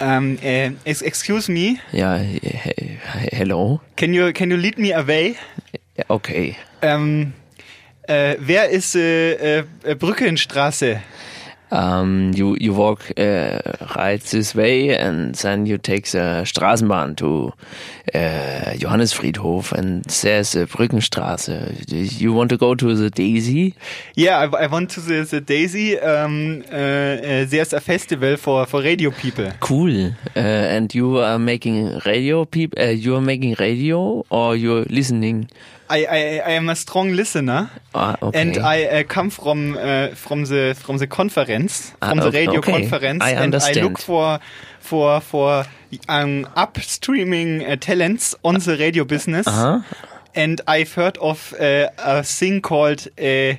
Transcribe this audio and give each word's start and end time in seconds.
Um, 0.00 0.38
uh, 0.42 0.72
excuse 0.84 1.48
me. 1.48 1.78
Ja, 1.92 2.18
he 2.18 2.40
hello. 3.32 3.80
Can 3.96 4.12
you 4.12 4.32
can 4.32 4.50
you 4.50 4.56
lead 4.58 4.78
me 4.78 4.92
away? 4.92 5.36
Okay. 6.08 6.56
Um, 6.82 7.32
uh, 8.08 8.34
wer 8.38 8.68
ist 8.68 8.94
uh, 8.94 9.62
Brückenstraße? 9.98 11.00
Um, 11.72 12.32
you 12.34 12.56
you 12.60 12.72
walk 12.72 13.10
uh, 13.18 13.58
right 13.96 14.20
this 14.20 14.54
way 14.54 14.96
and 14.96 15.34
then 15.34 15.66
you 15.66 15.78
take 15.78 16.10
the 16.12 16.44
Straßenbahn 16.44 17.16
to 17.16 17.52
uh, 18.14 18.74
Johannesfriedhof 18.78 19.72
and 19.72 20.04
there's 20.04 20.54
a 20.54 20.66
Brückenstraße. 20.66 22.20
You 22.20 22.32
want 22.32 22.50
to 22.50 22.56
go 22.56 22.74
to 22.76 22.94
the 22.94 23.10
Daisy? 23.10 23.74
Yeah, 24.14 24.38
I, 24.38 24.64
I 24.64 24.66
want 24.68 24.90
to 24.90 25.00
the, 25.00 25.24
the 25.24 25.40
Daisy. 25.40 25.98
Um, 25.98 26.62
uh, 26.68 27.44
there's 27.50 27.72
a 27.72 27.80
festival 27.80 28.36
for 28.36 28.64
for 28.66 28.80
radio 28.82 29.10
people. 29.10 29.50
Cool. 29.60 30.12
Uh, 30.36 30.38
and 30.38 30.94
you 30.94 31.18
are 31.18 31.38
making 31.38 32.00
radio 32.06 32.44
people. 32.44 32.80
Uh, 32.80 32.90
you 32.90 33.16
are 33.16 33.20
making 33.20 33.56
radio 33.58 34.24
or 34.30 34.54
you're 34.54 34.84
listening. 34.84 35.48
I, 35.88 36.04
I, 36.04 36.18
I 36.46 36.52
am 36.56 36.68
a 36.68 36.74
strong 36.74 37.12
listener, 37.12 37.70
Ah, 37.94 38.16
okay. 38.22 38.40
and 38.40 38.56
I 38.58 38.84
uh, 38.84 39.02
come 39.04 39.30
from 39.30 39.76
uh, 39.76 40.08
from 40.14 40.44
the 40.44 40.74
from 40.74 40.98
the 40.98 41.06
conference, 41.06 41.92
Ah, 42.02 42.08
from 42.10 42.18
the 42.18 42.26
okay, 42.28 42.46
radio 42.46 42.58
okay. 42.58 42.72
conference, 42.72 43.22
I 43.24 43.30
and 43.32 43.54
I 43.54 43.72
look 43.82 43.98
for 43.98 44.38
for 44.80 45.20
for 45.20 45.64
um, 46.08 46.44
upstreaming 46.56 47.62
uh, 47.68 47.76
talents 47.76 48.34
on 48.42 48.54
the 48.58 48.76
radio 48.76 49.04
business. 49.04 49.46
Uh-huh. 49.46 49.80
And 50.34 50.60
I've 50.68 50.92
heard 50.94 51.16
of 51.18 51.54
uh, 51.58 51.88
a 51.98 52.22
thing 52.22 52.60
called 52.60 53.06
uh, 53.18 53.54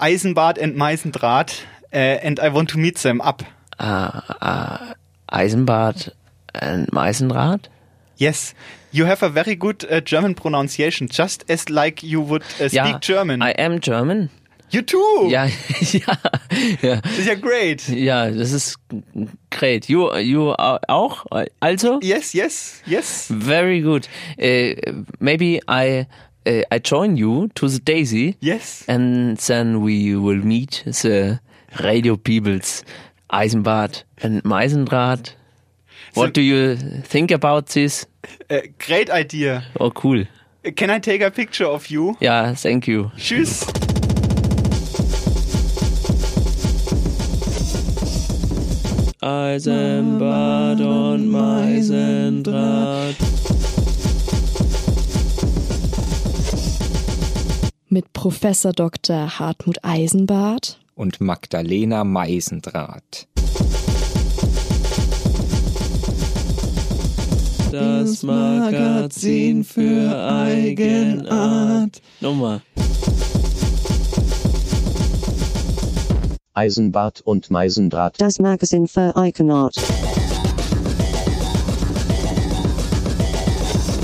Eisenbart 0.00 0.58
and 0.58 0.74
Meisendraht, 0.76 1.62
uh, 1.92 1.96
and 1.96 2.40
I 2.40 2.48
want 2.48 2.68
to 2.70 2.78
meet 2.78 2.96
them 2.98 3.20
up. 3.20 3.42
uh, 3.78 4.20
uh, 4.40 4.94
Eisenbad 5.32 6.10
and 6.54 6.88
Meisenrad. 6.90 7.68
Yes, 8.18 8.54
you 8.96 9.06
have 9.06 9.22
a 9.22 9.28
very 9.28 9.54
good 9.56 9.84
uh, 9.90 10.00
German 10.00 10.34
pronunciation, 10.34 11.08
just 11.08 11.44
as 11.50 11.68
like 11.68 12.02
you 12.02 12.20
would 12.20 12.42
uh, 12.60 12.68
speak 12.68 12.72
Ja, 12.72 12.98
German. 12.98 13.42
I 13.42 13.50
am 13.58 13.80
German. 13.80 14.30
you 14.70 14.82
too. 14.82 15.28
Ja, 15.30 15.44
ja, 15.92 16.18
ja. 16.82 16.96
Das 17.00 17.18
ist 17.18 17.26
ja 17.28 17.34
great. 17.34 17.88
Ja, 17.88 18.28
das 18.30 18.52
ist 18.52 18.76
great. 19.50 19.88
You, 19.88 20.12
you 20.18 20.50
are 20.58 20.80
auch? 20.88 21.24
Also? 21.60 22.00
Yes, 22.02 22.32
yes, 22.34 22.82
yes. 22.86 23.28
Very 23.30 23.80
good. 23.80 24.08
Uh, 24.38 24.74
maybe 25.20 25.60
I, 25.68 26.06
uh, 26.46 26.62
I 26.72 26.78
join 26.82 27.16
you 27.16 27.48
to 27.54 27.68
the 27.68 27.78
Daisy. 27.78 28.36
Yes. 28.40 28.84
And 28.88 29.38
then 29.38 29.82
we 29.82 30.16
will 30.16 30.42
meet 30.44 30.82
the 30.84 31.38
radio 31.82 32.16
peoples, 32.16 32.82
Eisenbad 33.30 34.02
and 34.22 34.42
Meisendraht. 34.44 35.36
What 36.14 36.28
So- 36.28 36.32
do 36.32 36.40
you 36.40 36.76
think 37.08 37.30
about 37.30 37.66
this? 37.72 38.06
Uh, 38.50 38.60
great 38.78 39.10
idea. 39.10 39.62
Oh, 39.78 39.90
cool. 40.02 40.24
Can 40.74 40.90
I 40.90 40.98
take 40.98 41.22
a 41.24 41.30
picture 41.30 41.66
of 41.66 41.90
you? 41.90 42.16
Ja, 42.20 42.52
thank 42.54 42.88
you. 42.88 43.10
Tschüss. 43.16 43.64
Eisenbad 49.20 50.80
und 50.80 51.28
Meisendraht. 51.28 53.16
Mit 57.88 58.12
Professor 58.12 58.72
Dr. 58.72 59.38
Hartmut 59.38 59.78
Eisenbart 59.82 60.78
und 60.94 61.20
Magdalena 61.20 62.04
Meisendraht. 62.04 63.26
Das 67.72 68.22
Magazin 68.22 69.64
für 69.64 70.16
Eigenart. 70.16 72.00
Nochmal. 72.20 72.62
Eisenbart 76.54 77.20
und 77.20 77.50
Meisendraht. 77.50 78.14
Das 78.18 78.38
Magazin 78.38 78.86
für 78.86 79.14
Eigenart. 79.16 79.74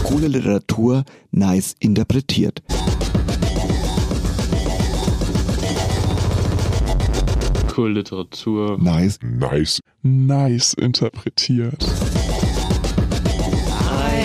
Coole 0.04 0.28
Literatur, 0.28 1.04
nice 1.30 1.74
interpretiert. 1.78 2.62
Cool 7.74 7.94
Literatur. 7.94 8.76
Nice, 8.78 9.18
nice, 9.22 9.80
nice 10.02 10.74
interpretiert. 10.74 11.82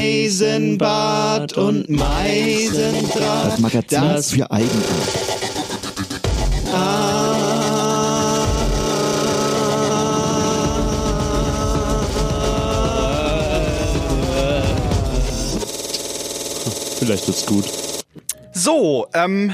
Eisenbad 0.08 1.58
und 1.58 1.90
Meisendraht. 1.90 3.52
Das 3.52 3.60
Magazin 3.60 4.02
Das- 4.02 4.32
für 4.32 4.50
Eigenart. 4.50 5.18
Vielleicht 17.00 17.28
wird's 17.28 17.46
gut. 17.46 17.66
So, 18.54 19.08
ähm, 19.14 19.54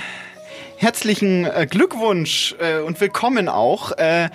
herzlichen 0.78 1.46
äh, 1.46 1.68
Glückwunsch 1.70 2.56
äh, 2.60 2.80
und 2.80 3.00
willkommen 3.02 3.50
auch. 3.50 3.92
Äh, 3.92 4.30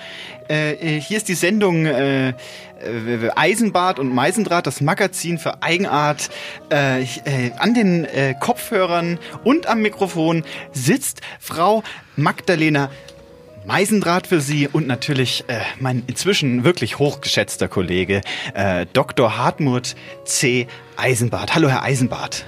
äh, 0.48 1.00
hier 1.00 1.16
ist 1.16 1.28
die 1.28 1.34
Sendung 1.34 1.86
äh, 1.86 2.28
äh, 2.28 2.34
Eisenbad 3.34 3.98
und 3.98 4.14
Meisendraht, 4.14 4.66
das 4.66 4.80
Magazin 4.80 5.38
für 5.38 5.62
Eigenart. 5.62 6.30
Äh, 6.70 7.02
äh, 7.02 7.06
an 7.58 7.74
den 7.74 8.04
äh, 8.04 8.34
Kopfhörern 8.38 9.18
und 9.44 9.66
am 9.66 9.82
Mikrofon 9.82 10.44
sitzt 10.72 11.20
Frau 11.40 11.82
Magdalena 12.16 12.90
Meisendraht 13.66 14.26
für 14.26 14.40
Sie 14.40 14.66
und 14.66 14.86
natürlich 14.86 15.44
äh, 15.48 15.60
mein 15.78 16.02
inzwischen 16.06 16.64
wirklich 16.64 16.98
hochgeschätzter 16.98 17.68
Kollege 17.68 18.22
äh, 18.54 18.86
Dr. 18.94 19.36
Hartmut 19.36 19.94
C. 20.24 20.66
Eisenbart. 20.96 21.54
Hallo, 21.54 21.68
Herr 21.68 21.82
Eisenbart. 21.82 22.46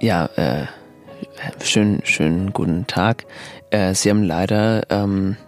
Ja, 0.00 0.26
äh, 0.36 0.66
schönen, 1.64 2.02
schönen 2.04 2.52
guten 2.52 2.86
Tag. 2.86 3.24
Äh, 3.70 3.94
Sie 3.94 4.10
haben 4.10 4.22
leider, 4.22 4.82
ähm, 4.90 5.38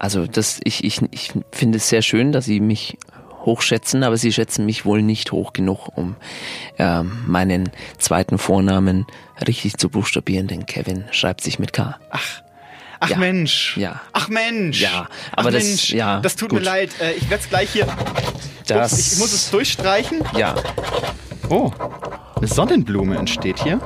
also 0.00 0.26
das, 0.26 0.58
ich, 0.64 0.82
ich, 0.82 1.00
ich 1.12 1.32
finde 1.52 1.76
es 1.78 1.88
sehr 1.88 2.02
schön, 2.02 2.32
dass 2.32 2.46
Sie 2.46 2.58
mich 2.58 2.98
hochschätzen, 3.44 4.02
aber 4.02 4.16
Sie 4.16 4.32
schätzen 4.32 4.66
mich 4.66 4.84
wohl 4.84 5.00
nicht 5.02 5.30
hoch 5.32 5.52
genug, 5.52 5.88
um 5.96 6.16
ähm, 6.78 7.12
meinen 7.26 7.70
zweiten 7.98 8.36
Vornamen 8.38 9.06
richtig 9.46 9.76
zu 9.78 9.88
buchstabieren, 9.88 10.46
denn 10.48 10.66
Kevin 10.66 11.04
schreibt 11.12 11.40
sich 11.42 11.58
mit 11.58 11.72
K. 11.72 11.98
Ach. 12.10 12.42
Ach 13.02 13.08
Ja. 13.08 13.16
Mensch. 13.16 13.76
Ja. 13.78 14.00
Ach 14.12 14.28
Mensch. 14.28 14.80
Ja, 14.82 15.08
aber 15.32 15.48
Ach 15.48 15.52
das- 15.52 15.64
Mensch. 15.64 15.90
ja, 15.90 16.20
Das 16.20 16.36
tut 16.36 16.50
gut. 16.50 16.58
mir 16.58 16.64
leid. 16.66 16.90
Äh, 17.00 17.12
Ich 17.12 17.30
werde 17.30 17.42
es 17.42 17.48
gleich 17.48 17.70
hier. 17.70 17.86
Das- 18.66 18.92
Ups, 18.92 19.12
ich 19.14 19.18
muss 19.18 19.32
es 19.32 19.50
durchstreichen. 19.50 20.22
Ja, 20.36 20.54
Oh, 21.48 21.72
eine 22.36 22.46
Sonnenblume 22.46 23.16
entsteht 23.16 23.60
hier. 23.62 23.80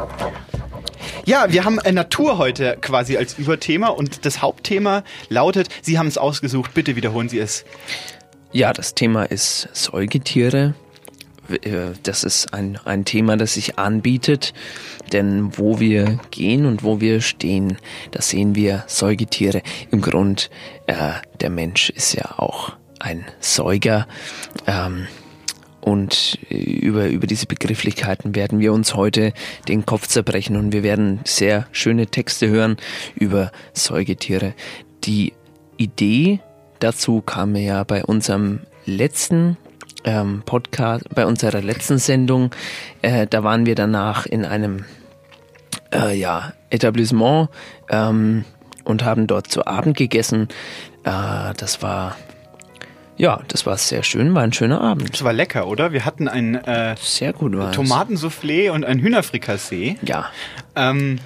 Ja, 1.27 1.51
wir 1.53 1.65
haben 1.65 1.79
äh, 1.79 1.93
Natur 1.93 2.39
heute 2.39 2.77
quasi 2.81 3.17
als 3.17 3.39
Überthema 3.39 3.89
und 3.89 4.27
das 4.27 4.43
Hauptthema 4.43 5.05
lautet, 5.31 5.69
Sie 5.81 5.99
haben 5.99 6.07
es 6.07 6.19
ausgesucht, 6.19 6.75
bitte 6.75 6.97
wiederholen 6.97 7.29
Sie 7.29 7.39
es. 7.39 7.65
Ja, 8.53 8.73
das 8.73 8.95
Thema 8.95 9.25
ist 9.25 9.69
Säugetiere. 9.73 10.75
Äh, 11.49 11.93
Das 12.03 12.25
ist 12.25 12.53
ein, 12.53 12.79
ein 12.85 13.05
Thema, 13.07 13.37
das 13.39 13.55
sich 13.55 13.79
anbietet, 13.79 14.53
denn 15.13 15.57
wo 15.57 15.81
wir 15.81 16.19
gehen 16.31 16.67
und 16.67 16.83
wo 16.83 17.01
wir 17.01 17.21
stehen, 17.23 17.79
da 18.11 18.21
sehen 18.21 18.55
wir 18.55 18.85
Säugetiere. 18.87 19.63
Im 19.91 20.03
Grund, 20.03 20.51
äh, 20.87 20.95
der 21.41 21.51
Mensch 21.51 21.89
ist 21.91 22.15
ja 22.15 22.39
auch 22.39 22.73
ein 23.01 23.25
Säuger. 23.41 24.07
Ähm, 24.67 25.07
und 25.85 26.39
äh, 26.49 26.57
über, 26.57 27.09
über 27.09 27.27
diese 27.27 27.47
Begrifflichkeiten 27.47 28.35
werden 28.35 28.59
wir 28.59 28.73
uns 28.73 28.95
heute 28.95 29.35
den 29.69 29.85
Kopf 29.85 30.07
zerbrechen 30.07 30.57
und 30.57 30.73
wir 30.73 30.83
werden 30.83 31.21
sehr 31.25 31.67
schöne 31.73 32.07
Texte 32.07 32.49
hören 32.49 32.79
über 33.15 33.53
Säugetiere. 33.75 34.55
Die 35.05 35.35
Idee 35.77 36.41
dazu 36.79 37.21
kam 37.21 37.53
mir 37.53 37.63
ja 37.63 37.85
bei 37.85 38.03
unserem 38.03 38.61
letzten 38.87 39.59
ähm, 40.05 40.43
Podcast, 40.47 41.07
bei 41.15 41.27
unserer 41.27 41.61
letzten 41.61 41.99
Sendung. 41.99 42.51
Äh, 43.03 43.27
da 43.27 43.45
waren 43.45 43.67
wir 43.67 43.75
danach 43.75 44.25
in 44.25 44.47
einem 44.47 44.87
äh, 45.93 46.17
ja, 46.17 46.55
Etablissement 46.71 47.51
ähm, 47.91 48.47
und 48.85 49.05
haben 49.05 49.27
dort 49.27 49.49
zu 49.49 49.67
Abend 49.67 49.99
gegessen. 49.99 50.49
Äh, 51.05 51.53
das 51.59 51.83
war 51.83 52.17
ja, 53.17 53.41
das 53.49 53.65
war 53.67 53.77
sehr 53.77 54.03
schön, 54.03 54.35
war 54.35 54.43
ein 54.43 54.53
schöner 54.53 54.81
Abend. 54.81 55.13
Das 55.13 55.23
war 55.25 55.33
lecker, 55.33 55.67
oder? 55.69 55.93
Wir 55.93 56.05
hatten 56.05 56.27
ein 56.29 56.57
äh, 56.57 56.95
Sehr 57.01 57.33
gut 57.33 57.53
es. 57.53 57.71
Tomatensoufflé 57.73 58.71
und 58.71 58.85
ein 58.85 58.99
Hühnerfrikassee. 59.01 59.97
Ja, 60.05 60.27
Ähm, 60.77 61.19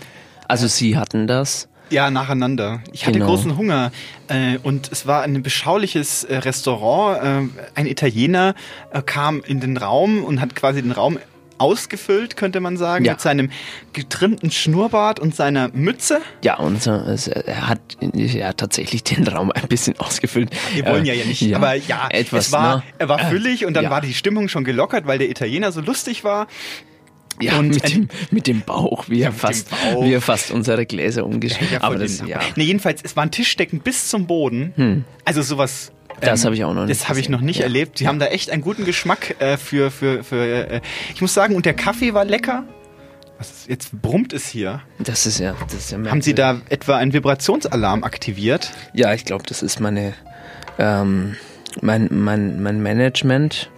also 0.47 0.67
sie 0.67 0.97
hatten 0.97 1.27
das 1.27 1.69
Ja, 1.91 2.11
nacheinander. 2.11 2.81
Ich 2.93 3.07
hatte 3.07 3.19
Genau. 3.19 3.31
großen 3.31 3.57
Hunger 3.57 3.91
äh, 4.29 4.59
und 4.63 4.91
es 4.93 5.07
war 5.07 5.23
ein 5.23 5.43
beschauliches 5.43 6.25
äh, 6.25 6.37
Restaurant. 6.39 7.49
Äh, 7.55 7.61
ein 7.75 7.87
Italiener 7.87 8.55
äh, 8.93 9.01
kam 9.03 9.41
in 9.47 9.61
den 9.61 9.77
Raum 9.79 10.23
und 10.25 10.41
hat 10.41 10.55
quasi 10.55 10.83
den 10.83 10.93
Raum 10.93 11.19
ausgefüllt, 11.59 12.37
könnte 12.37 12.61
man 12.61 12.77
sagen, 12.77 13.05
Ja. 13.05 13.13
mit 13.13 13.21
seinem 13.21 13.51
getrimmten 13.93 14.51
Schnurrbart 14.51 15.21
und 15.21 15.35
seiner 15.35 15.69
Mütze. 15.69 16.21
Ja, 16.43 16.59
und 16.59 16.83
so, 16.83 16.93
es- 16.93 17.29
er 17.29 17.69
hat 17.69 17.81
ja 18.15 18.53
tatsächlich 18.53 19.05
den 19.05 19.27
Raum 19.29 19.51
ein 19.53 19.69
bisschen 19.69 19.99
ausgefüllt. 19.99 20.51
Wir 20.75 20.87
wollen 20.87 21.05
Äh, 21.05 21.09
ja, 21.09 21.15
ja 21.15 21.25
nicht, 21.25 21.55
aber 21.55 21.75
ja, 21.75 22.09
etwas, 22.11 22.53
war, 22.53 22.77
ne? 22.79 22.83
er 22.99 23.09
war 23.09 23.19
füllig 23.31 23.67
und 23.67 23.75
dann 23.75 23.85
ja. 23.85 23.91
war 23.91 24.01
die 24.01 24.15
Stimmung 24.15 24.49
schon 24.49 24.65
gelockert, 24.65 25.07
weil 25.07 25.19
der 25.19 25.29
Italiener 25.31 25.73
so 25.73 25.81
lustig 25.81 26.25
war. 26.25 26.47
Ja, 27.41 27.57
Und 27.59 27.69
mit, 27.69 27.95
dem, 27.95 28.09
mit 28.33 28.47
dem 28.49 28.63
Bauch, 28.63 29.09
wie 29.09 29.21
er 29.23 29.31
dem 29.31 29.37
fast, 29.37 29.71
wie 30.01 30.13
er 30.13 30.21
fast 30.21 30.51
unsere 30.51 30.87
Gläser 30.87 31.25
umgeschrieben 31.25 31.69
Ja, 31.81 31.89
das, 31.95 32.19
den- 32.19 32.27
ja. 32.27 32.41
Nee, 32.57 32.65
jedenfalls, 32.65 33.01
es 33.05 33.15
waren 33.17 33.31
Tischdecken 33.31 33.79
bis 33.79 34.09
zum 34.09 34.27
Boden. 34.27 35.05
Also 35.25 35.43
sowas. 35.43 35.93
Das 36.21 36.45
habe 36.45 36.55
ich 36.55 36.65
auch 36.65 36.75
noch 36.75 36.87
nicht 36.87 37.01
Das 37.01 37.09
habe 37.09 37.21
ich 37.21 37.29
noch 37.29 37.41
nicht 37.41 37.59
Ja. 37.59 37.65
erlebt. 37.65 38.01
Die 38.01 38.09
haben 38.09 38.19
da 38.19 38.27
echt 38.27 38.51
einen 38.51 38.63
guten 38.63 38.85
Geschmack 38.85 39.37
äh, 39.41 39.57
für, 39.57 39.91
für, 39.91 40.25
für 40.25 40.45
äh, 40.71 40.81
ich 41.15 41.21
muss 41.21 41.35
sagen, 41.35 41.55
und 41.55 41.65
der 41.67 41.75
Kaffee 41.75 42.15
war 42.15 42.25
lecker. 42.25 42.65
Was, 43.39 43.67
jetzt 43.69 43.91
brummt 44.03 44.33
es 44.33 44.49
hier. 44.49 44.83
Das 44.99 45.25
ist 45.27 45.39
ja, 45.39 45.55
das 45.65 45.75
ist 45.75 45.91
ja 45.93 45.99
Haben 46.11 46.23
Sie 46.23 46.35
da 46.35 46.61
etwa 46.71 46.97
einen 46.97 47.13
Vibrationsalarm 47.13 48.03
aktiviert? 48.03 48.73
Ja, 48.95 49.15
ich 49.15 49.25
glaube, 49.25 49.45
das 49.47 49.63
ist 49.63 49.79
meine, 49.79 50.13
ähm, 50.79 51.37
mein, 51.81 52.09
mein, 52.11 52.61
mein 52.61 52.83
Management. 52.83 53.71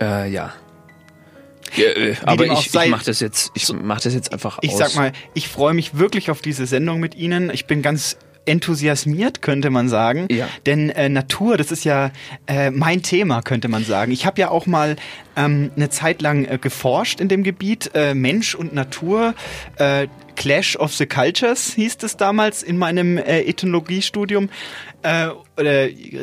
Äh, 0.00 0.30
ja. 0.30 0.52
ja 1.74 1.84
äh, 1.84 2.14
aber 2.24 2.46
ich, 2.46 2.70
sei- 2.70 2.84
ich 2.84 2.90
mache 2.92 3.04
das 3.06 3.18
jetzt, 3.18 3.50
ich 3.54 3.72
mach 3.72 4.00
das 4.00 4.14
jetzt 4.14 4.32
einfach 4.32 4.58
Ich 4.60 4.70
aus. 4.70 4.78
sag 4.78 4.94
mal, 4.94 5.10
ich 5.34 5.48
freue 5.48 5.74
mich 5.74 5.98
wirklich 5.98 6.30
auf 6.30 6.40
diese 6.40 6.66
Sendung 6.66 7.00
mit 7.00 7.16
Ihnen. 7.16 7.50
Ich 7.52 7.66
bin 7.66 7.82
ganz 7.82 8.16
enthusiasmiert, 8.44 9.42
könnte 9.42 9.70
man 9.70 9.88
sagen. 9.88 10.26
Ja. 10.30 10.48
Denn 10.66 10.90
äh, 10.90 11.08
Natur, 11.08 11.56
das 11.56 11.70
ist 11.72 11.84
ja 11.84 12.10
äh, 12.46 12.70
mein 12.70 13.02
Thema, 13.02 13.42
könnte 13.42 13.68
man 13.68 13.84
sagen. 13.84 14.12
Ich 14.12 14.26
habe 14.26 14.40
ja 14.40 14.50
auch 14.50 14.66
mal 14.66 14.96
ähm, 15.36 15.70
eine 15.76 15.90
Zeit 15.90 16.22
lang 16.22 16.44
äh, 16.44 16.58
geforscht 16.60 17.20
in 17.20 17.28
dem 17.28 17.42
Gebiet 17.42 17.90
äh, 17.94 18.14
Mensch 18.14 18.54
und 18.54 18.74
Natur. 18.74 19.34
Äh, 19.76 20.08
Clash 20.34 20.76
of 20.76 20.94
the 20.94 21.06
Cultures 21.06 21.74
hieß 21.74 21.98
es 22.02 22.16
damals 22.16 22.62
in 22.62 22.78
meinem 22.78 23.18
äh, 23.18 23.42
Ethnologiestudium. 23.42 24.48
Äh, 25.02 25.30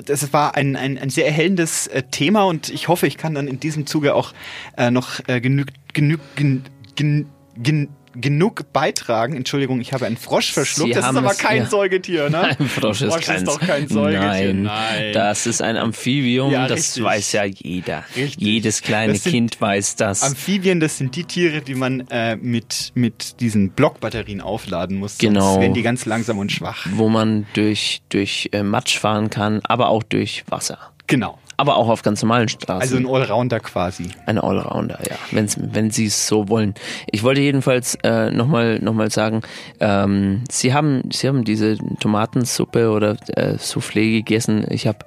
das 0.05 0.33
war 0.33 0.55
ein, 0.55 0.75
ein, 0.75 0.97
ein 0.97 1.09
sehr 1.09 1.27
erhellendes 1.27 1.87
äh, 1.87 2.03
Thema 2.03 2.43
und 2.43 2.69
ich 2.69 2.87
hoffe, 2.87 3.07
ich 3.07 3.17
kann 3.17 3.35
dann 3.35 3.47
in 3.47 3.59
diesem 3.59 3.85
Zuge 3.85 4.15
auch 4.15 4.33
äh, 4.77 4.91
noch 4.91 5.19
äh, 5.27 5.39
genug, 5.41 5.67
genug, 5.93 6.19
gen, 6.35 6.63
gen, 6.95 7.27
gen, 7.57 7.89
genug 8.21 8.71
beitragen. 8.73 9.35
Entschuldigung, 9.35 9.79
ich 9.81 9.93
habe 9.93 10.05
einen 10.05 10.17
Frosch 10.17 10.51
verschluckt. 10.51 10.93
Sie 10.93 10.99
das 10.99 11.09
ist 11.09 11.17
aber 11.17 11.33
kein 11.33 11.63
ja. 11.63 11.65
Säugetier, 11.65 12.29
ne? 12.29 12.55
Ein 12.59 12.67
Frosch 12.67 13.01
ist, 13.01 13.21
kein, 13.21 13.45
doch 13.45 13.59
kein 13.59 13.87
Säugetier. 13.87 14.53
Nein, 14.53 15.13
das 15.13 15.45
ist 15.45 15.61
ein 15.61 15.77
Amphibium, 15.77 16.51
Ja, 16.51 16.67
das 16.67 16.79
richtig. 16.79 17.03
weiß 17.03 17.31
ja 17.33 17.43
jeder. 17.45 18.03
Richtig. 18.15 18.41
Jedes 18.41 18.81
kleine 18.81 19.17
Kind 19.17 19.59
weiß 19.59 19.95
das. 19.95 20.23
Amphibien, 20.23 20.79
das 20.79 20.97
sind 20.97 21.15
die 21.15 21.23
Tiere, 21.23 21.61
die 21.61 21.75
man 21.75 22.01
äh, 22.09 22.35
mit, 22.35 22.91
mit 22.95 23.39
diesen 23.39 23.71
Blockbatterien 23.71 24.41
aufladen 24.41 24.97
muss. 24.97 25.17
Genau. 25.17 25.41
Sonst 25.41 25.61
werden 25.61 25.73
die 25.73 25.83
ganz 25.83 26.05
langsam 26.05 26.37
und 26.39 26.51
schwach. 26.51 26.85
wo 26.91 27.09
man 27.09 27.45
durch, 27.53 28.01
durch 28.09 28.49
äh, 28.51 28.63
Matsch 28.63 28.97
fahren 28.97 29.29
kann, 29.29 29.61
aber 29.63 29.89
auch 29.89 30.03
durch 30.03 30.43
Wasser. 30.49 30.77
Genau. 31.07 31.39
Aber 31.59 31.75
auch 31.75 31.89
auf 31.89 32.03
ganz 32.03 32.21
normalen 32.21 32.47
Straßen. 32.47 32.81
Also 32.81 32.95
ein 32.95 33.05
Allrounder 33.05 33.59
quasi. 33.59 34.07
Ein 34.25 34.37
Allrounder, 34.37 34.97
ja, 35.03 35.17
wenn's, 35.31 35.57
wenn 35.59 35.91
Sie 35.91 36.05
es 36.05 36.25
so 36.25 36.47
wollen. 36.47 36.73
Ich 37.11 37.21
wollte 37.23 37.41
jedenfalls 37.41 37.95
äh, 38.03 38.31
nochmal 38.31 38.79
noch 38.79 38.93
mal 38.93 39.11
sagen, 39.11 39.41
ähm, 39.81 40.45
Sie 40.49 40.73
haben 40.73 41.09
Sie 41.11 41.27
haben 41.27 41.43
diese 41.43 41.77
Tomatensuppe 41.99 42.89
oder 42.89 43.17
äh, 43.35 43.55
Soufflé 43.57 44.19
gegessen. 44.19 44.65
Ich 44.69 44.87
habe 44.87 44.99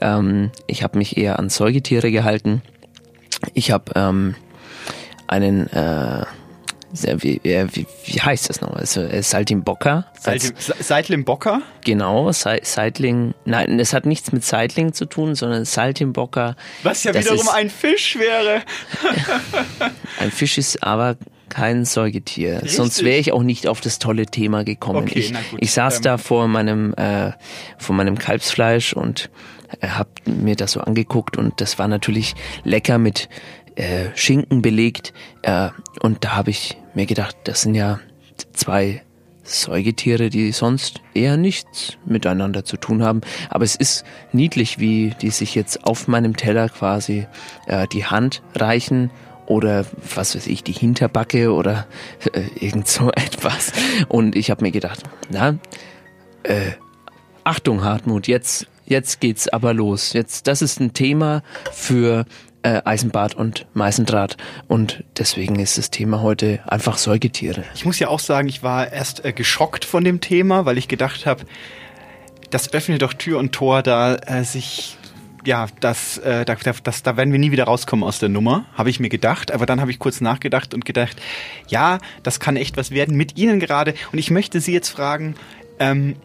ähm, 0.00 0.52
ich 0.68 0.84
habe 0.84 0.96
mich 0.96 1.16
eher 1.16 1.40
an 1.40 1.48
Säugetiere 1.48 2.12
gehalten. 2.12 2.62
Ich 3.54 3.72
habe 3.72 3.90
ähm, 3.96 4.36
einen 5.26 5.66
äh, 5.72 6.24
wie, 6.92 7.40
wie, 7.42 7.86
wie 8.04 8.20
heißt 8.20 8.48
das 8.48 8.60
nochmal? 8.60 8.80
Also, 8.80 9.02
äh, 9.02 9.22
Saltimbocca. 9.22 10.06
als- 10.24 10.52
Seit, 10.58 10.76
seit 10.84 11.08
Limbocker? 11.08 11.62
Genau, 11.84 12.30
Sei- 12.32 12.60
Seitling. 12.62 13.34
Nein, 13.44 13.78
es 13.80 13.92
hat 13.92 14.06
nichts 14.06 14.32
mit 14.32 14.44
Seitling 14.44 14.92
zu 14.92 15.04
tun, 15.06 15.34
sondern 15.34 15.64
Saltimbocca. 15.64 16.56
Was 16.82 17.04
ja 17.04 17.12
wiederum 17.14 17.38
ist, 17.40 17.48
ein 17.48 17.70
Fisch 17.70 18.16
wäre. 18.18 18.62
Ein 20.20 20.30
Fisch 20.30 20.58
ist 20.58 20.82
aber 20.82 21.16
kein 21.48 21.84
Säugetier. 21.84 22.62
Sonst 22.66 23.04
wäre 23.04 23.18
ich 23.18 23.32
auch 23.32 23.42
nicht 23.42 23.66
auf 23.68 23.80
das 23.80 23.98
tolle 23.98 24.26
Thema 24.26 24.64
gekommen. 24.64 25.04
Okay, 25.04 25.18
ich, 25.20 25.32
ich 25.58 25.72
saß 25.72 25.96
Ähm. 25.96 26.02
da 26.02 26.18
vor 26.18 26.48
meinem, 26.48 26.94
äh, 26.94 27.32
vor 27.78 27.94
meinem 27.94 28.18
Kalbsfleisch 28.18 28.92
und 28.94 29.30
äh, 29.80 29.88
hab 29.88 30.08
mir 30.26 30.56
das 30.56 30.72
so 30.72 30.80
angeguckt 30.80 31.36
und 31.36 31.60
das 31.60 31.78
war 31.78 31.88
natürlich 31.88 32.34
lecker 32.64 32.98
mit 32.98 33.28
äh, 33.76 34.06
Schinken 34.14 34.62
belegt. 34.62 35.12
Äh, 35.42 35.70
und 36.00 36.24
da 36.24 36.36
habe 36.36 36.50
ich 36.50 36.76
mir 36.94 37.06
gedacht, 37.06 37.36
das 37.44 37.62
sind 37.62 37.74
ja 37.74 38.00
zwei 38.52 39.02
Säugetiere, 39.42 40.28
die 40.28 40.50
sonst 40.52 41.00
eher 41.14 41.36
nichts 41.36 41.96
miteinander 42.04 42.64
zu 42.64 42.76
tun 42.76 43.02
haben. 43.02 43.20
Aber 43.48 43.64
es 43.64 43.76
ist 43.76 44.04
niedlich, 44.32 44.78
wie 44.78 45.14
die 45.20 45.30
sich 45.30 45.54
jetzt 45.54 45.84
auf 45.84 46.08
meinem 46.08 46.36
Teller 46.36 46.68
quasi 46.68 47.26
äh, 47.66 47.86
die 47.88 48.04
Hand 48.04 48.42
reichen 48.54 49.10
oder 49.46 49.86
was 50.14 50.34
weiß 50.34 50.48
ich, 50.48 50.64
die 50.64 50.72
Hinterbacke 50.72 51.52
oder 51.52 51.86
äh, 52.32 52.42
irgend 52.58 52.88
so 52.88 53.10
etwas. 53.14 53.72
Und 54.08 54.34
ich 54.36 54.50
habe 54.50 54.64
mir 54.64 54.72
gedacht, 54.72 55.04
na, 55.30 55.58
äh, 56.42 56.72
Achtung 57.44 57.84
Hartmut, 57.84 58.26
jetzt, 58.26 58.66
jetzt 58.86 59.20
geht's 59.20 59.46
aber 59.48 59.72
los. 59.72 60.12
Jetzt, 60.12 60.48
das 60.48 60.62
ist 60.62 60.80
ein 60.80 60.92
Thema 60.92 61.42
für 61.72 62.26
äh, 62.66 62.82
Eisenbad 62.84 63.34
und 63.34 63.66
Meißendraht 63.74 64.36
und 64.66 65.04
deswegen 65.16 65.60
ist 65.60 65.78
das 65.78 65.90
Thema 65.90 66.20
heute 66.20 66.58
einfach 66.66 66.98
Säugetiere. 66.98 67.62
Ich 67.76 67.84
muss 67.84 68.00
ja 68.00 68.08
auch 68.08 68.18
sagen, 68.18 68.48
ich 68.48 68.64
war 68.64 68.92
erst 68.92 69.24
äh, 69.24 69.32
geschockt 69.32 69.84
von 69.84 70.02
dem 70.02 70.20
Thema, 70.20 70.66
weil 70.66 70.76
ich 70.76 70.88
gedacht 70.88 71.26
habe, 71.26 71.44
das 72.50 72.72
öffnet 72.72 73.02
doch 73.02 73.12
Tür 73.12 73.38
und 73.38 73.52
Tor, 73.52 73.82
da 73.82 74.16
äh, 74.16 74.42
sich 74.42 74.98
ja, 75.44 75.68
das, 75.78 76.18
äh, 76.18 76.44
da, 76.44 76.56
das, 76.82 77.04
da 77.04 77.16
werden 77.16 77.30
wir 77.30 77.38
nie 77.38 77.52
wieder 77.52 77.64
rauskommen 77.64 78.04
aus 78.04 78.18
der 78.18 78.28
Nummer, 78.28 78.66
habe 78.74 78.90
ich 78.90 78.98
mir 78.98 79.08
gedacht. 79.08 79.52
Aber 79.52 79.64
dann 79.64 79.80
habe 79.80 79.92
ich 79.92 80.00
kurz 80.00 80.20
nachgedacht 80.20 80.74
und 80.74 80.84
gedacht, 80.84 81.22
ja, 81.68 81.98
das 82.24 82.40
kann 82.40 82.56
echt 82.56 82.76
was 82.76 82.90
werden 82.90 83.16
mit 83.16 83.38
Ihnen 83.38 83.60
gerade. 83.60 83.94
Und 84.10 84.18
ich 84.18 84.32
möchte 84.32 84.60
Sie 84.60 84.72
jetzt 84.72 84.88
fragen, 84.88 85.36
ähm, 85.78 86.16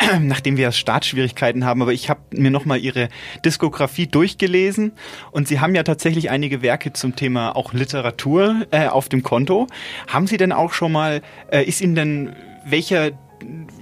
nachdem 0.20 0.56
wir 0.56 0.72
Startschwierigkeiten 0.72 1.64
haben, 1.64 1.82
aber 1.82 1.92
ich 1.92 2.08
habe 2.08 2.20
mir 2.32 2.50
nochmal 2.50 2.78
Ihre 2.78 3.08
Diskografie 3.44 4.06
durchgelesen 4.06 4.92
und 5.30 5.48
Sie 5.48 5.60
haben 5.60 5.74
ja 5.74 5.82
tatsächlich 5.82 6.30
einige 6.30 6.62
Werke 6.62 6.92
zum 6.92 7.16
Thema 7.16 7.56
auch 7.56 7.72
Literatur 7.72 8.66
äh, 8.70 8.86
auf 8.86 9.08
dem 9.08 9.22
Konto. 9.22 9.66
Haben 10.08 10.26
Sie 10.26 10.36
denn 10.36 10.52
auch 10.52 10.72
schon 10.72 10.92
mal, 10.92 11.22
äh, 11.50 11.64
ist 11.64 11.80
Ihnen 11.80 11.94
denn 11.94 12.36
welcher 12.64 13.12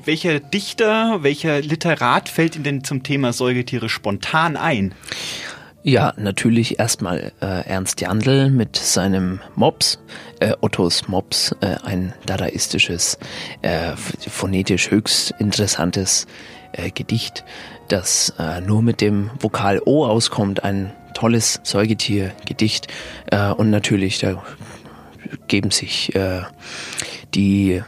welcher 0.07 0.41
Dichter, 0.41 1.23
welcher 1.23 1.61
Literat 1.61 2.31
fällt 2.31 2.55
Ihnen 2.55 2.65
denn 2.65 2.85
zum 2.85 3.03
Thema 3.03 3.35
Säugetiere 3.35 3.91
spontan 3.91 4.57
ein? 4.57 4.95
Ja, 5.83 6.13
natürlich 6.19 6.79
erstmal 6.79 7.33
äh, 7.41 7.67
Ernst 7.67 8.03
Jandl 8.03 8.51
mit 8.51 8.77
seinem 8.77 9.41
Mops, 9.55 9.99
äh, 10.39 10.53
Ottos 10.61 11.09
Mops, 11.09 11.57
äh, 11.63 11.77
ein 11.83 12.13
dadaistisches, 12.27 13.19
äh, 13.63 13.93
phonetisch 13.97 14.91
höchst 14.91 15.33
interessantes 15.39 16.27
äh, 16.73 16.91
Gedicht, 16.91 17.45
das 17.89 18.35
äh, 18.39 18.61
nur 18.61 18.83
mit 18.83 19.01
dem 19.01 19.31
Vokal 19.39 19.81
O 19.87 20.05
auskommt, 20.05 20.65
ein 20.65 20.93
tolles 21.15 21.61
Säugetiergedicht 21.63 22.89
äh, 23.31 23.51
und 23.51 23.71
natürlich 23.71 24.19
da 24.19 24.43
geben 25.49 25.71
sich 25.71 26.15
äh, 26.15 26.43
die, 27.35 27.83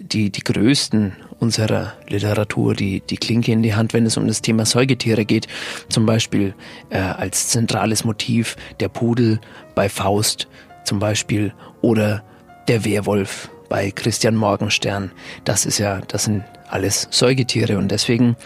die, 0.00 0.30
die 0.30 0.44
größten 0.44 1.12
unserer 1.42 1.94
Literatur 2.08 2.74
die, 2.74 3.00
die 3.00 3.16
Klinke 3.16 3.52
in 3.52 3.62
die 3.62 3.74
Hand, 3.74 3.92
wenn 3.92 4.06
es 4.06 4.16
um 4.16 4.26
das 4.26 4.40
Thema 4.40 4.64
Säugetiere 4.64 5.24
geht. 5.24 5.48
Zum 5.88 6.06
Beispiel 6.06 6.54
äh, 6.90 6.98
als 6.98 7.48
zentrales 7.48 8.04
Motiv 8.04 8.56
der 8.80 8.88
Pudel 8.88 9.40
bei 9.74 9.88
Faust 9.88 10.48
zum 10.84 11.00
Beispiel 11.00 11.52
oder 11.80 12.22
der 12.68 12.84
Werwolf 12.84 13.50
bei 13.68 13.90
Christian 13.90 14.36
Morgenstern. 14.36 15.10
Das 15.44 15.66
ist 15.66 15.78
ja, 15.78 16.00
das 16.08 16.24
sind 16.24 16.44
alles 16.68 17.08
Säugetiere 17.10 17.76
und 17.76 17.90
deswegen 17.90 18.36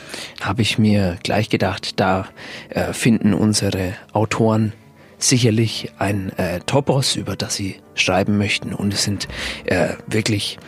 habe 0.41 0.62
ich 0.62 0.79
mir 0.79 1.19
gleich 1.23 1.49
gedacht, 1.49 2.00
da 2.00 2.26
äh, 2.71 2.93
finden 2.93 3.35
unsere 3.35 3.95
Autoren 4.12 4.73
sicherlich 5.19 5.93
ein 5.99 6.31
äh, 6.38 6.61
Topos, 6.61 7.17
über 7.17 7.37
das 7.37 7.57
sie 7.57 7.76
schreiben 7.95 8.38
möchten. 8.38 8.73
Und 8.73 8.93
es 8.93 9.05
sind 9.05 9.29
äh, 9.65 9.95
wirklich, 10.07 10.59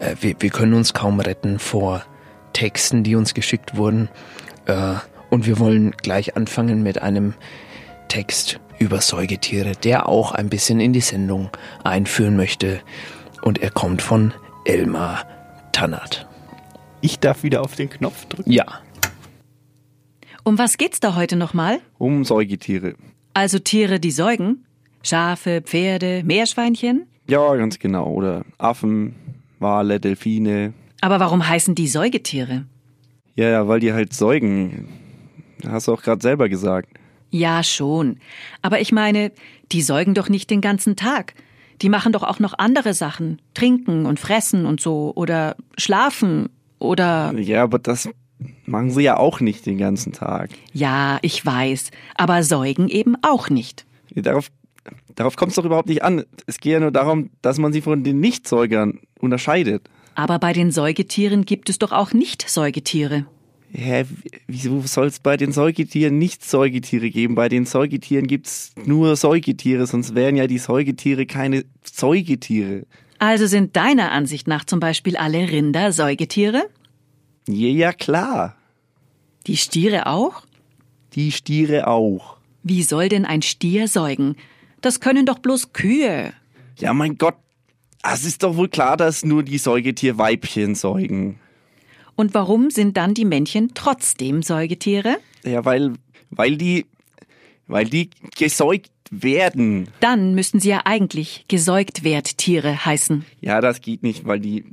äh, 0.00 0.16
wir, 0.20 0.36
wir 0.38 0.50
können 0.50 0.74
uns 0.74 0.94
kaum 0.94 1.20
retten 1.20 1.58
vor 1.58 2.04
Texten, 2.52 3.02
die 3.04 3.14
uns 3.14 3.34
geschickt 3.34 3.76
wurden. 3.76 4.08
Äh, 4.66 4.94
und 5.30 5.46
wir 5.46 5.58
wollen 5.58 5.90
gleich 5.92 6.36
anfangen 6.36 6.82
mit 6.82 7.02
einem 7.02 7.34
Text 8.08 8.60
über 8.78 9.00
Säugetiere, 9.00 9.72
der 9.72 10.08
auch 10.08 10.32
ein 10.32 10.48
bisschen 10.48 10.80
in 10.80 10.92
die 10.92 11.00
Sendung 11.00 11.50
einführen 11.84 12.36
möchte. 12.36 12.80
Und 13.42 13.58
er 13.58 13.70
kommt 13.70 14.02
von 14.02 14.32
Elmar 14.64 15.26
Tannert. 15.72 16.26
ich 17.00 17.20
darf 17.20 17.42
wieder 17.42 17.62
auf 17.62 17.76
den 17.76 17.88
Knopf 17.90 18.24
drücken. 18.26 18.50
Ja. 18.50 18.64
Um 20.44 20.58
was 20.58 20.78
geht's 20.78 20.98
da 21.00 21.14
heute 21.14 21.36
nochmal? 21.36 21.80
Um 21.98 22.24
Säugetiere. 22.24 22.94
Also 23.34 23.58
Tiere, 23.58 24.00
die 24.00 24.10
säugen? 24.10 24.64
Schafe, 25.02 25.60
Pferde, 25.62 26.22
Meerschweinchen? 26.24 27.06
Ja, 27.28 27.54
ganz 27.56 27.78
genau. 27.78 28.08
Oder 28.08 28.44
Affen, 28.56 29.14
Wale, 29.58 30.00
Delfine. 30.00 30.72
Aber 31.00 31.20
warum 31.20 31.46
heißen 31.46 31.74
die 31.74 31.88
Säugetiere? 31.88 32.64
Ja, 33.34 33.48
ja, 33.48 33.68
weil 33.68 33.80
die 33.80 33.92
halt 33.92 34.12
säugen. 34.12 34.88
Hast 35.66 35.88
du 35.88 35.92
auch 35.92 36.02
gerade 36.02 36.22
selber 36.22 36.48
gesagt. 36.48 36.88
Ja, 37.30 37.62
schon. 37.62 38.18
Aber 38.62 38.80
ich 38.80 38.92
meine, 38.92 39.32
die 39.70 39.82
säugen 39.82 40.14
doch 40.14 40.28
nicht 40.28 40.50
den 40.50 40.60
ganzen 40.60 40.96
Tag. 40.96 41.34
Die 41.82 41.88
machen 41.88 42.12
doch 42.12 42.22
auch 42.22 42.40
noch 42.40 42.54
andere 42.58 42.94
Sachen. 42.94 43.40
Trinken 43.54 44.06
und 44.06 44.18
fressen 44.18 44.66
und 44.66 44.80
so. 44.80 45.12
Oder 45.14 45.56
schlafen. 45.76 46.48
Oder. 46.78 47.32
Ja, 47.38 47.62
aber 47.64 47.78
das 47.78 48.08
machen 48.66 48.90
sie 48.90 49.02
ja 49.02 49.16
auch 49.16 49.40
nicht 49.40 49.66
den 49.66 49.78
ganzen 49.78 50.12
Tag. 50.12 50.50
Ja, 50.72 51.18
ich 51.22 51.44
weiß. 51.44 51.90
Aber 52.16 52.42
säugen 52.42 52.88
eben 52.88 53.16
auch 53.22 53.50
nicht. 53.50 53.84
Darauf, 54.14 54.48
darauf 55.18 55.36
kommt 55.36 55.50
es 55.50 55.56
doch 55.56 55.64
überhaupt 55.64 55.88
nicht 55.88 56.02
an. 56.02 56.24
Es 56.46 56.58
geht 56.58 56.72
ja 56.72 56.80
nur 56.80 56.92
darum, 56.92 57.30
dass 57.42 57.58
man 57.58 57.72
sie 57.72 57.82
von 57.82 58.04
den 58.04 58.20
Nichtsäugern 58.20 59.00
unterscheidet. 59.20 59.88
Aber 60.14 60.38
bei 60.38 60.52
den 60.52 60.70
Säugetieren 60.70 61.44
gibt 61.44 61.68
es 61.68 61.78
doch 61.78 61.92
auch 61.92 62.12
Nicht-Säugetiere. 62.12 63.26
Hä, 63.70 64.04
wieso 64.46 64.80
soll 64.82 65.06
es 65.06 65.20
bei 65.20 65.36
den 65.36 65.52
Säugetieren 65.52 66.18
nicht 66.18 66.44
Säugetiere 66.44 67.10
geben? 67.10 67.34
Bei 67.34 67.48
den 67.48 67.66
Säugetieren 67.66 68.26
gibt's 68.26 68.72
nur 68.84 69.14
Säugetiere, 69.14 69.86
sonst 69.86 70.14
wären 70.14 70.36
ja 70.36 70.46
die 70.46 70.58
Säugetiere 70.58 71.26
keine 71.26 71.64
Säugetiere. 71.84 72.86
Also 73.18 73.46
sind 73.46 73.76
deiner 73.76 74.12
Ansicht 74.12 74.48
nach 74.48 74.64
zum 74.64 74.80
Beispiel 74.80 75.16
alle 75.16 75.50
Rinder 75.50 75.92
Säugetiere? 75.92 76.68
Ja, 77.46 77.68
ja, 77.68 77.92
klar. 77.92 78.56
Die 79.46 79.56
Stiere 79.56 80.06
auch? 80.06 80.42
Die 81.14 81.32
Stiere 81.32 81.88
auch. 81.88 82.38
Wie 82.62 82.82
soll 82.82 83.08
denn 83.08 83.24
ein 83.24 83.42
Stier 83.42 83.88
säugen? 83.88 84.36
Das 84.80 85.00
können 85.00 85.26
doch 85.26 85.38
bloß 85.38 85.72
Kühe. 85.72 86.32
Ja, 86.78 86.92
mein 86.92 87.18
Gott. 87.18 87.36
Es 88.02 88.24
ist 88.24 88.42
doch 88.42 88.56
wohl 88.56 88.68
klar, 88.68 88.96
dass 88.96 89.24
nur 89.24 89.42
die 89.42 89.58
Säugetierweibchen 89.58 90.74
säugen. 90.74 91.40
Und 92.14 92.34
warum 92.34 92.70
sind 92.70 92.96
dann 92.96 93.14
die 93.14 93.24
Männchen 93.24 93.72
trotzdem 93.74 94.42
Säugetiere? 94.42 95.18
Ja, 95.44 95.64
weil, 95.64 95.94
weil 96.30 96.56
die, 96.56 96.86
weil 97.66 97.86
die 97.86 98.10
gesäugt 98.36 98.90
werden. 99.10 99.88
Dann 100.00 100.34
müssten 100.34 100.60
sie 100.60 100.70
ja 100.70 100.82
eigentlich 100.84 101.44
Gesäugtwerttiere 101.48 102.84
heißen. 102.84 103.24
Ja, 103.40 103.60
das 103.60 103.80
geht 103.80 104.02
nicht, 104.02 104.26
weil 104.26 104.40
die, 104.40 104.64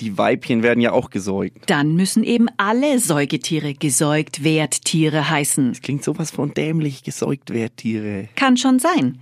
die 0.00 0.18
Weibchen 0.18 0.62
werden 0.62 0.80
ja 0.80 0.92
auch 0.92 1.10
gesäugt. 1.10 1.70
Dann 1.70 1.94
müssen 1.94 2.24
eben 2.24 2.48
alle 2.56 2.98
Säugetiere 2.98 3.74
Gesäugtwerttiere 3.74 5.30
heißen. 5.30 5.70
Das 5.70 5.82
klingt 5.82 6.04
sowas 6.04 6.30
von 6.30 6.52
dämlich, 6.52 7.02
Gesäugtwerttiere. 7.04 8.28
Kann 8.34 8.56
schon 8.56 8.78
sein. 8.78 9.20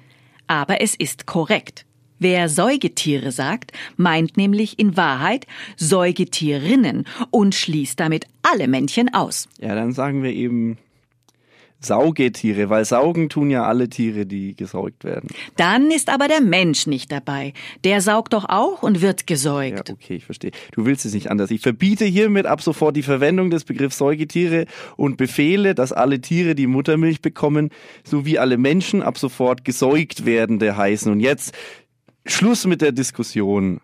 Aber 0.51 0.81
es 0.81 0.97
ist 0.97 1.27
korrekt. 1.27 1.87
Wer 2.19 2.49
Säugetiere 2.49 3.31
sagt, 3.31 3.71
meint 3.97 4.37
nämlich 4.37 4.81
in 4.81 4.97
Wahrheit 4.97 5.47
Säugetierinnen 5.77 7.07
und 7.31 7.55
schließt 7.55 8.01
damit 8.01 8.27
alle 8.43 8.67
Männchen 8.67 9.15
aus. 9.15 9.49
Ja, 9.61 9.77
dann 9.77 9.93
sagen 9.93 10.25
wir 10.25 10.33
eben 10.33 10.77
Saugetiere, 11.81 12.69
weil 12.69 12.85
saugen 12.85 13.31
tun 13.31 13.51
ja 13.51 13.65
alle 13.65 13.89
Tiere, 13.89 14.27
die 14.27 14.55
gesaugt 14.55 15.03
werden. 15.03 15.29
Dann 15.57 15.91
ist 15.91 16.11
aber 16.11 16.29
der 16.29 16.43
Mensch 16.43 16.87
nicht 16.87 17.11
dabei. 17.11 17.55
Der 17.85 18.03
saugt 18.03 18.35
doch 18.35 18.45
auch 18.49 18.83
und 18.83 19.01
wird 19.01 19.27
gesäugt. 19.27 19.89
Ja, 19.89 19.95
okay, 19.95 20.17
ich 20.17 20.25
verstehe. 20.27 20.51
Du 20.73 20.85
willst 20.85 21.07
es 21.07 21.15
nicht 21.15 21.31
anders. 21.31 21.51
Ich 21.51 21.63
verbiete 21.63 22.05
hiermit 22.05 22.45
ab 22.47 22.61
sofort 22.61 22.97
die 22.97 23.03
Verwendung 23.03 23.51
des 23.51 23.65
Begriffs 23.65 23.99
Säugetiere 23.99 24.67
und 24.97 25.17
befehle, 25.17 25.75
dass 25.75 25.93
alle 25.93 26.21
Tiere, 26.21 26.55
die 26.55 26.67
Muttermilch 26.67 27.23
bekommen, 27.23 27.71
sowie 28.05 28.39
alle 28.39 28.59
Menschen 28.59 29.03
ab 29.03 29.17
sofort 29.17 29.65
gesäugt 29.65 30.27
werdende 30.27 30.77
heißen. 30.77 31.11
Und 31.11 31.21
jetzt 31.21 31.55
Schluss 32.27 32.67
mit 32.67 32.83
der 32.83 32.93
Diskussion. 32.93 33.81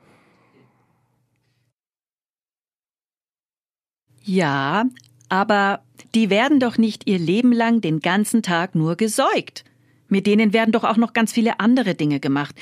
Ja, 4.23 4.85
aber 5.29 5.81
die 6.17 6.31
werden 6.31 6.59
doch 6.59 6.79
nicht 6.79 7.09
ihr 7.09 7.19
Leben 7.21 7.53
lang 7.53 7.81
den 7.81 8.01
ganzen 8.01 8.43
Tag 8.43 8.75
nur 8.75 8.97
gesäugt. 8.97 9.65
Mit 10.09 10.27
denen 10.27 10.53
werden 10.53 10.73
doch 10.73 10.83
auch 10.85 10.97
noch 10.97 11.13
ganz 11.13 11.33
viele 11.33 11.61
andere 11.61 11.95
Dinge 11.95 12.19
gemacht. 12.21 12.55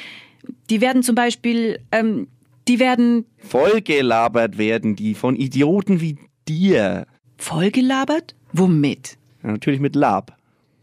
Die 0.70 0.80
werden 0.82 1.02
zum 1.02 1.14
Beispiel, 1.14 1.78
ähm, 1.92 2.26
die 2.68 2.78
werden 2.80 3.24
Vollgelabert 3.38 4.58
werden 4.58 4.96
die 4.96 5.14
von 5.14 5.36
Idioten 5.36 6.00
wie 6.02 6.18
dir. 6.48 7.06
vollgelabert? 7.38 8.34
Womit? 8.52 9.16
Ja, 9.42 9.52
natürlich 9.52 9.80
mit 9.80 9.94
Lab. 9.96 10.36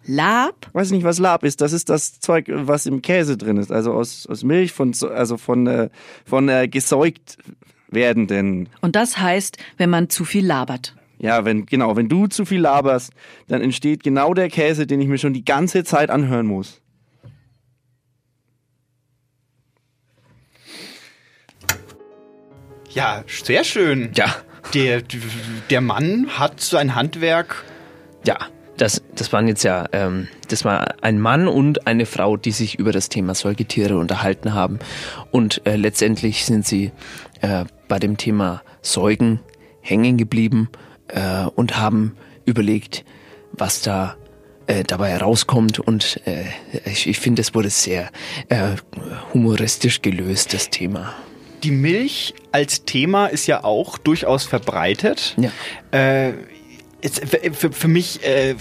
Lab? 0.05 0.69
Weiß 0.73 0.91
nicht, 0.91 1.03
was 1.03 1.19
Lab 1.19 1.43
ist. 1.43 1.61
Das 1.61 1.73
ist 1.73 1.89
das 1.89 2.19
Zeug, 2.19 2.45
was 2.49 2.85
im 2.87 3.01
Käse 3.03 3.37
drin 3.37 3.57
ist. 3.57 3.71
Also 3.71 3.93
aus, 3.93 4.25
aus 4.27 4.43
Milch, 4.43 4.71
von, 4.71 4.93
so- 4.93 5.09
also 5.09 5.37
von, 5.37 5.67
äh, 5.67 5.89
von 6.25 6.49
äh, 6.49 6.67
gesäugt 6.67 7.37
werdenden. 7.89 8.69
Und 8.81 8.95
das 8.95 9.17
heißt, 9.17 9.57
wenn 9.77 9.89
man 9.89 10.09
zu 10.09 10.25
viel 10.25 10.45
labert. 10.45 10.95
Ja, 11.21 11.45
wenn, 11.45 11.67
genau, 11.67 11.95
wenn 11.95 12.09
du 12.09 12.25
zu 12.25 12.45
viel 12.45 12.61
laberst, 12.61 13.13
dann 13.47 13.61
entsteht 13.61 14.03
genau 14.03 14.33
der 14.33 14.49
Käse, 14.49 14.87
den 14.87 14.99
ich 14.99 15.07
mir 15.07 15.19
schon 15.19 15.33
die 15.33 15.45
ganze 15.45 15.83
Zeit 15.83 16.09
anhören 16.09 16.47
muss. 16.47 16.81
Ja, 22.89 23.23
sehr 23.27 23.63
schön. 23.63 24.09
Ja. 24.15 24.35
Der, 24.73 25.03
der 25.69 25.81
Mann 25.81 26.27
hat 26.39 26.59
sein 26.59 26.95
Handwerk. 26.95 27.65
Ja, 28.25 28.37
das, 28.77 29.03
das 29.13 29.31
waren 29.31 29.47
jetzt 29.47 29.63
ja, 29.63 29.85
ähm, 29.91 30.27
das 30.47 30.65
war 30.65 30.95
ein 31.03 31.19
Mann 31.19 31.47
und 31.47 31.85
eine 31.85 32.07
Frau, 32.07 32.35
die 32.35 32.51
sich 32.51 32.79
über 32.79 32.91
das 32.91 33.09
Thema 33.09 33.35
Säugetiere 33.35 33.97
unterhalten 33.97 34.55
haben. 34.55 34.79
Und 35.29 35.61
äh, 35.67 35.75
letztendlich 35.75 36.45
sind 36.45 36.65
sie 36.65 36.91
äh, 37.41 37.65
bei 37.87 37.99
dem 37.99 38.17
Thema 38.17 38.63
Säugen 38.81 39.39
hängen 39.81 40.17
geblieben 40.17 40.69
äh, 41.07 41.45
und 41.55 41.77
haben 41.77 42.15
überlegt, 42.45 43.05
was 43.51 43.81
da 43.81 44.15
äh, 44.67 44.83
dabei 44.83 45.09
herauskommt. 45.09 45.79
Und 45.79 46.21
äh, 46.25 46.45
ich, 46.85 47.07
ich 47.07 47.19
finde, 47.19 47.41
es 47.41 47.53
wurde 47.53 47.69
sehr 47.69 48.09
äh, 48.49 48.75
humoristisch 49.33 50.01
gelöst, 50.01 50.53
das 50.53 50.69
Thema. 50.69 51.13
Die 51.63 51.71
Milch 51.71 52.33
als 52.51 52.85
Thema 52.85 53.27
ist 53.27 53.47
ja 53.47 53.63
auch 53.63 53.97
durchaus 53.97 54.45
verbreitet. 54.45 55.35
Ja. 55.37 55.51
Äh, 55.97 56.33
für, 57.53 57.71
für 57.71 57.87
mich. 57.87 58.23
Äh, 58.25 58.55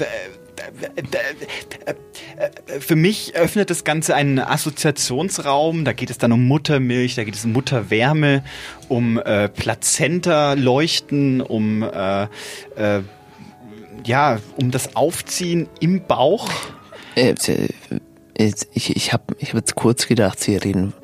für 2.81 2.97
mich 2.97 3.35
öffnet 3.35 3.71
das 3.71 3.85
Ganze 3.85 4.15
einen 4.15 4.39
Assoziationsraum. 4.39 5.85
Da 5.85 5.93
geht 5.93 6.11
es 6.11 6.19
dann 6.19 6.33
um 6.33 6.47
Muttermilch, 6.47 7.15
da 7.15 7.25
geht 7.25 7.35
es 7.35 7.45
um 7.45 7.53
Mutterwärme, 7.53 8.45
um 8.89 9.19
äh, 9.19 9.49
Plazenta-Leuchten, 9.49 11.41
um 11.41 11.83
äh, 11.83 12.25
äh, 12.77 13.03
ja, 14.05 14.39
um 14.57 14.71
das 14.71 14.97
Aufziehen 14.97 15.69
im 15.81 16.07
Bauch. 16.07 16.49
Äh, 17.15 17.35
äh, 17.47 17.69
ich 18.75 18.97
ich 18.97 19.13
habe 19.13 19.37
ich 19.39 19.51
hab 19.51 19.57
jetzt 19.57 19.75
kurz 19.75 20.07
gedacht, 20.07 20.41
Sie 20.41 20.57
reden 20.57 20.95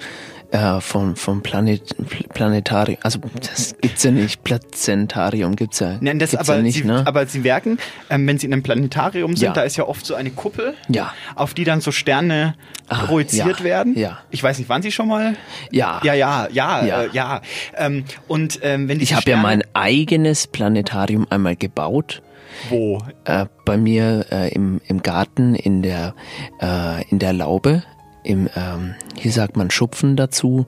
äh, 0.57 0.81
vom, 0.81 1.17
vom 1.17 1.43
Planet, 1.43 1.83
Pl- 1.99 2.29
Planetarium. 2.33 2.99
Also 3.03 3.19
das 3.41 3.75
gibt's 3.81 4.03
ja 4.05 4.11
nicht. 4.11 4.43
Plazentarium 4.45 5.57
gibt's 5.57 5.81
ja, 5.81 5.97
Nein, 6.01 6.19
das 6.19 6.35
aber, 6.35 6.57
ja 6.57 6.63
nicht, 6.63 6.79
sie, 6.79 6.85
ne? 6.85 7.03
aber 7.07 7.27
sie 7.27 7.41
merken, 7.41 7.79
ähm, 8.11 8.27
wenn 8.27 8.39
sie 8.39 8.47
in 8.47 8.53
einem 8.53 8.63
Planetarium 8.63 9.37
sind, 9.37 9.47
Ja. 9.49 9.53
da 9.53 9.63
ist 9.63 9.77
ja 9.77 9.85
oft 9.87 10.05
so 10.07 10.15
eine 10.15 10.31
Kuppel, 10.31 10.75
Ja. 10.89 11.13
auf 11.35 11.55
die 11.55 11.65
dann 11.65 11.81
so 11.81 11.93
Sterne 11.93 12.55
Ah, 12.89 13.07
projiziert 13.07 13.59
ja, 13.59 13.65
werden. 13.65 13.99
ja. 13.99 14.19
Ich 14.31 14.43
weiß 14.43 14.59
nicht, 14.59 14.69
waren 14.69 14.83
sie 14.83 14.93
schon 14.93 15.09
mal? 15.09 15.37
ja. 15.71 16.01
Ja, 16.05 16.15
ja, 16.15 16.49
ja, 16.51 16.85
Ja. 16.85 17.03
Äh, 17.03 17.09
ja. 17.13 17.41
Ähm, 17.77 18.05
und 18.29 18.61
ähm, 18.63 18.89
wenn 18.89 19.01
Ich 19.01 19.15
habe 19.15 19.29
ja 19.31 19.37
mein 19.37 19.63
eigenes 19.75 20.47
Planetarium 20.47 21.27
einmal 21.31 21.57
gebaut. 21.57 22.23
wo 22.71 23.03
Äh, 23.25 23.47
bei 23.65 23.77
mir 23.77 24.27
äh, 24.31 24.49
im, 24.55 24.81
im 24.87 25.03
Garten 25.03 25.55
in 25.55 25.83
der, 25.83 26.15
äh, 26.61 27.05
in 27.11 27.19
der 27.19 27.33
Laube. 27.33 27.83
Im, 28.27 28.49
ähm, 28.57 28.95
hier 29.17 29.33
sagt 29.33 29.57
man 29.57 29.71
Schupfen 29.71 30.17
dazu. 30.17 30.67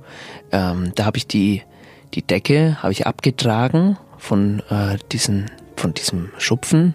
Ähm, 0.53 0.93
da 0.95 1.05
habe 1.05 1.17
ich 1.17 1.27
die, 1.27 1.62
die 2.15 2.23
Decke 2.23 2.79
habe 2.83 2.93
ich 2.93 3.07
abgetragen 3.07 3.99
von 4.17 4.62
äh, 4.71 4.97
diesen 5.12 5.50
von 5.77 5.95
diesem 5.95 6.31
Schupfen 6.38 6.95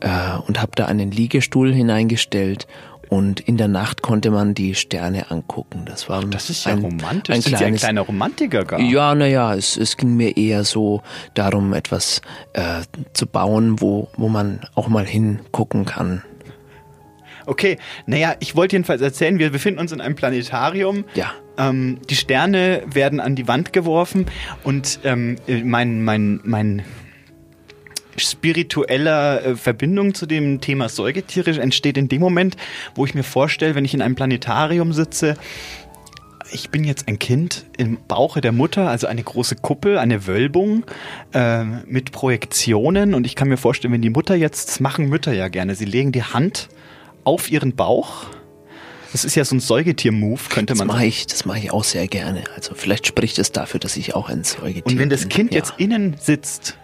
äh, 0.00 0.36
und 0.46 0.60
habe 0.60 0.72
da 0.74 0.86
einen 0.86 1.12
Liegestuhl 1.12 1.72
hineingestellt 1.72 2.66
und 3.08 3.40
in 3.40 3.56
der 3.56 3.68
Nacht 3.68 4.02
konnte 4.02 4.30
man 4.30 4.54
die 4.54 4.74
Sterne 4.74 5.30
angucken. 5.30 5.84
Das 5.86 6.08
war 6.08 6.24
das 6.24 6.50
ist 6.50 6.66
ja 6.66 6.72
ein, 6.72 6.80
romantisch. 6.80 7.34
Ein 7.34 7.42
Sie 7.42 7.54
ein 7.54 7.58
kleines, 7.58 7.80
kleiner 7.80 8.02
Romantiker 8.02 8.64
gar. 8.64 8.80
ja, 8.80 9.14
naja, 9.14 9.54
es, 9.54 9.76
es 9.76 9.96
ging 9.96 10.16
mir 10.16 10.36
eher 10.36 10.64
so 10.64 11.02
darum, 11.34 11.72
etwas 11.72 12.20
äh, 12.52 12.82
zu 13.14 13.26
bauen, 13.26 13.80
wo, 13.80 14.08
wo 14.16 14.28
man 14.28 14.60
auch 14.74 14.88
mal 14.88 15.06
hingucken 15.06 15.84
kann. 15.84 16.22
Okay, 17.48 17.78
naja, 18.04 18.34
ich 18.40 18.56
wollte 18.56 18.76
jedenfalls 18.76 19.00
erzählen, 19.00 19.38
wir 19.38 19.48
befinden 19.50 19.80
uns 19.80 19.90
in 19.90 20.02
einem 20.02 20.14
Planetarium. 20.14 21.06
Ja. 21.14 21.32
Ähm, 21.56 21.98
die 22.10 22.14
Sterne 22.14 22.82
werden 22.86 23.20
an 23.20 23.36
die 23.36 23.48
Wand 23.48 23.72
geworfen 23.72 24.26
und 24.64 25.00
ähm, 25.02 25.36
mein, 25.64 26.04
mein, 26.04 26.40
mein, 26.44 26.82
spiritueller 28.18 29.44
äh, 29.44 29.56
Verbindung 29.56 30.12
zu 30.12 30.26
dem 30.26 30.60
Thema 30.60 30.88
Säugetiere 30.88 31.58
entsteht 31.60 31.96
in 31.96 32.08
dem 32.08 32.20
Moment, 32.20 32.56
wo 32.94 33.06
ich 33.06 33.14
mir 33.14 33.22
vorstelle, 33.22 33.74
wenn 33.74 33.84
ich 33.84 33.94
in 33.94 34.02
einem 34.02 34.16
Planetarium 34.16 34.92
sitze, 34.92 35.36
ich 36.50 36.70
bin 36.70 36.84
jetzt 36.84 37.08
ein 37.08 37.18
Kind 37.18 37.64
im 37.76 37.98
Bauche 38.08 38.40
der 38.40 38.52
Mutter, 38.52 38.88
also 38.88 39.06
eine 39.06 39.22
große 39.22 39.56
Kuppel, 39.56 39.98
eine 39.98 40.26
Wölbung 40.26 40.84
äh, 41.32 41.64
mit 41.64 42.10
Projektionen. 42.10 43.14
Und 43.14 43.26
ich 43.26 43.36
kann 43.36 43.48
mir 43.48 43.56
vorstellen, 43.56 43.92
wenn 43.92 44.02
die 44.02 44.10
Mutter 44.10 44.34
jetzt, 44.34 44.68
das 44.68 44.80
machen 44.80 45.08
Mütter 45.08 45.32
ja 45.32 45.48
gerne, 45.48 45.74
sie 45.74 45.84
legen 45.84 46.12
die 46.12 46.22
Hand 46.22 46.68
auf 47.28 47.50
ihren 47.50 47.76
Bauch. 47.76 48.24
Das 49.12 49.24
ist 49.24 49.34
ja 49.36 49.44
so 49.44 49.54
ein 49.56 49.60
Säugetier-Move, 49.60 50.40
könnte 50.50 50.72
Das 50.72 50.78
man 50.78 50.88
mache 50.88 50.98
sagen. 50.98 51.08
ich, 51.08 51.26
das 51.26 51.44
mache 51.44 51.58
ich 51.58 51.70
auch 51.72 51.84
sehr 51.84 52.08
gerne. 52.08 52.44
Also 52.56 52.74
vielleicht 52.74 53.06
spricht 53.06 53.38
es 53.38 53.52
dafür, 53.52 53.80
dass 53.80 53.96
ich 53.96 54.14
auch 54.14 54.28
ein 54.28 54.44
Säugetier 54.44 54.84
Und 54.86 54.98
wenn 54.98 55.08
das 55.10 55.20
bin. 55.22 55.28
Kind 55.30 55.52
ja. 55.52 55.58
jetzt 55.58 55.74
innen 55.78 56.16
sitzt, 56.18 56.78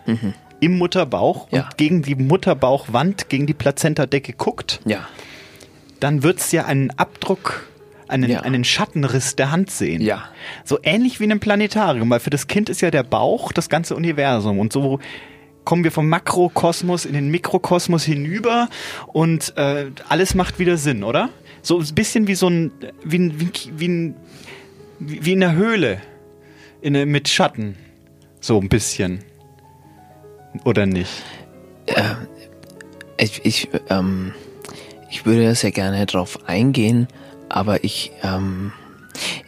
im 0.61 0.79
Mutterbauch 0.79 1.49
Ja. 1.51 1.65
und 1.65 1.77
gegen 1.77 2.03
die 2.03 2.15
Mutterbauchwand, 2.15 3.29
gegen 3.29 3.47
die 3.47 3.53
Plazentadecke 3.55 4.33
guckt, 4.35 4.81
Ja, 4.87 5.07
dann 6.01 6.23
wird 6.23 6.39
es 6.41 6.51
ja 6.53 6.65
einen 6.65 6.91
Abdruck, 6.99 7.69
einen, 8.09 8.31
Ja. 8.31 8.41
einen 8.41 8.65
Schattenriss 8.65 9.37
der 9.37 9.51
Hand 9.51 9.71
sehen. 9.71 10.01
Ja. 10.01 10.25
So 10.65 10.79
ähnlich 10.83 11.21
wie 11.21 11.25
in 11.25 11.31
einem 11.31 11.41
Planetarium, 11.41 12.09
weil 12.11 12.21
für 12.21 12.31
das 12.31 12.47
Kind 12.47 12.69
ist 12.71 12.81
ja 12.81 12.91
der 12.91 13.03
Bauch 13.03 13.53
das 13.53 13.69
ganze 13.69 13.95
Universum. 13.97 14.59
Und 14.61 14.73
so 14.73 14.99
kommen 15.65 15.85
wir 15.85 15.93
vom 15.93 16.09
Makrokosmos 16.09 17.05
in 17.05 17.15
den 17.15 17.31
Mikrokosmos 17.31 18.05
hinüber 18.05 18.69
und 19.07 19.57
äh, 19.57 19.91
alles 20.09 20.35
macht 20.35 20.59
wieder 20.59 20.77
Sinn, 20.77 21.05
oder? 21.05 21.31
So 21.63 21.79
ein 21.79 21.95
bisschen 21.95 22.27
wie 22.27 22.35
so 22.35 22.49
ein, 22.49 22.71
wie, 23.03 23.41
wie, 23.41 23.51
wie, 23.77 24.15
wie 24.99 25.33
in 25.33 25.43
einer 25.43 25.55
Höhle 25.55 26.01
in, 26.83 26.93
mit 27.11 27.29
Schatten. 27.29 27.77
So 28.41 28.61
ein 28.61 28.69
bisschen. 28.69 29.25
Oder 30.65 30.87
nicht? 30.87 31.11
ich, 33.17 33.45
ich, 33.45 33.69
ähm, 33.91 34.33
ich 35.11 35.27
würde 35.27 35.55
sehr 35.55 35.73
gerne 35.73 36.07
drauf 36.07 36.39
eingehen, 36.47 37.09
aber 37.49 37.85
ich, 37.85 38.13
ähm, 38.23 38.73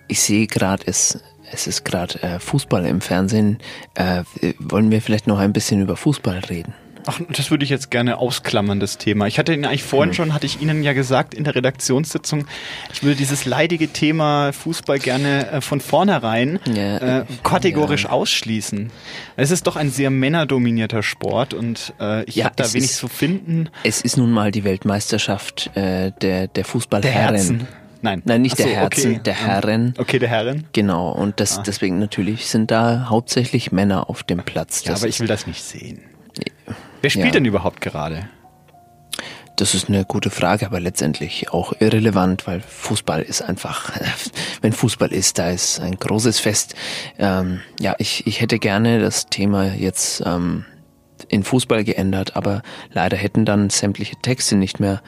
ich 0.08 0.20
sehe 0.20 0.46
gerade, 0.46 0.84
es, 0.86 1.20
es 1.52 1.66
ist 1.66 1.84
gerade 1.84 2.22
äh, 2.22 2.38
Fußball 2.38 2.86
im 2.86 3.00
Fernsehen. 3.00 3.58
Äh, 3.94 4.22
wollen 4.58 4.90
wir 4.90 5.00
vielleicht 5.00 5.26
noch 5.26 5.38
ein 5.38 5.52
bisschen 5.52 5.80
über 5.82 5.96
Fußball 5.96 6.38
reden? 6.50 6.74
Ach, 7.08 7.20
das 7.30 7.52
würde 7.52 7.62
ich 7.62 7.70
jetzt 7.70 7.92
gerne 7.92 8.18
ausklammern, 8.18 8.80
das 8.80 8.98
Thema. 8.98 9.28
Ich 9.28 9.38
hatte 9.38 9.54
Ihnen 9.54 9.64
eigentlich 9.64 9.84
vorhin 9.84 10.08
Hm. 10.10 10.14
schon, 10.14 10.34
hatte 10.34 10.44
ich 10.46 10.60
Ihnen 10.60 10.82
ja 10.82 10.92
gesagt 10.92 11.34
in 11.34 11.44
der 11.44 11.54
Redaktionssitzung, 11.54 12.46
ich 12.92 13.04
würde 13.04 13.14
dieses 13.14 13.44
leidige 13.44 13.86
Thema 13.92 14.52
Fußball 14.52 14.98
gerne 14.98 15.48
äh, 15.52 15.60
von 15.60 15.80
vornherein 15.80 16.58
Ja, 16.74 17.20
äh, 17.20 17.24
kategorisch 17.44 18.04
ja. 18.04 18.10
ausschließen. 18.10 18.90
Es 19.36 19.52
ist 19.52 19.68
doch 19.68 19.76
ein 19.76 19.90
sehr 19.90 20.10
männerdominierter 20.10 21.04
Sport 21.04 21.54
und 21.54 21.94
äh, 22.00 22.24
ich 22.24 22.34
Ja, 22.34 22.46
habe 22.46 22.56
da 22.56 22.64
wenig 22.74 22.90
ist- 22.90 22.96
zu 22.96 23.06
finden. 23.06 23.68
Es 23.84 24.00
ist 24.00 24.16
nun 24.16 24.32
mal 24.32 24.50
die 24.50 24.64
Weltmeisterschaft 24.64 25.70
äh, 25.76 26.10
der, 26.10 26.12
der 26.20 26.48
Der 26.48 26.64
Fußballherren. 26.64 27.34
Herzen. 27.36 27.68
Nein. 28.06 28.22
Nein, 28.24 28.42
nicht 28.42 28.56
so, 28.56 28.62
der 28.62 28.74
Herzen, 28.76 29.12
okay. 29.12 29.20
der 29.24 29.34
Herren. 29.34 29.94
Okay, 29.98 30.18
der 30.20 30.28
Herren. 30.28 30.64
Genau, 30.72 31.10
und 31.10 31.40
das, 31.40 31.60
deswegen 31.62 31.98
natürlich 31.98 32.46
sind 32.46 32.70
da 32.70 33.06
hauptsächlich 33.10 33.72
Männer 33.72 34.08
auf 34.08 34.22
dem 34.22 34.38
Platz. 34.38 34.84
Ja, 34.84 34.94
aber 34.94 35.08
ich 35.08 35.18
will 35.18 35.26
das 35.26 35.46
nicht 35.48 35.62
sehen. 35.62 36.02
Wer 37.02 37.10
spielt 37.10 37.26
Ja. 37.26 37.32
denn 37.32 37.44
überhaupt 37.44 37.80
gerade? 37.80 38.28
Das 39.56 39.74
ist 39.74 39.88
eine 39.88 40.04
gute 40.04 40.30
Frage, 40.30 40.66
aber 40.66 40.80
letztendlich 40.80 41.50
auch 41.50 41.72
irrelevant, 41.80 42.46
weil 42.46 42.60
Fußball 42.60 43.22
ist 43.22 43.42
einfach, 43.42 43.90
wenn 44.60 44.72
Fußball 44.72 45.12
ist, 45.12 45.38
da 45.38 45.50
ist 45.50 45.80
ein 45.80 45.96
großes 45.96 46.38
Fest. 46.38 46.74
Ähm, 47.18 47.60
ja, 47.80 47.96
ich, 47.98 48.26
ich 48.26 48.40
hätte 48.40 48.58
gerne 48.58 49.00
das 49.00 49.26
Thema 49.26 49.74
jetzt 49.74 50.22
ähm, 50.24 50.64
in 51.28 51.42
Fußball 51.44 51.84
geändert, 51.84 52.36
aber 52.36 52.62
leider 52.92 53.16
hätten 53.16 53.44
dann 53.44 53.70
sämtliche 53.70 54.16
Texte 54.22 54.56
nicht 54.56 54.80
mehr 54.80 55.02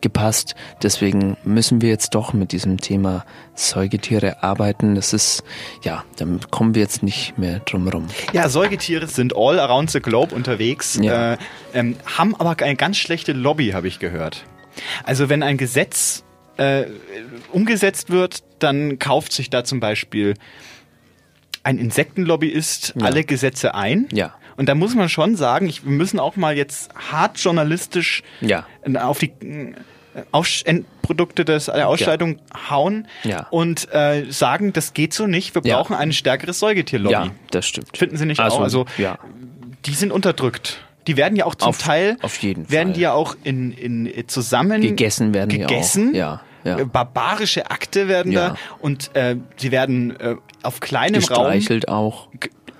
gepasst. 0.00 0.54
Deswegen 0.82 1.36
müssen 1.44 1.80
wir 1.82 1.88
jetzt 1.88 2.14
doch 2.14 2.32
mit 2.32 2.52
diesem 2.52 2.78
Thema 2.78 3.24
Säugetiere 3.54 4.42
arbeiten. 4.42 4.94
Das 4.94 5.12
ist, 5.12 5.42
ja, 5.82 6.04
dann 6.16 6.40
kommen 6.50 6.74
wir 6.74 6.82
jetzt 6.82 7.02
nicht 7.02 7.36
mehr 7.38 7.58
drum 7.60 7.88
rum. 7.88 8.06
Ja, 8.32 8.48
Säugetiere 8.48 9.06
sind 9.08 9.34
all 9.36 9.58
around 9.58 9.90
the 9.90 10.00
globe 10.00 10.34
unterwegs, 10.34 10.98
Ja. 11.02 11.34
äh, 11.34 11.38
ähm, 11.74 11.96
haben 12.16 12.34
aber 12.36 12.56
eine 12.64 12.76
ganz 12.76 12.96
schlechte 12.96 13.32
Lobby, 13.32 13.70
habe 13.70 13.88
ich 13.88 13.98
gehört. 13.98 14.44
Also 15.04 15.28
wenn 15.28 15.42
ein 15.42 15.56
Gesetz 15.56 16.22
äh, 16.56 16.84
umgesetzt 17.52 18.10
wird, 18.10 18.44
dann 18.60 18.98
kauft 19.00 19.32
sich 19.32 19.50
da 19.50 19.64
zum 19.64 19.80
Beispiel 19.80 20.34
ein 21.64 21.78
Insektenlobbyist 21.78 22.94
Ja. 22.98 23.06
alle 23.06 23.24
Gesetze 23.24 23.74
ein. 23.74 24.06
Ja. 24.12 24.34
Und 24.58 24.68
da 24.68 24.74
muss 24.74 24.94
man 24.94 25.08
schon 25.08 25.36
sagen, 25.36 25.66
ich, 25.68 25.84
wir 25.84 25.92
müssen 25.92 26.18
auch 26.20 26.36
mal 26.36 26.56
jetzt 26.56 26.90
hart 27.10 27.38
journalistisch 27.38 28.22
Ja. 28.42 28.66
auf 29.00 29.18
die 29.20 29.30
äh, 29.40 29.74
Aus 30.32 30.62
Endprodukte 30.62 31.44
des, 31.44 31.66
der 31.66 31.88
Ausscheidung 31.88 32.40
hauen 32.68 33.06
Ja. 33.22 33.46
und 33.50 33.92
äh, 33.94 34.24
sagen, 34.30 34.72
das 34.72 34.92
geht 34.94 35.14
so 35.14 35.26
nicht, 35.28 35.54
wir 35.54 35.62
Ja. 35.64 35.76
brauchen 35.76 35.94
ein 35.94 36.12
stärkeres 36.12 36.58
Säugetierlobby. 36.58 37.12
Ja, 37.12 37.30
das 37.52 37.66
stimmt. 37.66 37.96
Finden 37.96 38.16
Sie 38.16 38.26
nicht 38.26 38.40
Also, 38.40 38.56
auch? 38.58 38.62
Also 38.62 38.86
ja. 38.98 39.16
die 39.86 39.94
sind 39.94 40.10
unterdrückt. 40.10 40.80
Die 41.06 41.16
werden 41.16 41.36
ja 41.36 41.46
auch 41.46 41.54
zum 41.54 41.68
Auf- 41.70 41.78
Teil 41.78 42.16
auf 42.20 42.36
jeden 42.38 42.68
werden 42.70 42.88
Fall. 42.88 42.94
die 42.94 43.00
ja 43.00 43.12
auch 43.12 43.36
in, 43.44 43.72
in 43.72 44.12
zusammen 44.28 44.82
Gegessen 44.82 45.32
werden 45.34 45.50
gegessen. 45.50 46.14
Ja, 46.14 46.40
ja. 46.64 46.78
Äh, 46.80 46.84
Barbarische 46.84 47.70
Akte 47.70 48.08
werden 48.08 48.32
Ja. 48.32 48.48
da 48.50 48.56
und 48.80 49.14
äh, 49.14 49.36
sie 49.56 49.70
werden 49.70 50.18
äh, 50.18 50.34
auf 50.64 50.80
kleinem 50.80 51.22
Raum 51.22 51.44
Gestreichelt 51.52 51.88
auch. 51.88 52.28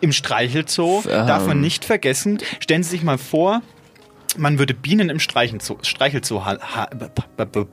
Im 0.00 0.12
Streichelzoo 0.12 1.00
ähm, 1.08 1.26
darf 1.26 1.46
man 1.46 1.60
nicht 1.60 1.84
vergessen. 1.84 2.38
Stellen 2.60 2.82
Sie 2.82 2.90
sich 2.90 3.02
mal 3.02 3.18
vor, 3.18 3.62
man 4.36 4.58
würde 4.58 4.74
Bienen 4.74 5.10
im 5.10 5.18
Streichelzoo, 5.20 6.44
ha 6.44 6.88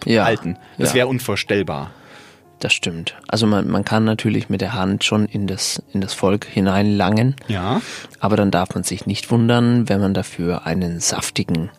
Ja, 0.06 0.26
halten. 0.26 0.58
Das 0.78 0.90
ja. 0.90 0.96
wäre 0.96 1.08
unvorstellbar. 1.08 1.92
Das 2.60 2.74
stimmt. 2.74 3.16
Also 3.28 3.46
man, 3.48 3.68
man 3.68 3.84
kann 3.84 4.06
natürlich 4.06 4.50
mit 4.50 4.62
der 4.62 4.74
Hand 4.74 5.04
schon 5.04 5.26
in 5.26 5.46
das, 5.46 5.84
in 5.94 6.00
das 6.02 6.14
Volk 6.14 6.46
hineinlangen, 6.46 7.36
Ja. 7.48 7.82
aber 8.20 8.38
dann 8.38 8.50
darf 8.50 8.74
man 8.74 8.84
sich 8.84 9.06
nicht 9.06 9.30
wundern, 9.30 9.90
wenn 9.90 10.00
man 10.00 10.14
dafür 10.14 10.66
einen 10.66 11.00
saftigen 11.02 11.70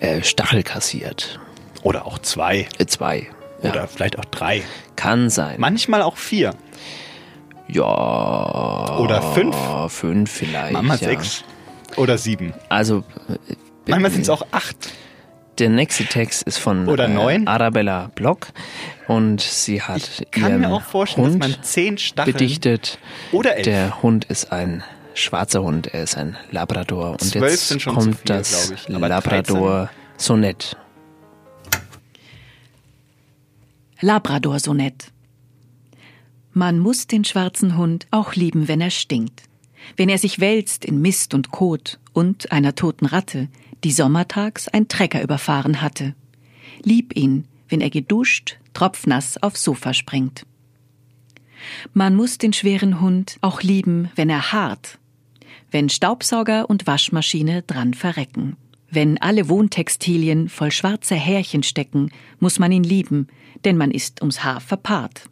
äh, 0.00 0.22
Stachel 0.22 0.64
kassiert. 0.64 1.38
Oder 1.82 2.04
auch 2.06 2.18
zwei. 2.18 2.66
Äh, 2.78 2.86
zwei. 2.86 3.28
Ja, 3.62 3.70
Oder 3.70 3.88
vielleicht 3.88 4.18
auch 4.18 4.24
drei. 4.24 4.62
kann 4.96 5.30
sein. 5.30 5.56
Manchmal 5.60 6.02
auch 6.02 6.16
vier. 6.16 6.54
Ja. 7.68 8.98
Oder 8.98 9.22
fünf. 9.22 9.56
Fünf 9.88 10.30
vielleicht. 10.30 10.72
Manchmal 10.72 10.98
ja. 10.98 11.08
sechs. 11.08 11.44
Oder 11.96 12.18
sieben. 12.18 12.52
Also 12.68 13.04
äh, 13.28 13.54
Manchmal 13.86 14.10
sind 14.10 14.22
es 14.22 14.30
auch 14.30 14.46
acht. 14.50 14.92
der 15.58 15.70
nächste 15.70 16.04
Text 16.04 16.42
ist 16.42 16.58
von 16.58 16.88
Oder 16.88 17.08
neun. 17.08 17.46
Äh, 17.46 17.50
Arabella 17.50 18.10
Block 18.14 18.48
und 19.06 19.40
sie 19.40 19.82
hat 19.82 20.20
Ich 20.20 20.30
kann 20.30 20.50
ihren 20.50 20.60
mir 20.60 20.72
auch 20.72 20.82
vorstellen, 20.82 21.32
Hund 21.32 21.42
dass 21.42 21.50
man 21.50 21.62
zehn 21.62 21.98
Stacheln 21.98 22.32
bedichtet. 22.32 22.98
oder 23.32 23.56
elf. 23.56 23.64
Der 23.64 24.02
Hund 24.02 24.26
ist 24.26 24.52
ein 24.52 24.84
schwarzer 25.14 25.62
Hund, 25.62 25.88
er 25.88 26.04
ist 26.04 26.16
ein 26.16 26.36
Labrador. 26.50 27.12
Und 27.12 27.22
Zwölf 27.22 27.50
jetzt 27.50 27.68
sind 27.68 27.82
schon 27.82 27.94
zu 27.94 28.00
kommt 28.00 28.16
viel, 28.18 28.26
das. 28.26 28.72
Aber 28.92 29.08
Labrador 29.08 29.90
Sonett. 30.16 30.76
Man 36.58 36.80
muss 36.80 37.06
den 37.06 37.24
schwarzen 37.24 37.76
Hund 37.76 38.08
auch 38.10 38.34
lieben, 38.34 38.66
wenn 38.66 38.80
er 38.80 38.90
stinkt. 38.90 39.44
Wenn 39.96 40.08
er 40.08 40.18
sich 40.18 40.40
wälzt 40.40 40.84
in 40.84 41.00
Mist 41.00 41.32
und 41.32 41.52
Kot 41.52 42.00
und 42.12 42.50
einer 42.50 42.74
toten 42.74 43.06
Ratte, 43.06 43.46
die 43.84 43.92
sommertags 43.92 44.66
ein 44.66 44.88
Trecker 44.88 45.22
überfahren 45.22 45.82
hatte. 45.82 46.16
Lieb 46.82 47.16
ihn, 47.16 47.46
wenn 47.68 47.80
er 47.80 47.90
geduscht, 47.90 48.58
tropfnass 48.74 49.40
aufs 49.40 49.62
Sofa 49.62 49.94
springt. 49.94 50.46
Man 51.94 52.16
muss 52.16 52.38
den 52.38 52.52
schweren 52.52 53.00
Hund 53.00 53.38
auch 53.40 53.62
lieben, 53.62 54.10
wenn 54.16 54.28
er 54.28 54.50
hart, 54.50 54.98
wenn 55.70 55.88
Staubsauger 55.88 56.68
und 56.68 56.88
Waschmaschine 56.88 57.62
dran 57.62 57.94
verrecken. 57.94 58.56
Wenn 58.90 59.16
alle 59.18 59.48
Wohntextilien 59.48 60.48
voll 60.48 60.72
schwarzer 60.72 61.14
Härchen 61.14 61.62
stecken, 61.62 62.10
muss 62.40 62.58
man 62.58 62.72
ihn 62.72 62.82
lieben, 62.82 63.28
denn 63.64 63.76
man 63.76 63.92
ist 63.92 64.22
ums 64.22 64.42
Haar 64.42 64.60
verpaart. 64.60 65.28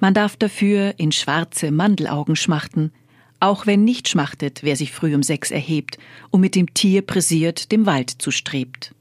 Man 0.00 0.14
darf 0.14 0.36
dafür 0.36 0.94
in 0.98 1.12
schwarze 1.12 1.70
Mandelaugen 1.70 2.36
schmachten, 2.36 2.92
auch 3.40 3.66
wenn 3.66 3.84
nicht 3.84 4.08
schmachtet, 4.08 4.62
wer 4.62 4.76
sich 4.76 4.92
früh 4.92 5.14
um 5.14 5.22
sechs 5.22 5.50
erhebt 5.50 5.98
und 6.30 6.40
mit 6.40 6.54
dem 6.54 6.74
Tier 6.74 7.02
pressiert 7.02 7.70
dem 7.72 7.86
Wald 7.86 8.10
zustrebt. 8.10 8.94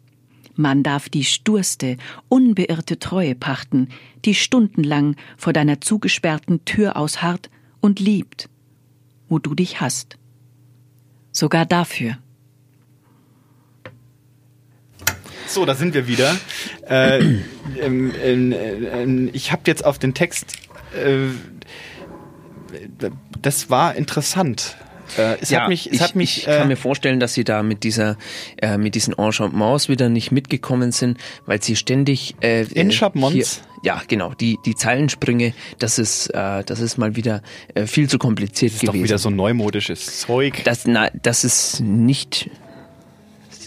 Man 0.55 0.81
darf 0.83 1.07
die 1.09 1.23
sturste, 1.23 1.97
unbeirrte 2.29 2.97
Treue 2.99 3.35
pachten, 3.35 3.89
die 4.25 4.33
stundenlang 4.33 5.15
vor 5.37 5.53
deiner 5.53 5.81
zugesperrten 5.81 6.65
Tür 6.65 6.97
ausharrt 6.97 7.49
und 7.79 7.99
liebt, 7.99 8.49
wo 9.29 9.37
du 9.37 9.53
dich 9.53 9.81
hast. 9.81 10.17
Sogar 11.31 11.65
dafür. 11.65 12.17
So, 15.47 15.65
da 15.65 15.75
sind 15.75 15.93
wir 15.93 16.07
wieder. 16.07 16.35
Äh, 16.89 17.19
ähm, 17.79 18.13
ähm, 18.23 18.53
ähm, 18.53 19.29
ich 19.33 19.51
habe 19.51 19.63
jetzt 19.65 19.85
auf 19.85 19.97
den 19.99 20.13
Text. 20.13 20.53
Äh, 20.95 21.29
das 23.41 23.69
war 23.69 23.95
interessant. 23.95 24.77
Äh, 25.17 25.37
es 25.39 25.53
hat 25.53 25.69
mich, 25.69 25.87
es 25.87 25.93
ich, 25.93 26.01
hat 26.01 26.15
mich, 26.15 26.39
ich 26.39 26.45
kann 26.45 26.63
äh, 26.63 26.65
mir 26.65 26.77
vorstellen, 26.77 27.19
dass 27.19 27.33
sie 27.33 27.43
da 27.43 27.63
mit 27.63 27.83
dieser, 27.83 28.17
äh, 28.61 28.77
mit 28.77 28.95
diesen 28.95 29.17
Enchantements 29.17 29.87
wieder 29.87 30.09
nicht 30.09 30.31
mitgekommen 30.31 30.91
sind, 30.91 31.17
weil 31.45 31.61
sie 31.61 31.75
ständig 31.75 32.35
äh, 32.41 32.63
Enchantements? 32.73 33.61
Ja, 33.83 34.01
genau. 34.07 34.33
Die 34.33 34.57
die 34.65 34.75
Zeilensprünge, 34.75 35.53
das 35.79 35.99
ist, 35.99 36.27
äh, 36.33 36.63
das 36.63 36.79
ist 36.79 36.97
mal 36.97 37.15
wieder 37.15 37.41
äh, 37.73 37.85
viel 37.85 38.09
zu 38.09 38.17
kompliziert 38.17 38.73
ist 38.73 38.83
doch 38.83 38.91
gewesen. 38.91 39.03
wieder 39.05 39.17
so 39.17 39.29
neumodisches 39.29 40.19
Zeug. 40.19 40.63
das, 40.65 40.85
na, 40.85 41.09
das 41.21 41.43
ist 41.43 41.79
nicht 41.79 42.49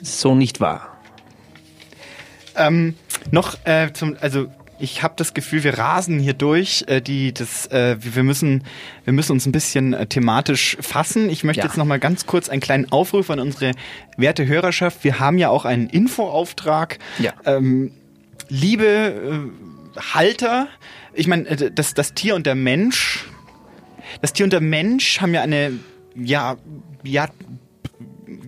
so 0.03 0.35
nicht 0.35 0.61
wahr. 0.61 0.90
Ähm, 2.61 2.95
noch 3.31 3.57
äh, 3.65 3.93
zum, 3.93 4.17
also 4.21 4.47
ich 4.79 5.03
habe 5.03 5.13
das 5.17 5.35
Gefühl, 5.35 5.63
wir 5.63 5.77
rasen 5.79 6.19
hier 6.19 6.33
durch. 6.33 6.85
Äh, 6.87 7.01
die, 7.03 7.35
das, 7.35 7.67
äh, 7.67 7.97
wir 8.01 8.23
müssen, 8.23 8.65
wir 9.05 9.13
müssen 9.13 9.33
uns 9.33 9.47
ein 9.47 9.53
bisschen 9.53 9.93
äh, 9.93 10.07
thematisch 10.07 10.77
fassen. 10.81 11.29
Ich 11.29 11.45
möchte 11.45 11.61
Ja. 11.61 11.67
jetzt 11.67 11.77
noch 11.77 11.85
mal 11.85 11.99
ganz 11.99 12.27
kurz 12.27 12.49
einen 12.49 12.61
kleinen 12.63 12.91
Aufruf 12.91 13.31
an 13.31 13.41
unsere 13.41 13.73
werte 14.17 14.47
Hörerschaft. 14.47 15.05
Wir 15.05 15.19
haben 15.21 15.37
ja 15.39 15.51
auch 15.51 15.65
einen 15.67 15.89
Infoauftrag. 15.89 16.99
Ja. 17.19 17.33
Ähm, 17.45 17.93
liebe 18.49 18.87
äh, 18.87 20.01
Halter, 20.15 20.69
ich 21.13 21.27
meine, 21.27 21.47
äh, 21.49 21.71
das, 21.71 21.93
das 21.95 22.15
Tier 22.15 22.35
und 22.35 22.47
der 22.47 22.55
Mensch, 22.55 23.27
das 24.23 24.33
Tier 24.33 24.45
und 24.45 24.53
der 24.53 24.63
Mensch 24.63 25.21
haben 25.21 25.35
ja 25.35 25.43
eine 25.43 25.73
ja, 26.17 26.57
ja, 27.05 27.29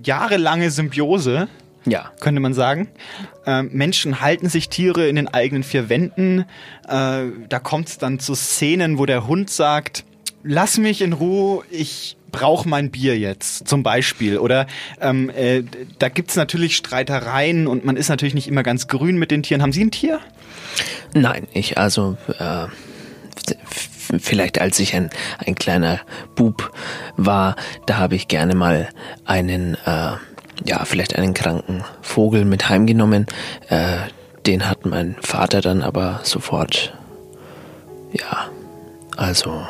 jahrelange 0.04 0.70
Symbiose 0.70 1.48
Ja. 1.84 2.12
könnte 2.20 2.40
man 2.40 2.54
sagen. 2.54 2.88
Ähm, 3.46 3.70
Menschen 3.72 4.20
halten 4.20 4.48
sich 4.48 4.68
Tiere 4.68 5.08
in 5.08 5.16
den 5.16 5.28
eigenen 5.28 5.62
vier 5.62 5.88
Wänden. 5.88 6.44
Äh, 6.88 7.24
da 7.48 7.58
kommt 7.60 7.88
es 7.88 7.98
dann 7.98 8.18
zu 8.18 8.34
Szenen, 8.34 8.98
wo 8.98 9.06
der 9.06 9.26
Hund 9.26 9.50
sagt, 9.50 10.04
lass 10.42 10.78
mich 10.78 11.02
in 11.02 11.12
Ruhe, 11.12 11.64
ich 11.70 12.16
brauche 12.30 12.68
mein 12.68 12.90
Bier 12.90 13.18
jetzt, 13.18 13.68
zum 13.68 13.82
Beispiel. 13.82 14.38
Oder 14.38 14.66
ähm, 15.00 15.30
äh, 15.30 15.62
da 15.98 16.08
gibt's 16.08 16.36
natürlich 16.36 16.76
Streitereien 16.76 17.66
und 17.66 17.84
man 17.84 17.96
ist 17.96 18.08
natürlich 18.08 18.34
nicht 18.34 18.48
immer 18.48 18.62
ganz 18.62 18.88
grün 18.88 19.18
mit 19.18 19.30
den 19.30 19.42
Tieren. 19.42 19.62
Haben 19.62 19.72
Sie 19.72 19.84
ein 19.84 19.90
Tier? 19.90 20.20
Nein, 21.14 21.46
ich 21.52 21.78
also 21.78 22.16
äh, 22.38 22.66
vielleicht 24.18 24.60
als 24.60 24.78
ich 24.78 24.94
ein, 24.94 25.10
ein 25.38 25.54
kleiner 25.54 26.00
Bub 26.34 26.72
war, 27.16 27.56
da 27.86 27.98
habe 27.98 28.14
ich 28.14 28.28
gerne 28.28 28.54
mal 28.54 28.88
einen, 29.24 29.76
äh, 29.84 30.12
ja, 30.64 30.84
vielleicht 30.84 31.16
einen 31.16 31.34
kranken 31.34 31.84
Vogel 32.02 32.44
mit 32.44 32.68
heimgenommen. 32.68 33.26
Äh, 33.68 33.96
den 34.46 34.68
hat 34.68 34.86
mein 34.86 35.16
Vater 35.20 35.60
dann 35.60 35.82
aber 35.82 36.20
sofort, 36.24 36.92
ja, 38.12 38.48
also 39.16 39.64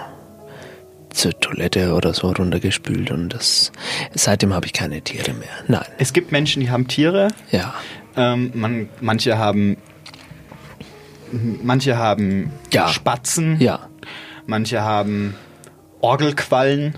zur 1.11 1.39
Toilette 1.41 1.93
oder 1.95 2.15
so 2.15 2.31
runtergespült 2.33 3.11
und 3.11 3.31
das 3.35 3.71
seitdem 4.15 4.55
habe 4.55 4.65
ich 4.67 4.73
keine 4.73 5.03
Tiere 5.03 5.35
mehr. 5.35 5.49
Nein, 5.69 5.85
Es 5.99 6.13
gibt 6.15 6.33
Menschen, 6.33 6.61
die 6.61 6.71
haben 6.71 6.89
Tiere. 6.89 7.29
ja. 7.51 7.75
Ähm, 8.17 8.51
man, 8.55 8.89
manche 9.01 9.39
haben 9.39 9.77
manche 11.33 11.97
haben 11.97 12.51
Ja. 12.73 12.89
Spatzen. 12.89 13.59
Ja. 13.61 13.89
Manche 14.47 14.83
haben 14.83 15.35
Orgelquallen, 16.03 16.95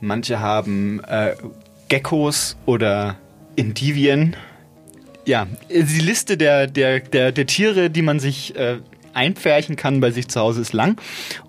manche 0.00 0.40
haben 0.40 1.02
äh, 1.04 1.34
Geckos 1.88 2.56
oder 2.66 3.16
Indivien. 3.54 4.36
Ja, 5.24 5.46
die 5.68 6.00
Liste 6.00 6.36
der, 6.36 6.66
der, 6.66 7.00
der, 7.00 7.32
der 7.32 7.46
Tiere, 7.46 7.90
die 7.90 8.02
man 8.02 8.20
sich 8.20 8.56
äh, 8.56 8.78
einpferchen 9.12 9.76
kann 9.76 10.00
bei 10.00 10.10
sich 10.10 10.28
zu 10.28 10.40
Hause, 10.40 10.60
ist 10.60 10.72
lang. 10.72 11.00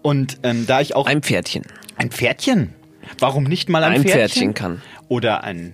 Und 0.01 0.39
ähm, 0.43 0.65
da 0.67 0.81
ich 0.81 0.95
auch. 0.95 1.05
Ein 1.05 1.21
Pferdchen. 1.21 1.63
Ein 1.95 2.09
Pferdchen? 2.09 2.73
Warum 3.19 3.43
nicht 3.43 3.69
mal 3.69 3.83
ein, 3.83 3.93
Ein 3.93 4.01
Pferdchen? 4.01 4.19
Pferdchen 4.19 4.53
kann. 4.53 4.81
Oder 5.07 5.43
ein, 5.43 5.73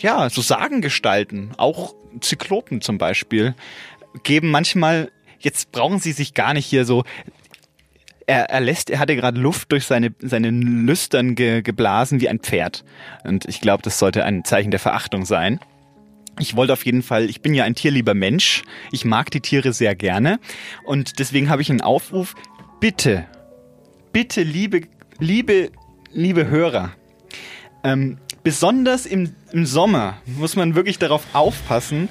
ja, 0.00 0.30
so 0.30 0.40
Sagengestalten, 0.40 1.52
auch 1.56 1.94
Zyklopen 2.20 2.80
zum 2.80 2.98
Beispiel, 2.98 3.54
geben 4.22 4.50
manchmal, 4.50 5.10
jetzt 5.38 5.72
brauchen 5.72 5.98
sie 5.98 6.12
sich 6.12 6.34
gar 6.34 6.54
nicht 6.54 6.66
hier 6.66 6.84
so, 6.84 7.04
er, 8.26 8.50
er 8.50 8.60
lässt, 8.60 8.90
er 8.90 8.98
hatte 8.98 9.16
gerade 9.16 9.40
Luft 9.40 9.72
durch 9.72 9.84
seine, 9.84 10.14
seine 10.20 10.50
Lüstern 10.50 11.34
ge, 11.34 11.62
geblasen 11.62 12.20
wie 12.20 12.28
ein 12.28 12.40
Pferd. 12.40 12.84
Und 13.24 13.46
ich 13.46 13.60
glaube, 13.60 13.82
das 13.82 13.98
sollte 13.98 14.24
ein 14.24 14.44
Zeichen 14.44 14.70
der 14.70 14.80
Verachtung 14.80 15.24
sein. 15.24 15.60
Ich 16.38 16.56
wollte 16.56 16.72
auf 16.72 16.84
jeden 16.84 17.02
Fall, 17.02 17.28
ich 17.28 17.42
bin 17.42 17.54
ja 17.54 17.64
ein 17.64 17.74
tierlieber 17.74 18.14
Mensch. 18.14 18.62
Ich 18.90 19.04
mag 19.04 19.30
die 19.30 19.40
Tiere 19.40 19.72
sehr 19.72 19.94
gerne. 19.94 20.40
Und 20.84 21.18
deswegen 21.18 21.50
habe 21.50 21.62
ich 21.62 21.70
einen 21.70 21.82
Aufruf. 21.82 22.34
Bitte, 22.80 23.26
bitte, 24.12 24.42
liebe, 24.42 24.82
liebe, 25.18 25.70
liebe 26.12 26.48
Hörer, 26.48 26.92
ähm, 27.84 28.18
besonders 28.42 29.06
im, 29.06 29.34
im 29.52 29.66
Sommer 29.66 30.18
muss 30.26 30.56
man 30.56 30.74
wirklich 30.74 30.98
darauf 30.98 31.22
aufpassen, 31.32 32.08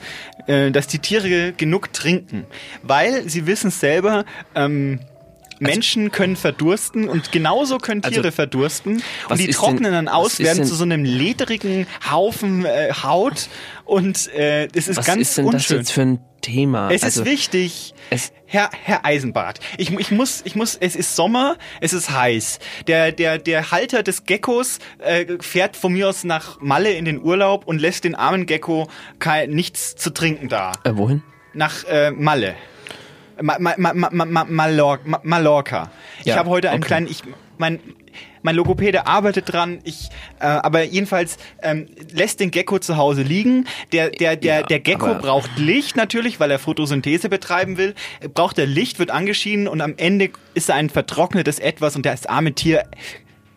äh, 0.48 0.72
dass 0.72 0.88
die 0.88 1.00
Tiere 1.00 1.54
genug 1.54 1.92
trinken. 1.94 2.46
Weil 2.84 3.28
sie 3.28 3.48
wissen 3.48 3.72
selber, 3.72 4.26
ähm, 4.56 5.00
Menschen 5.62 6.12
können 6.12 6.36
verdursten 6.36 7.08
und 7.08 7.32
genauso 7.32 7.78
können 7.78 8.04
Also, 8.04 8.22
Tiere 8.22 8.32
verdursten. 8.32 9.02
was 9.28 9.40
Und 9.40 9.48
die 9.48 9.54
trocknen 9.54 9.84
denn- 9.84 9.94
dann 9.94 10.08
aus, 10.08 10.40
werden 10.40 10.66
zu 10.66 10.76
so 10.76 10.84
einem 10.84 11.04
ledrigen 11.06 11.88
Haufen 12.10 12.66
äh, 12.66 12.92
Haut 13.04 13.48
und 13.86 14.28
äh, 14.34 14.68
das 14.68 14.88
ist 14.88 14.98
Was 14.98 15.06
ganz 15.06 15.22
ist 15.22 15.38
denn 15.38 15.46
das 15.46 15.54
unschön. 15.56 15.78
jetzt 15.78 15.92
für 15.92 16.02
ein 16.02 16.20
Thema? 16.42 16.90
Es 16.92 17.04
Also, 17.04 17.22
ist 17.22 17.26
wichtig. 17.30 17.94
es- 18.10 18.32
Herr, 18.48 18.70
Herr 18.84 19.06
Eisenbart, 19.06 19.60
ich, 19.78 19.92
ich 19.98 20.12
muss, 20.12 20.42
ich 20.44 20.56
muss, 20.56 20.76
es 20.76 20.96
ist 20.98 21.16
Sommer, 21.16 21.56
es 21.80 21.94
ist 21.94 22.10
heiß. 22.10 22.60
Der, 22.88 23.12
der, 23.14 23.38
der 23.38 23.72
Halter 23.72 24.04
des 24.04 24.26
Geckos 24.26 24.80
äh, 25.00 25.26
fährt 25.40 25.78
von 25.78 25.94
mir 25.94 26.10
aus 26.10 26.24
nach 26.26 26.60
Malle 26.60 26.92
in 26.92 27.06
den 27.06 27.22
Urlaub 27.22 27.66
und 27.68 27.80
lässt 27.80 28.04
den 28.04 28.16
armen 28.16 28.46
Gecko 28.48 28.90
kein, 29.20 29.52
nichts 29.52 29.96
zu 29.96 30.10
trinken 30.10 30.50
da. 30.50 30.74
Äh, 30.84 30.92
wohin? 30.96 31.22
Nach 31.54 31.84
äh, 31.86 32.12
Malle. 32.12 32.56
Ma, 33.42 33.58
ma, 33.60 33.74
ma, 33.78 33.94
ma, 33.94 34.10
ma, 34.12 34.26
ma, 34.26 34.46
Mallor- 34.46 35.00
ma, 35.06 35.20
Mallorca. 35.24 35.92
Ich 36.20 36.28
Ja, 36.28 36.36
habe 36.38 36.50
heute 36.50 36.70
einen 36.70 36.80
okay. 36.82 36.88
kleinen, 36.88 37.08
ich, 37.08 37.24
mein, 37.58 37.80
mein 38.44 38.56
Logopäde 38.56 39.06
arbeitet 39.08 39.52
dran. 39.52 39.80
Ich, 39.84 40.10
äh, 40.40 40.46
aber 40.46 40.84
jedenfalls 40.84 41.38
ähm, 41.62 41.88
lässt 42.12 42.40
den 42.40 42.52
Gecko 42.52 42.80
zu 42.80 42.98
Hause 42.98 43.22
liegen. 43.22 43.68
Der, 43.92 44.10
der, 44.10 44.36
der, 44.36 44.60
Ja, 44.62 44.64
der 44.66 44.80
Gecko 44.80 45.14
braucht 45.16 45.52
Licht 45.58 45.96
natürlich, 45.96 46.40
weil 46.40 46.50
er 46.52 46.60
Photosynthese 46.60 47.30
betreiben 47.30 47.78
will. 47.78 47.94
Braucht 48.34 48.58
er 48.58 48.66
Licht, 48.66 49.00
wird 49.00 49.12
angeschienen 49.12 49.68
und 49.68 49.82
am 49.82 49.94
Ende 49.98 50.32
ist 50.54 50.70
er 50.70 50.76
ein 50.76 50.90
vertrocknetes 50.90 51.60
Etwas 51.60 51.96
und 51.96 52.06
das 52.06 52.26
arme 52.26 52.54
Tier 52.54 52.84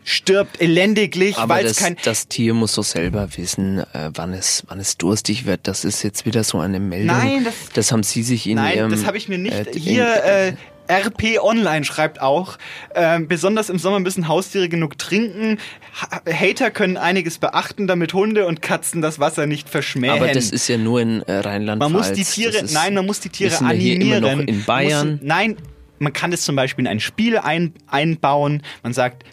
stirbt 0.05 0.61
elendiglich, 0.61 1.35
weil 1.47 1.65
es 1.67 1.77
das, 1.77 1.83
kein 1.85 1.97
das 2.05 2.29
Tier 2.29 2.55
muss 2.55 2.75
so 2.75 2.83
selber 2.83 3.29
wissen, 3.37 3.79
äh, 3.79 4.11
wann 4.15 4.33
es 4.33 4.63
wann 4.69 4.79
es 4.79 4.97
durstig 4.99 5.47
wird. 5.47 5.61
Das 5.65 5.85
ist 5.85 6.03
jetzt 6.03 6.27
wieder 6.27 6.45
so 6.45 6.61
eine 6.61 6.79
Meldung. 6.79 7.17
Nein, 7.17 7.47
das- 7.75 7.91
haben 7.91 8.03
Sie 8.03 8.23
sich 8.23 8.47
in 8.47 8.57
Nein, 8.57 8.77
Ihrem... 8.77 8.91
das 8.91 9.07
habe 9.07 9.17
ich 9.17 9.29
mir 9.29 9.39
nicht. 9.39 9.55
äh, 9.55 9.67
Hier, 9.79 10.07
äh, 10.25 10.53
RP 10.87 11.39
Online 11.43 11.83
schreibt 11.87 12.21
auch, 12.21 12.59
ähm, 12.95 13.27
besonders 13.27 13.71
im 13.71 13.79
Sommer 13.79 14.01
müssen 14.01 14.29
Haustiere 14.29 14.69
genug 14.69 14.99
trinken. 14.99 15.59
Ha 16.03 16.21
Hater 16.31 16.71
können 16.71 16.99
einiges 16.99 17.39
beachten, 17.39 17.87
damit 17.87 18.13
Hunde 18.13 18.47
und 18.47 18.61
Katzen 18.61 19.01
das 19.01 19.19
Wasser 19.19 19.47
nicht 19.47 19.71
verschmähen. 19.71 20.13
aber 20.15 20.29
das 20.29 20.51
ist 20.51 20.69
ja 20.69 20.77
nur 20.77 21.01
in 21.01 21.23
äh, 21.23 21.37
Rheinland-Pfalz. 21.39 21.91
man 21.93 21.93
muss 21.93 22.13
die 22.13 22.23
Das 22.25 22.33
Tiere, 22.35 22.57
ist- 22.59 22.75
nein, 22.75 22.93
man 22.93 23.07
muss 23.07 23.21
die 23.21 23.31
Tiere 23.31 23.57
animieren. 23.65 24.03
immer 24.03 24.21
noch 24.21 24.39
in 24.47 24.63
Bayern. 24.65 25.11
Muss, 25.13 25.21
nein, 25.23 25.57
man 26.01 26.13
kann 26.13 26.31
das 26.33 26.43
zum 26.43 26.55
Beispiel 26.57 26.85
in 26.85 26.89
ein 26.91 27.01
Spiel 27.01 27.39
ein, 27.39 27.73
einbauen. 27.87 28.63
Man 28.83 28.93
sagt, 28.93 29.25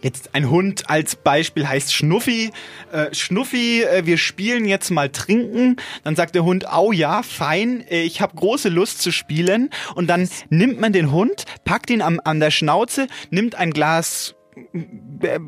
Jetzt 0.00 0.34
ein 0.34 0.50
Hund 0.50 0.88
als 0.88 1.16
Beispiel 1.16 1.66
heißt 1.66 1.92
Schnuffi. 1.92 2.50
Äh, 2.92 3.14
Schnuffi, 3.14 3.82
äh, 3.82 4.06
wir 4.06 4.18
spielen 4.18 4.64
jetzt 4.64 4.90
mal 4.90 5.08
trinken. 5.08 5.76
Dann 6.04 6.14
sagt 6.14 6.34
der 6.34 6.44
Hund, 6.44 6.70
au 6.70 6.92
ja, 6.92 7.22
fein, 7.22 7.84
äh, 7.88 8.02
ich 8.02 8.20
habe 8.20 8.36
große 8.36 8.68
Lust 8.68 9.02
zu 9.02 9.10
spielen. 9.10 9.70
Und 9.94 10.08
dann 10.08 10.28
nimmt 10.50 10.80
man 10.80 10.92
den 10.92 11.10
Hund, 11.10 11.44
packt 11.64 11.90
ihn 11.90 12.02
am, 12.02 12.20
an 12.24 12.40
der 12.40 12.50
Schnauze, 12.50 13.08
nimmt 13.30 13.54
ein 13.56 13.72
Glas 13.72 14.34
äh, 15.22 15.38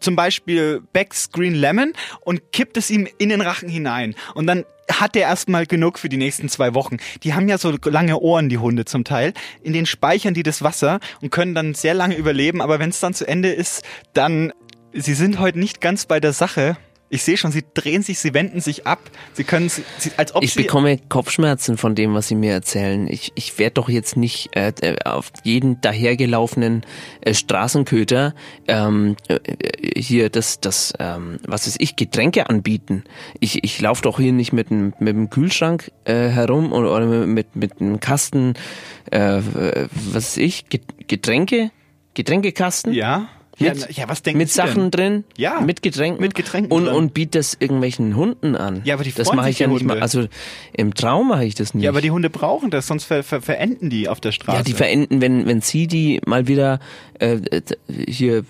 zum 0.00 0.16
Beispiel 0.16 0.82
Beck's 0.92 1.30
Green 1.30 1.54
Lemon 1.54 1.92
und 2.20 2.52
kippt 2.52 2.76
es 2.76 2.90
ihm 2.90 3.08
in 3.18 3.28
den 3.28 3.40
Rachen 3.40 3.68
hinein. 3.68 4.14
Und 4.34 4.46
dann 4.46 4.64
hat 4.92 5.16
er 5.16 5.22
erstmal 5.22 5.66
genug 5.66 5.98
für 5.98 6.08
die 6.08 6.16
nächsten 6.16 6.48
zwei 6.48 6.74
Wochen. 6.74 6.96
Die 7.22 7.34
haben 7.34 7.48
ja 7.48 7.58
so 7.58 7.74
lange 7.84 8.18
Ohren, 8.18 8.48
die 8.48 8.58
Hunde 8.58 8.84
zum 8.84 9.04
Teil. 9.04 9.32
In 9.62 9.72
denen 9.72 9.86
speichern 9.86 10.34
die 10.34 10.42
das 10.42 10.62
Wasser 10.62 11.00
und 11.20 11.30
können 11.30 11.54
dann 11.54 11.74
sehr 11.74 11.94
lange 11.94 12.16
überleben. 12.16 12.60
Aber 12.60 12.78
wenn 12.78 12.90
es 12.90 13.00
dann 13.00 13.14
zu 13.14 13.26
Ende 13.26 13.50
ist, 13.50 13.82
dann, 14.12 14.52
sie 14.92 15.14
sind 15.14 15.38
heute 15.38 15.58
nicht 15.58 15.80
ganz 15.80 16.06
bei 16.06 16.20
der 16.20 16.32
Sache. 16.32 16.76
Ich 17.10 17.22
sehe 17.22 17.38
schon, 17.38 17.52
sie 17.52 17.64
drehen 17.72 18.02
sich, 18.02 18.18
sie 18.18 18.34
wenden 18.34 18.60
sich 18.60 18.86
ab. 18.86 19.00
Sie 19.32 19.44
können, 19.44 19.70
sie, 19.70 19.82
als 20.18 20.34
ob 20.34 20.42
Ich 20.42 20.52
sie... 20.52 20.62
bekomme 20.62 20.98
Kopfschmerzen 21.08 21.78
von 21.78 21.94
dem, 21.94 22.12
was 22.12 22.28
Sie 22.28 22.34
mir 22.34 22.52
erzählen. 22.52 23.08
Ich, 23.08 23.32
ich 23.34 23.58
werde 23.58 23.74
doch 23.74 23.88
jetzt 23.88 24.16
nicht 24.18 24.54
äh, 24.54 24.72
äh, 24.82 24.96
auf 25.04 25.32
jeden 25.42 25.80
dahergelaufenen 25.80 26.84
äh, 27.22 27.32
Straßenköter 27.32 28.34
ähm, 28.66 29.16
äh, 29.28 29.38
hier 29.96 30.28
das, 30.28 30.60
das 30.60 30.92
ähm, 30.98 31.38
was 31.46 31.66
weiß 31.66 31.76
ich, 31.78 31.96
Getränke 31.96 32.50
anbieten. 32.50 33.04
Ich, 33.40 33.64
ich 33.64 33.80
laufe 33.80 34.02
doch 34.02 34.18
hier 34.18 34.32
nicht 34.32 34.52
mit 34.52 34.70
einem 34.70 34.92
mit 34.98 35.16
dem 35.16 35.30
Kühlschrank 35.30 35.90
äh, 36.04 36.28
herum 36.28 36.72
oder, 36.72 36.94
oder 36.94 37.06
mit, 37.06 37.56
mit 37.56 37.80
einem 37.80 38.00
Kasten, 38.00 38.52
äh, 39.10 39.40
was 40.12 40.14
weiß 40.14 40.36
ich, 40.36 40.68
Get- 40.68 41.08
Getränke, 41.08 41.70
Getränkekasten. 42.12 42.92
Ja, 42.92 43.28
Mit, 43.60 43.96
ja, 43.96 44.08
was 44.08 44.22
denken 44.22 44.38
mit 44.38 44.48
Sie 44.48 44.54
Sachen 44.54 44.90
denn? 44.90 44.90
drin, 44.90 45.24
Ja, 45.36 45.60
mit 45.60 45.82
Getränken, 45.82 46.20
mit 46.20 46.34
Getränken 46.34 46.72
und, 46.72 46.84
drin. 46.86 46.94
und 46.94 47.14
biete 47.14 47.38
das 47.38 47.56
irgendwelchen 47.58 48.14
Hunden 48.16 48.54
an. 48.56 48.82
Ja, 48.84 48.94
aber 48.94 49.04
die 49.04 49.12
das 49.12 49.32
mache 49.32 49.50
ich 49.50 49.58
ja 49.58 49.66
die 49.66 49.74
nicht 49.74 49.84
mal. 49.84 49.94
Hunde. 49.94 50.02
Also 50.02 50.26
im 50.72 50.94
Traum 50.94 51.28
mache 51.28 51.44
ich 51.44 51.54
das 51.54 51.74
nicht. 51.74 51.84
Ja, 51.84 51.90
aber 51.90 52.00
die 52.00 52.10
Hunde 52.10 52.30
brauchen 52.30 52.70
das, 52.70 52.86
sonst 52.86 53.04
ver 53.04 53.22
ver 53.22 53.40
verenden 53.42 53.90
die 53.90 54.08
auf 54.08 54.20
der 54.20 54.32
Straße. 54.32 54.58
Ja, 54.58 54.62
die 54.64 54.72
verenden, 54.74 55.20
wenn, 55.20 55.46
wenn 55.46 55.60
sie 55.60 55.86
die 55.86 56.20
mal 56.26 56.46
wieder 56.48 56.78
äh, 57.18 57.38
hier 58.08 58.44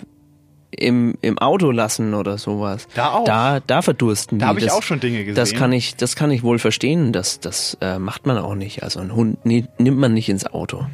im, 0.71 1.15
im 1.23 1.39
Auto 1.39 1.71
lassen 1.71 2.13
oder 2.15 2.37
sowas. 2.37 2.87
Da 2.95 3.13
auch. 3.13 3.25
Da, 3.25 3.61
da 3.61 3.81
verdursten 3.83 4.39
Da 4.39 4.45
die. 4.45 4.49
habe 4.49 4.61
ich 4.61 4.71
auch 4.71 4.83
schon 4.83 5.01
Dinge 5.01 5.21
gesehen. 5.21 5.35
Das 5.35 5.55
kann 5.55 5.73
ich, 5.73 5.97
das 5.97 6.15
kann 6.17 6.31
ich 6.31 6.43
wohl 6.43 6.59
verstehen. 6.59 7.13
Das, 7.13 7.41
das 7.41 7.79
äh, 7.81 7.99
macht 7.99 8.27
man 8.27 8.37
auch 8.37 8.55
nicht. 8.55 8.83
Also 8.83 9.01
ein 9.01 9.15
Hund 9.15 9.45
nie, 9.47 9.65
nimmt 9.79 9.99
man 9.99 10.13
nicht 10.13 10.29
ins 10.29 10.47
Auto. 10.47 10.85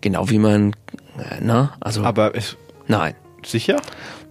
Genau 0.00 0.30
wie 0.30 0.38
man, 0.38 0.74
äh, 1.18 1.38
na, 1.40 1.74
also 1.80 2.04
Aber 2.04 2.34
ist 2.36 2.56
nein, 2.88 3.14
sicher? 3.44 3.80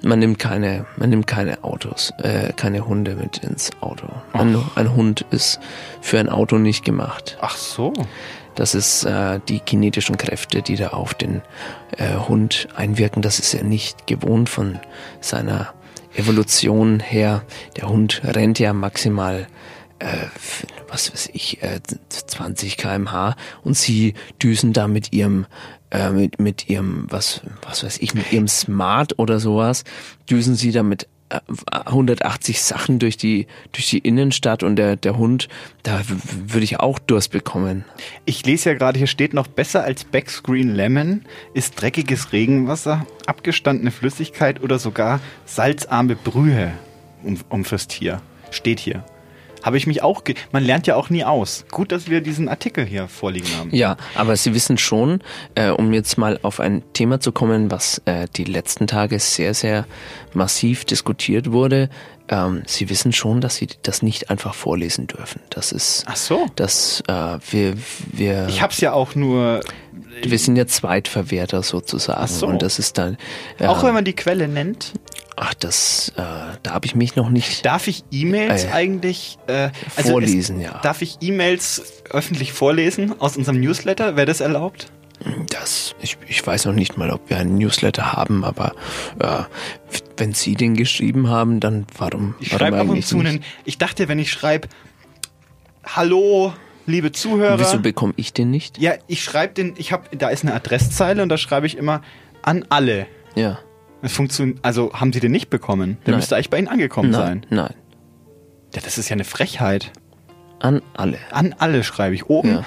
man 0.04 0.20
nimmt 0.20 0.39
keine, 0.39 0.86
man 0.98 1.10
nimmt 1.10 1.28
keine 1.28 1.63
Autos, 1.63 2.13
äh, 2.20 2.54
keine 2.54 2.88
Hunde 2.88 3.15
mit 3.15 3.39
ins 3.39 3.72
Auto. 3.82 4.08
Ein, 4.34 4.58
ein 4.76 4.96
Hund 4.96 5.26
ist 5.32 5.60
für 6.02 6.20
ein 6.20 6.30
Auto 6.30 6.58
nicht 6.58 6.86
gemacht. 6.86 7.38
Ach 7.41 7.56
so. 7.56 7.93
Das 8.56 8.74
ist 8.74 9.04
äh, 9.04 9.39
die 9.48 9.60
kinetischen 9.60 10.17
Kräfte, 10.17 10.62
die 10.62 10.76
da 10.76 10.89
auf 10.89 11.13
den 11.13 11.41
äh, 11.98 12.15
Hund 12.15 12.67
einwirken. 12.76 13.22
Das 13.22 13.39
ist 13.39 13.54
er 13.54 13.63
nicht 13.63 14.08
gewohnt 14.08 14.50
von 14.50 14.80
seiner 15.22 15.74
Evolution 16.15 17.00
her. 17.00 17.43
Der 17.76 17.89
Hund 17.89 18.22
rennt 18.24 18.58
ja 18.58 18.74
maximal, 18.74 19.48
äh, 20.00 20.08
was 20.89 21.12
weiß 21.12 21.30
ich, 21.34 21.62
äh, 21.62 21.80
20 22.10 22.78
km/h 22.78 23.36
und 23.63 23.78
sie 23.78 24.15
düsen 24.41 24.74
da 24.74 24.88
mit 24.88 25.13
ihrem 25.13 25.46
äh, 25.91 26.10
mit, 26.10 26.39
mit 26.39 26.69
ihrem, 26.69 27.08
was, 27.10 27.41
was 27.62 27.84
weiß 27.84 28.00
ich, 28.00 28.13
mit 28.13 28.32
ihrem 28.32 28.47
Smart 28.47 29.17
oder 29.19 29.39
sowas, 29.39 29.84
düsen 30.30 30.56
sie 30.56 30.71
da 30.71 30.84
mit 30.84 31.08
äh, 31.30 31.39
180 31.71 32.62
Sachen 32.62 33.00
durch 33.00 33.17
die, 33.17 33.47
durch 33.71 33.89
die 33.89 34.00
Innenstadt 34.00 34.63
und 34.63 34.76
der, 34.76 34.95
der 34.95 35.17
Hund, 35.17 35.47
da 35.84 36.02
würde 36.47 36.63
ich 36.63 36.80
auch 36.80 37.00
Durst 37.00 37.32
bekommen. 37.32 37.86
Ich 38.26 38.45
lese 38.45 38.69
ja 38.69 38.76
gerade, 38.76 38.97
hier 38.97 39.08
steht 39.08 39.34
noch 39.34 39.47
besser 39.47 39.84
als 39.84 40.04
Becks 40.04 40.43
Green 40.43 40.76
Lemon 40.76 41.23
ist 41.54 41.82
dreckiges 41.82 42.32
Regenwasser, 42.32 43.06
abgestandene 43.26 43.91
Flüssigkeit 43.91 44.62
oder 44.62 44.80
sogar 44.80 45.19
salzarme 45.45 46.15
Brühe 46.15 46.71
um, 47.23 47.38
um 47.50 47.65
fürs 47.65 47.88
Tier. 47.88 48.21
Steht 48.52 48.80
hier. 48.80 49.04
Habe 49.63 49.78
ich 49.78 49.88
mich 49.88 50.02
auch, 50.04 50.24
ge 50.24 50.36
man 50.52 50.63
lernt 50.63 50.88
ja 50.88 50.96
auch 50.96 51.10
nie 51.10 51.24
aus. 51.24 51.65
Gut, 51.72 51.91
dass 51.91 52.10
wir 52.10 52.22
diesen 52.22 52.48
Artikel 52.50 52.86
hier 52.86 53.08
vorliegen 53.08 53.48
haben. 53.58 53.70
Ja, 53.74 53.98
aber 54.15 54.36
Sie 54.36 54.54
wissen 54.54 54.78
schon, 54.78 55.22
äh, 55.56 55.70
um 55.70 55.93
jetzt 55.93 56.17
mal 56.17 56.39
auf 56.41 56.60
ein 56.60 56.84
Thema 56.93 57.20
zu 57.20 57.32
kommen, 57.32 57.72
was 57.72 58.02
äh, 58.06 58.28
die 58.36 58.43
letzten 58.46 58.88
Tage 58.88 59.20
sehr, 59.20 59.54
sehr 59.54 59.86
massiv 60.34 60.86
diskutiert 60.86 61.52
wurde. 61.52 61.89
Ähm, 62.30 62.63
Sie 62.65 62.89
wissen 62.89 63.13
schon, 63.13 63.41
dass 63.41 63.56
Sie 63.56 63.67
das 63.84 64.02
nicht 64.02 64.30
einfach 64.30 64.54
vorlesen 64.54 65.08
dürfen. 65.08 65.41
Das 65.50 65.72
ist, 65.72 66.04
Ach 66.08 66.15
so. 66.15 66.46
dass 66.56 67.02
äh, 67.08 67.38
wir, 67.50 67.76
wir, 68.12 68.48
Ich 68.50 68.62
hab's 68.62 68.82
ja 68.82 68.93
auch 68.93 69.15
nur, 69.15 69.62
wir 70.23 70.39
sind 70.39 70.56
ja 70.56 70.67
Zweitverwerter 70.67 71.63
sozusagen. 71.63 72.27
So. 72.27 72.47
Und 72.47 72.62
das 72.62 72.80
ist 72.80 72.97
dann, 72.97 73.17
äh, 73.60 73.65
auch 73.67 73.84
wenn 73.84 73.93
man 73.93 74.06
die 74.06 74.13
Quelle 74.13 74.47
nennt, 74.47 74.93
ach, 75.36 75.53
das, 75.53 76.10
äh, 76.17 76.21
da 76.63 76.71
habe 76.71 76.86
ich 76.86 76.95
mich 76.95 77.15
noch 77.15 77.30
nicht. 77.30 77.65
darf 77.65 77.88
ich 77.88 78.03
E-Mails 78.12 78.65
Äh, 78.65 78.71
eigentlich 78.71 79.38
äh, 79.47 79.69
also 79.95 80.12
vorlesen, 80.12 80.58
es, 80.58 80.65
ja. 80.65 80.80
Darf 80.84 81.01
ich 81.01 81.17
E-Mails 81.21 82.03
öffentlich 82.10 82.53
vorlesen 82.53 83.19
aus 83.19 83.38
unserem 83.38 83.60
Newsletter? 83.60 84.15
Wäre 84.15 84.27
das 84.27 84.41
erlaubt? 84.41 84.91
Das, 85.49 85.95
ich, 85.99 86.17
ich 86.27 86.45
weiß 86.45 86.65
noch 86.65 86.73
nicht 86.73 86.97
mal, 86.97 87.10
ob 87.10 87.30
wir 87.30 87.38
einen 87.38 87.58
Newsletter 87.58 88.13
haben, 88.13 88.43
aber 88.43 88.73
äh, 89.19 89.43
wenn 90.15 90.34
Sie 90.34 90.56
den 90.56 90.75
geschrieben 90.75 91.27
haben, 91.27 91.60
dann 91.60 91.88
warum? 91.97 92.36
Ich 92.39 92.49
schreibe 92.49 92.77
ab 92.77 92.88
und 92.88 93.03
zu 93.03 93.19
einen. 93.19 93.43
Ich 93.65 93.77
dachte, 93.77 94.08
wenn 94.08 94.19
ich 94.19 94.32
schreibe, 94.32 94.67
Hallo, 95.86 96.53
liebe 96.88 97.12
Zuhörer. 97.12 97.60
Wieso 97.60 97.80
bekomme 97.80 98.13
ich 98.15 98.34
den 98.34 98.50
nicht? 98.50 98.80
ja, 98.80 98.93
ich 99.08 99.23
schreibe 99.23 99.54
den, 99.54 99.76
ich 99.78 99.91
habe, 99.91 100.15
da 100.17 100.30
ist 100.30 100.43
eine 100.43 100.54
Adresszeile 100.56 101.21
und 101.21 101.30
da 101.30 101.38
schreibe 101.38 101.67
ich 101.67 101.78
immer 101.78 102.02
an 102.41 102.65
alle. 102.69 103.06
Ja. 103.36 103.60
Das 104.02 104.13
funktioniert, 104.13 104.60
also 104.63 104.93
haben 104.93 105.13
Sie 105.13 105.19
den 105.19 105.32
nicht 105.32 105.50
bekommen? 105.50 105.97
Der 106.06 106.12
Nein. 106.12 106.19
müsste 106.19 106.36
eigentlich 106.36 106.50
bei 106.50 106.58
Ihnen 106.60 106.67
angekommen 106.67 107.10
nein, 107.12 107.21
sein. 107.21 107.45
nein. 107.50 107.73
Ja, 108.73 108.82
das 108.82 108.97
ist 108.97 109.10
ja 109.10 109.13
eine 109.13 109.23
Frechheit. 109.23 109.91
An 110.60 110.82
alle. 110.95 111.17
An 111.32 111.54
alle 111.60 111.84
schreibe 111.84 112.15
ich. 112.15 112.30
Oben 112.30 112.50
Ja. 112.50 112.65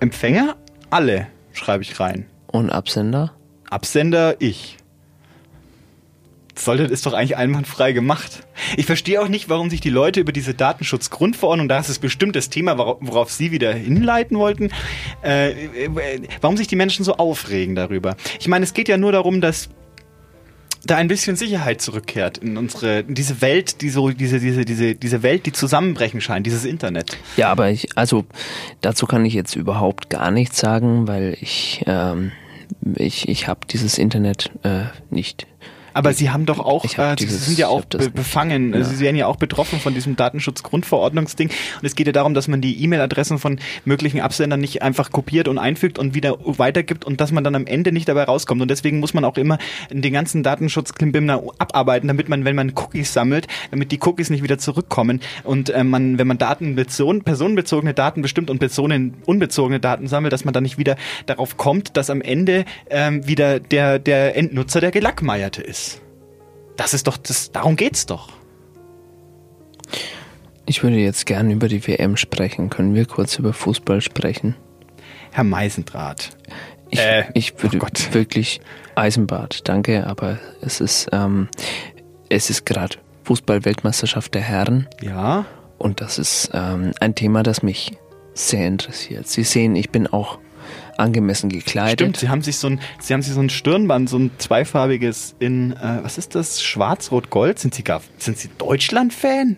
Empfänger, 0.00 0.56
alle 0.90 1.26
schreibe 1.52 1.82
ich 1.82 1.98
rein. 2.00 2.26
Und 2.48 2.70
Absender? 2.70 3.32
Absender, 3.70 4.36
ich. 4.40 4.76
Sollte 6.58 6.84
ist 6.84 7.04
doch 7.06 7.12
eigentlich 7.12 7.36
einwandfrei 7.36 7.92
gemacht. 7.92 8.46
Ich 8.76 8.86
verstehe 8.86 9.20
auch 9.20 9.28
nicht, 9.28 9.48
warum 9.48 9.68
sich 9.70 9.80
die 9.80 9.90
Leute 9.90 10.20
über 10.20 10.32
diese 10.32 10.54
Datenschutzgrundverordnung, 10.54 11.68
da 11.68 11.78
ist 11.78 11.90
es 11.90 11.98
bestimmt 11.98 12.34
das 12.34 12.48
Thema, 12.48 12.78
wora- 12.78 12.96
worauf 13.00 13.30
Sie 13.30 13.50
wieder 13.50 13.72
hinleiten 13.74 14.38
wollten, 14.38 14.70
äh, 15.22 15.50
äh, 15.50 16.20
warum 16.40 16.56
sich 16.56 16.66
die 16.66 16.76
Menschen 16.76 17.04
so 17.04 17.16
aufregen 17.16 17.74
darüber. 17.74 18.16
Ich 18.40 18.48
meine, 18.48 18.64
es 18.64 18.72
geht 18.72 18.88
ja 18.88 18.96
nur 18.96 19.12
darum, 19.12 19.40
dass 19.40 19.68
da 20.84 20.96
ein 20.96 21.08
bisschen 21.08 21.36
Sicherheit 21.36 21.80
zurückkehrt 21.82 22.38
in 22.38 22.56
unsere, 22.56 23.00
in 23.00 23.14
diese 23.14 23.40
Welt, 23.42 23.82
die 23.82 23.90
so, 23.90 24.10
diese, 24.10 24.38
diese, 24.38 24.64
diese, 24.64 24.94
diese 24.94 25.22
Welt, 25.22 25.44
die 25.44 25.52
zusammenbrechen 25.52 26.20
scheint, 26.20 26.46
dieses 26.46 26.64
Internet. 26.64 27.18
Ja, 27.36 27.50
aber 27.50 27.70
ich, 27.70 27.88
also 27.98 28.24
dazu 28.80 29.06
kann 29.06 29.24
ich 29.24 29.34
jetzt 29.34 29.56
überhaupt 29.56 30.10
gar 30.10 30.30
nichts 30.30 30.58
sagen, 30.58 31.08
weil 31.08 31.36
ich, 31.40 31.82
ähm, 31.86 32.30
ich, 32.94 33.28
ich 33.28 33.48
habe 33.48 33.60
dieses 33.68 33.98
Internet 33.98 34.50
äh, 34.62 34.84
nicht. 35.10 35.46
Aber 35.96 36.12
Sie 36.12 36.28
haben 36.28 36.44
doch 36.44 36.58
auch, 36.58 36.84
Ich 36.84 36.98
äh, 36.98 37.10
Sie 37.18 37.24
dieses- 37.24 37.46
sind 37.46 37.58
ja 37.58 37.68
ich 37.68 37.72
auch 37.72 37.84
be 37.86 38.10
befangen. 38.10 38.74
Ja. 38.74 38.84
Sie 38.84 39.00
werden 39.02 39.16
ja 39.16 39.26
auch 39.26 39.36
betroffen 39.36 39.80
von 39.80 39.94
diesem 39.94 40.14
Datenschutzgrundverordnungsding. 40.14 41.48
Und 41.48 41.86
es 41.86 41.94
geht 41.94 42.06
ja 42.06 42.12
darum, 42.12 42.34
dass 42.34 42.48
man 42.48 42.60
die 42.60 42.82
E-Mail-Adressen 42.84 43.38
von 43.38 43.58
möglichen 43.86 44.20
Absendern 44.20 44.60
nicht 44.60 44.82
einfach 44.82 45.10
kopiert 45.10 45.48
und 45.48 45.56
einfügt 45.56 45.98
und 45.98 46.14
wieder 46.14 46.36
weitergibt 46.42 47.06
und 47.06 47.22
dass 47.22 47.32
man 47.32 47.44
dann 47.44 47.54
am 47.54 47.66
Ende 47.66 47.92
nicht 47.92 48.08
dabei 48.08 48.24
rauskommt. 48.24 48.60
Und 48.60 48.70
deswegen 48.70 49.00
muss 49.00 49.14
man 49.14 49.24
auch 49.24 49.38
immer 49.38 49.56
den 49.90 50.12
ganzen 50.12 50.42
Datenschutzklimbimner 50.42 51.42
abarbeiten, 51.56 52.08
damit 52.08 52.28
man, 52.28 52.44
wenn 52.44 52.56
man 52.56 52.72
Cookies 52.76 53.14
sammelt, 53.14 53.46
damit 53.70 53.90
die 53.90 53.98
Cookies 54.02 54.28
nicht 54.28 54.42
wieder 54.42 54.58
zurückkommen. 54.58 55.20
Und 55.44 55.70
äh, 55.70 55.82
man, 55.82 56.18
wenn 56.18 56.26
man 56.26 56.36
Daten 56.36 56.76
personenbezogene 56.76 57.94
Daten 57.94 58.20
bestimmt 58.20 58.50
und 58.50 58.58
personenunbezogene 58.58 59.80
Daten 59.80 60.08
sammelt, 60.08 60.34
dass 60.34 60.44
man 60.44 60.52
dann 60.52 60.62
nicht 60.62 60.76
wieder 60.76 60.96
darauf 61.24 61.56
kommt, 61.56 61.96
dass 61.96 62.10
am 62.10 62.20
Ende 62.20 62.66
ähm, 62.90 63.26
wieder 63.26 63.60
der, 63.60 63.98
der 63.98 64.36
Endnutzer 64.36 64.82
der 64.82 64.90
Gelackmeierte 64.90 65.62
ist. 65.62 65.85
Das 66.76 66.94
ist 66.94 67.06
doch, 67.06 67.16
das, 67.16 67.50
darum 67.52 67.76
geht's 67.76 68.06
doch. 68.06 68.28
Ich 70.66 70.82
würde 70.82 70.96
jetzt 70.96 71.26
gern 71.26 71.50
über 71.50 71.68
die 71.68 71.86
WM 71.86 72.16
sprechen. 72.16 72.70
Können 72.70 72.94
wir 72.94 73.06
kurz 73.06 73.38
über 73.38 73.52
Fußball 73.52 74.00
sprechen? 74.00 74.56
Herr 75.30 75.44
Meisendraht. 75.44 76.36
Ich, 76.90 76.98
Äh, 77.00 77.24
ich 77.34 77.60
würde 77.62 77.78
oh 77.80 78.14
wirklich 78.14 78.60
Eisenbad, 78.94 79.68
danke, 79.68 80.06
aber 80.06 80.38
es 80.60 80.80
ist, 80.80 81.08
ähm, 81.12 81.48
es 82.28 82.48
ist 82.50 82.64
gerade 82.64 82.96
Fußball-Weltmeisterschaft 83.24 84.34
der 84.34 84.42
Herren 84.42 84.88
Ja. 85.02 85.44
und 85.78 86.00
das 86.00 86.18
ist 86.18 86.50
ähm, 86.54 86.92
ein 87.00 87.14
Thema, 87.16 87.42
das 87.42 87.62
mich 87.62 87.92
sehr 88.34 88.66
interessiert. 88.68 89.26
Sie 89.26 89.42
sehen, 89.42 89.74
ich 89.74 89.90
bin 89.90 90.06
auch 90.06 90.38
angemessen 90.98 91.48
gekleidet. 91.50 92.00
Stimmt, 92.00 92.16
sie 92.18 92.28
haben 92.28 92.42
sich 92.42 92.56
so 92.58 92.68
ein, 92.68 92.80
sie 93.00 93.12
haben 93.14 93.22
sich 93.22 93.34
so 93.34 93.40
ein 93.40 93.50
Stirnband, 93.50 94.08
so 94.08 94.18
ein 94.18 94.30
zweifarbiges 94.38 95.34
in, 95.38 95.72
äh, 95.72 95.98
was 96.02 96.18
ist 96.18 96.34
das? 96.34 96.62
Schwarz-Rot-Gold? 96.62 97.58
Sind 97.58 97.74
sie 97.74 97.84
gar, 97.84 98.00
sind 98.18 98.38
sie 98.38 98.48
Deutschland-Fan? 98.58 99.56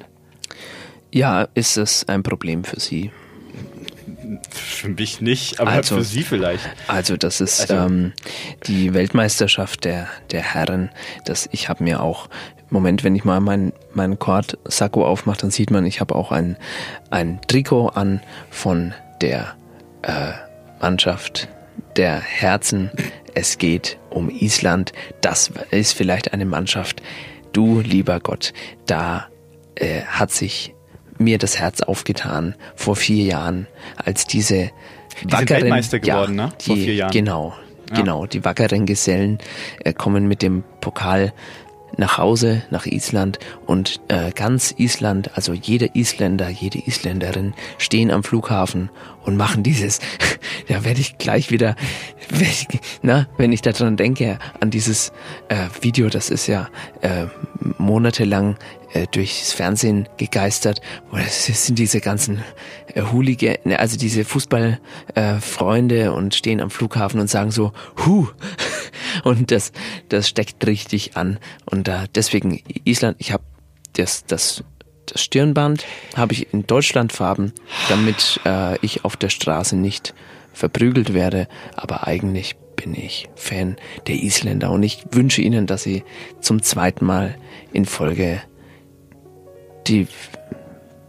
Ja, 1.13 1.49
ist 1.55 1.77
es 1.79 2.07
ein 2.09 2.23
Problem 2.23 2.65
für 2.65 2.79
Sie? 2.81 3.11
Für 4.51 4.89
mich 4.89 5.21
nicht, 5.21 5.59
aber 5.61 5.71
Also- 5.71 5.97
für 5.97 6.05
sie 6.05 6.23
vielleicht. 6.23 6.69
Also 6.87 7.17
das 7.17 7.41
ist 7.41 7.61
Also- 7.71 7.75
ähm, 7.75 8.13
die 8.67 8.93
Weltmeisterschaft 8.95 9.85
der, 9.85 10.07
der 10.31 10.43
Herren. 10.43 10.91
Das, 11.25 11.49
ich 11.53 11.69
habe 11.69 11.83
mir 11.85 12.03
auch, 12.03 12.29
Moment, 12.71 13.05
wenn 13.05 13.17
ich 13.17 13.25
mal 13.25 13.41
meinen 13.41 13.73
mein 13.95 14.19
Kord-Sakko 14.19 15.07
aufmache, 15.07 15.39
dann 15.41 15.51
sieht 15.51 15.71
man, 15.71 15.87
ich 15.87 16.01
habe 16.01 16.15
auch 16.15 16.31
ein, 16.33 16.57
ein 17.11 17.41
Trikot 17.47 17.89
an 17.89 18.21
von 18.51 18.93
der 19.23 19.55
äh, 20.03 20.33
Mannschaft 20.81 21.49
der 21.97 22.21
Herzen. 22.21 22.91
Es 23.35 23.59
geht 23.59 23.99
um 24.11 24.31
Island. 24.31 24.93
Das 25.21 25.51
ist 25.71 25.93
vielleicht 25.93 26.33
eine 26.33 26.45
Mannschaft. 26.45 27.03
Du, 27.53 27.81
lieber 27.81 28.21
Gott, 28.21 28.53
da 28.87 29.29
äh, 29.75 30.03
hat 30.03 30.31
sich 30.31 30.75
mir 31.19 31.39
das 31.39 31.59
Herz 31.59 31.81
aufgetan 31.81 32.55
vor 32.77 32.95
vier 32.97 33.25
Jahren, 33.25 33.67
als 33.97 34.27
diese 34.27 34.71
sind 35.19 35.33
wackeren, 35.33 35.63
Weltmeister 35.63 35.99
geworden, 35.99 36.39
ja, 36.39 36.47
ne? 36.47 36.53
Vor 36.61 36.77
die, 36.77 36.85
vier 36.85 36.95
Jahren. 36.95 37.11
Genau, 37.13 37.55
Ja. 37.91 37.97
genau. 37.97 38.27
Die 38.27 38.45
wackeren 38.45 38.87
Gesellen 38.87 39.39
äh, 39.85 39.93
kommen 39.93 40.29
mit 40.29 40.43
dem 40.43 40.63
Pokal 40.81 41.33
nach 41.99 42.17
Hause, 42.17 42.63
nach 42.71 42.87
Island 42.87 43.39
und 43.67 44.01
äh, 44.09 44.31
ganz 44.31 44.73
Island, 44.79 45.33
also 45.35 45.53
jeder 45.53 45.95
Isländer, 45.95 46.49
jede 46.49 46.79
Isländerin 46.79 47.53
stehen 47.77 48.11
am 48.11 48.23
Flughafen 48.23 48.89
und 49.25 49.37
machen 49.37 49.63
dieses. 49.63 49.99
da 50.69 50.85
werde 50.85 51.01
ich 51.01 51.19
gleich 51.19 51.51
wieder, 51.51 51.75
na, 53.03 53.27
wenn 53.37 53.53
ich 53.53 53.61
daran 53.61 53.97
denke, 53.97 54.39
an 54.61 54.71
dieses 54.71 55.13
äh, 55.49 55.67
Video, 55.83 56.09
das 56.09 56.31
ist 56.31 56.47
ja 56.47 56.69
äh, 57.03 57.27
monatelang 57.79 58.57
äh, 58.93 59.07
durchs 59.11 59.53
Fernsehen 59.53 60.09
gegeistert, 60.17 60.81
das 61.13 61.67
sind 61.67 61.79
diese 61.79 62.01
ganzen 62.01 62.43
äh, 62.95 63.03
Hooligan, 63.03 63.57
also 63.77 63.97
diese 63.97 64.25
Fußballfreunde 64.25 66.03
äh, 66.05 66.09
und 66.09 66.35
stehen 66.35 66.61
am 66.61 66.71
Flughafen 66.71 67.21
und 67.21 67.29
sagen 67.29 67.51
so, 67.51 67.73
hu, 68.05 68.29
und 69.25 69.51
das, 69.51 69.73
das 70.09 70.29
steckt 70.29 70.67
richtig 70.67 71.17
an. 71.17 71.39
Und 71.67 71.89
äh, 71.89 72.07
deswegen 72.15 72.63
Island, 72.85 73.17
ich 73.19 73.33
habe 73.33 73.45
das, 73.95 74.25
das 74.25 74.65
das 75.07 75.23
Stirnband 75.23 75.87
habe 76.17 76.35
ich 76.35 76.53
in 76.53 76.67
Deutschlandfarben, 76.67 77.53
damit 77.89 78.41
äh, 78.45 78.77
ich 78.85 79.05
auf 79.05 79.17
der 79.17 79.31
Straße 79.31 79.77
nicht 79.77 80.15
verprügelt 80.53 81.15
werde. 81.15 81.49
Aber 81.77 82.07
eigentlich 82.07 82.57
bin 82.83 82.95
ich 82.95 83.29
Fan 83.35 83.77
der 84.07 84.17
Isländer 84.17 84.71
und 84.71 84.83
ich 84.83 85.05
wünsche 85.11 85.43
ihnen, 85.43 85.67
dass 85.67 85.83
sie 85.83 86.05
zum 86.41 86.63
zweiten 86.63 87.05
Mal 87.05 87.35
in 87.73 87.85
Folge 87.85 88.41
die 89.87 90.07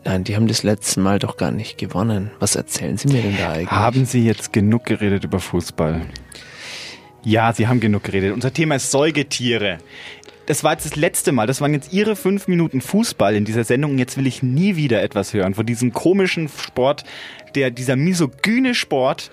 Nein, 0.05 0.23
die 0.23 0.36
haben 0.36 0.47
das 0.47 0.63
letzte 0.63 1.01
Mal 1.01 1.19
doch 1.19 1.38
gar 1.38 1.51
nicht 1.51 1.77
gewonnen. 1.77 2.32
Was 2.39 2.55
erzählen 2.55 2.97
Sie 2.97 3.10
mir 3.10 3.21
denn 3.21 3.38
da 3.38 3.51
eigentlich? 3.51 3.69
Haben 3.69 4.05
Sie 4.05 4.25
jetzt 4.25 4.53
genug 4.53 4.86
geredet 4.86 5.25
über 5.25 5.39
Fußball? 5.39 6.01
Ja, 7.23 7.51
Sie 7.53 7.67
haben 7.67 7.82
genug 7.82 8.05
geredet. 8.05 8.34
Unser 8.34 8.53
Thema 8.53 8.75
ist 8.75 8.91
Säugetiere. 8.91 9.79
Das 10.45 10.63
war 10.63 10.71
jetzt 10.71 10.86
das 10.86 10.95
letzte 10.95 11.34
Mal. 11.34 11.47
Das 11.47 11.60
waren 11.60 11.73
jetzt 11.73 11.91
Ihre 11.93 12.15
fünf 12.15 12.47
Minuten 12.47 12.79
Fußball 12.82 13.36
in 13.36 13.43
dieser 13.43 13.65
Sendung. 13.65 13.91
Und 13.91 13.99
jetzt 13.99 14.17
will 14.17 14.25
ich 14.25 14.41
nie 14.41 14.77
wieder 14.77 15.03
etwas 15.03 15.34
hören 15.34 15.53
von 15.53 15.65
diesem 15.65 15.91
komischen 15.91 16.47
Sport, 16.47 17.03
der, 17.53 17.69
dieser 17.69 17.97
misogyne 17.97 18.73
Sport, 18.73 19.29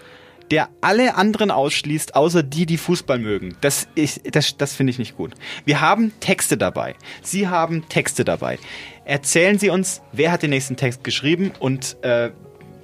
der 0.50 0.68
alle 0.80 1.16
anderen 1.16 1.50
ausschließt, 1.50 2.14
außer 2.14 2.42
die, 2.42 2.66
die 2.66 2.76
Fußball 2.76 3.18
mögen. 3.18 3.56
Das, 3.60 3.88
ich, 3.94 4.20
das, 4.30 4.56
das 4.56 4.74
finde 4.74 4.92
ich 4.92 4.98
nicht 4.98 5.16
gut. 5.16 5.32
Wir 5.64 5.80
haben 5.80 6.12
Texte 6.20 6.56
dabei. 6.56 6.94
Sie 7.22 7.48
haben 7.48 7.88
Texte 7.88 8.24
dabei. 8.24 8.58
Erzählen 9.04 9.58
Sie 9.58 9.70
uns, 9.70 10.02
wer 10.12 10.32
hat 10.32 10.42
den 10.42 10.50
nächsten 10.50 10.76
Text 10.76 11.04
geschrieben 11.04 11.52
und 11.58 11.96
äh, 12.02 12.30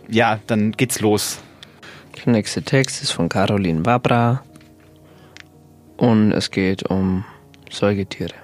ja, 0.09 0.41
dann 0.47 0.73
geht's 0.73 1.01
los. 1.01 1.39
Der 2.25 2.33
nächste 2.33 2.63
Text 2.63 3.03
ist 3.03 3.13
von 3.13 3.29
Caroline 3.29 3.87
Wabra 3.87 4.43
und 5.97 6.33
es 6.33 6.51
geht 6.51 6.89
um 6.91 7.25
Säugetiere. 7.71 8.35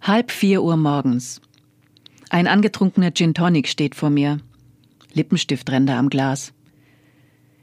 Halb 0.00 0.30
vier 0.30 0.62
Uhr 0.62 0.76
morgens. 0.76 1.40
Ein 2.30 2.46
angetrunkener 2.46 3.12
Gin 3.12 3.34
Tonic 3.34 3.68
steht 3.68 3.94
vor 3.94 4.10
mir. 4.10 4.38
Lippenstiftränder 5.12 5.96
am 5.96 6.10
Glas. 6.10 6.52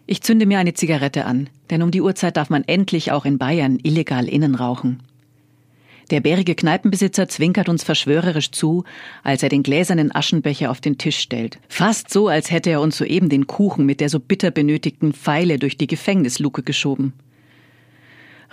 Ich 0.08 0.22
zünde 0.22 0.46
mir 0.46 0.60
eine 0.60 0.74
Zigarette 0.74 1.26
an, 1.26 1.50
denn 1.70 1.82
um 1.82 1.92
die 1.92 2.02
Uhrzeit 2.02 2.38
darf 2.38 2.50
man 2.50 2.64
endlich 2.64 3.12
auch 3.12 3.26
in 3.26 3.38
Bayern 3.38 3.80
illegal 3.82 4.28
innen 4.28 4.56
rauchen. 4.56 5.02
Der 6.12 6.20
bärige 6.20 6.54
Kneipenbesitzer 6.54 7.28
zwinkert 7.28 7.68
uns 7.68 7.84
verschwörerisch 7.84 8.52
zu, 8.52 8.84
als 9.24 9.42
er 9.42 9.50
den 9.50 9.64
gläsernen 9.64 10.14
Aschenbecher 10.14 10.70
auf 10.70 10.80
den 10.80 11.00
Tisch 11.00 11.18
stellt. 11.18 11.58
Fast 11.68 12.12
so, 12.12 12.28
als 12.28 12.52
hätte 12.52 12.70
er 12.70 12.82
uns 12.82 12.98
soeben 12.98 13.30
den 13.30 13.48
Kuchen 13.48 13.88
mit 13.88 14.02
der 14.02 14.10
so 14.10 14.20
bitter 14.20 14.52
benötigten 14.52 15.14
Pfeile 15.14 15.58
durch 15.58 15.78
die 15.78 15.88
Gefängnisluke 15.88 16.62
geschoben. 16.62 17.14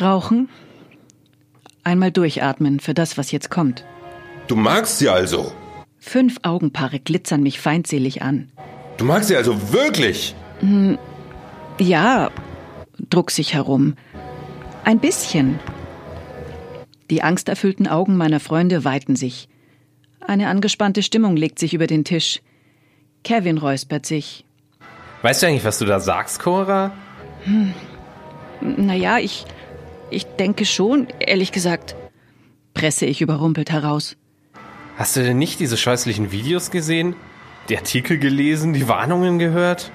Rauchen? 0.00 0.48
Einmal 1.84 2.10
durchatmen 2.10 2.80
für 2.80 2.94
das, 2.94 3.18
was 3.18 3.32
jetzt 3.32 3.50
kommt. 3.50 3.84
Du 4.46 4.56
magst 4.56 4.98
sie 4.98 5.10
also? 5.10 5.52
Fünf 5.98 6.38
Augenpaare 6.42 7.00
glitzern 7.00 7.42
mich 7.42 7.60
feindselig 7.60 8.22
an. 8.22 8.50
Du 9.02 9.08
magst 9.08 9.26
sie 9.26 9.36
also 9.36 9.72
wirklich? 9.72 10.32
Hm, 10.60 10.96
ja, 11.80 12.30
druck 13.10 13.32
sich 13.32 13.52
herum. 13.52 13.96
Ein 14.84 15.00
bisschen. 15.00 15.58
Die 17.10 17.20
angsterfüllten 17.20 17.88
Augen 17.88 18.16
meiner 18.16 18.38
Freunde 18.38 18.84
weiten 18.84 19.16
sich. 19.16 19.48
Eine 20.20 20.46
angespannte 20.46 21.02
Stimmung 21.02 21.34
legt 21.34 21.58
sich 21.58 21.74
über 21.74 21.88
den 21.88 22.04
Tisch. 22.04 22.42
Kevin 23.24 23.58
räuspert 23.58 24.06
sich. 24.06 24.44
Weißt 25.22 25.42
du 25.42 25.48
eigentlich, 25.48 25.64
was 25.64 25.80
du 25.80 25.84
da 25.84 25.98
sagst, 25.98 26.38
Cora? 26.38 26.92
Hm. 27.42 27.74
Naja, 28.60 29.18
ich, 29.18 29.46
ich 30.10 30.26
denke 30.26 30.64
schon, 30.64 31.08
ehrlich 31.18 31.50
gesagt, 31.50 31.96
presse 32.72 33.06
ich 33.06 33.20
überrumpelt 33.20 33.72
heraus. 33.72 34.16
Hast 34.96 35.16
du 35.16 35.24
denn 35.24 35.38
nicht 35.38 35.58
diese 35.58 35.76
scheußlichen 35.76 36.30
Videos 36.30 36.70
gesehen? 36.70 37.16
Die 37.68 37.76
Artikel 37.76 38.18
gelesen, 38.18 38.72
die 38.72 38.88
Warnungen 38.88 39.38
gehört? 39.38 39.92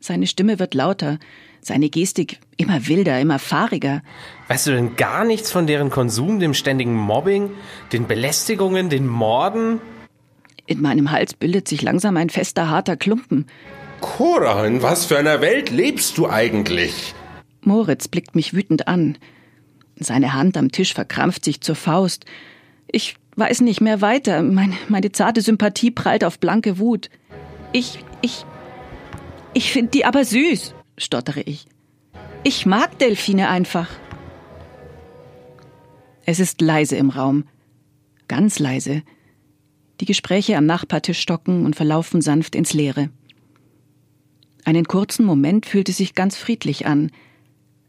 Seine 0.00 0.26
Stimme 0.26 0.58
wird 0.58 0.74
lauter, 0.74 1.18
seine 1.60 1.88
Gestik 1.88 2.38
immer 2.56 2.86
wilder, 2.88 3.20
immer 3.20 3.38
fahriger. 3.38 4.02
Weißt 4.48 4.66
du 4.66 4.72
denn 4.72 4.96
gar 4.96 5.24
nichts 5.24 5.50
von 5.50 5.66
deren 5.66 5.90
Konsum, 5.90 6.40
dem 6.40 6.54
ständigen 6.54 6.94
Mobbing, 6.94 7.50
den 7.92 8.06
Belästigungen, 8.06 8.88
den 8.88 9.06
Morden? 9.06 9.80
In 10.66 10.80
meinem 10.80 11.10
Hals 11.10 11.34
bildet 11.34 11.68
sich 11.68 11.82
langsam 11.82 12.16
ein 12.16 12.30
fester, 12.30 12.68
harter 12.68 12.96
Klumpen. 12.96 13.46
Cora, 14.00 14.66
in 14.66 14.82
was 14.82 15.06
für 15.06 15.18
einer 15.18 15.40
Welt 15.40 15.70
lebst 15.70 16.18
du 16.18 16.28
eigentlich? 16.28 17.14
Moritz 17.62 18.08
blickt 18.08 18.34
mich 18.34 18.52
wütend 18.52 18.88
an. 18.88 19.16
Seine 19.98 20.34
Hand 20.34 20.56
am 20.56 20.70
Tisch 20.70 20.92
verkrampft 20.92 21.44
sich 21.44 21.60
zur 21.60 21.74
Faust. 21.74 22.26
Ich 22.86 23.16
weiß 23.36 23.60
nicht 23.60 23.80
mehr 23.80 24.00
weiter. 24.00 24.42
Meine, 24.42 24.74
meine 24.88 25.12
zarte 25.12 25.42
Sympathie 25.42 25.90
prallt 25.90 26.24
auf 26.24 26.38
blanke 26.38 26.78
Wut. 26.78 27.10
Ich, 27.72 28.04
ich, 28.22 28.44
ich 29.54 29.72
finde 29.72 29.90
die 29.90 30.04
aber 30.04 30.24
süß, 30.24 30.74
stottere 30.98 31.42
ich. 31.42 31.66
Ich 32.42 32.66
mag 32.66 32.98
Delfine 32.98 33.48
einfach. 33.48 33.88
Es 36.24 36.40
ist 36.40 36.60
leise 36.60 36.96
im 36.96 37.10
Raum. 37.10 37.44
Ganz 38.28 38.58
leise. 38.58 39.02
Die 40.00 40.06
Gespräche 40.06 40.56
am 40.56 40.66
Nachbartisch 40.66 41.20
stocken 41.20 41.64
und 41.64 41.76
verlaufen 41.76 42.20
sanft 42.20 42.54
ins 42.54 42.72
Leere. 42.72 43.10
Einen 44.64 44.86
kurzen 44.86 45.24
Moment 45.24 45.64
fühlt 45.64 45.88
es 45.88 45.98
sich 45.98 46.14
ganz 46.14 46.36
friedlich 46.36 46.86
an. 46.86 47.12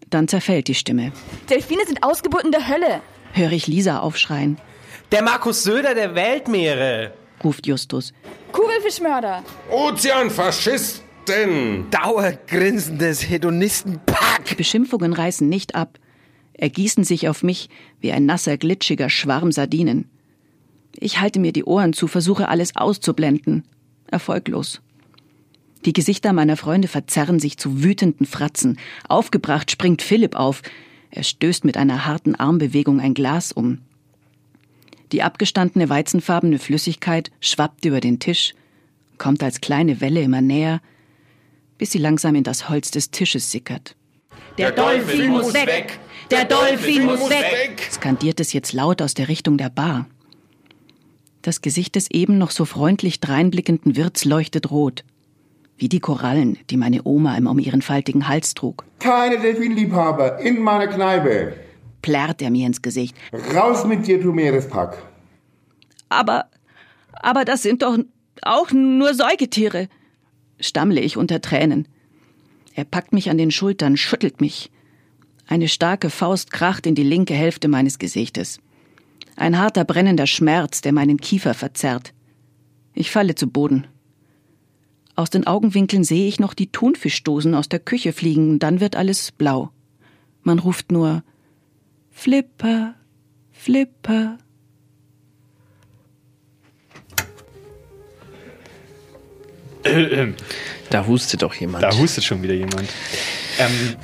Dann 0.09 0.27
zerfällt 0.27 0.67
die 0.67 0.75
Stimme. 0.75 1.11
Delfine 1.49 1.81
sind 1.85 2.03
Ausgeburten 2.03 2.51
der 2.51 2.67
Hölle, 2.67 3.01
höre 3.33 3.51
ich 3.51 3.67
Lisa 3.67 3.99
aufschreien. 3.99 4.57
Der 5.13 5.23
Markus 5.23 5.63
Söder 5.63 5.95
der 5.95 6.15
Weltmeere, 6.15 7.13
ruft 7.41 7.65
Justus. 7.65 8.11
Kugelfischmörder. 8.51 9.41
Ozeanfaschisten. 9.71 11.89
Dauergrinsendes 11.91 13.29
Hedonistenpack. 13.29 14.43
Die 14.49 14.55
Beschimpfungen 14.55 15.13
reißen 15.13 15.47
nicht 15.47 15.75
ab, 15.75 15.97
ergießen 16.55 17.05
sich 17.05 17.29
auf 17.29 17.41
mich 17.41 17.69
wie 18.01 18.11
ein 18.11 18.25
nasser, 18.25 18.57
glitschiger 18.57 19.09
Schwarm 19.09 19.53
Sardinen. 19.53 20.09
Ich 20.97 21.21
halte 21.21 21.39
mir 21.39 21.53
die 21.53 21.63
Ohren 21.63 21.93
zu, 21.93 22.07
versuche 22.07 22.49
alles 22.49 22.75
auszublenden. 22.75 23.63
Erfolglos. 24.11 24.81
Die 25.85 25.93
Gesichter 25.93 26.33
meiner 26.33 26.57
Freunde 26.57 26.89
verzerren 26.89 27.39
sich 27.39 27.57
zu 27.57 27.81
wütenden 27.81 28.25
Fratzen. 28.25 28.77
Aufgebracht 29.07 29.71
springt 29.71 30.01
Philipp 30.01 30.35
auf. 30.35 30.63
Er 31.11 31.23
stößt 31.23 31.63
mit 31.63 31.77
einer 31.77 32.05
harten 32.05 32.35
Armbewegung 32.35 32.99
ein 32.99 33.13
Glas 33.13 33.53
um. 33.53 33.79
Die 35.11 35.23
abgestandene 35.23 35.89
weizenfarbene 35.89 36.59
Flüssigkeit 36.59 37.31
schwappt 37.39 37.85
über 37.85 37.99
den 38.01 38.19
Tisch, 38.19 38.53
kommt 39.17 39.41
als 39.41 39.61
kleine 39.61 40.01
Welle 40.01 40.21
immer 40.21 40.41
näher, 40.41 40.81
bis 41.77 41.91
sie 41.91 41.97
langsam 41.97 42.35
in 42.35 42.43
das 42.43 42.69
Holz 42.69 42.91
des 42.91 43.11
Tisches 43.11 43.51
sickert. 43.51 43.95
Der, 44.57 44.71
Der 44.71 44.83
Dolphin 44.83 45.29
muss 45.29 45.53
weg! 45.53 45.67
weg. 45.67 45.99
Der 46.31 46.45
Dolphin 46.45 47.05
muss 47.05 47.29
weg! 47.29 47.87
skandiert 47.91 48.39
es 48.39 48.53
jetzt 48.53 48.73
laut 48.73 49.01
aus 49.01 49.13
der 49.13 49.27
Richtung 49.29 49.57
der 49.57 49.69
Bar. 49.69 50.07
Das 51.41 51.61
Gesicht 51.61 51.95
des 51.95 52.11
eben 52.11 52.37
noch 52.37 52.51
so 52.51 52.65
freundlich 52.65 53.19
dreinblickenden 53.21 53.95
Wirts 53.95 54.25
leuchtet 54.25 54.69
rot. 54.71 55.05
Wie 55.77 55.87
die 55.87 55.99
Korallen, 55.99 56.57
die 56.69 56.75
meine 56.77 57.03
Oma 57.05 57.37
immer 57.37 57.51
um 57.51 57.59
ihren 57.59 57.83
faltigen 57.83 58.27
Hals 58.27 58.55
trug. 58.55 58.83
Keine 58.99 59.39
Delfinliebhaber 59.39 60.39
in 60.39 60.59
meiner 60.59 60.87
Kneipe 60.87 61.53
plärrt 62.01 62.41
er 62.41 62.51
mir 62.51 62.67
ins 62.67 62.81
Gesicht. 62.81 63.15
Raus 63.55 63.85
mit 63.85 64.07
dir, 64.07 64.19
du 64.19 64.31
Meerespack. 64.31 64.97
Aber, 66.09 66.45
aber 67.13 67.45
das 67.45 67.63
sind 67.63 67.81
doch 67.81 67.97
auch 68.41 68.71
nur 68.71 69.13
Säugetiere, 69.13 69.89
stammle 70.59 71.01
ich 71.01 71.17
unter 71.17 71.41
Tränen. 71.41 71.87
Er 72.73 72.85
packt 72.85 73.13
mich 73.13 73.29
an 73.29 73.37
den 73.37 73.51
Schultern, 73.51 73.97
schüttelt 73.97 74.39
mich. 74.39 74.71
Eine 75.47 75.67
starke 75.67 76.09
Faust 76.09 76.51
kracht 76.51 76.85
in 76.85 76.95
die 76.95 77.03
linke 77.03 77.33
Hälfte 77.33 77.67
meines 77.67 77.99
Gesichtes. 77.99 78.59
Ein 79.35 79.57
harter, 79.57 79.85
brennender 79.85 80.27
Schmerz, 80.27 80.81
der 80.81 80.93
meinen 80.93 81.17
Kiefer 81.17 81.53
verzerrt. 81.53 82.13
Ich 82.93 83.11
falle 83.11 83.35
zu 83.35 83.47
Boden. 83.47 83.87
Aus 85.15 85.29
den 85.29 85.47
Augenwinkeln 85.47 86.03
sehe 86.03 86.27
ich 86.27 86.39
noch 86.39 86.53
die 86.53 86.71
Thunfischdosen 86.71 87.55
aus 87.55 87.69
der 87.69 87.79
Küche 87.79 88.13
fliegen, 88.13 88.59
dann 88.59 88.79
wird 88.79 88.95
alles 88.95 89.31
blau. 89.31 89.71
Man 90.43 90.59
ruft 90.59 90.91
nur 90.91 91.23
Flipper, 92.17 92.95
Flipper. 93.51 94.39
Da 100.89 101.05
hustet 101.05 101.43
doch 101.43 101.53
jemand. 101.53 101.83
Da 101.83 101.95
hustet 101.95 102.23
schon 102.23 102.41
wieder 102.41 102.55
jemand. 102.55 102.89
Ähm, 103.59 103.95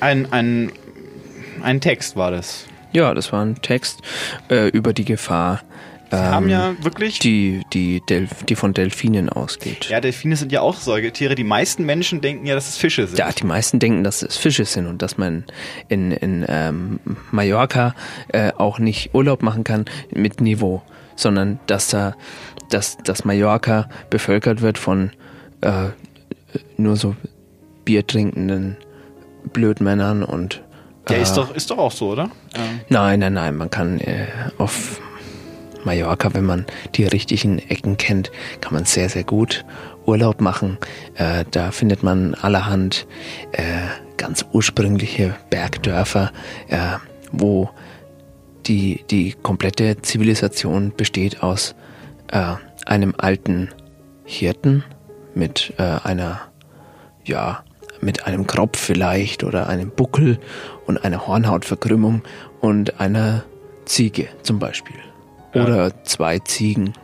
ein, 0.00 0.32
ein, 0.32 0.72
ein 1.62 1.82
Text 1.82 2.16
war 2.16 2.30
das. 2.30 2.64
Ja, 2.94 3.12
das 3.12 3.30
war 3.30 3.44
ein 3.44 3.60
Text 3.60 4.00
äh, 4.48 4.68
über 4.68 4.94
die 4.94 5.04
Gefahr, 5.04 5.60
ähm, 6.12 6.18
haben 6.18 6.48
ja 6.48 6.74
wirklich- 6.82 7.18
die, 7.18 7.62
die, 7.72 8.00
Delf 8.08 8.42
die 8.44 8.54
von 8.56 8.72
Delfinen 8.74 9.28
ausgeht. 9.28 9.88
Ja, 9.90 10.00
Delfine 10.00 10.36
sind 10.36 10.52
ja 10.52 10.60
auch 10.60 10.76
Säugetiere. 10.76 11.34
Die 11.34 11.44
meisten 11.44 11.84
Menschen 11.84 12.20
denken 12.20 12.46
ja, 12.46 12.54
dass 12.54 12.68
es 12.68 12.76
Fische 12.76 13.06
sind. 13.06 13.18
Ja, 13.18 13.30
die 13.32 13.44
meisten 13.44 13.78
denken, 13.78 14.04
dass 14.04 14.22
es 14.22 14.36
Fische 14.36 14.64
sind 14.64 14.86
und 14.86 15.02
dass 15.02 15.18
man 15.18 15.44
in, 15.88 16.12
in 16.12 16.44
ähm, 16.48 17.00
Mallorca 17.30 17.94
äh, 18.28 18.52
auch 18.56 18.78
nicht 18.78 19.14
Urlaub 19.14 19.42
machen 19.42 19.64
kann 19.64 19.84
mit 20.14 20.40
Niveau, 20.40 20.82
sondern 21.16 21.58
dass 21.66 21.88
da 21.88 22.14
dass, 22.70 22.98
dass 22.98 23.24
Mallorca 23.24 23.88
bevölkert 24.10 24.60
wird 24.60 24.76
von 24.76 25.10
äh, 25.62 25.86
nur 26.76 26.96
so 26.96 27.16
biertrinkenden 27.84 28.76
Blödmännern 29.52 30.22
und 30.22 30.62
Ja, 31.08 31.16
äh, 31.16 31.22
ist 31.22 31.32
doch, 31.34 31.54
ist 31.54 31.70
doch 31.70 31.78
auch 31.78 31.92
so, 31.92 32.10
oder? 32.10 32.24
Ähm, 32.54 32.80
Nein, 32.90 33.20
nein, 33.20 33.32
nein, 33.32 33.56
man 33.56 33.70
kann 33.70 33.98
äh, 34.00 34.26
auf 34.58 35.00
Mallorca, 35.88 36.34
wenn 36.34 36.44
man 36.44 36.66
die 36.96 37.04
richtigen 37.04 37.58
Ecken 37.58 37.96
kennt, 37.96 38.30
kann 38.60 38.74
man 38.74 38.84
sehr, 38.84 39.08
sehr 39.08 39.24
gut 39.24 39.64
Urlaub 40.04 40.42
machen. 40.42 40.76
Äh, 41.14 41.46
da 41.50 41.70
findet 41.70 42.02
man 42.02 42.34
allerhand 42.34 43.06
äh, 43.52 43.62
ganz 44.18 44.44
ursprüngliche 44.52 45.34
Bergdörfer, 45.48 46.30
äh, 46.68 46.98
wo 47.32 47.70
die, 48.66 49.02
die 49.10 49.32
komplette 49.42 50.02
Zivilisation 50.02 50.92
besteht 50.94 51.42
aus 51.42 51.74
äh, 52.32 52.56
einem 52.84 53.14
alten 53.16 53.70
Hirten 54.26 54.84
mit 55.34 55.72
äh, 55.78 55.82
einer, 55.82 56.42
ja, 57.24 57.64
mit 58.02 58.26
einem 58.26 58.46
Kropf 58.46 58.78
vielleicht 58.78 59.42
oder 59.42 59.70
einem 59.70 59.90
Buckel 59.90 60.38
und 60.86 61.02
einer 61.02 61.26
Hornhautverkrümmung 61.26 62.20
und 62.60 63.00
einer 63.00 63.44
Ziege 63.86 64.28
zum 64.42 64.58
Beispiel. 64.58 65.07
Oder 65.54 66.04
zwei 66.04 66.38
Ziegen, 66.40 66.94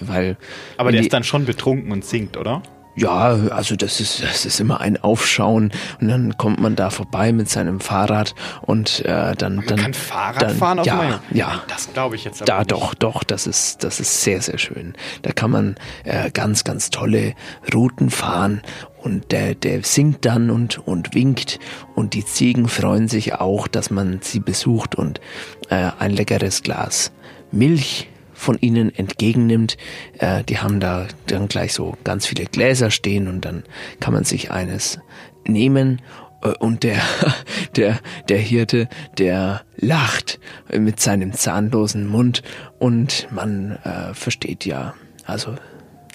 weil 0.00 0.36
aber 0.76 0.90
der 0.92 1.00
die- 1.00 1.06
ist 1.06 1.12
dann 1.12 1.24
schon 1.24 1.44
betrunken 1.44 1.92
und 1.92 2.04
singt, 2.04 2.36
oder? 2.36 2.62
ja, 2.96 3.36
also 3.50 3.74
das 3.74 3.98
ist, 3.98 4.22
das 4.22 4.46
ist 4.46 4.60
immer 4.60 4.80
ein 4.80 5.02
Aufschauen 5.02 5.72
und 6.00 6.06
dann 6.06 6.38
kommt 6.38 6.60
man 6.60 6.76
da 6.76 6.90
vorbei 6.90 7.32
mit 7.32 7.50
seinem 7.50 7.80
Fahrrad 7.80 8.36
und 8.62 9.04
äh, 9.04 9.34
dann, 9.34 9.56
Man 9.56 9.66
dann 9.66 9.78
kann 9.80 9.94
Fahrrad 9.94 10.42
dann, 10.42 10.56
fahren 10.56 10.78
auf 10.78 10.86
ja, 10.86 10.94
Mallorca? 10.94 11.20
ja, 11.32 11.62
Das 11.66 11.92
glaube 11.92 12.14
ich 12.14 12.22
jetzt 12.22 12.40
aber 12.40 12.46
da 12.46 12.58
nicht. 12.60 12.70
doch, 12.70 12.94
doch, 12.94 13.24
das 13.24 13.48
ist, 13.48 13.82
das 13.82 13.98
ist 13.98 14.22
sehr, 14.22 14.40
sehr 14.42 14.58
schön. 14.58 14.94
Da 15.22 15.32
kann 15.32 15.50
man 15.50 15.74
äh, 16.04 16.30
ganz, 16.30 16.62
ganz 16.62 16.90
tolle 16.90 17.34
Routen 17.74 18.10
fahren 18.10 18.62
und 19.02 19.32
der, 19.32 19.56
der 19.56 19.82
singt 19.82 20.24
dann 20.24 20.48
und, 20.50 20.78
und 20.86 21.14
winkt 21.16 21.58
und 21.96 22.14
die 22.14 22.24
Ziegen 22.24 22.68
freuen 22.68 23.08
sich 23.08 23.34
auch, 23.34 23.66
dass 23.66 23.90
man 23.90 24.20
sie 24.22 24.38
besucht 24.38 24.94
und 24.94 25.20
äh, 25.68 25.90
ein 25.98 26.12
leckeres 26.12 26.62
Glas 26.62 27.10
Milch 27.54 28.08
von 28.32 28.58
ihnen 28.58 28.94
entgegennimmt. 28.94 29.76
Äh, 30.18 30.44
die 30.44 30.58
haben 30.58 30.80
da 30.80 31.06
dann 31.26 31.48
gleich 31.48 31.72
so 31.72 31.96
ganz 32.04 32.26
viele 32.26 32.44
Gläser 32.44 32.90
stehen 32.90 33.28
und 33.28 33.44
dann 33.44 33.62
kann 34.00 34.12
man 34.12 34.24
sich 34.24 34.50
eines 34.50 34.98
nehmen 35.46 36.02
äh, 36.42 36.48
und 36.58 36.82
der, 36.82 37.00
der, 37.76 38.00
der 38.28 38.38
Hirte, 38.38 38.88
der 39.18 39.62
lacht 39.76 40.40
mit 40.76 41.00
seinem 41.00 41.32
zahnlosen 41.32 42.06
Mund 42.06 42.42
und 42.78 43.28
man 43.30 43.78
äh, 43.84 44.14
versteht 44.14 44.66
ja, 44.66 44.94
also 45.24 45.54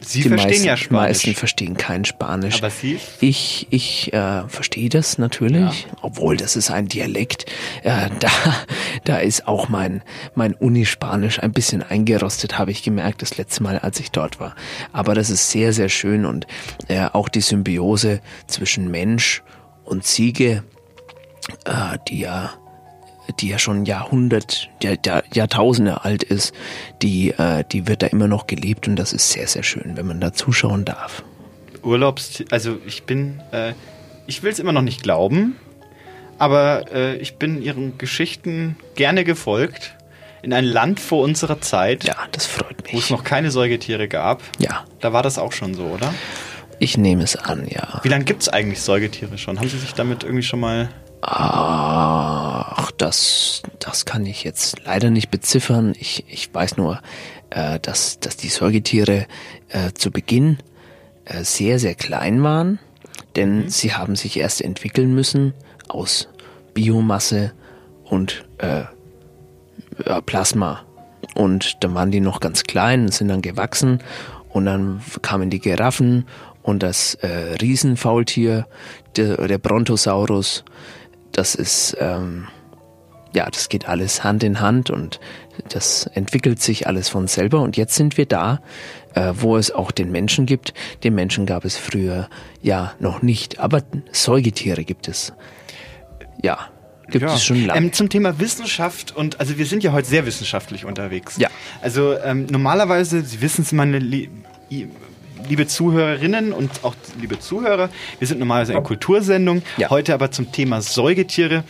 Sie 0.01 0.21
die 0.21 0.29
verstehen 0.29 0.49
meisten, 0.49 0.65
ja 0.65 0.75
Die 0.75 0.81
Spanisch. 0.83 1.09
meisten 1.09 1.35
verstehen 1.35 1.77
kein 1.77 2.05
Spanisch. 2.05 2.57
Aber 2.57 2.69
Sie? 2.69 2.99
Ich, 3.19 3.67
ich 3.69 4.13
äh, 4.13 4.47
verstehe 4.47 4.89
das 4.89 5.17
natürlich, 5.17 5.87
obwohl 6.01 6.37
das 6.37 6.55
ist 6.55 6.71
ein 6.71 6.87
Dialekt. 6.87 7.45
Äh, 7.83 8.09
da, 8.19 8.29
da 9.03 9.17
ist 9.17 9.47
auch 9.47 9.67
mein, 9.69 10.01
mein 10.35 10.53
Unispanisch 10.53 11.39
ein 11.39 11.51
bisschen 11.51 11.83
eingerostet, 11.83 12.57
habe 12.57 12.71
ich 12.71 12.83
gemerkt, 12.83 13.21
das 13.21 13.37
letzte 13.37 13.63
Mal, 13.63 13.79
als 13.79 13.99
ich 13.99 14.11
dort 14.11 14.39
war. 14.39 14.55
Aber 14.93 15.15
das 15.15 15.29
ist 15.29 15.51
sehr, 15.51 15.73
sehr 15.73 15.89
schön 15.89 16.25
und 16.25 16.47
äh, 16.87 17.05
auch 17.11 17.29
die 17.29 17.41
Symbiose 17.41 18.21
zwischen 18.47 18.89
Mensch 18.89 19.43
und 19.83 20.05
Ziege, 20.05 20.63
äh, 21.65 21.97
die 22.07 22.19
ja 22.19 22.51
die 23.39 23.49
ja 23.49 23.59
schon 23.59 23.85
Jahrhundert, 23.85 24.69
Jahr, 24.81 24.97
Jahr, 25.05 25.23
Jahrtausende 25.33 26.03
alt 26.03 26.23
ist, 26.23 26.53
die, 27.01 27.31
äh, 27.31 27.63
die 27.71 27.87
wird 27.87 28.01
da 28.01 28.07
immer 28.07 28.27
noch 28.27 28.47
gelebt 28.47 28.87
und 28.87 28.95
das 28.95 29.13
ist 29.13 29.31
sehr, 29.31 29.47
sehr 29.47 29.63
schön, 29.63 29.95
wenn 29.95 30.07
man 30.07 30.19
da 30.19 30.33
zuschauen 30.33 30.85
darf. 30.85 31.23
Urlaubs... 31.83 32.43
Also 32.51 32.77
ich 32.85 33.03
bin... 33.03 33.41
Äh, 33.51 33.73
ich 34.27 34.43
will 34.43 34.51
es 34.51 34.59
immer 34.59 34.73
noch 34.73 34.83
nicht 34.83 35.01
glauben, 35.01 35.55
aber 36.37 36.91
äh, 36.93 37.15
ich 37.17 37.37
bin 37.37 37.63
Ihren 37.63 37.97
Geschichten 37.97 38.77
gerne 38.93 39.23
gefolgt. 39.23 39.95
In 40.43 40.53
ein 40.53 40.65
Land 40.65 40.99
vor 40.99 41.23
unserer 41.23 41.61
Zeit. 41.61 42.03
Ja, 42.03 42.15
das 42.31 42.45
freut 42.45 42.83
mich. 42.83 42.93
Wo 42.93 42.99
es 42.99 43.09
noch 43.09 43.23
keine 43.23 43.49
Säugetiere 43.49 44.07
gab. 44.07 44.43
Ja. 44.59 44.85
Da 44.99 45.13
war 45.13 45.23
das 45.23 45.39
auch 45.39 45.51
schon 45.51 45.73
so, 45.73 45.85
oder? 45.85 46.13
Ich 46.77 46.95
nehme 46.95 47.23
es 47.23 47.35
an, 47.35 47.67
ja. 47.67 47.99
Wie 48.03 48.07
lange 48.07 48.23
gibt 48.23 48.43
es 48.43 48.49
eigentlich 48.49 48.81
Säugetiere 48.81 49.39
schon? 49.39 49.57
Haben 49.57 49.67
Sie 49.67 49.79
sich 49.79 49.93
damit 49.93 50.23
irgendwie 50.23 50.43
schon 50.43 50.59
mal... 50.59 50.89
Ach, 51.21 52.88
das, 53.01 53.63
das 53.79 54.05
kann 54.05 54.25
ich 54.25 54.43
jetzt 54.43 54.85
leider 54.85 55.09
nicht 55.09 55.31
beziffern. 55.31 55.95
Ich, 55.99 56.25
ich 56.27 56.53
weiß 56.53 56.77
nur, 56.77 57.01
äh, 57.49 57.79
dass, 57.79 58.19
dass 58.19 58.37
die 58.37 58.49
Säugetiere 58.49 59.25
äh, 59.69 59.91
zu 59.93 60.11
Beginn 60.11 60.57
äh, 61.25 61.43
sehr, 61.43 61.79
sehr 61.79 61.95
klein 61.95 62.43
waren, 62.43 62.79
denn 63.35 63.69
sie 63.69 63.93
haben 63.93 64.15
sich 64.15 64.37
erst 64.37 64.61
entwickeln 64.61 65.13
müssen 65.13 65.53
aus 65.87 66.27
Biomasse 66.73 67.53
und 68.03 68.45
äh, 68.57 68.83
Plasma. 70.25 70.83
Und 71.35 71.83
dann 71.83 71.93
waren 71.93 72.11
die 72.11 72.21
noch 72.21 72.39
ganz 72.39 72.63
klein, 72.63 73.09
sind 73.09 73.29
dann 73.29 73.41
gewachsen 73.41 73.99
und 74.49 74.65
dann 74.65 75.01
kamen 75.21 75.49
die 75.49 75.59
Giraffen 75.59 76.25
und 76.63 76.83
das 76.83 77.15
äh, 77.15 77.55
Riesenfaultier, 77.61 78.67
der, 79.15 79.47
der 79.47 79.57
Brontosaurus. 79.57 80.63
Das 81.31 81.55
ist, 81.55 81.95
ähm, 81.99 82.47
ja, 83.33 83.49
das 83.49 83.69
geht 83.69 83.87
alles 83.87 84.23
Hand 84.23 84.43
in 84.43 84.59
Hand 84.59 84.89
und 84.89 85.19
das 85.69 86.09
entwickelt 86.13 86.61
sich 86.61 86.87
alles 86.87 87.09
von 87.09 87.27
selber. 87.27 87.61
Und 87.61 87.77
jetzt 87.77 87.95
sind 87.95 88.17
wir 88.17 88.25
da, 88.25 88.61
äh, 89.13 89.33
wo 89.35 89.57
es 89.57 89.71
auch 89.71 89.91
den 89.91 90.11
Menschen 90.11 90.45
gibt. 90.45 90.73
Den 91.03 91.15
Menschen 91.15 91.45
gab 91.45 91.65
es 91.65 91.77
früher 91.77 92.29
ja 92.61 92.93
noch 92.99 93.21
nicht, 93.21 93.59
aber 93.59 93.83
Säugetiere 94.11 94.83
gibt 94.83 95.07
es. 95.07 95.33
Ja, 96.41 96.69
gibt 97.09 97.25
es 97.25 97.43
schon 97.43 97.65
lange. 97.65 97.79
Ähm, 97.79 97.93
zum 97.93 98.09
Thema 98.09 98.39
Wissenschaft 98.39 99.15
und 99.15 99.39
also 99.39 99.57
wir 99.57 99.65
sind 99.65 99.83
ja 99.83 99.91
heute 99.91 100.07
sehr 100.07 100.25
wissenschaftlich 100.25 100.85
unterwegs. 100.85 101.37
Ja. 101.37 101.49
Also 101.81 102.17
ähm, 102.23 102.47
normalerweise, 102.49 103.21
Sie 103.21 103.41
wissen 103.41 103.63
es, 103.63 103.71
meine 103.71 103.99
liebe 105.49 105.67
Zuhörerinnen 105.67 106.53
und 106.53 106.83
auch 106.83 106.95
liebe 107.19 107.39
Zuhörer, 107.39 107.89
wir 108.19 108.27
sind 108.27 108.39
normalerweise 108.39 108.73
eine 108.73 108.83
Kultursendung, 108.83 109.63
heute 109.89 110.13
aber 110.13 110.31
zum 110.31 110.51
Thema 110.51 110.81
Säugetiere 110.81 111.63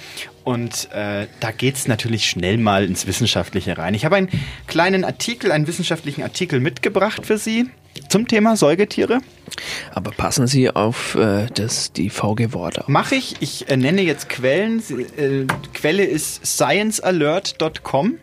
und 0.44 0.90
äh, 0.92 1.28
da 1.40 1.52
geht 1.52 1.76
es 1.76 1.88
natürlich 1.88 2.26
schnell 2.26 2.58
mal 2.58 2.84
ins 2.84 3.08
Wissenschaftliche 3.08 3.78
rein. 3.78 3.94
Ich 3.94 4.04
habe 4.06 4.18
einen 4.18 4.30
kleinen 4.68 5.06
Artikel, 5.06 5.52
einen 5.52 5.68
wissenschaftlichen 5.68 6.24
Artikel 6.24 6.60
mitgebracht 6.60 7.26
für 7.26 7.38
Sie 7.38 7.70
zum 8.10 8.28
Thema 8.28 8.56
Säugetiere. 8.56 9.20
Aber 9.94 10.12
passen 10.12 10.48
Sie 10.48 10.70
auf 10.70 11.16
äh, 11.16 11.48
das, 11.54 11.92
die 11.92 12.10
VG-Worte 12.10 12.82
auf. 12.82 12.88
Mache 12.88 13.16
ich. 13.16 13.36
Ich 13.40 13.70
äh, 13.70 13.78
nenne 13.78 14.02
jetzt 14.02 14.30
Quellen. 14.30 14.80
Sie, 14.80 15.04
äh, 15.04 15.48
Quelle 15.74 16.04
ist 16.04 16.46
sciencealert.com. 16.46 18.18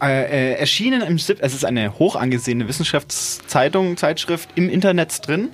Äh, 0.00 0.52
äh, 0.52 0.54
erschienen 0.60 1.02
im 1.02 1.18
SIP, 1.18 1.38
es 1.40 1.54
ist 1.54 1.64
eine 1.64 1.98
hoch 1.98 2.14
angesehene 2.14 2.68
Wissenschaftszeitung, 2.68 3.96
Zeitschrift 3.96 4.48
im 4.54 4.68
Internet 4.70 5.26
drin. 5.26 5.50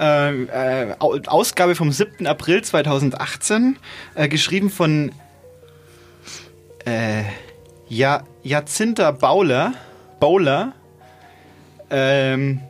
Äh, 0.00 0.42
äh, 0.42 0.94
Au- 0.98 1.16
Ausgabe 1.26 1.76
vom 1.76 1.92
7. 1.92 2.26
April 2.26 2.62
2018, 2.62 3.78
äh, 4.16 4.26
geschrieben 4.28 4.70
von 4.70 5.12
äh, 6.84 7.22
ja, 7.88 8.24
Jacinta 8.42 9.12
Bowler. 9.12 9.74
Bowler. 10.18 10.72
Ähm, 11.88 12.60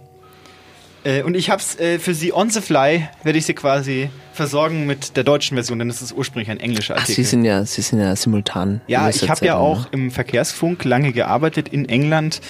äh, 1.04 1.22
und 1.22 1.34
ich 1.34 1.48
habe 1.48 1.62
es 1.62 1.76
für 2.02 2.12
Sie 2.14 2.34
on 2.34 2.50
the 2.50 2.60
fly, 2.60 3.08
werde 3.22 3.38
ich 3.38 3.46
Sie 3.46 3.54
quasi 3.54 4.10
versorgen 4.36 4.86
mit 4.86 5.16
der 5.16 5.24
deutschen 5.24 5.56
Version, 5.56 5.78
denn 5.78 5.90
es 5.90 6.02
ist 6.02 6.12
ursprünglich 6.12 6.50
ein 6.50 6.60
englischer 6.60 6.94
Ach, 6.94 7.00
Artikel. 7.00 7.24
Sie 7.24 7.30
sind 7.30 7.44
ja, 7.44 7.64
Sie 7.64 7.82
sind 7.82 8.00
ja 8.00 8.14
simultan. 8.14 8.80
ja, 8.86 9.08
ich 9.08 9.28
habe 9.28 9.44
ja 9.44 9.56
auch 9.56 9.84
ne? 9.84 9.88
im 9.92 10.10
Verkehrsfunk 10.10 10.84
lange 10.84 11.12
gearbeitet 11.12 11.68
in 11.68 11.88
England 11.88 12.40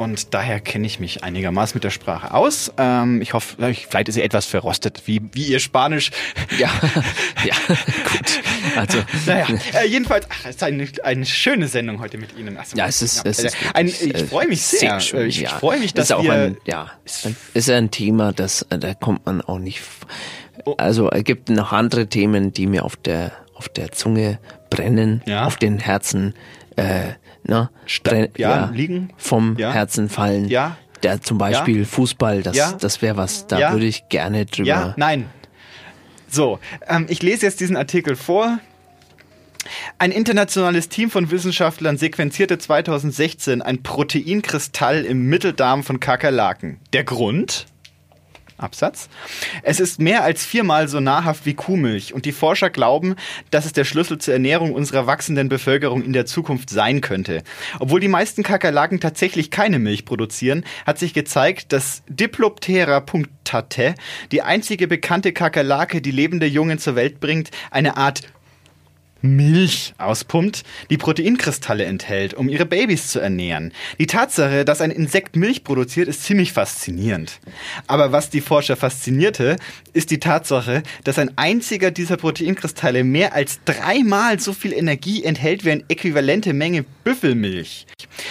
und 0.00 0.32
daher 0.32 0.60
kenne 0.60 0.86
ich 0.86 0.98
mich 0.98 1.24
einigermaßen 1.24 1.76
mit 1.76 1.84
der 1.84 1.90
Sprache 1.90 2.32
aus. 2.32 2.72
Ähm, 2.78 3.20
ich 3.20 3.34
hoffe, 3.34 3.56
vielleicht 3.58 4.08
ist 4.08 4.14
sie 4.14 4.22
etwas 4.22 4.46
verrostet, 4.46 5.02
wie, 5.04 5.20
wie 5.32 5.44
ihr 5.44 5.60
Spanisch. 5.60 6.10
Ja, 6.58 6.70
ja, 7.44 7.54
gut. 8.10 8.40
Also, 8.76 8.98
naja, 9.26 9.46
äh, 9.74 9.86
jedenfalls, 9.86 10.26
ach, 10.30 10.46
es 10.46 10.56
ist 10.56 10.62
eine, 10.62 10.88
eine 11.02 11.26
schöne 11.26 11.68
Sendung 11.68 12.00
heute 12.00 12.16
mit 12.16 12.34
Ihnen. 12.38 12.56
Achso, 12.56 12.78
ja, 12.78 12.86
es 12.86 13.02
ist, 13.02 13.26
es 13.26 13.40
ist 13.40 13.56
ein, 13.74 13.88
ich 13.88 14.24
freue 14.24 14.48
mich 14.48 14.62
sehr. 14.62 14.78
sehr 14.78 15.00
schön, 15.00 15.28
ich 15.28 15.40
ja. 15.40 15.50
freue 15.50 15.78
mich, 15.78 15.92
dass 15.92 16.06
ist 16.06 16.12
auch 16.12 16.22
wir 16.22 16.32
ein, 16.32 16.56
ja, 16.64 16.90
ist 17.52 17.68
ein 17.68 17.90
Thema, 17.90 18.32
das 18.32 18.62
äh, 18.70 18.78
da 18.78 18.94
kommt 18.94 19.26
man 19.26 19.42
auch 19.42 19.58
nicht. 19.58 19.82
Also 20.78 21.10
es 21.10 21.24
gibt 21.24 21.48
noch 21.48 21.72
andere 21.72 22.06
Themen, 22.08 22.52
die 22.52 22.66
mir 22.66 22.84
auf 22.84 22.96
der 22.96 23.32
auf 23.54 23.68
der 23.68 23.92
Zunge 23.92 24.38
brennen, 24.70 25.22
Ja. 25.26 25.44
auf 25.44 25.56
den 25.56 25.78
Herzen, 25.80 26.34
äh, 26.76 27.10
na, 27.42 27.70
brenn, 28.02 28.28
ja, 28.38 28.70
liegen. 28.72 29.10
vom 29.18 29.56
Ja. 29.58 29.72
Herzen 29.72 30.08
fallen. 30.08 30.48
Ja. 30.48 30.76
Der 31.02 31.20
zum 31.20 31.36
Beispiel 31.38 31.80
Ja. 31.80 31.84
Fußball, 31.84 32.42
das 32.42 32.56
Ja. 32.56 32.72
das 32.72 33.02
wäre 33.02 33.16
was. 33.18 33.46
Da 33.48 33.58
Ja. 33.58 33.72
würde 33.72 33.84
ich 33.86 34.08
gerne 34.08 34.46
drüber. 34.46 34.66
Ja, 34.68 34.94
nein. 34.96 35.26
So, 36.28 36.58
ähm, 36.88 37.06
ich 37.08 37.22
lese 37.22 37.44
jetzt 37.46 37.60
diesen 37.60 37.76
Artikel 37.76 38.16
vor. 38.16 38.58
Ein 39.98 40.10
internationales 40.10 40.88
Team 40.88 41.10
von 41.10 41.30
Wissenschaftlern 41.30 41.98
sequenzierte 41.98 42.56
2016 42.58 43.60
ein 43.60 43.82
Proteinkristall 43.82 45.04
im 45.04 45.26
Mitteldarm 45.28 45.82
von 45.82 46.00
Kakerlaken. 46.00 46.78
Der 46.94 47.04
Grund? 47.04 47.66
Absatz. 48.62 49.08
Es 49.62 49.80
ist 49.80 50.00
mehr 50.00 50.22
als 50.22 50.44
viermal 50.44 50.88
so 50.88 51.00
nahrhaft 51.00 51.46
wie 51.46 51.54
Kuhmilch 51.54 52.14
und 52.14 52.24
die 52.24 52.32
Forscher 52.32 52.70
glauben, 52.70 53.16
dass 53.50 53.66
es 53.66 53.72
der 53.72 53.84
Schlüssel 53.84 54.18
zur 54.18 54.34
Ernährung 54.34 54.72
unserer 54.72 55.06
wachsenden 55.06 55.48
Bevölkerung 55.48 56.02
in 56.02 56.12
der 56.12 56.26
Zukunft 56.26 56.70
sein 56.70 57.00
könnte. 57.00 57.42
Obwohl 57.78 58.00
die 58.00 58.08
meisten 58.08 58.42
Kakerlaken 58.42 59.00
tatsächlich 59.00 59.50
keine 59.50 59.78
Milch 59.78 60.04
produzieren, 60.04 60.64
hat 60.86 60.98
sich 60.98 61.14
gezeigt, 61.14 61.72
dass 61.72 62.02
Diploptera 62.08 63.00
punctate, 63.00 63.94
die 64.32 64.42
einzige 64.42 64.86
bekannte 64.86 65.32
Kakerlake, 65.32 66.00
die 66.00 66.10
lebende 66.10 66.46
Jungen 66.46 66.78
zur 66.78 66.96
Welt 66.96 67.20
bringt, 67.20 67.50
eine 67.70 67.96
Art 67.96 68.22
Milch 69.22 69.94
auspumpt, 69.98 70.62
die 70.90 70.96
Proteinkristalle 70.96 71.84
enthält, 71.84 72.34
um 72.34 72.48
ihre 72.48 72.66
Babys 72.66 73.08
zu 73.08 73.20
ernähren. 73.20 73.72
Die 73.98 74.06
Tatsache, 74.06 74.64
dass 74.64 74.80
ein 74.80 74.90
Insekt 74.90 75.36
Milch 75.36 75.64
produziert, 75.64 76.08
ist 76.08 76.24
ziemlich 76.24 76.52
faszinierend. 76.52 77.40
Aber 77.86 78.12
was 78.12 78.30
die 78.30 78.40
Forscher 78.40 78.76
faszinierte, 78.76 79.56
ist 79.92 80.10
die 80.10 80.20
Tatsache, 80.20 80.82
dass 81.04 81.18
ein 81.18 81.36
einziger 81.36 81.90
dieser 81.90 82.16
Proteinkristalle 82.16 83.04
mehr 83.04 83.34
als 83.34 83.60
dreimal 83.64 84.40
so 84.40 84.52
viel 84.52 84.72
Energie 84.72 85.24
enthält 85.24 85.64
wie 85.64 85.72
eine 85.72 85.84
äquivalente 85.88 86.52
Menge 86.52 86.84
Büffelmilch. 87.04 87.86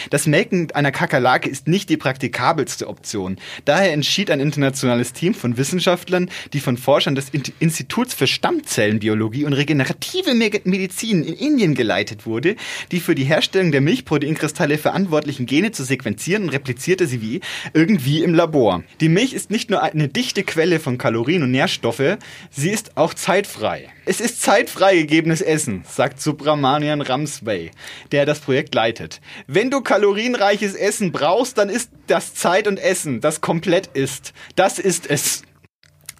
Das 0.09 0.25
Melken 0.27 0.71
einer 0.71 0.91
Kakerlake 0.91 1.49
ist 1.49 1.67
nicht 1.67 1.89
die 1.89 1.97
praktikabelste 1.97 2.87
Option. 2.87 3.37
Daher 3.65 3.93
entschied 3.93 4.31
ein 4.31 4.39
internationales 4.39 5.13
Team 5.13 5.33
von 5.33 5.57
Wissenschaftlern, 5.57 6.29
die 6.53 6.59
von 6.59 6.77
Forschern 6.77 7.15
des 7.15 7.29
In- 7.29 7.43
Instituts 7.59 8.13
für 8.13 8.27
Stammzellenbiologie 8.27 9.45
und 9.45 9.53
regenerative 9.53 10.33
Me- 10.33 10.49
Medizin 10.79 11.23
in 11.23 11.33
Indien 11.33 11.75
geleitet 11.75 12.25
wurde, 12.25 12.55
die 12.91 13.01
für 13.01 13.13
die 13.13 13.25
Herstellung 13.25 13.73
der 13.73 13.81
Milchproteinkristalle 13.81 14.77
verantwortlichen 14.77 15.45
Gene 15.45 15.73
zu 15.73 15.83
sequenzieren 15.83 16.43
und 16.43 16.49
replizierte 16.49 17.05
sie 17.05 17.21
wie 17.21 17.41
irgendwie 17.73 18.23
im 18.23 18.33
Labor. 18.33 18.83
Die 19.01 19.09
Milch 19.09 19.33
ist 19.33 19.51
nicht 19.51 19.69
nur 19.69 19.83
eine 19.83 20.07
dichte 20.07 20.43
Quelle 20.43 20.79
von 20.79 20.97
Kalorien 20.97 21.43
und 21.43 21.51
Nährstoffe, 21.51 22.17
sie 22.49 22.69
ist 22.69 22.95
auch 22.95 23.13
zeitfrei. 23.13 23.89
Es 24.05 24.21
ist 24.21 24.41
zeitfreigegebenes 24.41 25.41
Essen, 25.41 25.83
sagt 25.85 26.21
Subramanian 26.21 27.01
Ramsway, 27.01 27.71
der 28.13 28.25
das 28.25 28.39
Projekt 28.39 28.73
leitet. 28.73 29.19
Wenn 29.47 29.69
du 29.69 29.81
kalorienreiches 29.81 30.75
Essen 30.75 31.11
brauchst, 31.11 31.57
dann 31.57 31.67
ist 31.67 31.91
das 32.07 32.35
Zeit 32.35 32.67
und 32.67 32.79
Essen, 32.79 33.19
das 33.19 33.41
komplett 33.41 33.87
ist. 33.87 34.31
Das 34.55 34.79
ist 34.79 35.09
es. 35.09 35.43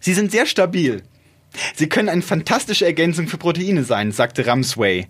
Sie 0.02 0.14
sind 0.14 0.32
sehr 0.32 0.46
stabil. 0.46 1.04
Sie 1.76 1.90
können 1.90 2.10
eine 2.10 2.22
fantastische 2.22 2.86
Ergänzung 2.86 3.28
für 3.28 3.38
Proteine 3.38 3.84
sein, 3.84 4.12
sagte 4.12 4.46
Ramsway. 4.46 5.08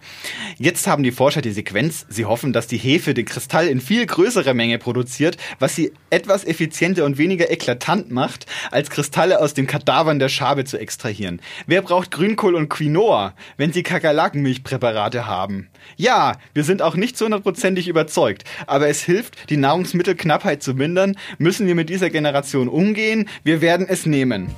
Jetzt 0.57 0.87
haben 0.87 1.03
die 1.03 1.11
Forscher 1.11 1.41
die 1.41 1.51
Sequenz. 1.51 2.05
Sie 2.09 2.25
hoffen, 2.25 2.53
dass 2.53 2.67
die 2.67 2.77
Hefe 2.77 3.13
den 3.13 3.25
Kristall 3.25 3.67
in 3.67 3.81
viel 3.81 4.05
größerer 4.05 4.53
Menge 4.53 4.77
produziert, 4.77 5.37
was 5.59 5.75
sie 5.75 5.91
etwas 6.09 6.45
effizienter 6.45 7.05
und 7.05 7.17
weniger 7.17 7.51
eklatant 7.51 8.11
macht, 8.11 8.45
als 8.71 8.89
Kristalle 8.89 9.39
aus 9.39 9.53
den 9.53 9.67
Kadavern 9.67 10.19
der 10.19 10.29
Schabe 10.29 10.65
zu 10.65 10.77
extrahieren. 10.77 11.41
Wer 11.67 11.81
braucht 11.81 12.11
Grünkohl 12.11 12.55
und 12.55 12.69
Quinoa, 12.69 13.33
wenn 13.57 13.73
sie 13.73 13.83
Kakerlakenmilchpräparate 13.83 15.27
haben? 15.27 15.69
Ja, 15.97 16.37
wir 16.53 16.63
sind 16.63 16.81
auch 16.81 16.95
nicht 16.95 17.17
zu 17.17 17.25
hundertprozentig 17.25 17.87
überzeugt, 17.87 18.43
aber 18.67 18.87
es 18.87 19.03
hilft, 19.03 19.49
die 19.49 19.57
Nahrungsmittelknappheit 19.57 20.63
zu 20.63 20.73
mindern. 20.73 21.17
Müssen 21.37 21.67
wir 21.67 21.75
mit 21.75 21.89
dieser 21.89 22.09
Generation 22.09 22.67
umgehen? 22.67 23.27
Wir 23.43 23.61
werden 23.61 23.87
es 23.89 24.05
nehmen. 24.05 24.53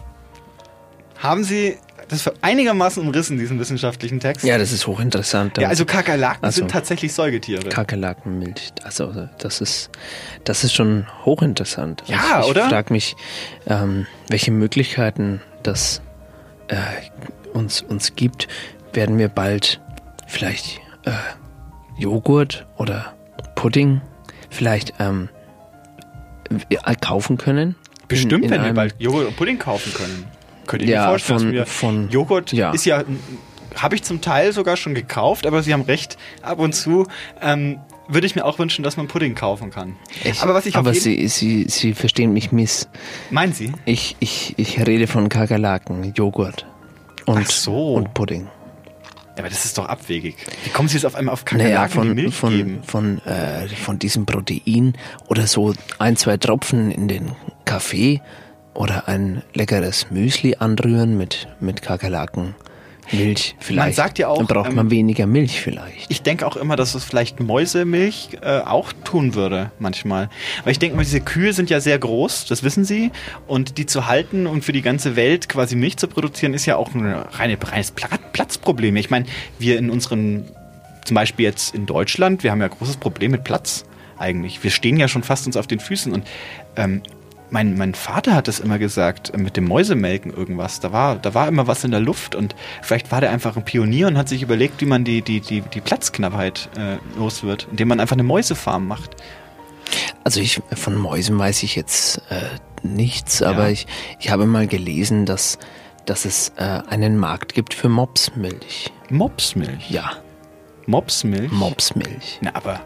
Haben 1.22 1.44
Sie 1.44 1.78
das 2.10 2.30
einigermaßen 2.42 3.02
umrissen, 3.02 3.38
diesen 3.38 3.60
wissenschaftlichen 3.60 4.20
Text? 4.20 4.44
Ja, 4.44 4.58
das 4.58 4.72
ist 4.72 4.88
hochinteressant. 4.88 5.58
Ja, 5.60 5.70
also 5.70 5.86
Kakerlaken 5.86 6.44
Also- 6.44 6.60
sind 6.60 6.72
tatsächlich 6.72 7.14
Säugetiere. 7.14 7.70
Kakerlakenmilch. 7.70 8.72
Also 8.84 9.28
das 9.38 9.62
ist 9.62 9.90
das 10.44 10.64
ist 10.64 10.74
schon 10.74 11.06
hochinteressant. 11.26 12.02
Also 12.02 12.14
Ja, 12.14 12.42
ich 12.42 12.48
oder? 12.50 12.64
Ich 12.64 12.70
frage 12.70 12.92
mich, 12.94 13.16
ähm, 13.68 14.08
welche 14.30 14.52
Möglichkeiten 14.52 15.42
das 15.64 16.02
äh, 16.68 16.76
uns 17.54 17.82
uns 17.82 18.16
gibt. 18.16 18.48
Werden 18.94 19.18
wir 19.20 19.30
bald 19.30 19.80
vielleicht 20.28 20.80
äh, 21.06 21.12
Joghurt 21.98 22.66
oder 22.78 23.14
Pudding 23.56 24.02
vielleicht 24.50 24.96
ähm, 25.00 25.30
äh, 26.70 26.96
kaufen 27.00 27.38
können? 27.38 27.76
Bestimmt, 28.08 28.34
In- 28.34 28.44
in 28.46 28.50
wenn 28.52 28.64
wir 28.66 28.74
bald 28.74 28.96
Joghurt 29.00 29.28
und 29.28 29.38
Pudding 29.38 29.60
kaufen 29.60 29.94
können. 29.94 30.26
Könnt 30.72 30.84
ihr 30.84 30.90
Ja, 30.90 31.02
mir 31.04 31.10
vorstellen, 31.10 31.40
von- 31.40 31.48
dass 31.50 31.56
wir 31.56 31.66
von- 31.66 32.10
Joghurt 32.10 32.54
ja. 32.54 32.72
ist 32.72 32.86
ja, 32.86 33.04
habe 33.76 33.96
ich 33.96 34.04
zum 34.04 34.22
Teil 34.22 34.54
sogar 34.54 34.78
schon 34.78 34.96
gekauft, 34.96 35.46
aber 35.46 35.62
Sie 35.64 35.74
haben 35.74 35.82
recht, 35.84 36.18
ab 36.42 36.60
und 36.60 36.74
zu 36.74 37.08
ähm, 37.42 37.80
würde 38.08 38.26
ich 38.28 38.36
mir 38.36 38.46
auch 38.46 38.58
wünschen, 38.58 38.84
dass 38.84 38.96
man 38.98 39.08
Pudding 39.08 39.36
kaufen 39.36 39.70
kann. 39.70 39.96
Ich, 40.24 40.42
aber 40.42 40.54
was 40.54 40.66
ich 40.66 40.76
aber 40.78 40.94
Sie, 40.94 41.28
Sie, 41.28 41.66
Sie 41.70 41.94
verstehen 41.94 42.32
mich 42.34 42.52
miss. 42.54 42.88
Meinen 43.32 43.52
Sie? 43.54 43.72
Ich, 43.86 44.16
ich, 44.20 44.54
ich 44.58 44.80
rede 44.86 45.08
von 45.08 45.28
Kakerlaken, 45.30 46.14
Joghurt 46.16 46.66
und, 47.26 47.48
so. 47.50 47.94
und 47.96 48.14
Pudding. 48.14 48.48
Aber 49.38 49.48
das 49.50 49.64
ist 49.66 49.78
doch 49.78 49.86
abwegig. 49.88 50.36
Wie 50.66 50.70
kommen 50.72 50.88
Sie 50.90 50.96
jetzt 50.98 51.06
auf 51.06 51.16
einmal 51.16 51.34
auf 51.34 51.44
Naja, 51.52 51.88
Kakerlaken, 51.88 52.02
die 52.02 52.08
von, 52.08 52.16
Milch 52.16 52.36
von, 52.36 52.50
geben? 52.58 52.84
von, 52.86 53.26
äh, 53.26 53.68
von 53.70 54.00
diesem 54.00 54.26
Protein 54.26 54.94
oder 55.28 55.48
so 55.48 55.74
ein, 56.00 56.16
zwei 56.18 56.38
Tropfen 56.38 56.92
in 56.92 57.08
den 57.08 57.32
Kaffee 57.66 58.22
oder 58.74 59.08
ein 59.08 59.44
leckeres 59.54 60.12
Müsli 60.12 60.56
anrühren 60.60 61.18
mit, 61.18 61.48
mit 61.60 61.82
Kakerlaken. 61.82 62.56
Milch 63.12 63.56
vielleicht. 63.60 63.96
sagt 63.96 64.20
ja 64.20 64.28
auch, 64.30 64.38
Dann 64.38 64.48
braucht 64.48 64.70
ähm, 64.70 64.76
man 64.76 64.92
weniger 64.92 65.28
Milch 65.28 65.60
vielleicht. 65.60 66.10
Ich 66.10 66.22
denke 66.22 66.46
auch 66.48 66.56
immer, 66.56 66.76
dass 66.76 66.96
es 66.96 67.04
vielleicht 67.04 67.40
Mäusemilch 67.40 68.30
äh, 68.42 68.60
auch 68.60 68.94
tun 69.04 69.36
würde, 69.36 69.72
manchmal. 69.80 70.30
Weil 70.64 70.72
ich 70.72 70.80
denke 70.80 70.96
mal, 70.96 71.04
diese 71.04 71.22
Kühe 71.22 71.54
sind 71.54 71.70
ja 71.70 71.80
sehr 71.80 72.00
groß, 72.00 72.46
das 72.46 72.64
wissen 72.64 72.86
Sie. 72.86 73.12
Und 73.48 73.78
die 73.78 73.86
zu 73.86 74.08
halten 74.08 74.48
und 74.48 74.64
für 74.64 74.72
die 74.72 74.82
ganze 74.82 75.16
Welt 75.16 75.50
quasi 75.50 75.76
Milch 75.76 75.98
zu 75.98 76.08
produzieren, 76.08 76.54
ist 76.54 76.66
ja 76.66 76.78
auch 76.78 76.94
ein 76.94 77.06
reine, 77.06 77.58
reines 77.62 77.92
Pla 77.92 78.08
Platzproblem. 78.32 78.96
Ich 78.96 79.10
meine, 79.10 79.26
wir 79.60 79.78
in 79.78 79.90
unseren, 79.90 80.46
zum 81.04 81.16
Beispiel 81.16 81.46
jetzt 81.46 81.76
in 81.76 81.86
Deutschland, 81.86 82.44
wir 82.44 82.52
haben 82.52 82.60
ja 82.60 82.68
ein 82.68 82.72
großes 82.78 82.98
Problem 82.98 83.32
mit 83.32 83.44
Platz 83.44 83.84
eigentlich. 84.18 84.64
Wir 84.64 84.72
stehen 84.72 84.98
ja 84.98 85.08
schon 85.08 85.24
fast 85.24 85.48
uns 85.48 85.58
auf 85.58 85.68
den 85.68 85.80
Füßen. 85.80 86.14
Und 86.14 86.26
ähm, 86.78 87.02
mein, 87.52 87.78
mein 87.78 87.94
Vater 87.94 88.34
hat 88.34 88.48
es 88.48 88.60
immer 88.60 88.80
gesagt, 88.80 89.34
äh, 89.34 89.38
mit 89.38 89.58
dem 89.58 89.66
Mäusemelken 89.66 90.34
irgendwas. 90.34 90.80
Da 90.80 90.92
war, 90.92 91.18
da 91.18 91.34
war 91.34 91.48
immer 91.48 91.68
was 91.68 91.84
in 91.84 91.92
der 91.92 92.00
Luft 92.00 92.34
und 92.34 92.56
vielleicht 92.82 93.12
war 93.12 93.22
der 93.22 93.32
einfach 93.32 93.56
ein 93.58 93.66
Pionier 93.66 94.08
und 94.08 94.18
hat 94.18 94.30
sich 94.30 94.42
überlegt, 94.42 94.82
wie 94.82 94.86
man 94.86 95.04
die, 95.04 95.22
die, 95.22 95.42
die, 95.42 95.62
die 95.62 95.82
Platzknappheit 95.82 96.70
äh, 96.78 96.98
los 97.18 97.44
wird, 97.44 97.68
indem 97.70 97.90
man 97.90 98.00
einfach 98.00 98.16
eine 98.16 98.24
Mäusefarm 98.24 98.88
macht. 98.88 99.18
Also 100.24 100.40
ich 100.40 100.62
von 100.74 100.96
Mäusen 100.96 101.38
weiß 101.38 101.64
ich 101.64 101.76
jetzt 101.76 102.22
äh, 102.30 102.42
nichts, 102.84 103.42
aber 103.42 103.70
ich, 103.70 103.88
ich 104.20 104.30
habe 104.30 104.46
mal 104.46 104.68
gelesen, 104.68 105.26
dass, 105.26 105.60
dass 106.06 106.26
es 106.26 106.54
äh, 106.56 106.64
einen 106.90 107.18
Markt 107.18 107.54
gibt 107.54 107.74
für 107.74 107.90
Mopsmilch. 107.90 108.92
Mopsmilch? 109.10 109.90
Ja. 109.90 110.12
Mopsmilch? 110.86 111.52
Mopsmilch. 111.52 112.40
Na, 112.42 112.52
aber 112.56 112.82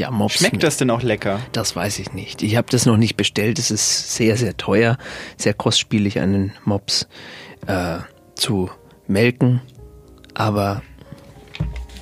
Ja, 0.00 0.10
Mopsmilch. 0.10 0.48
schmeckt 0.48 0.62
das 0.62 0.78
denn 0.78 0.88
auch 0.88 1.02
lecker? 1.02 1.40
Das 1.52 1.76
weiß 1.76 1.98
ich 1.98 2.14
nicht. 2.14 2.42
Ich 2.42 2.56
habe 2.56 2.68
das 2.70 2.86
noch 2.86 2.96
nicht 2.96 3.18
bestellt. 3.18 3.58
Es 3.58 3.70
ist 3.70 4.14
sehr, 4.14 4.38
sehr 4.38 4.56
teuer, 4.56 4.96
sehr 5.36 5.52
kostspielig, 5.52 6.18
einen 6.20 6.54
Mops 6.64 7.06
äh, 7.66 7.98
zu 8.34 8.70
melken. 9.08 9.60
Aber 10.32 10.80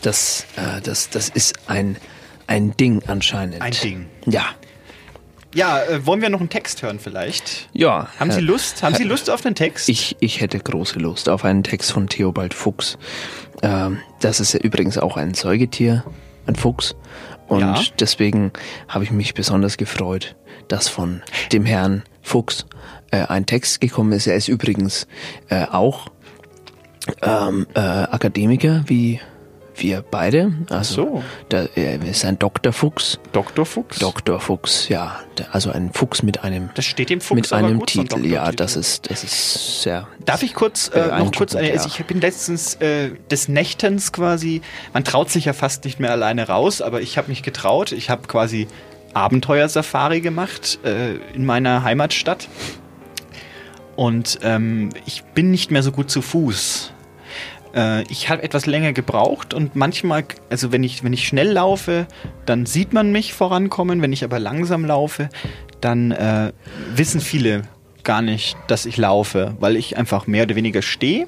das, 0.02 0.46
äh, 0.54 0.80
das, 0.80 1.10
das 1.10 1.28
ist 1.28 1.58
ein, 1.68 1.96
ein 2.46 2.76
Ding 2.76 3.02
anscheinend. 3.08 3.62
Ein 3.62 3.72
Ding. 3.72 4.06
Ja. 4.26 4.44
Ja, 5.52 5.82
äh, 5.82 6.06
wollen 6.06 6.22
wir 6.22 6.28
noch 6.28 6.38
einen 6.38 6.50
Text 6.50 6.82
hören 6.82 7.00
vielleicht? 7.00 7.68
Ja. 7.72 8.06
Haben 8.20 8.30
Sie 8.30 8.40
Lust? 8.40 8.84
Haben 8.84 8.94
Sie 8.94 9.02
Lust 9.02 9.28
auf 9.28 9.44
einen 9.44 9.56
Text? 9.56 9.88
Ich, 9.88 10.16
ich 10.20 10.40
hätte 10.40 10.60
große 10.60 11.00
Lust 11.00 11.28
auf 11.28 11.44
einen 11.44 11.64
Text 11.64 11.90
von 11.90 12.06
Theobald 12.06 12.54
Fuchs. 12.54 12.96
Ähm, 13.60 13.98
das 14.20 14.38
ist 14.38 14.52
ja 14.52 14.60
übrigens 14.60 14.98
auch 14.98 15.16
ein 15.16 15.34
Säugetier, 15.34 16.04
ein 16.46 16.54
Fuchs. 16.54 16.94
Und 17.48 17.60
Ja. 17.60 17.80
deswegen 17.98 18.52
habe 18.88 19.04
ich 19.04 19.10
mich 19.10 19.34
besonders 19.34 19.76
gefreut, 19.76 20.36
dass 20.68 20.88
von 20.88 21.22
dem 21.52 21.64
Herrn 21.64 22.02
Fuchs 22.22 22.66
äh, 23.10 23.24
ein 23.26 23.46
Text 23.46 23.80
gekommen 23.80 24.12
ist. 24.12 24.26
Er 24.26 24.36
ist 24.36 24.48
übrigens 24.48 25.06
äh, 25.48 25.64
auch 25.64 26.08
ähm, 27.22 27.66
äh, 27.74 27.80
Akademiker 27.80 28.84
wie 28.86 29.20
wir 29.80 30.02
beide. 30.02 30.52
Also 30.70 30.94
so. 30.94 31.24
Da, 31.48 31.66
er 31.74 32.02
ist 32.02 32.24
ein 32.24 32.38
Dr. 32.38 32.72
Fuchs. 32.72 33.18
Dr. 33.32 33.64
Fuchs? 33.64 33.98
Dr. 33.98 34.40
Fuchs, 34.40 34.88
ja. 34.88 35.20
Also 35.52 35.70
ein 35.70 35.92
Fuchs 35.92 36.22
mit 36.22 36.42
einem 36.44 36.70
Das 36.74 36.84
steht 36.84 37.10
dem 37.10 37.20
Fuchs 37.20 37.36
mit 37.36 37.52
einem 37.52 37.78
gut, 37.78 37.88
Titel. 37.88 38.26
Ja, 38.26 38.50
das 38.52 38.76
ist 38.76 39.10
das 39.10 39.24
ist 39.24 39.82
sehr. 39.82 40.06
Darf 40.24 40.42
ich 40.42 40.54
kurz 40.54 40.88
äh, 40.88 41.06
noch 41.18 41.32
kurz 41.32 41.54
eine, 41.54 41.68
beeindruckend, 41.68 41.78
also 41.78 41.88
ich 41.88 42.06
bin 42.06 42.20
letztens 42.20 42.74
äh, 42.76 43.10
des 43.30 43.48
Nächtens 43.48 44.12
quasi, 44.12 44.62
man 44.92 45.04
traut 45.04 45.30
sich 45.30 45.44
ja 45.44 45.52
fast 45.52 45.84
nicht 45.84 46.00
mehr 46.00 46.10
alleine 46.10 46.48
raus, 46.48 46.82
aber 46.82 47.00
ich 47.00 47.18
habe 47.18 47.28
mich 47.28 47.42
getraut. 47.42 47.92
Ich 47.92 48.10
habe 48.10 48.26
quasi 48.26 48.66
Abenteuersafari 49.14 50.20
gemacht 50.20 50.78
äh, 50.84 51.16
in 51.34 51.44
meiner 51.44 51.82
Heimatstadt. 51.82 52.48
Und 53.96 54.38
ähm, 54.42 54.90
ich 55.06 55.24
bin 55.24 55.50
nicht 55.50 55.70
mehr 55.70 55.82
so 55.82 55.90
gut 55.90 56.10
zu 56.10 56.22
Fuß. 56.22 56.92
Äh, 57.74 58.02
ich 58.10 58.28
habe 58.28 58.42
etwas 58.42 58.66
länger 58.66 58.92
gebraucht 58.92 59.54
und 59.54 59.76
manchmal, 59.76 60.24
also 60.50 60.72
wenn 60.72 60.82
ich, 60.82 61.04
wenn 61.04 61.12
ich 61.12 61.26
schnell 61.26 61.52
laufe, 61.52 62.06
dann 62.46 62.66
sieht 62.66 62.92
man 62.92 63.12
mich 63.12 63.34
vorankommen. 63.34 64.02
Wenn 64.02 64.12
ich 64.12 64.24
aber 64.24 64.38
langsam 64.38 64.84
laufe, 64.84 65.28
dann 65.80 66.10
äh, 66.12 66.52
wissen 66.94 67.20
viele 67.20 67.62
gar 68.04 68.22
nicht, 68.22 68.56
dass 68.68 68.86
ich 68.86 68.96
laufe, 68.96 69.54
weil 69.60 69.76
ich 69.76 69.96
einfach 69.96 70.26
mehr 70.26 70.44
oder 70.44 70.56
weniger 70.56 70.82
stehe. 70.82 71.26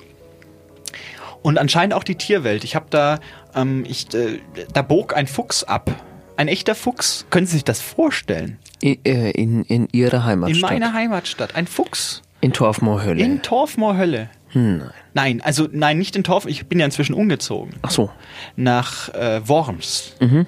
Und 1.42 1.58
anscheinend 1.58 1.94
auch 1.94 2.04
die 2.04 2.16
Tierwelt. 2.16 2.64
Ich 2.64 2.74
habe 2.74 2.86
da, 2.90 3.18
ähm, 3.54 3.84
ich, 3.88 4.12
äh, 4.14 4.40
da 4.72 4.82
bog 4.82 5.16
ein 5.16 5.26
Fuchs 5.26 5.64
ab. 5.64 5.90
Ein 6.36 6.48
echter 6.48 6.74
Fuchs. 6.74 7.26
Können 7.30 7.46
Sie 7.46 7.54
sich 7.54 7.64
das 7.64 7.80
vorstellen? 7.80 8.58
In, 8.80 8.98
äh, 9.04 9.30
in, 9.30 9.62
in 9.64 9.88
ihrer 9.92 10.24
Heimatstadt. 10.24 10.70
In 10.70 10.78
meiner 10.80 10.94
Heimatstadt. 10.94 11.54
Ein 11.54 11.66
Fuchs. 11.66 12.22
In 12.40 12.52
Torfmoorhölle. 12.52 13.22
In 13.22 13.42
Torfmoorhölle. 13.42 14.22
Hm, 14.22 14.28
nein. 14.52 14.90
Nein, 15.12 15.40
also 15.40 15.68
nein, 15.70 15.98
nicht 15.98 16.16
in 16.16 16.24
Torf. 16.24 16.46
Ich 16.46 16.66
bin 16.66 16.78
ja 16.78 16.84
inzwischen 16.84 17.14
umgezogen. 17.14 17.74
Ach 17.82 17.90
so. 17.90 18.10
Nach 18.56 19.08
äh, 19.14 19.46
Worms. 19.48 20.14
Mhm. 20.20 20.46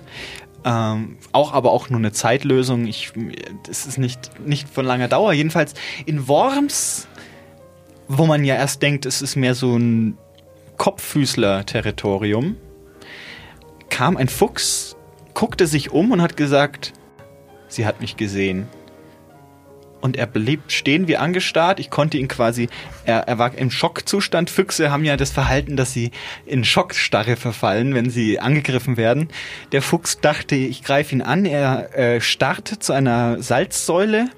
Ähm, 0.65 1.17
auch 1.33 1.53
aber 1.53 1.73
auch 1.73 1.91
nur 1.91 1.99
eine 1.99 2.13
Zeitlösung. 2.13 2.87
Ich, 2.87 3.13
das 3.67 3.87
ist 3.87 3.99
nicht, 3.99 4.47
nicht 4.47 4.69
von 4.69 4.85
langer 4.85 5.09
Dauer. 5.09 5.33
Jedenfalls 5.33 5.75
in 6.07 6.29
Worms, 6.29 7.09
wo 8.09 8.27
man 8.27 8.45
ja 8.45 8.55
erst 8.55 8.83
denkt, 8.83 9.07
es 9.07 9.23
ist 9.23 9.37
mehr 9.37 9.55
so 9.55 9.77
ein 9.77 10.17
Kopffüßler-Territorium, 10.77 12.57
kam 13.91 14.17
ein 14.17 14.29
Fuchs, 14.29 14.97
guckte 15.35 15.67
sich 15.67 15.91
um 15.91 16.13
und 16.13 16.23
hat 16.23 16.37
gesagt, 16.37 16.93
sie 17.69 17.87
hat 17.87 18.01
mich 18.01 18.17
gesehen. 18.17 18.69
Und 20.03 20.17
er 20.17 20.27
blieb 20.27 20.63
stehen 20.67 21.07
wie 21.07 21.17
angestarrt. 21.17 21.79
Ich 21.79 21.89
konnte 21.89 22.19
ihn 22.19 22.27
quasi, 22.27 22.69
er, 23.05 23.29
er 23.29 23.39
war 23.39 23.55
im 23.55 23.71
Schockzustand. 23.71 24.51
Füchse 24.51 24.91
haben 24.91 25.05
ja 25.05 25.17
das 25.17 25.31
Verhalten, 25.31 25.77
dass 25.77 25.93
sie 25.93 26.11
in 26.45 26.65
Schockstarre 26.65 27.37
verfallen, 27.37 27.95
wenn 27.95 28.11
sie 28.11 28.41
angegriffen 28.41 28.97
werden. 28.97 29.29
Der 29.71 29.81
Fuchs 29.81 30.19
dachte, 30.21 30.57
ich 30.57 30.83
greife 30.83 31.15
ihn 31.15 31.23
an. 31.23 31.47
Er 31.47 31.97
äh, 31.97 32.21
starrte 32.21 32.81
zu 32.81 32.93
einer 32.93 33.41
Salzsäule. 33.41 34.29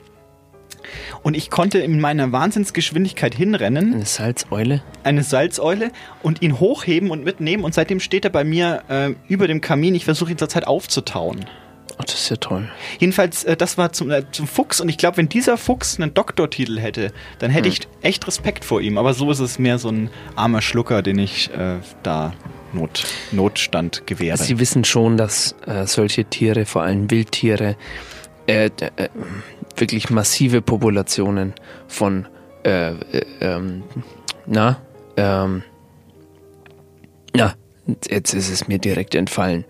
Und 1.23 1.35
ich 1.35 1.49
konnte 1.49 1.79
in 1.79 1.99
meiner 1.99 2.31
Wahnsinnsgeschwindigkeit 2.31 3.35
hinrennen. 3.35 3.95
Eine 3.95 4.05
Salzeule? 4.05 4.83
Eine 5.03 5.23
Salzeule 5.23 5.93
und 6.23 6.43
ihn 6.43 6.61
hochheben 6.61 7.11
und 7.11 7.25
mitnehmen. 7.25 7.65
Und 7.65 7.73
seitdem 7.73 8.01
steht 8.01 8.27
er 8.27 8.31
bei 8.31 8.45
mir 8.45 8.83
äh, 8.89 9.15
über 9.29 9.49
dem 9.49 9.63
Kamin. 9.63 9.95
Ich 9.95 10.05
versuche 10.05 10.33
ihn 10.33 10.39
zurzeit 10.39 10.67
aufzutauen. 10.67 11.47
Ach, 11.97 12.05
das 12.05 12.15
ist 12.15 12.29
ja 12.29 12.37
toll. 12.37 12.69
Jedenfalls, 12.99 13.45
äh, 13.45 13.57
das 13.57 13.79
war 13.79 13.93
zum, 13.93 14.11
äh, 14.11 14.25
zum 14.33 14.47
Fuchs 14.49 14.81
und 14.81 14.89
ich 14.89 14.99
glaube, 14.99 15.19
wenn 15.19 15.29
dieser 15.29 15.57
Fuchs 15.57 15.99
einen 16.01 16.13
Doktortitel 16.13 16.79
hätte, 16.79 17.13
dann 17.39 17.51
hätte 17.51 17.69
Hm. 17.69 17.73
ich 17.73 17.89
echt 18.03 18.27
Respekt 18.27 18.65
vor 18.65 18.81
ihm. 18.81 18.99
Aber 18.99 19.15
so 19.15 19.31
ist 19.31 19.39
es 19.39 19.59
mehr 19.59 19.79
so 19.79 19.89
ein 19.91 20.11
armer 20.35 20.61
Schlucker, 20.61 21.03
den 21.03 21.19
ich 21.19 21.51
äh, 21.53 21.77
da 22.03 22.33
Not, 22.73 23.05
Notstand 23.31 24.07
gewähre. 24.07 24.37
Sie 24.37 24.59
wissen 24.59 24.85
schon, 24.85 25.17
dass 25.17 25.55
äh, 25.67 25.87
solche 25.87 26.25
Tiere, 26.25 26.67
vor 26.67 26.83
allem 26.83 27.09
Wildtiere, 27.11 27.77
äh, 28.47 28.67
äh, 28.67 29.09
wirklich 29.77 30.11
massive 30.11 30.61
Populationen 30.61 31.55
von, 31.87 32.27
äh, 32.65 32.91
äh, 32.91 33.25
ähm, 33.41 33.85
na, 34.47 34.81
ähm, 35.17 35.63
na, 37.33 37.55
jetzt 38.09 38.35
ist 38.35 38.51
es 38.51 38.67
mir 38.69 38.79
direkt 38.79 39.15
entfallen, 39.15 39.65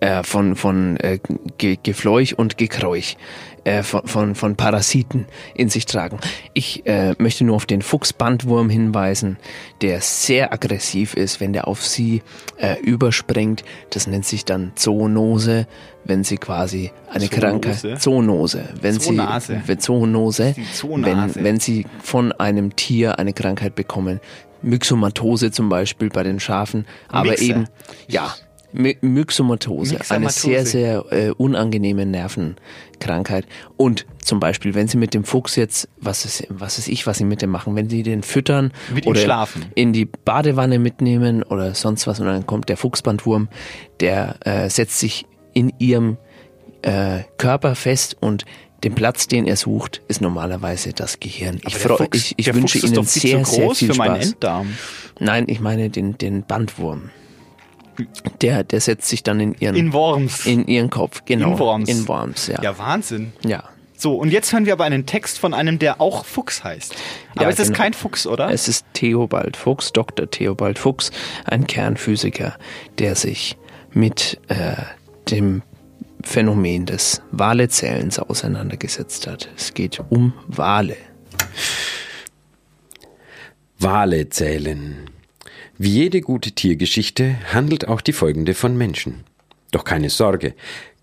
äh, 0.00 0.22
von, 0.22 0.56
von 0.56 0.96
äh, 0.98 1.18
Ge 1.58 1.78
Gefleuch 1.82 2.38
und 2.38 2.56
Gekräuch, 2.58 3.16
äh, 3.64 3.82
von, 3.82 4.06
von, 4.06 4.34
von 4.34 4.56
Parasiten 4.56 5.26
in 5.54 5.68
sich 5.68 5.86
tragen. 5.86 6.18
Ich 6.54 6.86
äh, 6.86 7.14
möchte 7.18 7.44
nur 7.44 7.56
auf 7.56 7.66
den 7.66 7.82
Fuchsbandwurm 7.82 8.70
hinweisen, 8.70 9.38
der 9.82 10.00
sehr 10.00 10.52
aggressiv 10.52 11.14
ist, 11.14 11.40
wenn 11.40 11.52
der 11.52 11.68
auf 11.68 11.84
sie 11.84 12.22
äh, 12.56 12.80
überspringt. 12.80 13.64
Das 13.90 14.06
nennt 14.06 14.24
sich 14.24 14.44
dann 14.44 14.72
Zoonose, 14.74 15.66
wenn 16.04 16.24
sie 16.24 16.38
quasi 16.38 16.92
eine? 17.10 17.28
Krankheit, 17.28 18.00
Zoonose, 18.00 18.68
wenn 18.80 18.98
Zoonase. 18.98 19.62
sie, 19.66 19.78
Zoonose, 19.78 20.54
Zoonase. 20.74 21.34
wenn, 21.34 21.44
wenn 21.44 21.60
sie 21.60 21.86
von 22.02 22.32
einem 22.32 22.76
Tier 22.76 23.18
eine 23.18 23.32
Krankheit 23.32 23.74
bekommen, 23.74 24.20
Myxomatose 24.62 25.50
zum 25.50 25.68
Beispiel 25.68 26.08
bei 26.08 26.22
den 26.22 26.40
Schafen, 26.40 26.86
aber 27.08 27.30
Myxe. 27.30 27.44
eben, 27.44 27.68
ja, 28.08 28.34
My 28.72 28.96
Myxomatose, 29.00 29.96
eine 30.10 30.26
Myxomatose. 30.26 30.40
sehr, 30.40 30.66
sehr 30.66 31.04
äh, 31.12 31.30
unangenehme 31.30 32.04
Nervenkrankheit. 32.04 33.46
Und 33.76 34.06
zum 34.22 34.40
Beispiel, 34.40 34.74
wenn 34.74 34.88
Sie 34.88 34.98
mit 34.98 35.14
dem 35.14 35.24
Fuchs 35.24 35.56
jetzt, 35.56 35.88
was 36.00 36.24
ist, 36.24 36.46
was 36.50 36.78
ist 36.78 36.88
ich, 36.88 37.06
was 37.06 37.18
Sie 37.18 37.24
mit 37.24 37.40
dem 37.42 37.50
machen, 37.50 37.74
wenn 37.76 37.88
Sie 37.88 38.02
den 38.02 38.22
füttern 38.22 38.72
Mit 38.92 39.06
oder 39.06 39.20
schlafen. 39.20 39.66
in 39.74 39.92
die 39.92 40.04
Badewanne 40.04 40.78
mitnehmen 40.78 41.42
oder 41.42 41.74
sonst 41.74 42.06
was 42.06 42.20
und 42.20 42.26
dann 42.26 42.46
kommt 42.46 42.68
der 42.68 42.76
Fuchsbandwurm, 42.76 43.48
der 44.00 44.36
äh, 44.44 44.68
setzt 44.68 44.98
sich 44.98 45.24
in 45.54 45.72
Ihrem 45.78 46.18
äh, 46.82 47.20
Körper 47.38 47.74
fest 47.74 48.16
und 48.20 48.44
den 48.84 48.94
Platz, 48.94 49.26
den 49.26 49.46
er 49.46 49.56
sucht, 49.56 50.02
ist 50.06 50.20
normalerweise 50.20 50.92
das 50.92 51.18
Gehirn. 51.18 51.60
Ich, 51.66 51.74
freu, 51.76 51.96
Fuchs- 51.96 52.16
ich, 52.16 52.34
ich 52.36 52.44
der 52.44 52.54
wünsche 52.54 52.78
Fuchs 52.78 52.84
ist 52.84 52.90
Ihnen 52.90 52.94
doch 52.94 53.10
viel 53.10 53.22
sehr, 53.30 53.42
zu 53.44 53.50
sehr 53.54 53.64
groß 53.66 53.78
viel 53.78 53.92
für 53.92 53.98
meinen 53.98 54.16
Spaß. 54.16 54.32
Enddarm. 54.32 54.68
Nein, 55.18 55.44
ich 55.48 55.58
meine 55.58 55.90
den, 55.90 56.16
den 56.18 56.44
Bandwurm. 56.44 57.10
Der, 58.42 58.64
der 58.64 58.80
setzt 58.80 59.08
sich 59.08 59.22
dann 59.22 59.40
in 59.40 59.54
ihren, 59.58 59.74
In 59.76 59.92
Worms. 59.92 60.46
in 60.46 60.66
ihren 60.66 60.90
Kopf, 60.90 61.22
genau. 61.24 61.52
In 61.52 61.58
Worms. 61.58 61.88
In 61.88 62.08
Worms, 62.08 62.46
ja. 62.46 62.62
Ja, 62.62 62.78
Wahnsinn. 62.78 63.32
Ja. 63.44 63.64
So, 63.96 64.14
und 64.14 64.30
jetzt 64.30 64.52
hören 64.52 64.64
wir 64.64 64.74
aber 64.74 64.84
einen 64.84 65.06
Text 65.06 65.40
von 65.40 65.52
einem, 65.54 65.80
der 65.80 66.00
auch 66.00 66.24
Fuchs 66.24 66.62
heißt. 66.62 66.94
Aber 67.34 67.42
Ja, 67.44 67.48
es 67.50 67.58
ist 67.58 67.68
genau. 67.68 67.78
kein 67.78 67.94
Fuchs, 67.94 68.26
oder? 68.28 68.48
Es 68.50 68.68
ist 68.68 68.86
Theobald 68.92 69.56
Fuchs, 69.56 69.92
Dr. 69.92 70.30
Theobald 70.30 70.78
Fuchs, 70.78 71.10
ein 71.44 71.66
Kernphysiker, 71.66 72.56
der 72.98 73.16
sich 73.16 73.56
mit 73.92 74.38
äh, 74.46 74.76
dem 75.32 75.62
Phänomen 76.22 76.86
des 76.86 77.22
Walezählens 77.32 78.20
auseinandergesetzt 78.20 79.26
hat. 79.26 79.48
Es 79.56 79.74
geht 79.74 80.00
um 80.10 80.32
Wale. 80.46 80.96
Wale 83.78 84.28
zählen. 84.28 85.10
Wie 85.80 85.90
jede 85.90 86.22
gute 86.22 86.50
Tiergeschichte 86.50 87.36
handelt 87.52 87.86
auch 87.86 88.00
die 88.00 88.12
folgende 88.12 88.54
von 88.54 88.76
Menschen. 88.76 89.22
Doch 89.70 89.84
keine 89.84 90.10
Sorge, 90.10 90.54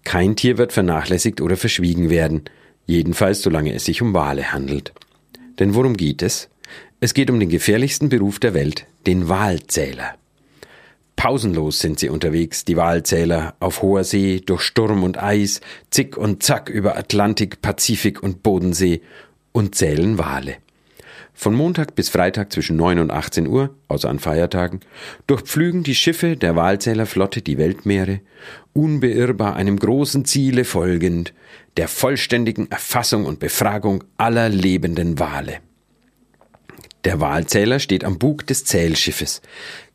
kein 0.03 0.35
Tier 0.35 0.57
wird 0.57 0.73
vernachlässigt 0.73 1.39
oder 1.39 1.55
verschwiegen 1.55 2.09
werden, 2.09 2.43
jedenfalls 2.85 3.41
solange 3.41 3.73
es 3.73 3.85
sich 3.85 4.01
um 4.01 4.13
Wale 4.13 4.51
handelt. 4.51 4.91
Denn 5.59 5.75
worum 5.75 5.95
geht 5.95 6.21
es? 6.21 6.49
Es 6.99 7.13
geht 7.13 7.29
um 7.29 7.39
den 7.39 7.47
gefährlichsten 7.47 8.09
Beruf 8.09 8.37
der 8.39 8.53
Welt, 8.53 8.85
den 9.07 9.29
Walzähler. 9.29 10.15
Pausenlos 11.15 11.79
sind 11.79 11.97
sie 11.97 12.09
unterwegs, 12.09 12.65
die 12.65 12.75
Walzähler, 12.75 13.55
auf 13.61 13.81
hoher 13.81 14.03
See, 14.03 14.41
durch 14.45 14.61
Sturm 14.61 15.03
und 15.03 15.17
Eis, 15.17 15.61
zick 15.89 16.17
und 16.17 16.43
zack 16.43 16.69
über 16.69 16.97
Atlantik, 16.97 17.61
Pazifik 17.61 18.21
und 18.21 18.43
Bodensee 18.43 18.99
und 19.53 19.73
zählen 19.73 20.17
Wale. 20.17 20.57
Von 21.37 21.53
Montag 21.53 21.95
bis 21.95 22.07
Freitag 22.07 22.53
zwischen 22.53 22.77
9 22.77 22.97
und 22.97 23.11
18 23.11 23.47
Uhr, 23.47 23.75
außer 23.89 24.09
an 24.09 24.19
Feiertagen, 24.19 24.79
durchpflügen 25.27 25.83
die 25.83 25.93
Schiffe 25.93 26.37
der 26.37 26.55
Walzählerflotte 26.55 27.41
die 27.41 27.57
Weltmeere, 27.57 28.21
unbeirrbar 28.71 29.57
einem 29.57 29.77
großen 29.77 30.23
Ziele 30.23 30.63
folgend, 30.63 31.33
der 31.75 31.89
vollständigen 31.89 32.71
Erfassung 32.71 33.25
und 33.25 33.39
Befragung 33.39 34.05
aller 34.15 34.47
lebenden 34.47 35.19
Wale. 35.19 35.57
Der 37.03 37.19
Walzähler 37.19 37.79
steht 37.79 38.05
am 38.05 38.17
Bug 38.17 38.47
des 38.47 38.63
Zählschiffes, 38.63 39.41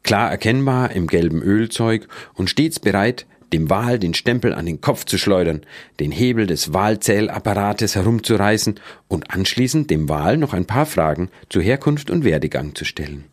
klar 0.02 0.30
erkennbar 0.30 0.92
im 0.92 1.06
gelben 1.06 1.42
Ölzeug 1.42 2.06
und 2.34 2.50
stets 2.50 2.78
bereit, 2.78 3.26
dem 3.52 3.70
Wal 3.70 3.98
den 3.98 4.14
Stempel 4.14 4.54
an 4.54 4.66
den 4.66 4.80
Kopf 4.80 5.04
zu 5.04 5.18
schleudern, 5.18 5.62
den 5.98 6.10
Hebel 6.10 6.46
des 6.46 6.72
Wahlzählapparates 6.72 7.94
herumzureißen 7.94 8.80
und 9.08 9.30
anschließend 9.30 9.90
dem 9.90 10.08
Wal 10.08 10.36
noch 10.36 10.54
ein 10.54 10.66
paar 10.66 10.86
Fragen 10.86 11.30
zu 11.48 11.60
Herkunft 11.60 12.10
und 12.10 12.24
Werdegang 12.24 12.74
zu 12.74 12.84
stellen. 12.84 13.24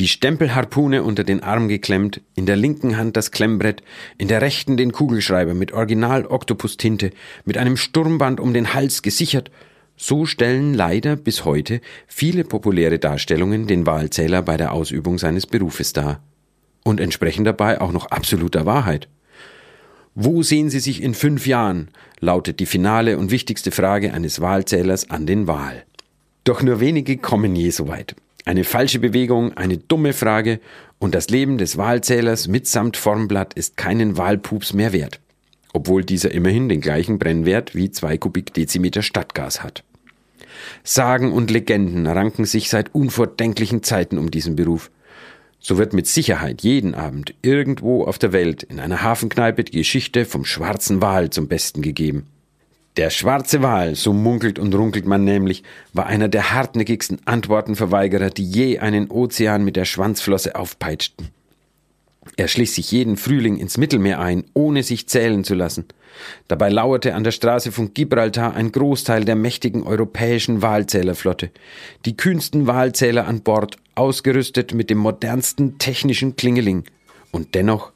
Die 0.00 0.08
Stempelharpune 0.08 1.04
unter 1.04 1.22
den 1.22 1.44
Arm 1.44 1.68
geklemmt, 1.68 2.20
in 2.34 2.46
der 2.46 2.56
linken 2.56 2.96
Hand 2.96 3.16
das 3.16 3.30
Klemmbrett, 3.30 3.82
in 4.18 4.26
der 4.26 4.42
rechten 4.42 4.76
den 4.76 4.90
Kugelschreiber 4.90 5.54
mit 5.54 5.72
Original 5.72 6.26
Oktopus-Tinte, 6.26 7.12
mit 7.44 7.58
einem 7.58 7.76
Sturmband 7.76 8.40
um 8.40 8.52
den 8.52 8.74
Hals 8.74 9.02
gesichert. 9.02 9.52
So 9.96 10.26
stellen 10.26 10.74
leider 10.74 11.14
bis 11.14 11.44
heute 11.44 11.80
viele 12.08 12.42
populäre 12.42 12.98
Darstellungen 12.98 13.68
den 13.68 13.86
Wahlzähler 13.86 14.42
bei 14.42 14.56
der 14.56 14.72
Ausübung 14.72 15.18
seines 15.18 15.46
Berufes 15.46 15.92
dar. 15.92 16.20
Und 16.84 17.00
entsprechen 17.00 17.44
dabei 17.44 17.80
auch 17.80 17.90
noch 17.90 18.06
absoluter 18.06 18.66
Wahrheit. 18.66 19.08
Wo 20.14 20.44
sehen 20.44 20.70
Sie 20.70 20.78
sich 20.78 21.02
in 21.02 21.14
fünf 21.14 21.46
Jahren? 21.46 21.88
lautet 22.20 22.60
die 22.60 22.66
finale 22.66 23.18
und 23.18 23.32
wichtigste 23.32 23.72
Frage 23.72 24.14
eines 24.14 24.40
Wahlzählers 24.40 25.10
an 25.10 25.26
den 25.26 25.46
Wahl. 25.46 25.84
Doch 26.44 26.62
nur 26.62 26.78
wenige 26.78 27.16
kommen 27.16 27.56
je 27.56 27.70
so 27.70 27.88
weit. 27.88 28.14
Eine 28.44 28.64
falsche 28.64 28.98
Bewegung, 28.98 29.56
eine 29.56 29.78
dumme 29.78 30.12
Frage 30.12 30.60
und 30.98 31.14
das 31.14 31.30
Leben 31.30 31.58
des 31.58 31.76
Wahlzählers 31.78 32.46
mitsamt 32.46 32.96
Formblatt 32.96 33.54
ist 33.54 33.76
keinen 33.76 34.16
Wahlpups 34.18 34.74
mehr 34.74 34.92
wert, 34.92 35.20
obwohl 35.72 36.04
dieser 36.04 36.30
immerhin 36.30 36.68
den 36.68 36.80
gleichen 36.80 37.18
Brennwert 37.18 37.74
wie 37.74 37.90
zwei 37.90 38.18
Kubikdezimeter 38.18 39.02
Stadtgas 39.02 39.62
hat. 39.62 39.82
Sagen 40.82 41.32
und 41.32 41.50
Legenden 41.50 42.06
ranken 42.06 42.44
sich 42.44 42.68
seit 42.68 42.94
unvordenklichen 42.94 43.82
Zeiten 43.82 44.18
um 44.18 44.30
diesen 44.30 44.56
Beruf. 44.56 44.90
So 45.66 45.78
wird 45.78 45.94
mit 45.94 46.06
Sicherheit 46.06 46.60
jeden 46.60 46.94
Abend 46.94 47.34
irgendwo 47.40 48.04
auf 48.04 48.18
der 48.18 48.34
Welt 48.34 48.62
in 48.64 48.78
einer 48.80 49.02
Hafenkneipe 49.02 49.64
die 49.64 49.78
Geschichte 49.78 50.26
vom 50.26 50.44
schwarzen 50.44 51.00
Wal 51.00 51.30
zum 51.30 51.48
Besten 51.48 51.80
gegeben. 51.80 52.26
Der 52.98 53.08
schwarze 53.08 53.62
Wal, 53.62 53.94
so 53.94 54.12
munkelt 54.12 54.58
und 54.58 54.74
runkelt 54.74 55.06
man 55.06 55.24
nämlich, 55.24 55.62
war 55.94 56.04
einer 56.04 56.28
der 56.28 56.52
hartnäckigsten 56.52 57.22
Antwortenverweigerer, 57.24 58.28
die 58.28 58.44
je 58.44 58.78
einen 58.78 59.10
Ozean 59.10 59.64
mit 59.64 59.76
der 59.76 59.86
Schwanzflosse 59.86 60.54
aufpeitschten. 60.54 61.28
Er 62.36 62.48
schlich 62.48 62.72
sich 62.72 62.92
jeden 62.92 63.16
Frühling 63.16 63.56
ins 63.56 63.78
Mittelmeer 63.78 64.20
ein, 64.20 64.44
ohne 64.52 64.82
sich 64.82 65.08
zählen 65.08 65.44
zu 65.44 65.54
lassen. 65.54 65.86
Dabei 66.46 66.68
lauerte 66.68 67.14
an 67.14 67.24
der 67.24 67.32
Straße 67.32 67.72
von 67.72 67.94
Gibraltar 67.94 68.54
ein 68.54 68.70
Großteil 68.70 69.24
der 69.24 69.34
mächtigen 69.34 69.82
europäischen 69.82 70.60
Wahlzählerflotte. 70.60 71.50
Die 72.04 72.16
kühnsten 72.18 72.66
Wahlzähler 72.66 73.26
an 73.26 73.40
Bord, 73.40 73.78
ausgerüstet 73.94 74.74
mit 74.74 74.90
dem 74.90 74.98
modernsten 74.98 75.78
technischen 75.78 76.36
Klingeling. 76.36 76.84
Und 77.30 77.54
dennoch 77.54 77.92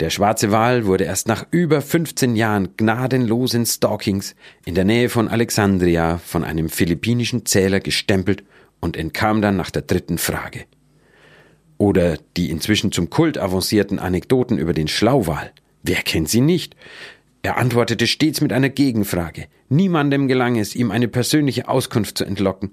der 0.00 0.10
schwarze 0.10 0.52
Wal 0.52 0.84
wurde 0.84 1.04
erst 1.04 1.26
nach 1.26 1.46
über 1.50 1.80
15 1.80 2.36
Jahren 2.36 2.76
gnadenlosen 2.76 3.64
Stalkings 3.64 4.34
in 4.66 4.74
der 4.74 4.84
Nähe 4.84 5.08
von 5.08 5.28
Alexandria 5.28 6.18
von 6.18 6.44
einem 6.44 6.68
philippinischen 6.68 7.46
Zähler 7.46 7.80
gestempelt 7.80 8.44
und 8.80 8.96
entkam 8.96 9.40
dann 9.40 9.56
nach 9.56 9.70
der 9.70 9.82
dritten 9.82 10.18
Frage. 10.18 10.64
Oder 11.78 12.18
die 12.36 12.50
inzwischen 12.50 12.92
zum 12.92 13.08
Kult 13.08 13.38
avancierten 13.38 13.98
Anekdoten 13.98 14.58
über 14.58 14.74
den 14.74 14.88
Schlauwal. 14.88 15.50
Wer 15.82 16.02
kennt 16.02 16.28
sie 16.28 16.42
nicht? 16.42 16.76
Er 17.42 17.56
antwortete 17.56 18.06
stets 18.06 18.40
mit 18.42 18.52
einer 18.52 18.68
Gegenfrage. 18.68 19.46
Niemandem 19.70 20.28
gelang 20.28 20.56
es, 20.56 20.74
ihm 20.74 20.90
eine 20.90 21.08
persönliche 21.08 21.68
Auskunft 21.68 22.18
zu 22.18 22.24
entlocken. 22.24 22.72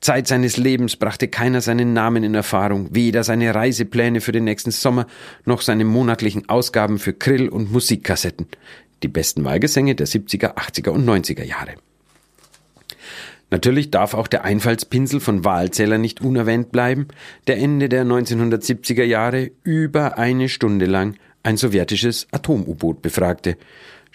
Zeit 0.00 0.26
seines 0.26 0.56
Lebens 0.56 0.96
brachte 0.96 1.28
keiner 1.28 1.60
seinen 1.60 1.92
Namen 1.92 2.24
in 2.24 2.34
Erfahrung, 2.34 2.88
weder 2.94 3.24
seine 3.24 3.54
Reisepläne 3.54 4.20
für 4.20 4.32
den 4.32 4.44
nächsten 4.44 4.70
Sommer 4.70 5.06
noch 5.44 5.62
seine 5.62 5.84
monatlichen 5.84 6.48
Ausgaben 6.48 6.98
für 6.98 7.12
Grill- 7.12 7.48
und 7.48 7.72
Musikkassetten. 7.72 8.46
Die 9.02 9.08
besten 9.08 9.44
Wahlgesänge 9.44 9.94
der 9.94 10.06
70er, 10.06 10.56
80er 10.56 10.90
und 10.90 11.06
90er 11.08 11.44
Jahre. 11.44 11.74
Natürlich 13.50 13.90
darf 13.90 14.14
auch 14.14 14.26
der 14.26 14.44
Einfallspinsel 14.44 15.20
von 15.20 15.44
Wahlzähler 15.44 15.98
nicht 15.98 16.20
unerwähnt 16.20 16.72
bleiben, 16.72 17.08
der 17.46 17.58
Ende 17.58 17.88
der 17.88 18.04
1970er 18.04 19.04
Jahre 19.04 19.52
über 19.62 20.18
eine 20.18 20.48
Stunde 20.48 20.86
lang 20.86 21.16
ein 21.44 21.56
sowjetisches 21.56 22.26
Atom-U-Boot 22.32 23.02
befragte. 23.02 23.56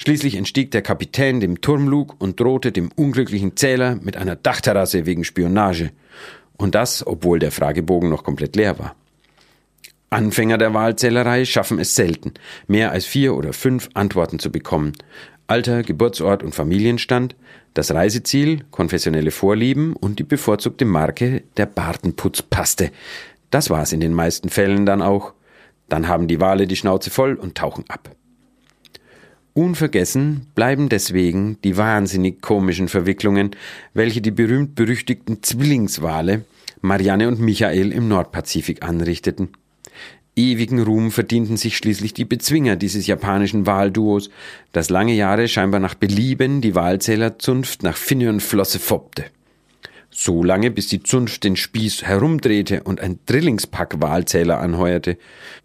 Schließlich 0.02 0.36
entstieg 0.36 0.72
der 0.72 0.82
Kapitän 0.82 1.42
dem 1.42 1.60
Turmlug 1.60 2.16
und 2.20 2.40
drohte 2.40 2.72
dem 2.72 2.90
unglücklichen 2.96 3.58
Zähler 3.58 4.00
mit 4.02 4.16
einer 4.16 4.38
Dachterrasse 4.38 5.06
wegen 5.06 5.26
Spionage. 5.26 5.92
Und 6.56 6.74
das, 6.74 7.06
obwohl 7.06 7.38
der 7.38 7.52
Fragebogen 7.52 8.10
noch 8.10 8.24
komplett 8.24 8.56
leer 8.56 8.80
war. 8.80 8.96
Anfänger 10.10 10.58
der 10.58 10.74
Wahlzählerei 10.74 11.44
schaffen 11.44 11.80
es 11.80 11.96
selten, 11.96 12.34
mehr 12.66 12.92
als 12.92 13.06
vier 13.06 13.36
oder 13.36 13.52
fünf 13.52 13.90
Antworten 13.94 14.40
zu 14.40 14.54
bekommen. 14.54 14.94
Alter, 15.48 15.84
Geburtsort 15.84 16.44
und 16.44 16.56
Familienstand, 16.56 17.36
das 17.74 17.94
Reiseziel, 17.94 18.64
konfessionelle 18.72 19.32
Vorlieben 19.32 19.98
und 19.98 20.20
die 20.20 20.24
bevorzugte 20.24 20.86
Marke 20.86 21.44
der 21.58 21.66
Bartenputzpaste. 21.66 22.92
Das 23.52 23.70
war's 23.70 23.92
in 23.92 24.00
den 24.00 24.14
meisten 24.14 24.48
Fällen 24.48 24.86
dann 24.86 25.02
auch. 25.02 25.34
Dann 25.90 26.08
haben 26.08 26.30
die 26.30 26.40
Wale 26.40 26.68
die 26.68 26.78
Schnauze 26.78 27.10
voll 27.10 27.34
und 27.34 27.56
tauchen 27.56 27.84
ab. 27.90 28.16
Unvergessen 29.54 30.46
bleiben 30.56 30.90
deswegen 30.90 31.58
die 31.64 31.76
wahnsinnig 31.76 32.42
komischen 32.42 32.88
Verwicklungen, 32.88 33.52
welche 33.94 34.22
die 34.22 34.32
berühmt-berüchtigten 34.32 35.42
Zwillingswale 35.42 36.46
Marianne 36.82 37.28
und 37.28 37.40
Michael 37.42 37.92
im 37.92 38.08
Nordpazifik 38.08 38.84
anrichteten. 38.84 39.50
Ewigen 40.36 40.82
Ruhm 40.82 41.12
verdienten 41.12 41.58
sich 41.58 41.76
schließlich 41.76 42.14
die 42.14 42.24
Bezwinger 42.24 42.78
dieses 42.78 43.08
japanischen 43.08 43.66
Wahlduos, 43.66 44.30
das 44.72 44.90
lange 44.90 45.14
Jahre 45.14 45.50
scheinbar 45.50 45.82
nach 45.82 45.96
Belieben 45.96 46.62
die 46.62 46.76
Wahlzählerzunft 46.76 47.84
nach 47.84 47.98
Finne 47.98 48.30
und 48.30 48.42
Flosse 48.42 48.80
foppte. 48.80 49.26
So 50.12 50.44
lange, 50.44 50.72
bis 50.72 50.88
die 50.88 51.04
Zunft 51.04 51.44
den 51.44 51.56
Spieß 51.56 52.04
herumdrehte 52.04 52.84
und 52.84 53.02
ein 53.02 53.20
Drillingspack 53.26 54.02
Wahlzähler 54.02 54.60
anheuerte. 54.60 55.18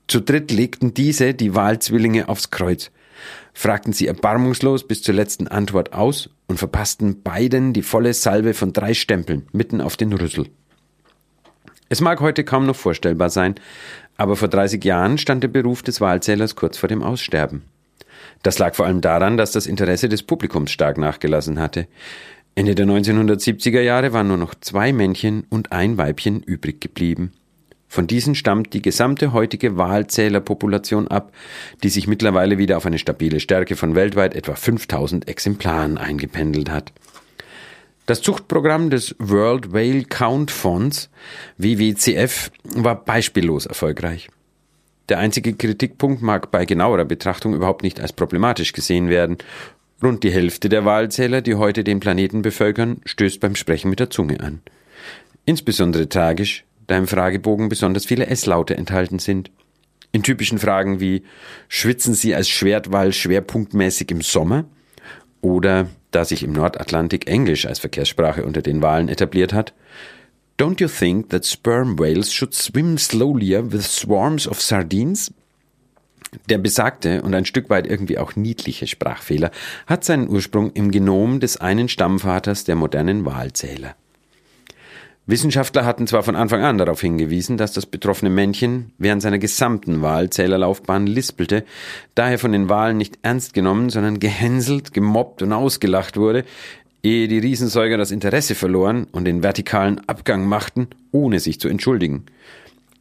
Zu 0.08 0.20
dritt 0.20 0.50
legten 0.50 0.94
diese 0.94 1.34
die 1.34 1.54
Wahlzwillinge 1.54 2.28
aufs 2.28 2.50
Kreuz– 2.50 2.90
fragten 3.54 3.92
sie 3.92 4.06
erbarmungslos 4.06 4.86
bis 4.86 5.02
zur 5.02 5.14
letzten 5.14 5.48
Antwort 5.48 5.94
aus 5.94 6.28
und 6.48 6.58
verpassten 6.58 7.22
beiden 7.22 7.72
die 7.72 7.82
volle 7.82 8.12
Salve 8.12 8.52
von 8.52 8.72
drei 8.72 8.92
Stempeln 8.92 9.46
mitten 9.52 9.80
auf 9.80 9.96
den 9.96 10.12
Rüssel. 10.12 10.48
Es 11.88 12.00
mag 12.00 12.20
heute 12.20 12.44
kaum 12.44 12.66
noch 12.66 12.76
vorstellbar 12.76 13.30
sein, 13.30 13.54
aber 14.16 14.36
vor 14.36 14.48
30 14.48 14.84
Jahren 14.84 15.16
stand 15.16 15.42
der 15.42 15.48
Beruf 15.48 15.82
des 15.82 16.00
Wahlzählers 16.00 16.56
kurz 16.56 16.76
vor 16.76 16.88
dem 16.88 17.02
Aussterben. 17.02 17.62
Das 18.42 18.58
lag 18.58 18.74
vor 18.74 18.86
allem 18.86 19.00
daran, 19.00 19.36
dass 19.36 19.52
das 19.52 19.66
Interesse 19.66 20.08
des 20.08 20.22
Publikums 20.22 20.70
stark 20.70 20.98
nachgelassen 20.98 21.58
hatte. 21.58 21.86
Ende 22.54 22.74
der 22.74 22.86
1970er 22.86 23.80
Jahre 23.80 24.12
waren 24.12 24.28
nur 24.28 24.36
noch 24.36 24.54
zwei 24.54 24.92
Männchen 24.92 25.44
und 25.50 25.72
ein 25.72 25.96
Weibchen 25.96 26.42
übrig 26.42 26.80
geblieben. 26.80 27.32
Von 27.94 28.08
diesen 28.08 28.34
stammt 28.34 28.72
die 28.72 28.82
gesamte 28.82 29.32
heutige 29.32 29.76
Wahlzählerpopulation 29.76 31.06
ab, 31.06 31.32
die 31.84 31.88
sich 31.88 32.08
mittlerweile 32.08 32.58
wieder 32.58 32.76
auf 32.76 32.86
eine 32.86 32.98
stabile 32.98 33.38
Stärke 33.38 33.76
von 33.76 33.94
weltweit 33.94 34.34
etwa 34.34 34.56
5000 34.56 35.28
Exemplaren 35.28 35.96
eingependelt 35.96 36.70
hat. 36.70 36.90
Das 38.06 38.20
Zuchtprogramm 38.20 38.90
des 38.90 39.14
World 39.20 39.72
Whale 39.72 40.02
Count 40.06 40.50
Fonds, 40.50 41.08
WWCF, 41.56 42.50
war 42.64 42.96
beispiellos 42.96 43.64
erfolgreich. 43.64 44.28
Der 45.08 45.20
einzige 45.20 45.54
Kritikpunkt 45.54 46.20
mag 46.20 46.50
bei 46.50 46.64
genauerer 46.64 47.04
Betrachtung 47.04 47.54
überhaupt 47.54 47.84
nicht 47.84 48.00
als 48.00 48.12
problematisch 48.12 48.72
gesehen 48.72 49.08
werden. 49.08 49.38
Rund 50.02 50.24
die 50.24 50.32
Hälfte 50.32 50.68
der 50.68 50.84
Wahlzähler, 50.84 51.42
die 51.42 51.54
heute 51.54 51.84
den 51.84 52.00
Planeten 52.00 52.42
bevölkern, 52.42 53.02
stößt 53.04 53.38
beim 53.38 53.54
Sprechen 53.54 53.88
mit 53.88 54.00
der 54.00 54.10
Zunge 54.10 54.40
an. 54.40 54.62
Insbesondere 55.44 56.08
tragisch 56.08 56.64
da 56.86 56.96
im 56.96 57.06
Fragebogen 57.06 57.68
besonders 57.68 58.04
viele 58.04 58.26
S-Laute 58.26 58.76
enthalten 58.76 59.18
sind. 59.18 59.50
In 60.12 60.22
typischen 60.22 60.58
Fragen 60.58 61.00
wie 61.00 61.24
Schwitzen 61.68 62.14
Sie 62.14 62.34
als 62.34 62.48
Schwertwall 62.48 63.12
schwerpunktmäßig 63.12 64.10
im 64.10 64.22
Sommer? 64.22 64.64
Oder, 65.40 65.88
da 66.10 66.24
sich 66.24 66.42
im 66.42 66.52
Nordatlantik 66.52 67.26
Englisch 67.26 67.66
als 67.66 67.78
Verkehrssprache 67.78 68.44
unter 68.44 68.62
den 68.62 68.80
Wahlen 68.80 69.08
etabliert 69.08 69.52
hat, 69.52 69.74
Don't 70.56 70.80
you 70.80 70.86
think 70.86 71.30
that 71.30 71.44
sperm 71.44 71.98
whales 71.98 72.32
should 72.32 72.54
swim 72.54 72.96
slowlier 72.96 73.72
with 73.72 73.84
swarms 73.84 74.46
of 74.46 74.60
sardines? 74.60 75.32
Der 76.48 76.58
besagte 76.58 77.22
und 77.22 77.34
ein 77.34 77.44
Stück 77.44 77.70
weit 77.70 77.86
irgendwie 77.86 78.18
auch 78.18 78.36
niedliche 78.36 78.86
Sprachfehler 78.86 79.50
hat 79.86 80.04
seinen 80.04 80.28
Ursprung 80.28 80.72
im 80.72 80.90
Genom 80.90 81.40
des 81.40 81.56
einen 81.56 81.88
Stammvaters 81.88 82.64
der 82.64 82.76
modernen 82.76 83.24
Wahlzähler. 83.24 83.96
Wissenschaftler 85.26 85.86
hatten 85.86 86.06
zwar 86.06 86.22
von 86.22 86.36
Anfang 86.36 86.62
an 86.62 86.76
darauf 86.76 87.00
hingewiesen, 87.00 87.56
dass 87.56 87.72
das 87.72 87.86
betroffene 87.86 88.30
Männchen 88.30 88.92
während 88.98 89.22
seiner 89.22 89.38
gesamten 89.38 90.02
Wahlzählerlaufbahn 90.02 91.06
lispelte, 91.06 91.64
daher 92.14 92.38
von 92.38 92.52
den 92.52 92.68
Wahlen 92.68 92.98
nicht 92.98 93.18
ernst 93.22 93.54
genommen, 93.54 93.88
sondern 93.88 94.20
gehänselt, 94.20 94.92
gemobbt 94.92 95.40
und 95.40 95.54
ausgelacht 95.54 96.18
wurde, 96.18 96.44
ehe 97.02 97.26
die 97.26 97.38
Riesensäuger 97.38 97.96
das 97.96 98.10
Interesse 98.10 98.54
verloren 98.54 99.06
und 99.12 99.24
den 99.24 99.42
vertikalen 99.42 100.06
Abgang 100.06 100.46
machten, 100.46 100.88
ohne 101.10 101.40
sich 101.40 101.58
zu 101.58 101.68
entschuldigen. 101.68 102.26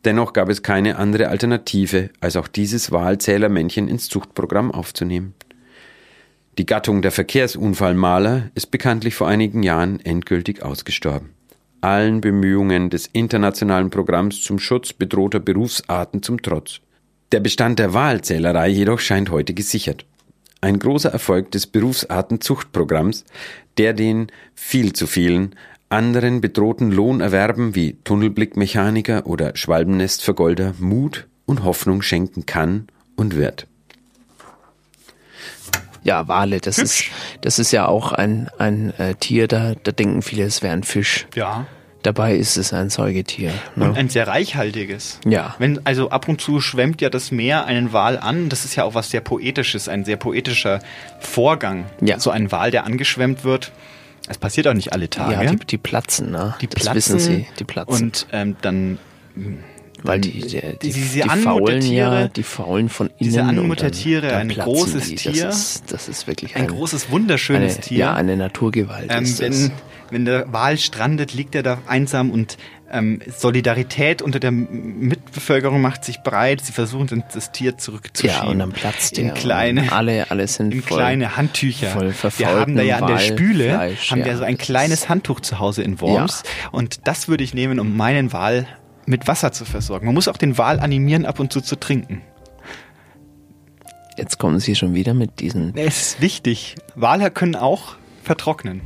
Dennoch 0.06 0.32
gab 0.32 0.48
es 0.48 0.64
keine 0.64 0.98
andere 0.98 1.28
Alternative, 1.28 2.10
als 2.22 2.38
auch 2.38 2.48
dieses 2.48 2.92
Wahlzählermännchen 2.94 3.90
ins 3.90 4.08
Zuchtprogramm 4.08 4.72
aufzunehmen. 4.72 5.34
Die 6.58 6.66
Gattung 6.66 7.02
der 7.02 7.12
Verkehrsunfallmaler 7.12 8.52
ist 8.56 8.72
bekanntlich 8.72 9.16
vor 9.16 9.28
einigen 9.28 9.64
Jahren 9.64 10.00
endgültig 10.00 10.62
ausgestorben. 10.62 11.32
Allen 11.84 12.22
Bemühungen 12.22 12.90
des 12.90 13.08
internationalen 13.08 13.90
Programms 13.90 14.42
zum 14.42 14.60
Schutz 14.60 14.94
bedrohter 14.94 15.40
Berufsarten 15.40 16.24
zum 16.24 16.42
Trotz. 16.42 16.80
Der 17.32 17.40
Bestand 17.40 17.80
der 17.80 17.94
Wahlzählerei 17.94 18.70
jedoch 18.70 19.00
scheint 19.00 19.32
heute 19.32 19.54
gesichert. 19.54 20.06
Ein 20.62 20.80
großer 20.80 21.10
Erfolg 21.10 21.52
des 21.52 21.68
Berufsartenzuchtprogramms, 21.68 23.26
der 23.78 23.94
den 23.94 24.28
viel 24.56 24.94
zu 24.94 25.08
vielen 25.08 25.56
anderen 25.90 26.42
bedrohten 26.42 26.92
Lohnerwerben 26.92 27.76
wie 27.76 27.98
Tunnelblickmechaniker 28.04 29.28
oder 29.28 29.56
Schwalbennestvergolder 29.56 30.74
Mut 30.80 31.28
und 31.46 31.64
Hoffnung 31.64 32.02
schenken 32.02 32.46
kann 32.46 32.88
und 33.16 33.36
wird. 33.36 33.68
Ja, 36.04 36.28
Wale, 36.28 36.60
das 36.60 36.78
ist, 36.78 37.06
das 37.42 37.60
ist 37.60 37.72
ja 37.72 37.88
auch 37.88 38.12
ein, 38.12 38.50
ein 38.58 38.94
äh, 38.98 39.16
Tier, 39.16 39.48
da, 39.48 39.74
da 39.84 39.92
denken 39.92 40.22
viele, 40.22 40.44
es 40.44 40.62
wäre 40.62 40.74
ein 40.74 40.84
Fisch. 40.84 41.28
Ja. 41.36 41.66
Dabei 42.04 42.36
ist 42.36 42.58
es 42.58 42.74
ein 42.74 42.90
Säugetier. 42.90 43.54
Ne? 43.78 43.86
Und 43.86 43.98
ein 43.98 44.10
sehr 44.10 44.28
reichhaltiges. 44.28 45.22
Ja. 45.26 45.56
Wenn, 45.58 45.86
also 45.86 46.10
ab 46.10 46.28
und 46.28 46.42
zu 46.42 46.60
schwemmt 46.60 47.00
ja 47.00 47.10
das 47.10 47.32
Meer 47.32 47.66
einen 47.66 47.94
Wal 47.94 48.18
an. 48.18 48.50
Das 48.50 48.66
ist 48.66 48.76
ja 48.76 48.84
auch 48.84 48.94
was 48.94 49.10
sehr 49.10 49.22
Poetisches, 49.22 49.88
ein 49.88 50.04
sehr 50.04 50.18
poetischer 50.18 50.80
Vorgang. 51.22 51.86
Ja. 52.02 52.20
So 52.20 52.30
ein 52.30 52.52
Wal, 52.52 52.72
der 52.72 52.84
angeschwemmt 52.84 53.46
wird. 53.46 53.72
Es 54.28 54.38
passiert 54.38 54.68
auch 54.68 54.74
nicht 54.74 54.92
alle 54.92 55.10
Tage. 55.10 55.34
Ja, 55.34 55.52
die, 55.52 55.66
die 55.66 55.78
platzen, 55.78 56.32
ne? 56.32 56.56
Die 56.60 56.68
das 56.68 56.84
platzen 56.84 56.96
wissen 56.96 57.20
sie, 57.20 57.48
die 57.60 57.64
platzen. 57.64 58.08
Und 58.08 58.28
ähm, 58.34 58.58
dann 58.62 59.00
Weil 60.04 60.20
die, 60.20 60.42
die, 60.42 60.62
die, 60.82 60.92
diese 60.92 61.22
die 61.22 61.30
faulen 61.30 61.82
ja, 61.82 62.28
die 62.28 62.44
faulen 62.44 62.90
von 62.90 63.08
innen. 63.08 63.18
Diese 63.20 63.38
dann- 63.38 63.58
Anmuttertiere, 63.60 64.28
dann 64.28 64.42
ein 64.42 64.50
großes 64.50 65.10
die. 65.10 65.16
Tier. 65.16 65.46
Das 65.46 65.76
ist, 65.76 65.92
das 65.92 66.10
ist 66.10 66.28
wirklich 66.28 66.56
ein 66.56 66.64
ein, 66.64 66.68
großes, 66.68 67.10
wunderschönes 67.10 67.76
eine, 67.76 67.82
Tier. 67.82 67.98
Ja, 67.98 68.14
eine 68.14 68.36
Naturgewalt 68.38 69.10
Ähm, 69.10 69.24
ist 69.24 69.42
das. 69.42 69.64
wenn, 69.64 69.72
wenn 70.10 70.26
der 70.26 70.52
Wal 70.52 70.78
strandet, 70.78 71.34
liegt 71.34 71.56
er 71.56 71.64
da 71.64 71.80
einsam 71.88 72.32
und 72.32 72.58
ähm, 72.92 73.22
Solidarität 73.28 74.22
unter 74.22 74.40
der 74.40 74.52
Mitbevölkerung 74.52 75.82
macht 75.82 76.06
sich 76.06 76.22
breit. 76.22 76.62
Sie 76.62 76.72
versuchen 76.74 77.24
das 77.34 77.52
Tier 77.52 77.78
zurückzuschieben. 77.78 78.44
Ja, 78.44 78.50
und 78.50 78.60
dann 78.60 78.72
platzt 78.72 79.18
in 79.18 79.28
der. 79.28 79.34
kleine, 79.34 79.92
alle, 79.92 80.30
alle 80.30 80.48
sind 80.48 80.74
in 80.74 80.82
voll, 80.82 80.98
kleine 80.98 81.36
Handtücher. 81.36 81.88
voll 81.88 82.14
wir 82.38 82.48
haben 82.48 82.76
da 82.76 82.84
ja 82.84 82.98
an 82.98 83.08
der 83.08 83.18
Spüle 83.18 83.70
Walfleisch, 83.70 84.12
haben 84.12 84.20
ja. 84.20 84.26
wir 84.26 84.38
so 84.38 84.44
ein 84.44 84.58
kleines 84.58 85.10
Handtuch 85.10 85.40
zu 85.40 85.60
Hause 85.60 85.82
in 85.82 86.00
Worms 86.02 86.44
und 86.72 87.08
das 87.08 87.28
würde 87.28 87.44
ich 87.44 87.54
nehmen, 87.54 87.80
um 87.80 87.98
meinen 87.98 88.32
Wal 88.32 88.68
mit 89.06 89.28
Wasser 89.28 89.52
zu 89.52 89.66
versorgen. 89.66 90.06
Man 90.06 90.16
muss 90.16 90.28
auch 90.28 90.38
den 90.38 90.58
Wal 90.58 90.80
animieren, 90.80 91.26
ab 91.26 91.40
und 91.40 91.52
zu 91.52 91.62
zu 91.62 91.76
trinken. 91.76 92.22
Jetzt 94.18 94.38
kommen 94.38 94.60
sie 94.60 94.76
schon 94.76 94.94
wieder 94.94 95.14
mit 95.14 95.40
diesen. 95.40 95.76
Es 95.76 96.02
ist 96.02 96.22
wichtig. 96.22 96.76
Wale 96.96 97.32
können 97.32 97.56
auch 97.56 97.96
vertrocknen. 98.24 98.82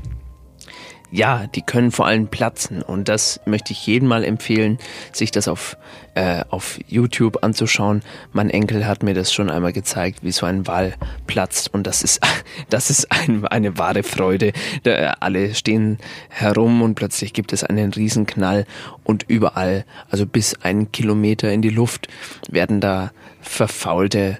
Ja, 1.10 1.47
die 1.47 1.62
können 1.62 1.91
vor 1.91 2.05
allem 2.05 2.28
platzen 2.28 2.82
und 2.82 3.08
das 3.08 3.39
möchte 3.45 3.72
ich 3.72 3.88
jedem 3.88 4.10
mal 4.10 4.26
empfehlen, 4.26 4.78
sich 5.14 5.32
das 5.32 5.47
auf, 5.47 5.78
äh, 6.16 6.43
auf 6.49 6.80
YouTube 6.86 7.45
anzuschauen. 7.45 8.01
Mein 8.34 8.49
Enkel 8.49 8.86
hat 8.86 9.03
mir 9.03 9.14
das 9.14 9.32
schon 9.32 9.49
einmal 9.49 9.72
gezeigt, 9.72 10.20
wie 10.24 10.34
so 10.34 10.45
ein 10.45 10.68
Wal 10.68 10.95
platzt 11.26 11.74
und 11.74 11.88
das 11.88 12.03
ist, 12.03 12.20
das 12.70 12.89
ist 12.89 13.10
ein, 13.10 13.47
eine 13.47 13.78
wahre 13.78 14.03
Freude. 14.03 14.51
Da, 14.84 15.16
alle 15.22 15.55
stehen 15.55 15.97
herum 16.28 16.82
und 16.82 16.95
plötzlich 16.95 17.32
gibt 17.32 17.53
es 17.53 17.64
einen 17.64 17.93
Riesenknall 17.93 18.66
und 19.05 19.24
überall, 19.30 19.86
also 20.10 20.26
bis 20.26 20.55
einen 20.62 20.91
Kilometer 20.91 21.53
in 21.53 21.62
die 21.62 21.70
Luft, 21.70 22.10
werden 22.49 22.82
da 22.82 23.12
verfaulte 23.39 24.39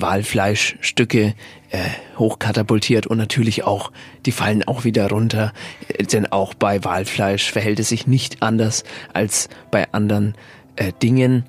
Walfleischstücke 0.00 1.34
äh, 1.70 1.78
hochkatapultiert 2.18 3.06
und 3.06 3.18
natürlich 3.18 3.64
auch, 3.64 3.92
die 4.26 4.32
fallen 4.32 4.62
auch 4.64 4.84
wieder 4.84 5.08
runter, 5.08 5.52
äh, 5.88 6.04
denn 6.04 6.30
auch 6.30 6.54
bei 6.54 6.84
Walfleisch 6.84 7.50
verhält 7.50 7.80
es 7.80 7.88
sich 7.88 8.06
nicht 8.06 8.42
anders 8.42 8.84
als 9.12 9.48
bei 9.70 9.92
anderen 9.92 10.34
äh, 10.76 10.92
Dingen. 11.02 11.44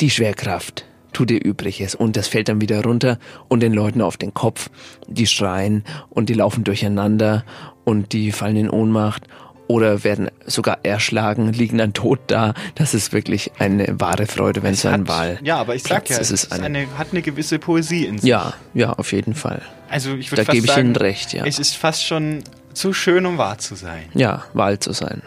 Die 0.00 0.10
Schwerkraft 0.10 0.86
tut 1.12 1.30
ihr 1.30 1.44
Übriges 1.44 1.94
und 1.94 2.16
das 2.16 2.28
fällt 2.28 2.48
dann 2.48 2.60
wieder 2.60 2.82
runter 2.82 3.18
und 3.48 3.60
den 3.60 3.72
Leuten 3.72 4.02
auf 4.02 4.16
den 4.16 4.34
Kopf, 4.34 4.70
die 5.08 5.26
schreien 5.26 5.84
und 6.10 6.28
die 6.28 6.34
laufen 6.34 6.64
durcheinander 6.64 7.44
und 7.84 8.12
die 8.12 8.32
fallen 8.32 8.56
in 8.56 8.70
Ohnmacht 8.70 9.26
oder 9.68 10.02
werden 10.02 10.30
sogar 10.46 10.78
erschlagen, 10.82 11.52
liegen 11.52 11.78
dann 11.78 11.92
tot 11.92 12.18
da. 12.26 12.54
Das 12.74 12.94
ist 12.94 13.12
wirklich 13.12 13.52
eine 13.58 13.86
wahre 14.00 14.26
Freude, 14.26 14.62
wenn 14.62 14.72
Es 14.74 14.82
so 14.82 14.88
ein 14.88 15.06
Wal 15.06 15.38
Ja, 15.42 15.58
aber 15.58 15.74
ich 15.76 15.82
sag 15.82 15.88
platzt. 16.04 16.10
ja, 16.10 16.18
es 16.18 16.30
ist 16.30 16.52
eine, 16.52 16.64
eine, 16.66 16.98
hat 16.98 17.08
eine 17.12 17.22
gewisse 17.22 17.58
Poesie 17.58 18.06
in 18.06 18.18
sich. 18.18 18.28
ja, 18.28 18.54
ja, 18.74 18.94
auf 18.94 19.12
jeden 19.12 19.34
Fall. 19.34 19.62
Also 19.88 20.14
ich 20.16 20.26
Da 20.26 20.32
würde 20.32 20.44
fast 20.46 20.54
gebe 20.54 20.66
ich 20.66 20.72
sagen, 20.72 20.86
Ihnen 20.88 20.96
recht, 20.96 21.32
ja. 21.32 21.44
Es 21.46 21.58
ist 21.58 21.76
fast 21.76 22.04
schon 22.04 22.42
zu 22.74 22.92
schön, 22.92 23.24
um 23.26 23.38
wahr 23.38 23.58
zu 23.58 23.74
sein. 23.74 24.04
Ja, 24.14 24.44
Wal 24.54 24.78
zu 24.78 24.92
sein. 24.92 25.22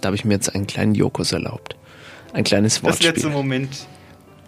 Da 0.00 0.06
habe 0.06 0.16
ich 0.16 0.24
mir 0.24 0.34
jetzt 0.34 0.54
einen 0.54 0.66
kleinen 0.66 0.94
Jokos 0.94 1.32
erlaubt. 1.32 1.76
Ein 2.32 2.44
kleines 2.44 2.74
Das 2.76 2.82
Wortspiel. 2.84 3.10
letzte 3.10 3.28
Moment, 3.30 3.70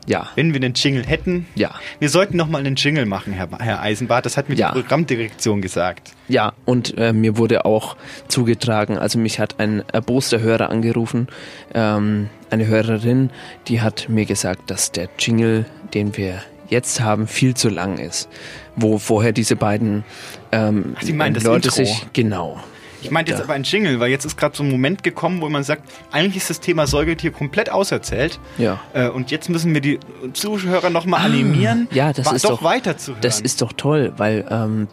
Ja, 0.06 0.28
wenn 0.34 0.52
wir 0.52 0.60
den 0.60 0.72
Jingle 0.74 1.04
hätten. 1.06 1.46
ja. 1.54 1.70
Wir 1.98 2.08
sollten 2.08 2.36
noch 2.36 2.48
mal 2.48 2.58
einen 2.58 2.76
Jingle 2.76 3.06
machen, 3.06 3.32
Herr, 3.32 3.48
Herr 3.58 3.80
Eisenbart. 3.82 4.24
Das 4.26 4.36
hat 4.36 4.48
mir 4.48 4.54
Ja. 4.56 4.72
die 4.72 4.80
Programmdirektion 4.80 5.60
gesagt. 5.60 6.12
Ja, 6.28 6.52
und 6.64 6.96
äh, 6.98 7.12
mir 7.12 7.36
wurde 7.36 7.64
auch 7.64 7.96
zugetragen, 8.28 8.96
also 8.98 9.18
mich 9.18 9.38
hat 9.38 9.60
ein 9.60 9.82
erboster 9.92 10.40
Hörer 10.40 10.70
angerufen, 10.70 11.28
ähm, 11.74 12.28
eine 12.50 12.66
Hörerin, 12.66 13.30
die 13.68 13.80
hat 13.80 14.08
mir 14.08 14.24
gesagt, 14.26 14.70
dass 14.70 14.90
der 14.92 15.08
Jingle, 15.18 15.66
den 15.94 16.16
wir 16.16 16.42
jetzt 16.68 17.00
haben, 17.00 17.26
viel 17.26 17.54
zu 17.54 17.68
lang 17.68 17.98
ist. 17.98 18.28
Wo 18.76 18.98
vorher 18.98 19.32
diese 19.32 19.56
beiden 19.56 20.04
ähm, 20.52 20.94
Ach, 20.96 21.02
Sie 21.02 21.12
meinen 21.12 21.34
das 21.34 21.44
Leute 21.44 21.68
Intro? 21.68 21.76
sich, 21.84 22.06
genau. 22.12 22.60
Ich 23.02 23.10
meinte 23.10 23.32
jetzt 23.32 23.42
aber 23.42 23.54
ein 23.54 23.62
Jingle, 23.62 24.00
weil 24.00 24.10
jetzt 24.10 24.24
ist 24.24 24.36
gerade 24.36 24.56
so 24.56 24.62
ein 24.62 24.70
Moment 24.70 25.02
gekommen, 25.02 25.40
wo 25.40 25.48
man 25.48 25.64
sagt, 25.64 25.90
eigentlich 26.10 26.36
ist 26.36 26.50
das 26.50 26.60
Thema 26.60 26.86
Säugetier 26.86 27.30
komplett 27.32 27.70
auserzählt. 27.70 28.38
Ja. 28.58 28.80
Äh, 28.92 29.08
und 29.08 29.30
jetzt 29.30 29.48
müssen 29.48 29.74
wir 29.74 29.80
die 29.80 29.98
Zuhörer 30.32 30.90
noch 30.90 31.06
mal 31.06 31.18
animieren, 31.18 31.88
Ah, 31.90 31.94
Ja, 31.94 32.12
das 32.12 32.30
ist 32.32 32.44
doch 32.44 32.50
doch 32.50 32.62
weiterzuhören. 32.62 33.20
Das 33.22 33.40
ist 33.40 33.62
doch 33.62 33.72
toll, 33.72 34.12
weil 34.16 34.46
ähm, 34.50 34.88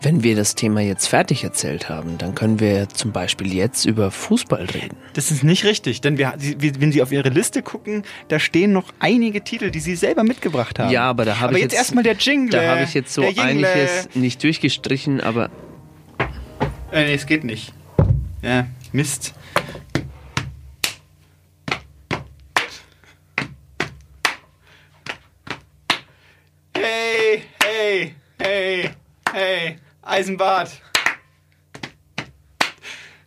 wenn 0.00 0.22
wir 0.22 0.36
das 0.36 0.54
Thema 0.54 0.80
jetzt 0.80 1.06
fertig 1.08 1.42
erzählt 1.42 1.88
haben, 1.88 2.18
dann 2.18 2.34
können 2.36 2.60
wir 2.60 2.88
zum 2.88 3.10
Beispiel 3.10 3.52
jetzt 3.52 3.84
über 3.84 4.12
Fußball 4.12 4.64
reden. 4.66 4.96
Das 5.14 5.32
ist 5.32 5.42
nicht 5.42 5.64
richtig, 5.64 6.00
denn 6.00 6.18
wir, 6.18 6.34
wenn 6.36 6.92
Sie 6.92 7.02
auf 7.02 7.10
Ihre 7.10 7.30
Liste 7.30 7.62
gucken, 7.62 8.04
da 8.28 8.38
stehen 8.38 8.72
noch 8.72 8.84
einige 9.00 9.42
Titel, 9.42 9.70
die 9.72 9.80
Sie 9.80 9.96
selber 9.96 10.22
mitgebracht 10.22 10.78
haben. 10.78 10.92
Ja, 10.92 11.02
aber 11.02 11.24
da 11.24 11.36
habe 11.36 11.48
aber 11.48 11.56
ich 11.56 11.62
jetzt 11.62 11.74
erstmal 11.74 12.04
der 12.04 12.14
Jingle. 12.14 12.50
Da 12.50 12.68
habe 12.70 12.82
ich 12.84 12.94
jetzt 12.94 13.12
so 13.12 13.22
einiges 13.22 14.08
nicht 14.14 14.42
durchgestrichen, 14.44 15.20
aber 15.20 15.50
Äh, 16.92 17.04
nee, 17.04 17.14
es 17.14 17.26
geht 17.26 17.44
nicht. 17.44 17.72
Ja, 18.42 18.66
Mist. 18.92 19.34
Hey, 26.74 27.42
hey, 27.62 28.14
hey, 28.38 28.90
hey, 29.32 29.78
Eisenbart. 30.02 30.70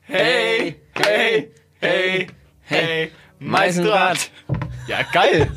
Hey, 0.01 0.75
hey, 0.95 1.51
hey, 1.79 2.27
hey, 2.63 3.11
Meisterrad. 3.39 4.29
Ja, 4.87 5.03
geil. 5.13 5.49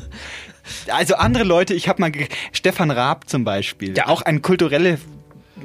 Also 0.89 1.15
andere 1.15 1.43
Leute, 1.43 1.73
ich 1.73 1.89
habe 1.89 2.01
mal 2.01 2.11
Stefan 2.51 2.91
Raab 2.91 3.27
zum 3.29 3.43
Beispiel, 3.43 3.97
Ja. 3.97 4.07
auch 4.07 4.21
eine 4.21 4.39
kulturelle, 4.39 4.99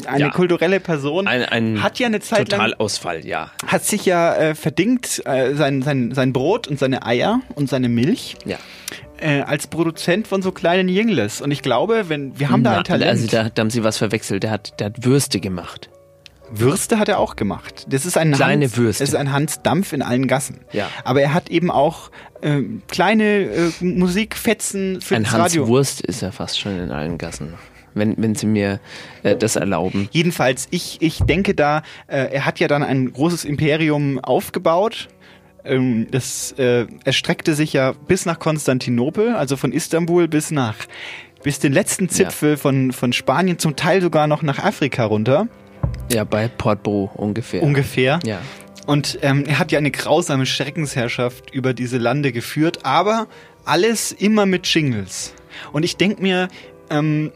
eine 0.06 0.20
Ja. 0.20 0.30
kulturelle 0.30 0.80
Person, 0.80 1.26
ein, 1.26 1.44
ein 1.44 1.82
hat 1.82 1.98
ja 1.98 2.06
eine 2.06 2.20
Zeit 2.20 2.50
Totalausfall, 2.50 3.26
ja. 3.26 3.50
hat 3.66 3.84
sich 3.84 4.04
ja 4.06 4.34
äh, 4.34 4.54
verdingt 4.54 5.22
äh, 5.26 5.54
sein, 5.54 5.82
sein, 5.82 6.12
sein 6.14 6.32
Brot 6.32 6.68
und 6.68 6.78
seine 6.78 7.04
Eier 7.04 7.40
und 7.54 7.68
seine 7.68 7.88
Milch 7.88 8.36
Ja. 8.44 8.58
äh, 9.18 9.40
als 9.42 9.66
Produzent 9.66 10.28
von 10.28 10.42
so 10.42 10.52
kleinen 10.52 10.88
Jingles. 10.88 11.40
Und 11.40 11.50
ich 11.50 11.62
glaube, 11.62 12.04
wenn 12.08 12.38
wir 12.38 12.50
haben 12.50 12.62
da 12.62 12.72
Na, 12.72 12.78
ein 12.78 12.84
Talent. 12.84 13.10
Also 13.10 13.26
da, 13.26 13.48
da 13.48 13.60
haben 13.60 13.70
sie 13.70 13.82
was 13.84 13.98
verwechselt. 13.98 14.42
Der 14.44 14.50
hat, 14.50 14.78
der 14.80 14.86
hat 14.86 15.04
Würste 15.04 15.40
gemacht. 15.40 15.90
Würste 16.52 16.98
hat 16.98 17.08
er 17.08 17.20
auch 17.20 17.36
gemacht. 17.36 17.86
Das 17.90 18.04
ist 18.04 18.18
ein 18.18 18.32
Kleine 18.32 18.64
Hans, 18.66 18.76
Würste. 18.76 19.04
Das 19.04 19.10
ist 19.10 19.14
ein 19.14 19.32
Hans 19.32 19.62
Dampf 19.62 19.92
in 19.92 20.02
allen 20.02 20.26
Gassen. 20.26 20.58
Ja. 20.72 20.88
Aber 21.04 21.20
er 21.22 21.32
hat 21.32 21.48
eben 21.48 21.70
auch 21.70 22.10
äh, 22.42 22.62
kleine 22.88 23.24
äh, 23.44 23.70
Musikfetzen 23.80 25.00
für 25.00 25.14
Ein 25.16 25.22
das 25.24 25.32
Hans 25.32 25.44
Radio. 25.44 25.68
Wurst 25.68 26.00
ist 26.00 26.22
er 26.22 26.32
fast 26.32 26.58
schon 26.58 26.78
in 26.78 26.90
allen 26.90 27.18
Gassen. 27.18 27.54
Wenn, 27.94 28.14
wenn 28.18 28.34
sie 28.34 28.46
mir 28.46 28.80
äh, 29.22 29.36
das 29.36 29.56
erlauben. 29.56 30.08
Jedenfalls, 30.12 30.68
ich, 30.70 30.98
ich 31.00 31.18
denke 31.18 31.54
da, 31.54 31.82
äh, 32.06 32.32
er 32.32 32.46
hat 32.46 32.60
ja 32.60 32.68
dann 32.68 32.82
ein 32.82 33.12
großes 33.12 33.44
Imperium 33.44 34.18
aufgebaut. 34.20 35.08
Ähm, 35.64 36.06
das 36.10 36.52
äh, 36.52 36.86
erstreckte 37.04 37.54
sich 37.54 37.72
ja 37.72 37.92
bis 37.92 38.26
nach 38.26 38.38
Konstantinopel, 38.38 39.34
also 39.34 39.56
von 39.56 39.72
Istanbul 39.72 40.28
bis 40.28 40.50
nach 40.50 40.76
bis 41.42 41.58
den 41.58 41.72
letzten 41.72 42.08
Zipfel 42.08 42.56
von, 42.56 42.92
von 42.92 43.12
Spanien, 43.12 43.58
zum 43.58 43.76
Teil 43.76 44.02
sogar 44.02 44.26
noch 44.26 44.42
nach 44.42 44.58
Afrika 44.58 45.04
runter. 45.04 45.48
Ja, 46.12 46.24
bei 46.24 46.48
Portbo 46.48 47.10
ungefähr. 47.14 47.62
Ungefähr. 47.62 48.20
Ja. 48.24 48.40
Und 48.86 49.18
ähm, 49.22 49.44
er 49.46 49.58
hat 49.58 49.72
ja 49.72 49.78
eine 49.78 49.90
grausame 49.90 50.46
Schreckensherrschaft 50.46 51.50
über 51.52 51.74
diese 51.74 51.98
Lande 51.98 52.32
geführt, 52.32 52.80
aber 52.82 53.26
alles 53.64 54.12
immer 54.12 54.46
mit 54.46 54.66
Jingles. 54.66 55.34
Und 55.72 55.84
ich 55.84 55.96
denke 55.96 56.22
mir, 56.22 56.48
ähm, 56.90 57.32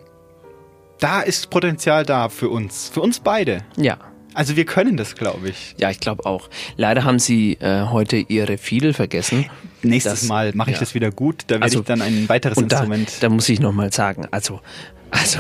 da 1.00 1.20
ist 1.20 1.50
Potenzial 1.50 2.04
da 2.04 2.28
für 2.28 2.48
uns, 2.48 2.90
für 2.92 3.00
uns 3.00 3.20
beide. 3.20 3.58
Ja. 3.76 3.96
Also 4.32 4.56
wir 4.56 4.64
können 4.64 4.96
das, 4.96 5.14
glaube 5.14 5.48
ich. 5.50 5.76
Ja, 5.78 5.90
ich 5.90 6.00
glaube 6.00 6.26
auch. 6.26 6.50
Leider 6.76 7.04
haben 7.04 7.20
sie 7.20 7.52
äh, 7.60 7.84
heute 7.86 8.16
ihre 8.16 8.58
Fiedel 8.58 8.92
vergessen. 8.92 9.46
Nächstes 9.82 10.20
Das- 10.20 10.28
Mal 10.28 10.50
mache 10.54 10.70
ich 10.70 10.76
ja. 10.76 10.80
das 10.80 10.94
wieder 10.94 11.12
gut. 11.12 11.44
Da 11.46 11.54
werde 11.56 11.64
Also, 11.64 11.80
ich 11.80 11.84
dann 11.86 12.02
ein 12.02 12.28
weiteres 12.28 12.58
Und 12.58 12.72
da, 12.72 12.78
Instrument. 12.78 13.12
da 13.20 13.28
muss 13.28 13.48
ich 13.48 13.60
nochmal 13.60 13.92
sagen, 13.92 14.26
also, 14.32 14.60
also, 15.12 15.38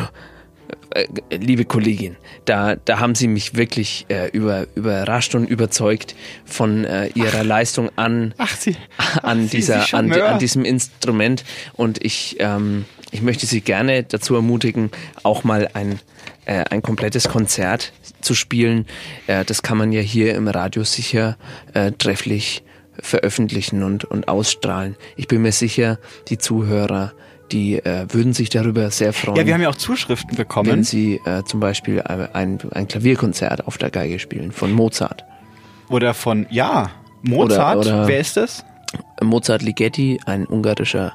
äh, 0.90 1.06
liebe 1.36 1.64
Kollegin, 1.64 2.14
da, 2.44 2.76
da 2.76 3.00
haben 3.00 3.16
Sie 3.16 3.26
mich 3.26 3.56
wirklich 3.56 4.06
äh, 4.10 4.28
über, 4.30 4.66
überrascht 4.76 5.34
und 5.34 5.48
überzeugt 5.48 6.14
von 6.44 6.84
äh, 6.84 7.08
Ihrer 7.14 7.42
Leistung 7.42 7.90
an, 7.96 8.32
ach, 8.38 8.54
Sie, 8.56 8.76
an, 9.22 9.48
Sie, 9.48 9.56
dieser, 9.56 9.92
an, 9.92 10.12
an 10.12 10.38
diesem 10.38 10.64
Instrument. 10.64 11.42
Und 11.72 12.04
ich, 12.04 12.36
ähm, 12.38 12.84
ich 13.14 13.22
möchte 13.22 13.46
Sie 13.46 13.60
gerne 13.60 14.02
dazu 14.02 14.34
ermutigen, 14.34 14.90
auch 15.22 15.44
mal 15.44 15.70
ein, 15.72 16.00
äh, 16.46 16.64
ein 16.70 16.82
komplettes 16.82 17.28
Konzert 17.28 17.92
zu 18.20 18.34
spielen. 18.34 18.86
Äh, 19.28 19.44
das 19.44 19.62
kann 19.62 19.78
man 19.78 19.92
ja 19.92 20.00
hier 20.00 20.34
im 20.34 20.48
Radio 20.48 20.82
sicher 20.82 21.36
äh, 21.74 21.92
trefflich 21.92 22.64
veröffentlichen 22.98 23.84
und, 23.84 24.04
und 24.04 24.26
ausstrahlen. 24.26 24.96
Ich 25.14 25.28
bin 25.28 25.42
mir 25.42 25.52
sicher, 25.52 26.00
die 26.28 26.38
Zuhörer, 26.38 27.12
die 27.52 27.76
äh, 27.78 28.06
würden 28.08 28.32
sich 28.32 28.48
darüber 28.48 28.90
sehr 28.90 29.12
freuen. 29.12 29.36
Ja, 29.36 29.46
wir 29.46 29.54
haben 29.54 29.62
ja 29.62 29.68
auch 29.68 29.76
Zuschriften 29.76 30.36
bekommen. 30.36 30.68
Wenn 30.68 30.82
Sie 30.82 31.20
äh, 31.24 31.44
zum 31.44 31.60
Beispiel 31.60 32.02
ein, 32.02 32.58
ein 32.72 32.88
Klavierkonzert 32.88 33.68
auf 33.68 33.78
der 33.78 33.90
Geige 33.90 34.18
spielen 34.18 34.50
von 34.50 34.72
Mozart. 34.72 35.24
Oder 35.88 36.14
von, 36.14 36.46
ja, 36.50 36.90
Mozart. 37.22 37.76
Oder- 37.76 38.00
oder- 38.00 38.08
Wer 38.08 38.18
ist 38.18 38.36
das? 38.36 38.64
Mozart 39.22 39.62
Ligeti, 39.62 40.18
ein 40.26 40.46
ungarischer 40.46 41.14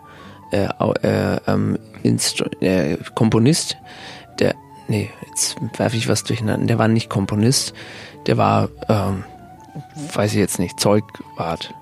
äh, 0.51 0.67
äh, 1.01 1.37
ähm, 1.47 1.77
Instru 2.03 2.45
äh, 2.61 2.97
Komponist, 3.15 3.77
der, 4.39 4.55
nee, 4.87 5.09
jetzt 5.27 5.57
werfe 5.77 5.97
ich 5.97 6.07
was 6.07 6.23
durcheinander, 6.23 6.65
der 6.67 6.79
war 6.79 6.87
nicht 6.87 7.09
Komponist, 7.09 7.73
der 8.27 8.37
war, 8.37 8.69
ähm, 8.87 9.23
weiß 10.13 10.33
ich 10.33 10.39
jetzt 10.39 10.59
nicht, 10.59 10.79
Zeugwart. 10.79 11.73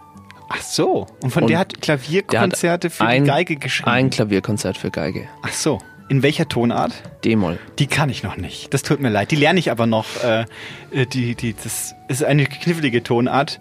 Ach 0.50 0.62
so. 0.62 1.08
Und 1.22 1.32
von 1.32 1.44
Und 1.44 1.50
der 1.50 1.60
hat 1.60 1.82
Klavierkonzerte 1.82 2.90
für 2.90 3.04
ein, 3.04 3.24
die 3.24 3.30
Geige 3.30 3.56
geschrieben. 3.58 3.92
Ein 3.92 4.10
Klavierkonzert 4.10 4.78
für 4.78 4.92
Geige. 4.92 5.28
Ach 5.42 5.52
so. 5.52 5.80
In 6.10 6.24
welcher 6.24 6.48
Tonart? 6.48 6.94
D-Moll. 7.26 7.60
Die 7.80 7.88
kann 7.88 8.10
ich 8.10 8.24
noch 8.24 8.38
nicht. 8.38 8.74
Das 8.74 8.82
tut 8.82 9.02
mir 9.02 9.10
leid. 9.10 9.30
Die 9.32 9.36
lerne 9.36 9.60
ich 9.60 9.72
aber 9.72 9.88
noch. 9.88 10.06
Äh, 10.24 10.46
äh, 10.92 11.06
die, 11.06 11.36
die, 11.36 11.54
das 11.54 11.96
ist 12.08 12.24
eine 12.24 12.46
knifflige 12.46 13.04
Tonart. 13.04 13.60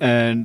Äh, 0.00 0.36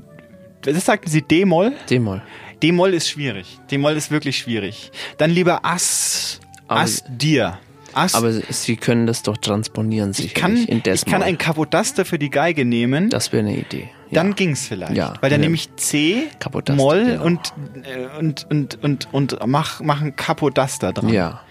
was 0.65 0.85
sagten 0.85 1.09
Sie? 1.09 1.21
D-Moll? 1.21 1.71
D-Moll. 1.89 2.21
D-Moll 2.63 2.93
ist 2.93 3.09
schwierig. 3.09 3.59
D-Moll 3.71 3.93
ist 3.93 4.11
wirklich 4.11 4.37
schwierig. 4.37 4.91
Dann 5.17 5.31
lieber 5.31 5.63
Ass. 5.63 6.39
Aber- 6.67 6.81
Ass 6.81 7.03
dir. 7.07 7.59
Ass. 7.93 8.13
Aber 8.15 8.31
Sie 8.31 8.75
können 8.75 9.07
das 9.07 9.23
doch 9.23 9.37
transponieren 9.37 10.11
ich 10.11 10.17
sicherlich 10.17 10.33
kann, 10.35 10.55
in 10.65 10.81
ich 10.93 11.05
kann 11.05 11.23
ein 11.23 11.37
Kapodaster 11.37 12.05
für 12.05 12.19
die 12.19 12.29
Geige 12.29 12.63
nehmen. 12.65 13.09
das 13.09 13.31
wäre 13.31 13.41
eine 13.47 13.57
Idee. 13.57 13.89
Dann 14.11 14.35
ging's 14.35 14.67
vielleicht. 14.67 14.93
Ja. 14.95 15.13
Weil 15.21 15.29
dann 15.29 15.41
Ja. 15.41 15.45
nehme 15.47 15.55
ich 15.55 15.75
C, 15.77 16.23
Kapodaster, 16.39 16.81
Moll 16.81 17.05
genau. 17.05 17.23
und, 17.25 17.53
äh, 17.83 18.17
und, 18.19 18.47
und, 18.49 18.83
und, 18.83 19.13
und 19.13 19.37
mach, 19.47 19.81
mach 19.81 20.01
ein 20.01 20.15
Kapodaster 20.15 20.93
dran. 20.93 21.09
Ja. 21.09 21.41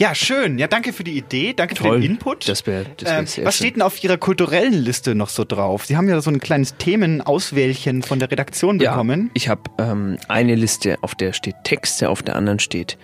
Ja, 0.00 0.14
schön. 0.14 0.58
Ja, 0.58 0.66
danke 0.66 0.94
für 0.94 1.04
die 1.04 1.18
Idee. 1.18 1.52
Danke 1.52 1.76
für 1.76 1.82
Toll. 1.82 2.00
den 2.00 2.12
Input. 2.12 2.48
Das 2.48 2.66
wäre 2.66 2.86
das 2.96 3.06
wär 3.06 3.18
Ähm, 3.18 3.46
was 3.46 3.56
steht 3.56 3.76
denn 3.76 3.82
auf 3.82 4.02
Ihrer 4.02 4.16
kulturellen 4.16 4.72
Liste 4.72 5.14
noch 5.14 5.28
so 5.28 5.44
drauf? 5.44 5.84
Sie 5.84 5.94
haben 5.94 6.08
ja 6.08 6.18
so 6.22 6.30
ein 6.30 6.40
kleines 6.40 6.78
Themenauswählchen 6.78 8.02
von 8.02 8.18
der 8.18 8.30
Redaktion 8.30 8.78
bekommen. 8.78 9.24
Ja, 9.26 9.30
ich 9.34 9.48
habe 9.50 9.60
ähm, 9.76 10.16
eine 10.26 10.54
Liste, 10.54 10.96
auf 11.02 11.14
der 11.14 11.34
steht 11.34 11.56
Texte, 11.64 12.08
auf 12.08 12.22
der 12.22 12.36
anderen 12.36 12.60
steht 12.60 12.96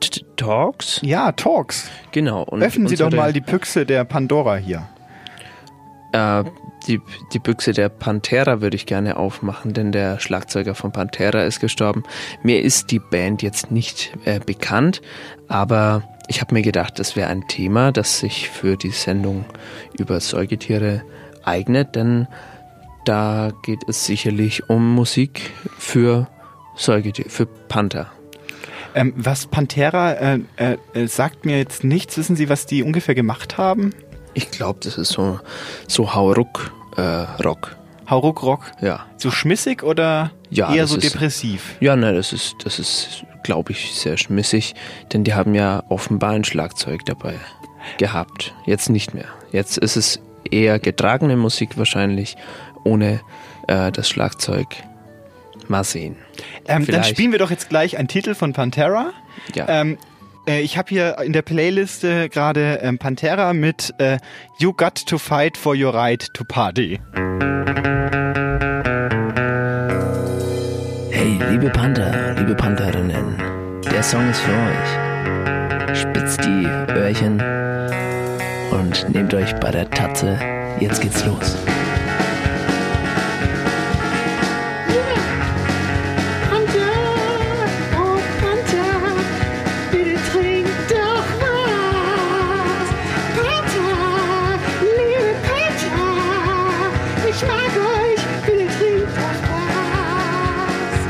T- 0.00 0.24
Talks. 0.36 1.00
Ja, 1.04 1.32
Talks. 1.32 1.90
Genau. 2.12 2.44
Und 2.44 2.62
Öffnen 2.62 2.88
Sie 2.88 2.96
doch 2.96 3.10
mal 3.10 3.34
die 3.34 3.42
Büchse 3.42 3.84
der 3.84 4.04
Pandora 4.04 4.56
hier. 4.56 4.88
Äh, 6.14 6.44
die, 6.86 7.00
die 7.34 7.38
Büchse 7.40 7.72
der 7.72 7.90
Pantera 7.90 8.60
würde 8.62 8.76
ich 8.76 8.86
gerne 8.86 9.18
aufmachen, 9.18 9.74
denn 9.74 9.92
der 9.92 10.18
Schlagzeuger 10.18 10.74
von 10.74 10.92
Pantera 10.92 11.42
ist 11.42 11.60
gestorben. 11.60 12.02
Mir 12.42 12.62
ist 12.62 12.90
die 12.90 12.98
Band 12.98 13.42
jetzt 13.42 13.70
nicht 13.70 14.12
äh, 14.24 14.40
bekannt, 14.40 15.02
aber 15.46 16.02
ich 16.28 16.40
habe 16.40 16.54
mir 16.54 16.62
gedacht, 16.62 16.98
das 16.98 17.16
wäre 17.16 17.28
ein 17.28 17.46
Thema, 17.48 17.92
das 17.92 18.18
sich 18.20 18.48
für 18.48 18.76
die 18.76 18.90
Sendung 18.90 19.44
über 19.98 20.20
Säugetiere 20.20 21.02
eignet, 21.44 21.94
denn 21.96 22.28
da 23.04 23.50
geht 23.64 23.80
es 23.88 24.06
sicherlich 24.06 24.68
um 24.70 24.94
Musik 24.94 25.50
für 25.78 26.28
Säugetiere, 26.76 27.28
für 27.28 27.46
Panther. 27.46 28.10
Ähm, 28.94 29.12
was 29.16 29.46
Pantera 29.46 30.12
äh, 30.12 30.40
äh, 30.56 30.76
äh, 30.94 31.06
sagt 31.08 31.44
mir 31.46 31.56
jetzt 31.58 31.82
nichts. 31.82 32.16
Wissen 32.18 32.36
Sie, 32.36 32.48
was 32.48 32.66
die 32.66 32.82
ungefähr 32.82 33.14
gemacht 33.14 33.56
haben? 33.58 33.94
Ich 34.34 34.50
glaube, 34.50 34.80
das 34.82 34.98
ist 34.98 35.08
so, 35.10 35.40
so 35.88 36.14
Hauruck 36.14 36.72
äh, 36.96 37.00
Rock. 37.42 37.76
Hauruck 38.08 38.42
Rock? 38.42 38.70
Ja. 38.82 39.06
So 39.16 39.30
schmissig 39.30 39.82
oder 39.82 40.30
Ja, 40.50 40.74
eher 40.74 40.86
so 40.86 40.96
ist- 40.96 41.04
depressiv? 41.12 41.76
Ja, 41.80 41.96
ne, 41.96 42.12
das 42.12 42.32
ist, 42.34 42.54
das 42.64 42.78
ist, 42.78 43.24
glaube 43.42 43.72
ich, 43.72 43.94
sehr 43.94 44.16
schmissig, 44.16 44.74
denn 45.12 45.24
die 45.24 45.34
haben 45.34 45.54
ja 45.54 45.82
offenbar 45.88 46.32
ein 46.32 46.44
Schlagzeug 46.44 47.04
dabei 47.04 47.34
gehabt. 47.98 48.54
Jetzt 48.64 48.90
nicht 48.90 49.14
mehr. 49.14 49.26
Jetzt 49.50 49.78
ist 49.78 49.96
es 49.96 50.20
eher 50.50 50.78
getragene 50.78 51.36
Musik 51.36 51.78
wahrscheinlich, 51.78 52.36
ohne 52.84 53.20
äh, 53.68 53.90
das 53.92 54.08
Schlagzeug. 54.08 54.68
Mal 55.68 55.84
sehen. 55.84 56.16
Ähm, 56.66 56.86
dann 56.86 57.04
spielen 57.04 57.30
wir 57.30 57.38
doch 57.38 57.50
jetzt 57.50 57.68
gleich 57.68 57.96
einen 57.96 58.08
Titel 58.08 58.34
von 58.34 58.52
Pantera. 58.52 59.12
Ja. 59.54 59.68
Ähm, 59.68 59.96
äh, 60.46 60.60
ich 60.60 60.76
habe 60.76 60.88
hier 60.88 61.18
in 61.20 61.32
der 61.32 61.42
Playliste 61.42 62.28
gerade 62.28 62.80
ähm, 62.82 62.98
Pantera 62.98 63.52
mit 63.52 63.94
äh, 63.98 64.18
You 64.58 64.72
Got 64.72 65.06
to 65.06 65.18
Fight 65.18 65.56
for 65.56 65.76
Your 65.76 65.94
Right 65.94 66.26
to 66.34 66.44
Party. 66.44 66.98
Hey, 71.10 71.38
liebe 71.50 71.70
Panther, 71.70 72.34
liebe 72.34 72.54
Pantherinnen, 72.56 72.81
der 74.02 74.08
Song 74.08 74.28
ist 74.30 74.40
für 74.40 74.50
euch. 74.50 75.96
Spitzt 75.96 76.44
die 76.44 76.66
Öhrchen 76.92 77.40
und 78.72 79.08
nehmt 79.14 79.32
euch 79.32 79.54
bei 79.60 79.70
der 79.70 79.88
Tatze. 79.88 80.36
Jetzt 80.80 81.00
geht's 81.00 81.24
los. 81.24 81.56
Panther, 86.50 86.80
Panther, 88.40 89.14
bitte 89.92 90.16
trink 90.32 90.66
doch 90.88 91.26
was. 91.38 92.88
Panther, 93.36 94.58
liebe 94.80 95.32
Panther, 95.46 96.10
ich 97.30 97.40
mag 97.42 97.72
euch, 98.00 98.20
bitte 98.46 98.66
trink 98.78 99.06
doch 99.14 99.38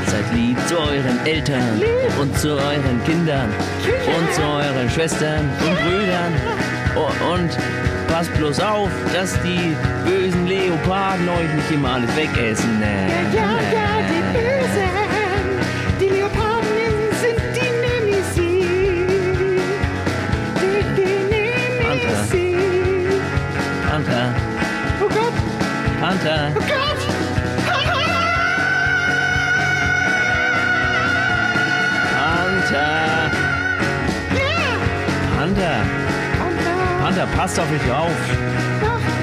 was. 0.04 0.10
Seid 0.10 0.26
lieb 0.34 0.58
zu 0.68 0.76
euren 0.78 1.18
Eltern 1.24 1.91
und 2.22 2.38
zu 2.38 2.50
euren 2.50 3.02
Kindern 3.04 3.48
und 4.06 4.32
zu 4.32 4.42
euren 4.42 4.88
Schwestern 4.88 5.40
und 5.60 5.76
Brüdern. 5.82 6.32
Und 7.34 7.50
passt 8.06 8.32
bloß 8.34 8.60
auf, 8.60 8.90
dass 9.12 9.32
die 9.42 9.74
bösen 10.04 10.46
Leoparden 10.46 11.28
euch 11.28 11.52
nicht 11.56 11.70
immer 11.72 11.94
alles 11.94 12.14
wegessen. 12.16 12.78
ne? 12.78 12.86
Ja, 13.34 13.40
ja, 13.40 13.88
die 14.08 14.22
Bösen, 14.38 14.90
die 16.00 16.08
Leoparden 16.10 16.94
sind 17.20 17.42
die 17.56 17.70
Nemesis. 17.84 18.36
Die, 20.60 20.84
die 20.96 21.14
Nemesis. 21.34 23.20
Panther, 23.90 24.34
Oh 25.00 25.08
Gott, 25.08 25.36
Panther, 26.00 26.52
oh 26.54 26.60
Gott. 26.60 26.71
Panther, 35.36 35.82
Panther, 36.38 37.00
Panther, 37.02 37.26
passt 37.36 37.58
auf 37.60 37.66
euch 37.70 37.90
auf. 37.92 38.10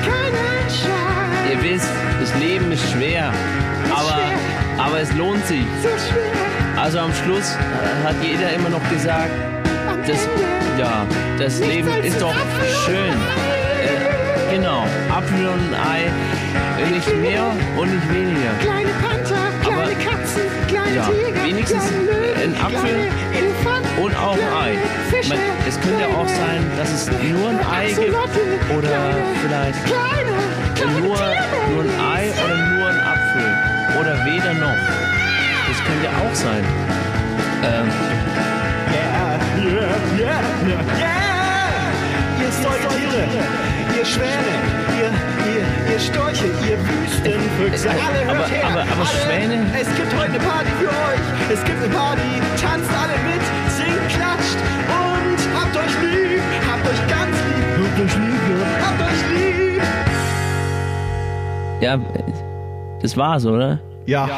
Keinen. 0.03 1.51
Ihr 1.51 1.63
wisst, 1.63 1.89
das 2.19 2.35
Leben 2.39 2.71
ist 2.71 2.91
schwer, 2.91 3.31
aber, 3.91 4.19
aber 4.83 4.99
es 5.01 5.11
lohnt 5.15 5.43
sich. 5.47 5.63
So 5.81 5.89
schwer. 5.89 6.31
Also 6.81 6.99
am 6.99 7.11
Schluss 7.13 7.55
äh, 7.55 8.07
hat 8.07 8.15
jeder 8.23 8.53
immer 8.53 8.69
noch 8.69 8.87
gesagt, 8.89 9.31
das, 10.05 10.19
ja, 10.77 11.05
das 11.39 11.59
Leben 11.59 11.89
ist 12.03 12.21
doch 12.21 12.33
schön. 12.85 13.13
Äh, 13.13 14.55
genau, 14.55 14.85
Apfel 15.11 15.47
und 15.47 15.73
ein 15.73 16.11
Ei, 16.83 16.85
nicht 16.93 17.15
mehr 17.17 17.43
und 17.77 17.93
nicht 17.93 18.13
weniger. 18.13 18.51
Kleine 18.61 18.89
Panther, 19.01 19.49
kleine 19.61 19.81
Aber- 19.81 19.91
Katzen, 19.93 20.41
Ja, 20.95 21.07
wenigstens 21.43 21.83
ein 22.43 22.55
Apfel 22.55 23.09
Und 24.01 24.15
auch 24.15 24.33
ein 24.33 24.39
Ei. 24.39 24.77
Man, 25.27 25.37
es 25.67 25.79
könnte 25.81 26.01
ja 26.01 26.07
auch 26.07 26.27
sein, 26.27 26.63
dass 26.77 26.91
es 26.91 27.05
nur 27.07 27.49
ein 27.49 27.59
Ei 27.71 27.87
gibt 27.91 28.15
oder 28.75 29.15
vielleicht 29.41 29.79
nur, 30.99 31.17
Tiere. 31.17 31.69
nur 31.71 31.83
ein 31.83 31.89
Ei 31.99 32.31
oder 32.43 32.57
nur 32.57 32.87
ein 32.89 32.99
Apfel 32.99 33.99
oder 33.99 34.25
weder 34.25 34.53
noch. 34.53 34.77
Das 35.67 35.77
könnte 35.85 36.09
auch 36.09 36.35
sein. 36.35 36.63
Ähm, 37.63 37.89
Yeah, 38.91 39.37
yeah, 39.61 40.17
yeah, 40.17 40.81
yeah! 40.97 42.41
Ihr 42.41 42.51
Säugetiere, 42.51 43.27
ihr 43.97 44.05
Schwäne, 44.05 44.51
ihr, 44.99 45.11
ihr, 45.51 45.93
ihr 45.93 45.99
Storche, 45.99 46.45
ihr 46.67 46.77
Wüstenfüchse, 46.87 47.89
alle 47.89 48.25
hört 48.25 48.35
aber- 48.35 48.47
her. 48.47 48.65
aber- 48.67 48.81
aber 48.81 49.01
alle, 49.09 49.19
Schwäne? 49.23 49.65
Es 49.79 49.87
gibt 49.95 50.13
heute 50.15 50.31
eine 50.33 50.39
Party 50.39 50.71
für 50.79 50.89
euch. 50.89 51.53
Es 51.53 51.63
gibt 51.63 51.81
eine 51.83 51.93
Party, 51.93 52.21
tanzt 52.61 52.91
alle 52.91 53.13
mit, 53.29 53.43
singt, 53.77 54.09
klatscht 54.09 54.59
und 54.87 55.39
habt 55.59 55.75
euch 55.77 55.95
lieb, 56.01 56.41
habt 56.71 56.85
euch 56.87 57.07
ganz 57.07 57.35
lieb, 57.49 57.65
habt 57.83 57.99
euch 57.99 58.15
lieb, 58.15 58.43
ja. 58.49 58.85
habt 58.87 59.01
euch 59.01 59.21
lieb. 59.33 59.81
Ja, 61.81 61.97
das 63.01 63.15
war's, 63.17 63.45
oder? 63.45 63.79
Ja. 64.05 64.29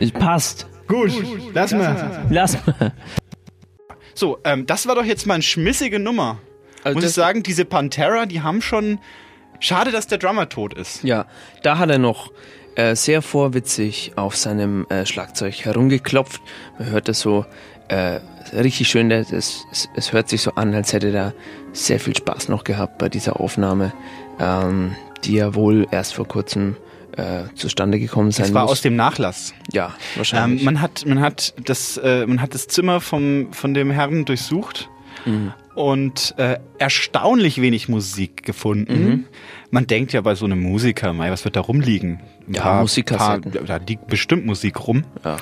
Es 0.00 0.10
passt. 0.10 0.66
Gut, 0.88 1.12
lass 1.54 1.72
mal. 1.72 2.24
Lass 2.30 2.58
mal. 2.66 2.92
So, 4.14 4.38
ähm, 4.44 4.66
das 4.66 4.86
war 4.86 4.94
doch 4.96 5.04
jetzt 5.04 5.26
mal 5.26 5.34
eine 5.34 5.42
schmissige 5.42 5.98
Nummer. 5.98 6.38
Also 6.84 6.94
Muss 6.96 7.04
ich 7.04 7.08
das- 7.08 7.14
sagen, 7.14 7.42
diese 7.42 7.64
Pantera, 7.64 8.26
die 8.26 8.42
haben 8.42 8.62
schon. 8.62 8.98
Schade, 9.60 9.90
dass 9.92 10.06
der 10.06 10.18
Drummer 10.18 10.48
tot 10.48 10.74
ist. 10.74 11.02
Ja, 11.04 11.26
da 11.62 11.78
hat 11.78 11.88
er 11.88 11.98
noch 11.98 12.30
äh, 12.76 12.94
sehr 12.96 13.22
vorwitzig 13.22 14.12
auf 14.16 14.36
seinem 14.36 14.86
äh, 14.90 15.06
Schlagzeug 15.06 15.64
herumgeklopft. 15.64 16.42
Man 16.78 16.90
hört 16.90 17.08
das 17.08 17.20
so 17.20 17.46
äh, 17.88 18.20
richtig 18.52 18.88
schön. 18.88 19.10
Es, 19.10 19.32
es, 19.32 19.88
es 19.96 20.12
hört 20.12 20.28
sich 20.28 20.42
so 20.42 20.52
an, 20.56 20.74
als 20.74 20.92
hätte 20.92 21.10
er 21.10 21.32
sehr 21.72 22.00
viel 22.00 22.14
Spaß 22.16 22.48
noch 22.48 22.64
gehabt 22.64 22.98
bei 22.98 23.08
dieser 23.08 23.40
Aufnahme, 23.40 23.92
ähm, 24.40 24.94
die 25.24 25.34
ja 25.34 25.54
wohl 25.54 25.86
erst 25.90 26.14
vor 26.14 26.26
kurzem 26.28 26.76
äh, 27.16 27.44
zustande 27.54 28.00
gekommen 28.00 28.32
sein 28.32 28.46
Das 28.46 28.54
war 28.54 28.62
muss. 28.64 28.72
aus 28.72 28.80
dem 28.82 28.96
Nachlass. 28.96 29.54
ja, 29.72 29.94
wahrscheinlich. 30.16 30.60
Ähm, 30.60 30.64
man 30.66 30.80
hat, 30.80 31.06
man 31.06 31.20
hat 31.20 31.54
das, 31.64 31.96
äh, 31.96 32.26
man 32.26 32.42
hat 32.42 32.54
das 32.54 32.66
Zimmer 32.66 33.00
vom, 33.00 33.52
von 33.52 33.72
dem 33.72 33.90
Herrn 33.92 34.24
durchsucht 34.24 34.90
Mhm. 35.26 35.52
Und 35.74 36.34
äh, 36.38 36.58
erstaunlich 36.78 37.60
wenig 37.60 37.88
Musik 37.88 38.42
gefunden. 38.42 39.04
Mhm. 39.08 39.24
Man 39.70 39.86
denkt 39.86 40.12
ja 40.12 40.20
bei 40.20 40.34
so 40.34 40.44
einem 40.44 40.60
Musiker, 40.60 41.12
mei, 41.12 41.30
was 41.30 41.44
wird 41.44 41.56
da 41.56 41.60
rumliegen? 41.60 42.20
Ein 42.48 42.54
Ja, 42.54 42.80
Musikkassetten. 42.80 43.52
paar- 43.52 43.62
da 43.64 43.76
liegt 43.84 44.06
bestimmt 44.06 44.46
Musik 44.46 44.86
rum. 44.86 45.04
Ja. 45.24 45.36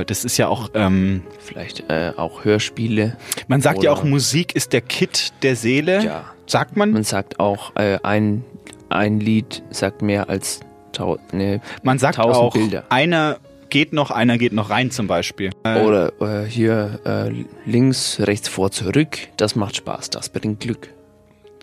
Äh, 0.00 0.04
das 0.04 0.24
ist 0.24 0.36
ja 0.36 0.48
auch, 0.48 0.70
ähm, 0.74 1.22
Vielleicht 1.38 1.88
äh, 1.90 2.12
auch 2.16 2.44
Hörspiele. 2.44 3.16
man 3.48 3.60
sagt 3.60 3.82
ja 3.82 3.90
auch, 3.92 4.04
Musik 4.04 4.54
ist 4.54 4.72
der 4.72 4.80
Kit 4.82 5.32
der 5.42 5.56
Seele. 5.56 6.04
Ja. 6.04 6.24
Sagt 6.46 6.76
man? 6.76 6.90
Man 6.92 7.04
sagt 7.04 7.40
auch, 7.40 7.74
äh, 7.76 7.98
ein, 8.02 8.44
ein 8.90 9.18
Lied 9.18 9.62
sagt 9.70 10.02
mehr 10.02 10.28
als 10.28 10.60
tau 10.92 11.18
ne, 11.32 11.60
Man 11.82 11.98
sagt 11.98 12.16
tausend 12.16 12.36
auch, 12.44 12.52
Bilder. 12.52 12.84
einer 12.90 13.38
geht 13.74 13.92
noch, 13.92 14.12
einer 14.12 14.38
geht 14.38 14.52
noch 14.52 14.70
rein 14.70 14.92
zum 14.92 15.08
Beispiel. 15.08 15.50
Äh, 15.64 15.80
Oder 15.80 16.12
äh, 16.20 16.46
hier 16.46 17.00
äh, 17.04 17.44
links, 17.68 18.20
rechts, 18.20 18.48
vor, 18.48 18.70
zurück. 18.70 19.18
Das 19.36 19.56
macht 19.56 19.74
Spaß, 19.74 20.10
das 20.10 20.28
bringt 20.28 20.60
Glück. 20.60 20.90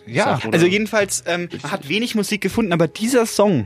Ja, 0.05 0.37
Sag, 0.41 0.53
also 0.53 0.65
jedenfalls, 0.65 1.23
ähm, 1.25 1.47
hat 1.63 1.87
wenig 1.87 2.13
Musik 2.15 2.41
gefunden, 2.41 2.73
aber 2.73 2.89
dieser 2.89 3.25
Song 3.25 3.65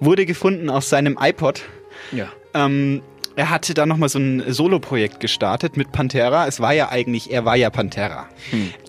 wurde 0.00 0.24
gefunden 0.24 0.70
aus 0.70 0.88
seinem 0.88 1.18
iPod. 1.20 1.64
Ja. 2.12 2.32
Ähm, 2.54 3.02
er 3.36 3.50
hatte 3.50 3.74
da 3.74 3.86
nochmal 3.86 4.08
so 4.08 4.18
ein 4.18 4.42
Solo-Projekt 4.52 5.20
gestartet 5.20 5.76
mit 5.76 5.92
Pantera. 5.92 6.46
Es 6.46 6.60
war 6.60 6.72
ja 6.72 6.90
eigentlich, 6.90 7.32
er 7.32 7.44
war 7.44 7.56
ja 7.56 7.70
Pantera. 7.70 8.26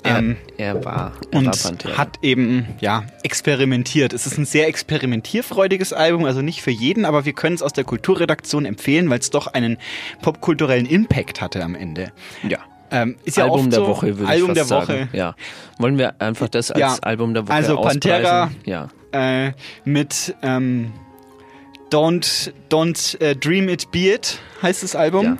Er, 0.03 0.17
Ähm, 0.17 0.37
er 0.57 0.83
war, 0.85 1.13
er 1.31 1.37
und 1.39 1.45
war 1.47 1.53
Pantera. 1.55 1.97
hat 1.97 2.19
eben, 2.21 2.67
ja, 2.79 3.03
experimentiert. 3.23 4.13
Es 4.13 4.25
ist 4.27 4.37
ein 4.37 4.45
sehr 4.45 4.67
experimentierfreudiges 4.67 5.93
Album, 5.93 6.25
also 6.25 6.41
nicht 6.41 6.61
für 6.61 6.71
jeden, 6.71 7.05
aber 7.05 7.25
wir 7.25 7.33
können 7.33 7.55
es 7.55 7.61
aus 7.61 7.73
der 7.73 7.83
Kulturredaktion 7.83 8.65
empfehlen, 8.65 9.09
weil 9.09 9.19
es 9.19 9.29
doch 9.29 9.47
einen 9.47 9.77
popkulturellen 10.21 10.85
Impact 10.85 11.41
hatte 11.41 11.63
am 11.63 11.75
Ende. 11.75 12.11
ja. 12.47 12.59
Ähm, 12.91 13.15
ist 13.25 13.37
ja 13.37 13.45
Album 13.45 13.71
der 13.71 13.79
so, 13.79 13.87
Woche, 13.87 14.19
würde 14.19 14.29
Album 14.31 14.49
ich 14.49 14.53
der 14.53 14.65
fast 14.65 14.87
Woche. 14.89 14.97
sagen. 14.99 15.09
Ja. 15.13 15.35
Wollen 15.79 15.97
wir 15.97 16.21
einfach 16.21 16.47
das 16.47 16.69
als 16.69 16.79
Ja. 16.79 16.95
Album 17.01 17.33
der 17.33 17.47
Woche 17.47 17.53
Also 17.55 17.77
Pantera? 17.81 18.51
Ja. 18.65 18.89
äh, 19.11 19.53
mit 19.83 20.35
ähm, 20.43 20.91
Don't, 21.93 22.51
Don't 22.69 23.21
äh, 23.21 23.35
Dream 23.35 23.69
It 23.69 23.91
Be 23.91 24.13
It 24.15 24.39
heißt 24.61 24.81
das 24.81 24.95
Album. 24.95 25.25
Ja. 25.25 25.37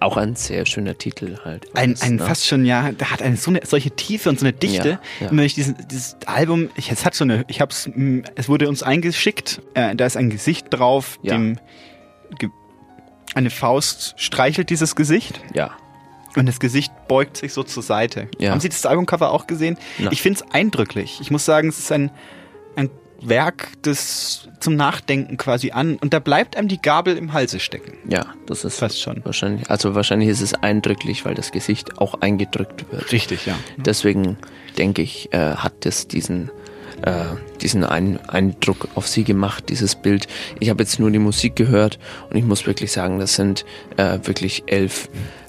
Auch 0.00 0.18
ein 0.18 0.36
sehr 0.36 0.66
schöner 0.66 0.98
Titel 0.98 1.38
halt. 1.44 1.66
Ein, 1.74 1.96
ein 2.00 2.16
ne? 2.16 2.26
fast 2.26 2.46
schon, 2.46 2.66
ja, 2.66 2.92
da 2.92 3.10
hat 3.10 3.22
eine 3.22 3.38
so 3.38 3.50
eine 3.50 3.64
solche 3.64 3.90
Tiefe 3.90 4.28
und 4.28 4.38
so 4.38 4.44
eine 4.44 4.52
Dichte. 4.52 4.90
Ja, 4.90 5.00
ja. 5.20 5.30
Wenn 5.30 5.38
ich 5.38 5.54
diesen, 5.54 5.76
dieses 5.90 6.16
Album, 6.26 6.68
ich, 6.76 6.90
es 6.90 7.06
hat 7.06 7.14
so 7.14 7.24
eine, 7.24 7.44
ich 7.48 7.62
hab's, 7.62 7.88
es 8.34 8.48
wurde 8.50 8.68
uns 8.68 8.82
eingeschickt, 8.82 9.62
äh, 9.72 9.96
da 9.96 10.04
ist 10.04 10.18
ein 10.18 10.28
Gesicht 10.28 10.66
drauf, 10.70 11.18
Ja. 11.22 11.34
dem 11.34 11.58
eine 13.34 13.50
Faust 13.50 14.14
streichelt 14.16 14.68
dieses 14.70 14.94
Gesicht 14.94 15.40
Ja. 15.54 15.70
und 16.36 16.46
das 16.46 16.60
Gesicht 16.60 16.92
beugt 17.08 17.38
sich 17.38 17.52
so 17.52 17.62
zur 17.62 17.82
Seite. 17.82 18.28
Ja. 18.38 18.50
Haben 18.50 18.60
Sie 18.60 18.68
das 18.68 18.84
Albumcover 18.84 19.30
auch 19.32 19.46
gesehen? 19.46 19.78
Nein. 19.98 20.10
Ich 20.12 20.20
finde 20.22 20.40
es 20.40 20.54
eindrücklich. 20.54 21.18
Ich 21.20 21.30
muss 21.30 21.44
sagen, 21.44 21.68
es 21.68 21.78
ist 21.78 21.90
ein 21.90 22.10
Werk 23.28 23.82
des 23.82 24.48
zum 24.60 24.76
Nachdenken 24.76 25.36
quasi 25.36 25.72
an 25.72 25.96
und 25.96 26.14
da 26.14 26.18
bleibt 26.18 26.56
einem 26.56 26.68
die 26.68 26.80
Gabel 26.80 27.16
im 27.16 27.32
Halse 27.32 27.60
stecken. 27.60 27.92
Ja, 28.08 28.26
das 28.46 28.64
ist 28.64 28.78
Fast 28.78 29.00
schon. 29.00 29.24
wahrscheinlich. 29.24 29.70
Also 29.70 29.94
wahrscheinlich 29.94 30.28
ist 30.28 30.40
es 30.40 30.54
eindrücklich, 30.54 31.24
weil 31.24 31.34
das 31.34 31.52
Gesicht 31.52 31.98
auch 31.98 32.20
eingedrückt 32.20 32.90
wird. 32.90 33.12
Richtig, 33.12 33.46
ja. 33.46 33.56
Deswegen 33.76 34.38
denke 34.78 35.02
ich, 35.02 35.32
äh, 35.32 35.56
hat 35.56 35.86
es 35.86 36.08
diesen 36.08 36.50
äh, 37.02 37.24
diesen 37.60 37.84
ein 37.84 38.18
Eindruck 38.28 38.88
auf 38.94 39.06
sie 39.08 39.24
gemacht, 39.24 39.68
dieses 39.68 39.94
Bild. 39.94 40.26
Ich 40.60 40.70
habe 40.70 40.82
jetzt 40.82 40.98
nur 40.98 41.10
die 41.10 41.18
Musik 41.18 41.56
gehört 41.56 41.98
und 42.30 42.36
ich 42.36 42.44
muss 42.44 42.66
wirklich 42.66 42.92
sagen, 42.92 43.18
das 43.18 43.34
sind 43.34 43.64
äh, 43.96 44.18
wirklich 44.22 44.64
elf 44.66 45.08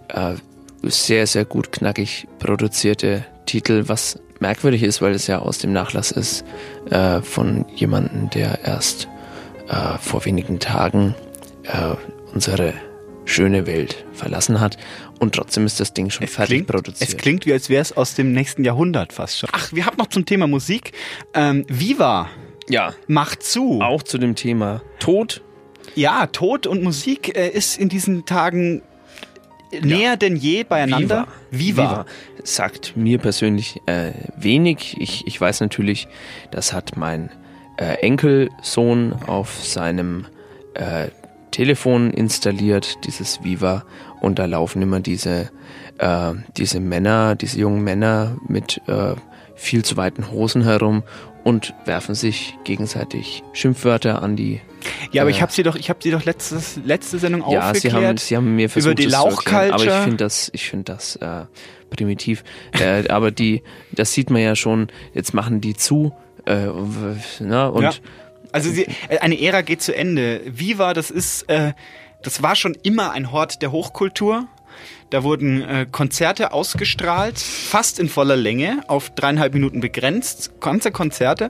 äh, 0.09 0.35
sehr, 0.83 1.27
sehr 1.27 1.45
gut 1.45 1.71
knackig 1.71 2.27
produzierte 2.39 3.25
Titel, 3.45 3.83
was 3.87 4.19
merkwürdig 4.45 4.83
ist, 4.83 5.01
weil 5.01 5.13
es 5.15 5.25
ja 5.25 5.39
aus 5.39 5.57
dem 5.57 5.73
Nachlass 5.73 6.11
ist 6.11 6.45
äh, 6.91 7.19
von 7.21 7.65
jemandem, 7.73 8.29
der 8.29 8.59
erst 8.63 9.07
äh, 9.67 9.97
vor 9.97 10.23
wenigen 10.25 10.59
Tagen 10.59 11.15
äh, 11.63 11.95
unsere 12.31 12.75
schöne 13.25 13.65
Welt 13.65 14.05
verlassen 14.13 14.59
hat 14.59 14.77
und 15.19 15.33
trotzdem 15.33 15.65
ist 15.65 15.79
das 15.79 15.93
Ding 15.93 16.11
schon 16.11 16.27
fertig 16.27 16.57
klingt, 16.57 16.67
produziert. 16.67 17.09
Es 17.09 17.17
klingt 17.17 17.47
wie, 17.47 17.53
als 17.53 17.69
wäre 17.69 17.81
es 17.81 17.97
aus 17.97 18.13
dem 18.13 18.33
nächsten 18.33 18.63
Jahrhundert 18.63 19.13
fast 19.13 19.39
schon. 19.39 19.49
Ach, 19.51 19.73
wir 19.73 19.87
haben 19.87 19.97
noch 19.97 20.09
zum 20.09 20.27
Thema 20.27 20.45
Musik. 20.45 20.91
Ähm, 21.33 21.65
Viva 21.67 22.29
ja, 22.69 22.93
macht 23.07 23.41
zu. 23.41 23.81
auch 23.81 24.03
zu 24.03 24.19
dem 24.19 24.35
Thema 24.35 24.83
Tod. 24.99 25.41
Ja, 25.95 26.27
Tod 26.27 26.67
und 26.67 26.83
Musik 26.83 27.35
äh, 27.35 27.49
ist 27.49 27.79
in 27.79 27.89
diesen 27.89 28.25
Tagen 28.25 28.83
näher 29.81 30.17
denn 30.17 30.35
je 30.35 30.63
beieinander. 30.63 31.27
Viva. 31.51 32.05
Sagt 32.43 32.95
mir 32.95 33.17
persönlich 33.17 33.81
äh, 33.85 34.11
wenig. 34.37 34.97
Ich, 34.99 35.25
ich 35.27 35.39
weiß 35.39 35.61
natürlich, 35.61 36.07
das 36.51 36.73
hat 36.73 36.97
mein 36.97 37.29
äh, 37.77 37.95
Enkelsohn 38.01 39.13
auf 39.25 39.63
seinem 39.63 40.25
äh, 40.73 41.07
Telefon 41.51 42.11
installiert, 42.11 42.97
dieses 43.05 43.43
Viva. 43.43 43.83
Und 44.21 44.39
da 44.39 44.45
laufen 44.45 44.81
immer 44.81 44.99
diese, 44.99 45.49
äh, 45.97 46.33
diese 46.57 46.79
Männer, 46.79 47.35
diese 47.35 47.59
jungen 47.59 47.83
Männer 47.83 48.37
mit 48.47 48.81
äh, 48.87 49.15
viel 49.55 49.83
zu 49.83 49.97
weiten 49.97 50.31
Hosen 50.31 50.63
herum 50.63 51.03
und 51.45 51.73
werfen 51.85 52.15
sich 52.15 52.57
gegenseitig 52.65 53.43
Schimpfwörter 53.53 54.21
an 54.21 54.35
die 54.35 54.59
Ja, 55.11 55.21
aber 55.21 55.29
äh, 55.29 55.33
ich 55.33 55.41
habe 55.41 55.51
sie 55.53 55.63
doch, 55.63 55.75
ich 55.77 55.89
habe 55.89 55.99
sie 56.01 56.11
doch 56.11 56.25
letztes, 56.25 56.77
letzte 56.83 57.19
Sendung 57.19 57.41
ja, 57.49 57.69
aufgeklärt. 57.69 57.81
sie 57.81 57.91
haben, 57.93 58.17
sie 58.17 58.35
haben 58.35 58.55
mir 58.55 58.69
versucht, 58.69 58.91
über 58.91 58.95
die 58.95 59.13
erklären, 59.13 59.71
aber 59.71 59.83
ich 59.85 59.91
finde 60.03 60.17
das, 60.17 60.49
ich 60.53 60.67
finde 60.69 60.91
das 60.91 61.15
äh, 61.17 61.45
primitiv. 61.89 62.43
äh, 62.73 63.07
aber 63.07 63.31
die, 63.31 63.61
das 63.91 64.11
sieht 64.11 64.29
man 64.29 64.41
ja 64.41 64.55
schon. 64.55 64.87
Jetzt 65.13 65.33
machen 65.33 65.61
die 65.61 65.75
zu, 65.75 66.13
äh, 66.45 66.55
w- 66.67 67.43
ne, 67.43 67.71
und 67.71 67.83
ja. 67.83 67.91
Also 68.51 68.69
sie, 68.71 68.87
äh, 69.09 69.19
eine 69.19 69.39
Ära 69.39 69.61
geht 69.61 69.81
zu 69.81 69.95
Ende. 69.95 70.41
Viva, 70.45 70.93
das 70.93 71.11
ist, 71.11 71.43
äh, 71.49 71.73
das 72.23 72.41
war 72.41 72.55
schon 72.55 72.75
immer 72.83 73.11
ein 73.11 73.31
Hort 73.31 73.61
der 73.61 73.71
Hochkultur. 73.71 74.47
Da 75.11 75.23
wurden 75.23 75.61
äh, 75.61 75.85
Konzerte 75.91 76.51
ausgestrahlt, 76.51 77.37
fast 77.39 77.99
in 77.99 78.09
voller 78.09 78.35
Länge, 78.35 78.81
auf 78.87 79.11
dreieinhalb 79.11 79.53
Minuten 79.53 79.79
begrenzt, 79.79 80.59
ganze 80.59 80.91
Konzerte. 80.91 81.49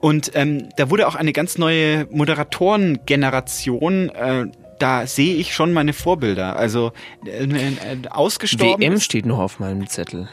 Und 0.00 0.32
ähm, 0.34 0.68
da 0.76 0.90
wurde 0.90 1.06
auch 1.06 1.14
eine 1.14 1.32
ganz 1.32 1.58
neue 1.58 2.06
Moderatorengeneration. 2.10 4.08
Äh, 4.08 4.46
da 4.78 5.06
sehe 5.06 5.36
ich 5.36 5.54
schon 5.54 5.72
meine 5.72 5.92
Vorbilder. 5.92 6.56
Also 6.56 6.92
äh, 7.24 7.44
äh, 7.44 7.76
ausgestorben. 8.10 8.82
WM 8.82 8.98
steht 9.00 9.26
noch 9.26 9.38
auf 9.38 9.60
meinem 9.60 9.86
Zettel. 9.86 10.28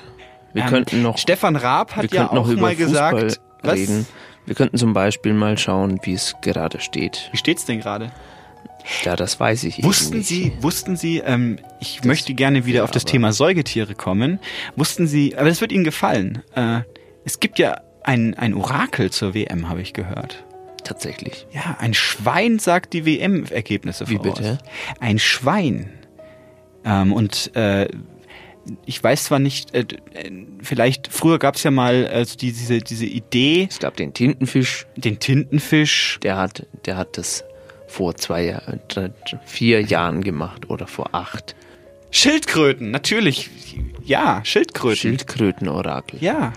Wir 0.54 0.64
Ähm, 0.64 0.70
könnten 0.70 1.04
noch, 1.04 1.18
Stefan 1.20 1.56
Raab 1.56 1.96
hat 1.96 2.12
ja 2.12 2.24
noch 2.34 2.46
auch 2.46 2.50
über 2.50 2.62
mal 2.62 2.76
Fußball 2.76 2.88
gesagt, 3.16 3.40
was? 3.62 3.76
reden. 3.76 4.08
Wir 4.48 4.56
könnten 4.56 4.78
zum 4.78 4.94
Beispiel 4.94 5.34
mal 5.34 5.58
schauen, 5.60 6.00
wie 6.04 6.14
es 6.14 6.36
gerade 6.42 6.80
steht. 6.80 7.30
Wie 7.32 7.38
steht's 7.38 7.66
denn 7.66 7.80
gerade? 7.82 8.12
Ja, 9.04 9.16
das 9.16 9.40
weiß 9.40 9.64
ich 9.66 9.84
Wussten 9.84 10.24
Sie, 10.24 10.52
wussten 10.62 10.96
Sie, 10.96 11.20
ähm, 11.20 11.58
ich 11.80 12.04
möchte 12.04 12.34
gerne 12.34 12.66
wieder 12.66 12.84
auf 12.84 12.92
das 12.92 13.06
Thema 13.06 13.32
Säugetiere 13.34 13.96
kommen. 13.96 14.40
Wussten 14.76 15.08
Sie, 15.08 15.38
aber 15.38 15.50
das 15.50 15.62
wird 15.62 15.72
Ihnen 15.72 15.84
gefallen. 15.84 16.44
Äh, 16.56 16.82
es 17.26 17.40
gibt 17.40 17.60
ja 17.60 17.82
ein, 18.04 18.34
ein 18.36 18.54
Orakel 18.54 19.12
zur 19.12 19.34
WM, 19.34 19.70
habe 19.70 19.82
ich 19.82 19.94
gehört. 19.94 20.44
Tatsächlich. 20.84 21.46
Ja, 21.52 21.78
ein 21.80 21.94
Schwein 21.94 22.58
sagt 22.60 22.94
die 22.94 23.06
WM-Ergebnisse 23.06 24.10
Wie 24.10 24.18
voraus. 24.18 24.38
bitte? 24.38 24.58
Ein 25.00 25.20
Schwein. 25.20 25.92
Ähm, 26.84 27.14
und 27.14 27.56
äh, 27.56 27.88
ich 28.86 29.04
weiß 29.04 29.26
zwar 29.26 29.40
nicht, 29.40 29.74
äh, 29.74 29.86
äh, 30.14 30.32
vielleicht 30.62 31.08
früher 31.12 31.40
gab 31.40 31.56
es 31.56 31.64
ja 31.64 31.72
mal 31.72 32.08
also 32.08 32.38
die, 32.38 32.52
diese, 32.52 32.80
diese 32.80 33.06
Idee. 33.06 33.68
Es 33.70 33.80
gab 33.80 33.98
den 33.98 34.14
Tintenfisch. 34.14 34.88
Den 34.96 35.20
Tintenfisch. 35.20 36.20
Der 36.24 36.38
hat, 36.38 36.66
der 36.86 36.98
hat 36.98 37.18
das 37.18 37.44
vor 37.90 38.16
zwei, 38.16 38.58
drei, 38.88 39.12
vier 39.46 39.82
Jahren 39.82 40.24
gemacht 40.24 40.70
oder 40.70 40.88
vor 40.88 41.10
acht. 41.14 41.56
Schildkröten, 42.12 42.92
natürlich. 42.92 43.50
Ja, 44.04 44.42
Schildkröten. 44.44 44.98
Schildkrötenorakel. 44.98 46.20
Ja. 46.24 46.54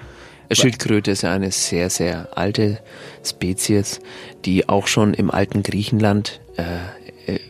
Äh, 0.48 0.54
Schildkröte 0.54 1.10
ist 1.10 1.22
ja 1.22 1.32
eine 1.32 1.50
sehr, 1.50 1.90
sehr 1.90 2.28
alte 2.36 2.78
Spezies, 3.24 4.00
die 4.44 4.68
auch 4.68 4.86
schon 4.86 5.14
im 5.14 5.30
alten 5.30 5.62
Griechenland 5.62 6.40
äh, 6.56 7.32
äh, 7.32 7.40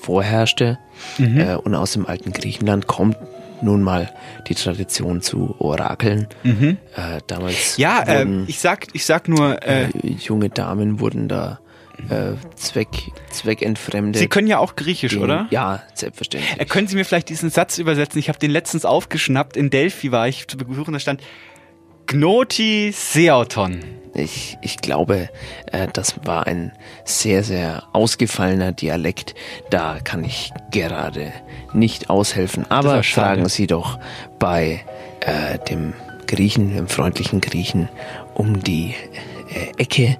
vorherrschte. 0.00 0.78
Mhm. 1.18 1.40
Äh, 1.40 1.54
und 1.56 1.74
aus 1.74 1.92
dem 1.92 2.06
alten 2.06 2.32
Griechenland 2.32 2.86
kommt 2.86 3.16
nun 3.62 3.82
mal 3.82 4.12
die 4.48 4.54
Tradition 4.54 5.22
zu 5.22 5.54
Orakeln. 5.58 6.28
Mhm. 6.42 6.76
Äh, 6.94 7.20
damals 7.26 7.76
Ja, 7.78 8.06
wurden, 8.06 8.44
ich 8.46 8.58
sag, 8.58 8.86
ich 8.92 9.06
sag 9.06 9.28
nur, 9.28 9.58
junge 10.18 10.50
Damen 10.50 11.00
wurden 11.00 11.28
da 11.28 11.60
äh, 12.08 12.34
zweck, 12.56 12.88
zweckentfremdet. 13.30 14.20
Sie 14.20 14.28
können 14.28 14.46
ja 14.46 14.58
auch 14.58 14.76
Griechisch, 14.76 15.12
Den- 15.12 15.22
oder? 15.22 15.46
Ja, 15.50 15.82
selbstverständlich. 15.94 16.60
Äh, 16.60 16.64
können 16.64 16.86
Sie 16.86 16.96
mir 16.96 17.04
vielleicht 17.04 17.28
diesen 17.28 17.50
Satz 17.50 17.78
übersetzen? 17.78 18.18
Ich 18.18 18.28
habe 18.28 18.38
den 18.38 18.50
letztens 18.50 18.84
aufgeschnappt. 18.84 19.56
In 19.56 19.70
Delphi 19.70 20.12
war 20.12 20.28
ich 20.28 20.48
zu 20.48 20.56
besuchen, 20.56 20.92
da 20.92 21.00
stand 21.00 21.22
Gnoti 22.06 22.92
Seauton. 22.92 23.82
Ich, 24.14 24.56
ich 24.62 24.76
glaube, 24.76 25.28
äh, 25.72 25.88
das 25.92 26.24
war 26.24 26.46
ein 26.46 26.72
sehr, 27.04 27.42
sehr 27.42 27.84
ausgefallener 27.92 28.72
Dialekt. 28.72 29.34
Da 29.70 29.98
kann 30.02 30.22
ich 30.22 30.52
gerade 30.70 31.32
nicht 31.72 32.10
aushelfen. 32.10 32.70
Aber 32.70 33.02
fragen 33.02 33.48
Sie 33.48 33.66
doch 33.66 33.98
bei 34.38 34.84
äh, 35.20 35.58
dem 35.68 35.94
Griechen, 36.26 36.74
dem 36.74 36.88
freundlichen 36.88 37.40
Griechen 37.40 37.88
um 38.34 38.62
die 38.62 38.94
äh, 39.52 39.82
Ecke. 39.82 40.16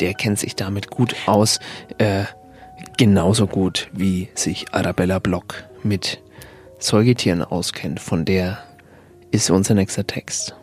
Der 0.00 0.14
kennt 0.14 0.38
sich 0.38 0.56
damit 0.56 0.90
gut 0.90 1.14
aus. 1.26 1.58
Äh, 1.98 2.24
genauso 2.96 3.46
gut, 3.46 3.88
wie 3.92 4.28
sich 4.34 4.72
Arabella 4.72 5.18
Block 5.18 5.64
mit 5.82 6.22
Säugetieren 6.78 7.42
auskennt. 7.42 8.00
Von 8.00 8.24
der 8.24 8.58
ist 9.30 9.50
unser 9.50 9.74
nächster 9.74 10.06
Text. 10.06 10.54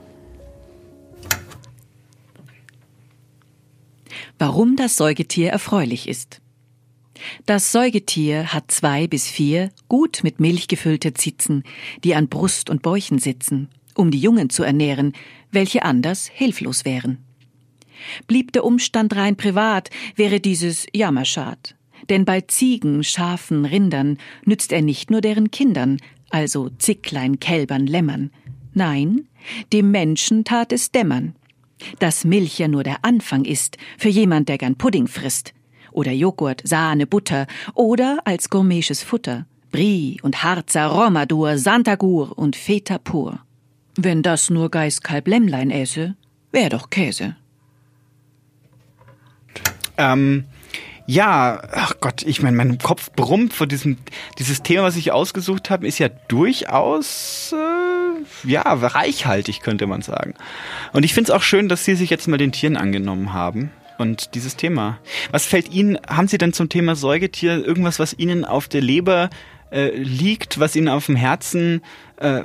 Warum 4.39 4.75
das 4.75 4.95
Säugetier 4.95 5.51
erfreulich 5.51 6.07
ist. 6.07 6.41
Das 7.45 7.71
Säugetier 7.71 8.53
hat 8.53 8.71
zwei 8.71 9.07
bis 9.07 9.27
vier 9.27 9.71
gut 9.87 10.21
mit 10.23 10.39
Milch 10.39 10.67
gefüllte 10.67 11.13
Zitzen, 11.13 11.63
die 12.03 12.15
an 12.15 12.27
Brust 12.27 12.69
und 12.69 12.81
Bäuchen 12.81 13.19
sitzen, 13.19 13.69
um 13.95 14.11
die 14.11 14.19
Jungen 14.19 14.49
zu 14.49 14.63
ernähren, 14.63 15.13
welche 15.51 15.83
anders 15.83 16.27
hilflos 16.27 16.83
wären. 16.83 17.19
Blieb 18.27 18.51
der 18.53 18.65
Umstand 18.65 19.15
rein 19.15 19.35
privat, 19.35 19.89
wäre 20.15 20.39
dieses 20.39 20.85
jammerschad. 20.93 21.75
Denn 22.09 22.25
bei 22.25 22.41
Ziegen, 22.41 23.03
Schafen, 23.03 23.65
Rindern 23.65 24.17
nützt 24.45 24.71
er 24.71 24.81
nicht 24.81 25.09
nur 25.09 25.21
deren 25.21 25.51
Kindern, 25.51 25.97
also 26.29 26.69
Zicklein, 26.69 27.39
Kälbern, 27.39 27.87
Lämmern. 27.87 28.31
Nein, 28.73 29.27
dem 29.71 29.91
Menschen 29.91 30.43
tat 30.43 30.71
es 30.71 30.91
dämmern. 30.91 31.35
Dass 31.99 32.23
Milch 32.23 32.59
ja 32.59 32.67
nur 32.67 32.83
der 32.83 33.03
Anfang 33.03 33.45
ist 33.45 33.77
für 33.97 34.09
jemand, 34.09 34.49
der 34.49 34.57
gern 34.57 34.75
Pudding 34.75 35.07
frisst. 35.07 35.53
Oder 35.91 36.11
Joghurt, 36.11 36.61
Sahne, 36.63 37.05
Butter. 37.05 37.45
Oder 37.75 38.19
als 38.25 38.49
gourmetisches 38.49 39.03
Futter. 39.03 39.45
Brie 39.71 40.19
und 40.21 40.43
Harzer, 40.43 40.87
Romadur, 40.87 41.57
Santagur 41.57 42.37
und 42.37 42.55
Feta 42.55 42.97
pur. 42.97 43.39
Wenn 43.95 44.21
das 44.23 44.49
nur 44.49 44.71
Geißkalb 44.71 45.27
Lämmlein 45.27 45.71
äße, 45.71 46.15
wär 46.51 46.69
doch 46.69 46.89
Käse. 46.89 47.35
Ähm, 49.97 50.45
ja, 51.05 51.61
ach 51.71 51.95
Gott, 51.99 52.23
ich 52.23 52.41
meine, 52.41 52.55
mein 52.55 52.77
Kopf 52.77 53.11
brummt 53.11 53.53
vor 53.53 53.67
diesem, 53.67 53.97
dieses 54.39 54.63
Thema, 54.63 54.83
was 54.83 54.95
ich 54.95 55.11
ausgesucht 55.11 55.69
habe, 55.69 55.85
ist 55.85 55.99
ja 55.99 56.09
durchaus, 56.29 57.53
äh, 57.53 58.49
ja, 58.49 58.61
reichhaltig, 58.61 59.61
könnte 59.61 59.85
man 59.85 60.01
sagen. 60.01 60.33
Und 60.93 61.03
ich 61.03 61.13
finde 61.13 61.31
es 61.31 61.35
auch 61.35 61.41
schön, 61.41 61.67
dass 61.67 61.83
Sie 61.83 61.95
sich 61.95 62.09
jetzt 62.09 62.27
mal 62.27 62.37
den 62.37 62.53
Tieren 62.53 62.77
angenommen 62.77 63.33
haben. 63.33 63.71
Und 63.97 64.33
dieses 64.33 64.55
Thema. 64.55 64.97
Was 65.31 65.45
fällt 65.45 65.71
Ihnen, 65.71 65.99
haben 66.07 66.27
Sie 66.27 66.37
denn 66.37 66.51
zum 66.53 66.67
Thema 66.67 66.95
Säugetier 66.95 67.63
irgendwas, 67.63 67.99
was 67.99 68.17
Ihnen 68.17 68.43
auf 68.43 68.67
der 68.67 68.81
Leber 68.81 69.29
äh, 69.71 69.89
liegt, 69.95 70.59
was 70.59 70.75
Ihnen 70.75 70.87
auf 70.87 71.05
dem 71.05 71.15
Herzen 71.15 71.81
äh, 72.17 72.41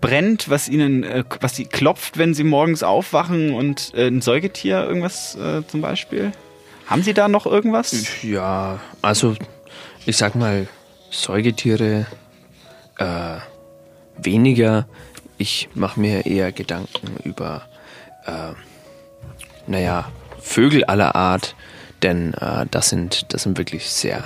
brennt, 0.00 0.48
was 0.48 0.68
Ihnen, 0.68 1.04
äh, 1.04 1.24
was 1.40 1.56
Sie 1.56 1.66
klopft, 1.66 2.18
wenn 2.18 2.34
Sie 2.34 2.44
morgens 2.44 2.82
aufwachen 2.82 3.54
und 3.54 3.92
äh, 3.94 4.08
ein 4.08 4.22
Säugetier, 4.22 4.82
irgendwas 4.84 5.36
äh, 5.36 5.64
zum 5.66 5.82
Beispiel? 5.82 6.32
Haben 6.86 7.02
Sie 7.02 7.14
da 7.14 7.28
noch 7.28 7.46
irgendwas? 7.46 8.22
Ja, 8.22 8.80
also 9.02 9.34
ich 10.06 10.16
sag 10.16 10.36
mal, 10.36 10.68
Säugetiere 11.10 12.06
äh, 12.98 13.36
weniger. 14.16 14.86
Ich 15.38 15.68
mache 15.74 16.00
mir 16.00 16.26
eher 16.26 16.52
Gedanken 16.52 17.16
über, 17.24 17.62
äh, 18.24 18.52
naja, 19.66 20.10
Vögel 20.40 20.84
aller 20.84 21.16
Art, 21.16 21.56
denn 22.02 22.34
äh, 22.34 22.66
das, 22.70 22.88
sind, 22.88 23.32
das 23.32 23.42
sind 23.42 23.58
wirklich 23.58 23.90
sehr 23.90 24.22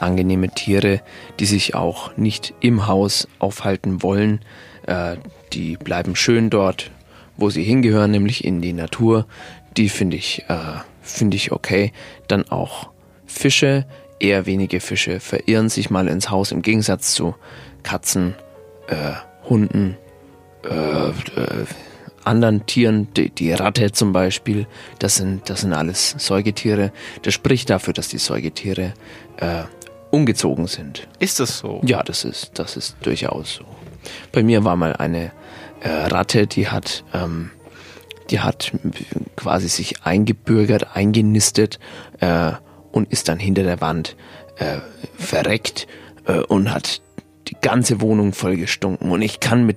angenehme 0.00 0.50
Tiere, 0.50 1.00
die 1.40 1.46
sich 1.46 1.74
auch 1.74 2.16
nicht 2.16 2.54
im 2.60 2.86
Haus 2.86 3.26
aufhalten 3.40 4.02
wollen. 4.02 4.40
Äh, 4.86 5.16
die 5.52 5.76
bleiben 5.76 6.14
schön 6.14 6.50
dort, 6.50 6.92
wo 7.36 7.50
sie 7.50 7.64
hingehören, 7.64 8.12
nämlich 8.12 8.44
in 8.44 8.62
die 8.62 8.72
Natur. 8.72 9.26
Die 9.76 9.88
finde 9.88 10.16
ich, 10.16 10.44
äh, 10.48 10.78
finde 11.12 11.36
ich 11.36 11.52
okay. 11.52 11.92
Dann 12.26 12.48
auch 12.48 12.90
Fische, 13.26 13.86
eher 14.20 14.46
wenige 14.46 14.80
Fische 14.80 15.20
verirren 15.20 15.68
sich 15.68 15.90
mal 15.90 16.08
ins 16.08 16.30
Haus 16.30 16.52
im 16.52 16.62
Gegensatz 16.62 17.14
zu 17.14 17.34
Katzen, 17.82 18.34
äh, 18.88 19.12
Hunden, 19.48 19.96
äh, 20.64 21.08
äh, 21.08 21.66
anderen 22.24 22.66
Tieren, 22.66 23.08
die, 23.14 23.30
die 23.30 23.52
Ratte 23.52 23.92
zum 23.92 24.12
Beispiel, 24.12 24.66
das 24.98 25.16
sind, 25.16 25.48
das 25.48 25.62
sind 25.62 25.72
alles 25.72 26.14
Säugetiere. 26.18 26.92
Das 27.22 27.34
spricht 27.34 27.70
dafür, 27.70 27.94
dass 27.94 28.08
die 28.08 28.18
Säugetiere 28.18 28.92
äh, 29.38 29.62
umgezogen 30.10 30.66
sind. 30.66 31.08
Ist 31.18 31.40
das 31.40 31.58
so? 31.58 31.80
Ja, 31.84 32.02
das 32.02 32.24
ist, 32.24 32.58
das 32.58 32.76
ist 32.76 32.96
durchaus 33.02 33.54
so. 33.54 33.64
Bei 34.32 34.42
mir 34.42 34.64
war 34.64 34.76
mal 34.76 34.94
eine 34.94 35.32
äh, 35.80 35.88
Ratte, 35.88 36.46
die 36.46 36.68
hat, 36.68 37.04
ähm, 37.14 37.50
die 38.30 38.40
hat 38.40 38.72
quasi 39.36 39.68
sich 39.68 40.02
eingebürgert, 40.04 40.96
eingenistet 40.96 41.78
äh, 42.20 42.52
und 42.92 43.10
ist 43.10 43.28
dann 43.28 43.38
hinter 43.38 43.62
der 43.62 43.80
Wand 43.80 44.16
äh, 44.56 44.78
verreckt 45.18 45.86
äh, 46.26 46.38
und 46.40 46.72
hat 46.72 47.00
die 47.48 47.56
ganze 47.60 48.00
Wohnung 48.00 48.32
voll 48.32 48.56
gestunken. 48.56 49.10
Und 49.10 49.22
ich 49.22 49.40
kann 49.40 49.64
mit 49.64 49.76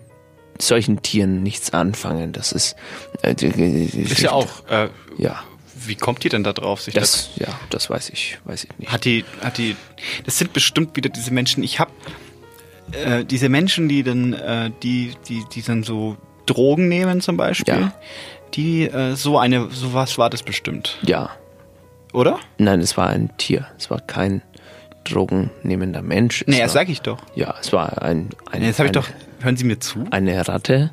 solchen 0.59 1.01
Tieren 1.01 1.41
nichts 1.43 1.73
anfangen. 1.73 2.33
Das 2.33 2.51
ist, 2.51 2.75
äh, 3.21 3.33
die- 3.35 3.49
die- 3.49 3.87
die- 3.87 4.01
Ist 4.01 4.19
ja 4.21 4.31
auch. 4.31 4.67
Äh, 4.69 4.89
ja. 5.17 5.41
Wie 5.83 5.95
kommt 5.95 6.23
die 6.23 6.29
denn 6.29 6.43
da 6.43 6.53
drauf? 6.53 6.81
Sich 6.81 6.93
Das, 6.93 7.29
ja, 7.37 7.47
das 7.71 7.89
weiß 7.89 8.09
ich, 8.11 8.37
weiß 8.45 8.65
ich 8.65 8.77
nicht. 8.77 8.91
Hat 8.91 9.03
die, 9.05 9.25
hat 9.41 9.57
die, 9.57 9.75
das 10.25 10.37
sind 10.37 10.53
bestimmt 10.53 10.95
wieder 10.95 11.09
diese 11.09 11.31
Menschen. 11.33 11.63
Ich 11.63 11.79
habe 11.79 11.91
äh, 12.91 13.25
diese 13.25 13.49
Menschen, 13.49 13.87
die 13.89 14.03
dann, 14.03 14.33
äh, 14.33 14.69
die, 14.83 15.13
die, 15.27 15.43
die 15.51 15.61
dann 15.63 15.81
so 15.83 16.17
Drogen 16.45 16.87
nehmen 16.87 17.21
zum 17.21 17.35
Beispiel. 17.37 17.73
Ja. 17.73 17.93
Die 18.53 18.83
äh, 18.83 19.15
so 19.15 19.37
eine, 19.39 19.69
sowas 19.71 20.17
war 20.17 20.29
das 20.29 20.43
bestimmt, 20.43 20.97
Ja. 21.03 21.29
oder? 22.13 22.39
Nein, 22.57 22.81
es 22.81 22.97
war 22.97 23.07
ein 23.07 23.35
Tier. 23.37 23.67
Es 23.77 23.89
war 23.89 23.99
kein 24.01 24.41
drogennehmender 25.05 26.01
Mensch. 26.01 26.41
Es 26.41 26.47
Nee, 26.47 26.57
war, 26.57 26.63
das 26.63 26.73
sag 26.73 26.89
ich 26.89 27.01
doch. 27.01 27.19
Ja, 27.35 27.55
es 27.59 27.71
war 27.73 28.01
ein, 28.01 28.29
ein 28.51 28.61
Nee, 28.61 28.67
das 28.67 28.79
habe 28.79 28.87
ich 28.87 28.91
doch. 28.91 29.07
Hören 29.41 29.57
Sie 29.57 29.63
mir 29.63 29.79
zu? 29.79 30.05
eine 30.11 30.47
Ratte. 30.47 30.91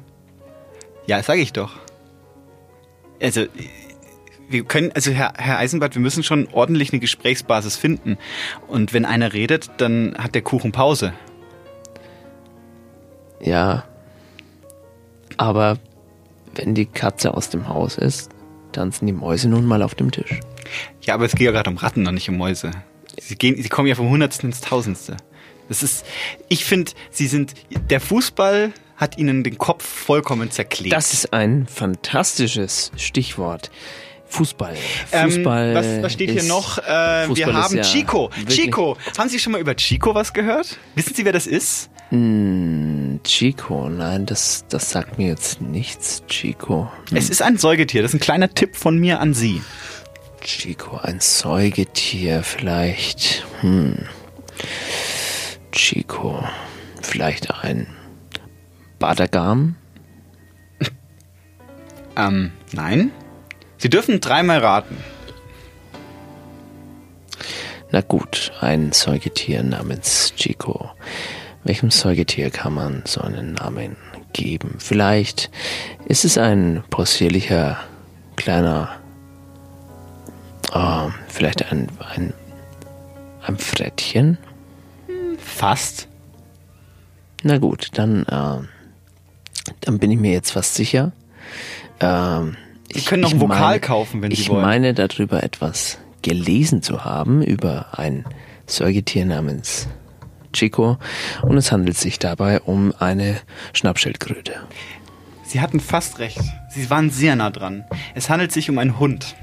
Ja, 1.06 1.18
das 1.18 1.26
sage 1.26 1.40
ich 1.40 1.52
doch. 1.52 1.72
Also, 3.20 3.46
wir 4.48 4.64
können, 4.64 4.92
also 4.94 5.10
Herr, 5.10 5.32
Herr 5.36 5.58
Eisenbart, 5.58 5.94
wir 5.94 6.00
müssen 6.00 6.22
schon 6.22 6.48
ordentlich 6.52 6.92
eine 6.92 7.00
Gesprächsbasis 7.00 7.76
finden. 7.76 8.16
Und 8.68 8.92
wenn 8.94 9.04
einer 9.04 9.32
redet, 9.32 9.68
dann 9.78 10.14
hat 10.18 10.34
der 10.34 10.42
Kuchen 10.42 10.72
Pause. 10.72 11.12
Ja. 13.40 13.84
Aber 15.36 15.76
wenn 16.58 16.74
die 16.74 16.86
Katze 16.86 17.34
aus 17.34 17.50
dem 17.50 17.68
Haus 17.68 17.96
ist, 17.96 18.30
sind 18.74 19.08
die 19.08 19.12
Mäuse 19.12 19.48
nun 19.48 19.64
mal 19.64 19.82
auf 19.82 19.94
dem 19.94 20.10
Tisch. 20.10 20.38
Ja, 21.02 21.14
aber 21.14 21.24
es 21.24 21.32
geht 21.32 21.46
ja 21.46 21.50
gerade 21.50 21.70
um 21.70 21.76
Ratten 21.78 22.06
und 22.06 22.14
nicht 22.14 22.28
um 22.28 22.36
Mäuse. 22.36 22.70
Sie, 23.20 23.36
gehen, 23.36 23.60
sie 23.60 23.68
kommen 23.68 23.88
ja 23.88 23.94
vom 23.94 24.10
Hundertsten 24.10 24.50
ins 24.50 24.60
Tausendste. 24.60 25.16
Das 25.68 25.82
ist, 25.82 26.04
ich 26.48 26.64
finde, 26.64 26.92
sie 27.10 27.26
sind, 27.26 27.54
der 27.90 28.00
Fußball 28.00 28.72
hat 28.96 29.18
ihnen 29.18 29.44
den 29.44 29.58
Kopf 29.58 29.84
vollkommen 29.84 30.50
zerklebt. 30.50 30.92
Das 30.92 31.12
ist 31.12 31.32
ein 31.32 31.66
fantastisches 31.66 32.92
Stichwort. 32.96 33.70
Fußball. 34.30 34.74
Ähm, 35.12 35.30
Fußball. 35.30 35.74
was, 35.74 36.02
was 36.02 36.12
steht 36.12 36.30
hier 36.30 36.42
noch? 36.44 36.78
Äh, 36.78 36.82
wir 36.86 37.26
Fußball 37.28 37.50
ist 37.50 37.56
haben 37.56 37.76
ja 37.76 37.82
Chico. 37.82 38.30
wirklich- 38.36 38.56
Chico. 38.60 38.96
Haben 39.16 39.28
Sie 39.30 39.38
schon 39.38 39.52
mal 39.52 39.60
über 39.60 39.74
Chico 39.74 40.14
was 40.14 40.32
gehört? 40.32 40.78
Wissen 40.94 41.14
Sie, 41.14 41.24
wer 41.24 41.32
das 41.32 41.46
ist? 41.46 41.88
Ein 42.10 43.20
Chico, 43.24 43.88
nein, 43.88 44.24
das, 44.26 44.64
das 44.68 44.90
sagt 44.90 45.18
mir 45.18 45.28
jetzt 45.28 45.60
nichts, 45.60 46.22
Chico. 46.28 46.90
Es 47.12 47.28
ist 47.30 47.42
ein 47.42 47.58
Säugetier, 47.58 48.02
das 48.02 48.12
ist 48.12 48.16
ein 48.16 48.20
kleiner 48.20 48.48
Tipp 48.54 48.76
von 48.76 48.98
mir 48.98 49.20
an 49.20 49.34
Sie. 49.34 49.60
Chico, 50.40 50.96
ein 51.02 51.20
Säugetier 51.20 52.42
vielleicht. 52.42 53.44
Hm. 53.60 54.06
Chico, 55.72 56.42
vielleicht 57.02 57.50
ein 57.62 57.86
Badagam? 58.98 59.76
Ähm, 62.16 62.50
nein. 62.72 63.12
Sie 63.78 63.88
dürfen 63.88 64.20
dreimal 64.20 64.58
raten. 64.58 64.96
Na 67.90 68.00
gut, 68.00 68.52
ein 68.60 68.92
Säugetier 68.92 69.62
namens 69.62 70.34
Chico. 70.36 70.90
Welchem 71.64 71.90
Säugetier 71.90 72.50
kann 72.50 72.74
man 72.74 73.02
so 73.06 73.20
einen 73.20 73.54
Namen 73.54 73.96
geben? 74.32 74.74
Vielleicht 74.78 75.50
ist 76.06 76.24
es 76.24 76.36
ein 76.36 76.82
possierlicher 76.90 77.78
kleiner, 78.36 79.00
oh, 80.74 81.10
vielleicht 81.28 81.70
ein, 81.70 81.88
ein, 82.14 82.34
ein 83.42 83.58
Frettchen? 83.58 84.38
Fast. 85.38 86.08
Na 87.44 87.58
gut, 87.58 87.90
dann, 87.94 88.24
äh, 88.24 89.72
dann 89.80 89.98
bin 89.98 90.10
ich 90.10 90.18
mir 90.18 90.32
jetzt 90.32 90.50
fast 90.50 90.74
sicher. 90.74 91.12
Ähm, 92.00 92.56
Sie 92.92 93.02
können 93.02 93.22
noch 93.22 93.32
ein 93.32 93.40
Vokal 93.40 93.80
kaufen, 93.80 94.22
wenn 94.22 94.30
Sie 94.30 94.48
wollen. 94.48 94.60
Ich 94.60 94.66
meine 94.66 94.94
darüber 94.94 95.42
etwas 95.42 95.98
gelesen 96.22 96.82
zu 96.82 97.04
haben, 97.04 97.42
über 97.42 97.98
ein 97.98 98.24
Säugetier 98.66 99.24
namens 99.24 99.88
Chico. 100.52 100.98
Und 101.42 101.56
es 101.56 101.70
handelt 101.72 101.96
sich 101.96 102.18
dabei 102.18 102.60
um 102.60 102.94
eine 102.98 103.38
Schnappschildkröte. 103.72 104.54
Sie 105.44 105.60
hatten 105.60 105.80
fast 105.80 106.18
recht. 106.18 106.40
Sie 106.70 106.90
waren 106.90 107.10
sehr 107.10 107.36
nah 107.36 107.50
dran. 107.50 107.84
Es 108.14 108.28
handelt 108.28 108.52
sich 108.52 108.68
um 108.68 108.78
einen 108.78 108.98
Hund. 108.98 109.34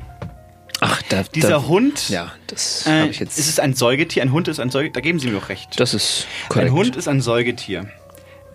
Ach, 0.81 1.01
da, 1.09 1.23
Dieser 1.23 1.49
da, 1.49 1.63
Hund. 1.63 2.09
Ja, 2.09 2.31
das 2.47 2.85
äh, 2.85 3.01
habe 3.01 3.09
ich 3.09 3.19
jetzt. 3.19 3.39
Ist 3.39 3.47
es 3.47 3.59
ein 3.59 3.73
Säugetier? 3.73 4.21
Ein 4.21 4.31
Hund 4.31 4.47
ist 4.47 4.59
ein 4.59 4.69
Säugetier. 4.69 4.93
Da 4.93 5.01
geben 5.01 5.19
Sie 5.19 5.29
mir 5.29 5.37
auch 5.37 5.49
recht. 5.49 5.79
Das 5.79 5.93
ist 5.93 6.27
korrekt. 6.49 6.69
Ein 6.69 6.75
Hund 6.75 6.95
ist 6.95 7.07
ein 7.07 7.21
Säugetier. 7.21 7.87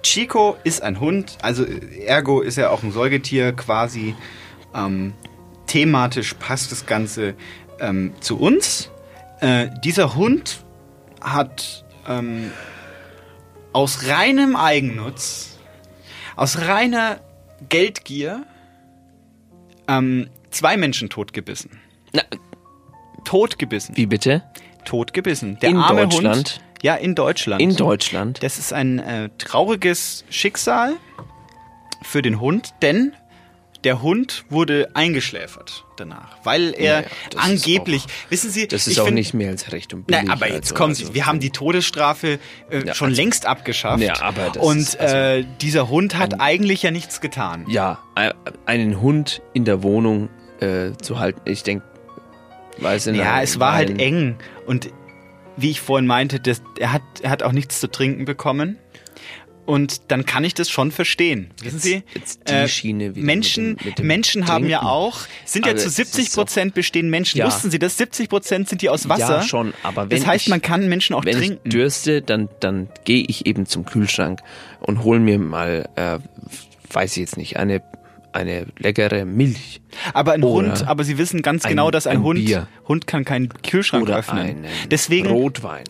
Chico 0.03 0.57
ist 0.65 0.83
ein 0.83 1.01
Hund, 1.01 1.37
also 1.43 1.65
ergo 1.65 2.41
ist 2.41 2.57
er 2.57 2.71
auch 2.73 2.83
ein 2.83 2.93
Säugetier 2.93 3.53
quasi. 3.53 4.15
Ähm, 4.75 5.15
thematisch 5.67 6.35
passt 6.35 6.73
das 6.73 6.87
Ganze 6.87 7.35
ähm, 7.81 8.13
zu 8.21 8.39
uns. 8.39 8.91
Äh, 9.41 9.69
dieser 9.85 10.15
Hund 10.15 10.65
hat 11.21 11.85
ähm, 12.07 12.51
aus 13.73 14.07
reinem 14.07 14.57
Eigennutz, 14.57 15.59
aus 16.37 16.59
reiner 16.59 17.21
Geldgier 17.69 18.45
ähm, 19.89 20.29
zwei 20.51 20.77
Menschen 20.77 21.09
totgebissen. 21.11 21.79
Na, 22.13 22.23
totgebissen. 23.25 23.97
Wie 23.97 24.07
bitte? 24.07 24.43
Totgebissen. 24.85 25.59
Der 25.61 25.71
In 25.71 25.77
arme 25.77 26.03
Deutschland? 26.03 26.37
Hund. 26.37 26.61
Ja, 26.83 26.95
in 26.95 27.15
Deutschland. 27.15 27.61
In 27.61 27.77
Deutschland. 27.77 28.43
Das 28.43 28.59
ist 28.59 28.73
ein 28.73 28.99
äh, 28.99 29.29
trauriges 29.37 30.25
Schicksal 30.31 30.95
für 32.03 32.23
den 32.23 32.41
Hund, 32.41 32.75
denn 32.81 33.13
der 33.85 34.03
Hund 34.03 34.45
wurde 34.51 34.91
eingeschläfert 34.95 35.85
danach, 35.97 36.37
weil 36.45 36.75
er 36.77 37.05
das 37.31 37.43
angeblich, 37.43 38.05
auch- 38.05 38.31
wissen 38.31 38.51
Sie, 38.51 38.69
Das 38.69 38.87
ist 38.87 38.99
auch 39.01 39.05
find- 39.07 39.15
nicht 39.17 39.33
mehr 39.35 39.51
als 39.51 39.73
recht 39.73 39.95
und 39.95 40.07
billig. 40.07 40.23
Nein, 40.23 40.31
aber 40.31 40.49
jetzt 40.49 40.65
also- 40.65 40.75
kommen 40.75 40.95
Sie, 40.95 41.03
also- 41.05 41.15
wir 41.15 41.27
haben 41.27 41.41
die 41.41 41.51
Todesstrafe 41.51 42.39
äh, 42.71 42.85
Ja, 42.87 42.95
schon 42.95 43.09
also- 43.11 43.21
längst 43.23 43.47
abgeschafft. 43.47 44.03
Ja, 44.03 44.21
aber 44.23 44.51
das 44.53 44.63
und 44.63 45.01
also- 45.01 45.17
äh, 45.17 45.45
dieser 45.61 45.89
Hund 45.89 46.17
hat 46.17 46.41
eigentlich 46.41 46.83
ja 46.83 46.91
nichts 46.91 47.21
getan. 47.21 47.65
Ja, 47.69 47.99
ein- 48.15 48.33
einen 48.67 49.01
Hund 49.01 49.43
in 49.55 49.65
der 49.65 49.83
Wohnung 49.83 50.29
äh, 50.61 50.93
zu 51.01 51.19
halten. 51.19 51.41
Ich 51.47 51.63
denke, 51.63 51.85
weiß 52.79 53.07
ich 53.07 53.17
Ja, 53.17 53.37
nicht, 53.41 53.45
es 53.45 53.61
war 53.61 53.73
halt 53.75 53.99
eng 53.99 54.37
und 54.67 54.91
wie 55.57 55.71
ich 55.71 55.81
vorhin 55.81 56.07
meinte, 56.07 56.39
das, 56.41 56.63
er, 56.79 56.93
hat, 56.93 57.03
er 57.23 57.31
hat 57.31 57.43
auch 57.43 57.53
nichts 57.53 57.81
zu 57.81 57.91
trinken 57.91 58.25
bekommen. 58.27 58.79
Und 59.67 60.11
dann 60.11 60.27
kann 60.27 60.43
ich 60.43 60.55
das 60.55 60.69
schon 60.69 60.91
verstehen. 60.91 61.51
Wissen 61.63 61.77
Jetzt- 61.77 61.83
Sie? 61.85 62.03
jetzt 62.15 62.41
die 62.49 62.53
Äh, 62.53 62.69
Schiene 62.69 63.15
wieder 63.15 63.25
Menschen, 63.25 63.71
mit 63.73 63.81
dem- 63.81 63.87
mit 63.87 63.99
dem 63.99 64.07
Menschen 64.09 64.49
haben 64.49 64.69
ja 64.69 64.83
auch, 64.83 65.19
sind 65.45 65.65
ja 65.65 65.73
Aber 65.73 65.81
zu 65.81 65.89
es 65.89 65.97
70 65.97 66.25
ist 66.25 66.37
doch- 66.37 66.43
Prozent 66.43 66.75
bestehen 66.75 67.09
Menschen. 67.09 67.39
Ja. 67.39 67.47
Wussten 67.47 67.71
Sie 67.71 67.79
das? 67.79 67.97
70 67.97 68.29
Prozent 68.29 68.69
sind 68.69 68.83
die 68.83 68.89
aus 68.89 69.09
Wasser. 69.09 69.37
Ja, 69.37 69.43
schon, 69.43 69.73
aber 69.85 70.11
wenn 70.11 70.19
Das 70.19 70.27
heißt, 70.27 70.47
ich, 70.47 70.51
man 70.51 70.61
kann 70.63 70.89
Menschen 70.89 71.15
auch 71.15 71.25
wenn 71.25 71.37
trinken. 71.37 71.61
ich 71.65 71.71
dürste, 71.71 72.21
dann, 72.23 72.49
dann 72.61 72.89
gehe 73.05 73.23
ich 73.29 73.47
eben 73.47 73.67
zum 73.67 73.85
Kühlschrank 73.85 74.41
und 74.81 75.05
hole 75.05 75.21
mir 75.21 75.39
mal, 75.39 75.89
äh, 75.95 76.19
weiß 76.93 77.13
ich 77.13 77.19
jetzt 77.19 77.37
nicht, 77.37 77.57
eine, 77.59 77.83
eine 78.33 78.67
leckere 78.79 79.25
Milch. 79.25 79.81
Aber 80.15 80.33
ein 80.33 80.43
Oder 80.43 80.69
Hund, 80.71 80.87
aber 80.89 81.05
Sie 81.05 81.19
wissen 81.19 81.43
ganz 81.43 81.63
genau, 81.65 81.91
dass 81.93 82.07
ein, 82.07 82.17
ein 82.19 82.23
Hund, 82.23 82.45
Bier. 82.45 82.67
Hund 82.89 83.07
kann 83.07 83.25
keinen 83.25 83.49
Kühlschrank 83.63 84.03
Oder 84.05 84.17
öffnen. 84.19 84.65
Deswegen, 84.91 85.29
Rotwein. 85.29 85.85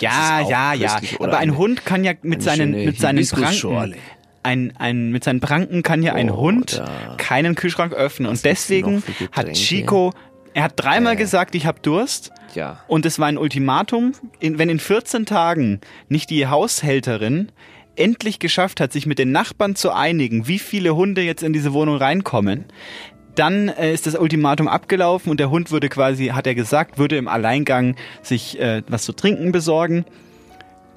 Ja, 0.00 0.40
ja, 0.40 0.72
ja. 0.74 1.00
Aber 1.20 1.38
ein 1.38 1.56
Hund 1.56 1.84
kann 1.84 2.04
ja 2.04 2.12
mit 2.22 2.38
eine 2.38 2.42
seinen, 2.42 2.70
mit 2.72 2.98
seinen 2.98 3.26
Pranken, 3.26 3.94
ein, 4.42 4.72
ein, 4.78 5.10
mit 5.10 5.24
seinen 5.24 5.40
Pranken 5.40 5.82
kann 5.82 6.02
ja 6.02 6.14
ein 6.14 6.34
Hund 6.34 6.82
keinen 7.18 7.54
Kühlschrank 7.54 7.92
öffnen. 7.92 8.30
Und 8.30 8.44
deswegen 8.44 9.02
hat? 9.32 9.52
Chico, 9.54 10.12
er 10.54 10.62
hat 10.62 10.72
dreimal 10.76 11.16
gesagt, 11.16 11.54
ich 11.54 11.66
habe 11.66 11.80
Durst. 11.80 12.30
Ja. 12.54 12.80
Und 12.86 13.04
es 13.04 13.18
war 13.18 13.26
ein 13.26 13.36
Ultimatum, 13.36 14.12
in, 14.40 14.58
wenn 14.58 14.70
in 14.70 14.78
14 14.78 15.26
Tagen 15.26 15.80
nicht 16.08 16.30
die 16.30 16.46
Haushälterin 16.46 17.52
endlich 17.96 18.38
geschafft 18.38 18.80
hat, 18.80 18.92
sich 18.92 19.06
mit 19.06 19.18
den 19.18 19.32
Nachbarn 19.32 19.74
zu 19.74 19.92
einigen, 19.92 20.46
wie 20.46 20.58
viele 20.58 20.94
Hunde 20.94 21.22
jetzt 21.22 21.42
in 21.42 21.52
diese 21.52 21.72
Wohnung 21.72 21.96
reinkommen, 21.96 22.66
dann 23.38 23.68
äh, 23.68 23.92
ist 23.92 24.06
das 24.06 24.16
Ultimatum 24.16 24.68
abgelaufen 24.68 25.30
und 25.30 25.38
der 25.38 25.50
Hund 25.50 25.70
würde 25.70 25.88
quasi, 25.88 26.28
hat 26.28 26.46
er 26.46 26.54
gesagt, 26.54 26.98
würde 26.98 27.16
im 27.16 27.28
Alleingang 27.28 27.96
sich 28.22 28.58
äh, 28.58 28.82
was 28.88 29.04
zu 29.04 29.12
trinken 29.12 29.52
besorgen. 29.52 30.04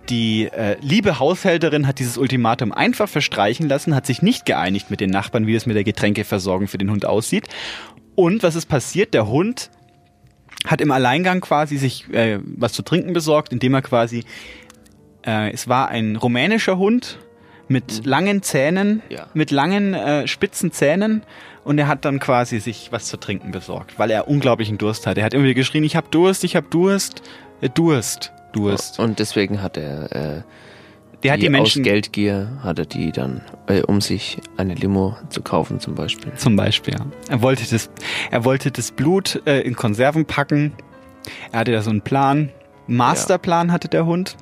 Die 0.10 0.45
äh, 0.45 0.76
liebe 0.82 1.20
Haushälterin 1.20 1.86
hat 1.86 1.99
dieses 1.99 2.18
Ultimatum 2.18 2.72
einfach 2.72 3.07
verstreichen 3.07 3.70
lassen, 3.70 3.94
hat 3.94 4.07
sich 4.07 4.22
nicht 4.22 4.45
geeinigt 4.45 4.90
mit 4.90 5.02
den 5.02 5.11
Nachbarn, 5.11 5.45
wie 5.45 5.56
es 5.56 5.68
mit 5.68 5.76
der 5.76 5.84
Getränkeversorgung 5.84 6.68
für 6.68 6.80
den 6.80 6.90
Hund 6.90 7.06
aussieht. 7.06 7.48
Und 8.16 8.41
was 8.41 8.56
ist 8.56 8.66
passiert? 8.66 9.14
Der 9.14 9.28
Hund 9.28 9.70
hat 10.66 10.82
im 10.82 10.91
Alleingang 10.91 11.41
quasi 11.41 11.78
sich 11.78 12.11
äh, 12.11 12.40
was 12.44 12.74
zu 12.74 12.82
trinken 12.82 13.14
besorgt, 13.14 13.53
indem 13.53 13.76
er 13.76 13.82
quasi, 13.82 14.24
äh, 15.26 15.52
es 15.52 15.68
war 15.68 15.90
ein 15.90 16.16
rumänischer 16.16 16.78
Hund 16.78 17.20
mit 17.70 18.06
langen 18.06 18.41
Zähnen, 18.44 19.02
Ja. 19.10 19.28
mit 19.34 19.52
langen 19.52 19.94
äh, 19.94 20.28
spitzen 20.28 20.72
Zähnen 20.74 21.24
und 21.64 21.78
er 21.78 21.88
hat 21.88 22.04
dann 22.04 22.20
quasi 22.20 22.60
sich 22.60 22.91
was 22.91 23.06
zu 23.06 23.16
trinken 23.18 23.52
besorgt, 23.52 23.98
weil 23.98 24.12
er 24.12 24.28
unglaublichen 24.28 24.78
Durst 24.78 25.08
hat. 25.08 25.18
Er 25.18 25.24
hat 25.24 25.34
immer 25.34 25.44
wieder 25.46 25.54
geschrien, 25.54 25.84
ich 25.86 25.96
hab 25.96 26.12
Durst, 26.12 26.44
ich 26.44 26.56
hab 26.58 26.70
Durst, 26.72 27.22
äh, 27.62 27.70
Durst, 27.70 28.34
Durst. 28.52 29.00
Und 29.00 29.20
deswegen 29.20 29.62
hat 29.62 29.78
er 29.78 30.12
äh, 30.12 30.41
Der 31.24 31.34
hat 31.34 31.41
die 31.41 31.50
Menschen- 31.50 31.84
aus 31.84 31.86
Geldgier 31.88 32.60
hat 32.64 32.80
er 32.80 32.86
die 32.86 33.12
dann, 33.12 33.41
äh, 33.68 33.82
um 33.84 34.02
sich 34.02 34.38
eine 34.58 34.74
Limo 34.74 35.16
zu 35.30 35.41
kaufen 35.41 35.80
zum 35.80 35.94
Beispiel. 35.96 36.32
Zum 36.36 36.56
Beispiel, 36.56 36.96
ja. 36.96 37.06
Er 37.30 37.41
wollte 37.44 37.64
das, 37.70 37.90
er 38.32 38.46
wollte 38.46 38.72
das 38.72 38.91
Blut 38.91 39.41
äh, 39.46 39.60
in 39.62 39.76
Konserven 39.76 40.26
packen. 40.26 40.74
Er 41.52 41.60
hatte 41.60 41.72
da 41.74 41.82
so 41.84 41.91
einen 41.91 42.02
Plan. 42.02 42.50
Masterplan 42.88 43.72
hatte 43.72 43.88
der 43.90 44.06
Hund. 44.08 44.36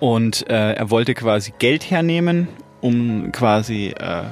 Ja. 0.00 0.06
Und 0.08 0.48
äh, 0.48 0.72
er 0.74 0.90
wollte 0.90 1.14
quasi 1.14 1.52
Geld 1.58 1.90
hernehmen, 1.90 2.48
um 2.80 3.32
quasi 3.32 3.88
äh, 3.98 4.22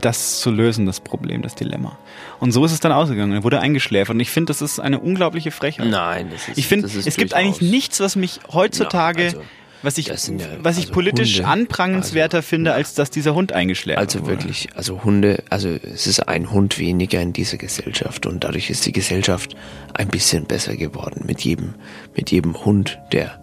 das 0.00 0.40
zu 0.40 0.50
lösen, 0.50 0.86
das 0.86 1.00
Problem, 1.00 1.42
das 1.42 1.54
Dilemma. 1.54 1.98
Und 2.40 2.52
so 2.52 2.64
ist 2.64 2.72
es 2.72 2.80
dann 2.80 2.92
ausgegangen. 2.92 3.32
Er 3.32 3.42
wurde 3.42 3.60
eingeschläfert. 3.60 4.14
Und 4.14 4.20
ich 4.20 4.30
finde, 4.30 4.50
das 4.50 4.60
ist 4.60 4.78
eine 4.78 4.98
unglaubliche 5.00 5.50
Frechheit. 5.50 5.88
Nein, 5.88 6.28
das 6.30 6.48
ist 6.48 6.58
Ich 6.58 6.66
finde, 6.66 6.86
es 6.86 6.92
gibt 7.16 7.32
durchaus- 7.32 7.32
eigentlich 7.32 7.70
nichts, 7.70 8.00
was 8.00 8.14
mich 8.16 8.40
heutzutage, 8.52 9.22
Na, 9.22 9.28
also, 9.38 9.40
was 9.82 9.98
ich, 9.98 10.06
ja- 10.08 10.14
was 10.62 10.76
ich 10.78 10.84
also 10.84 10.92
politisch 10.92 11.36
Hunde, 11.38 11.48
anprangenswerter 11.48 12.42
finde, 12.42 12.74
als 12.74 12.94
dass 12.94 13.10
dieser 13.10 13.34
Hund 13.34 13.52
eingeschläfert 13.52 14.02
Also 14.02 14.20
wurde. 14.20 14.30
wirklich, 14.32 14.68
also 14.74 15.04
Hunde, 15.04 15.42
also 15.50 15.68
es 15.70 16.06
ist 16.06 16.20
ein 16.28 16.50
Hund 16.50 16.78
weniger 16.78 17.20
in 17.20 17.32
dieser 17.32 17.56
Gesellschaft 17.58 18.26
und 18.26 18.44
dadurch 18.44 18.70
ist 18.70 18.84
die 18.86 18.92
Gesellschaft 18.92 19.56
ein 19.94 20.08
bisschen 20.08 20.44
besser 20.44 20.76
geworden 20.76 21.24
mit 21.26 21.40
jedem, 21.42 21.74
mit 22.16 22.30
jedem 22.30 22.64
Hund, 22.64 22.98
der, 23.12 23.40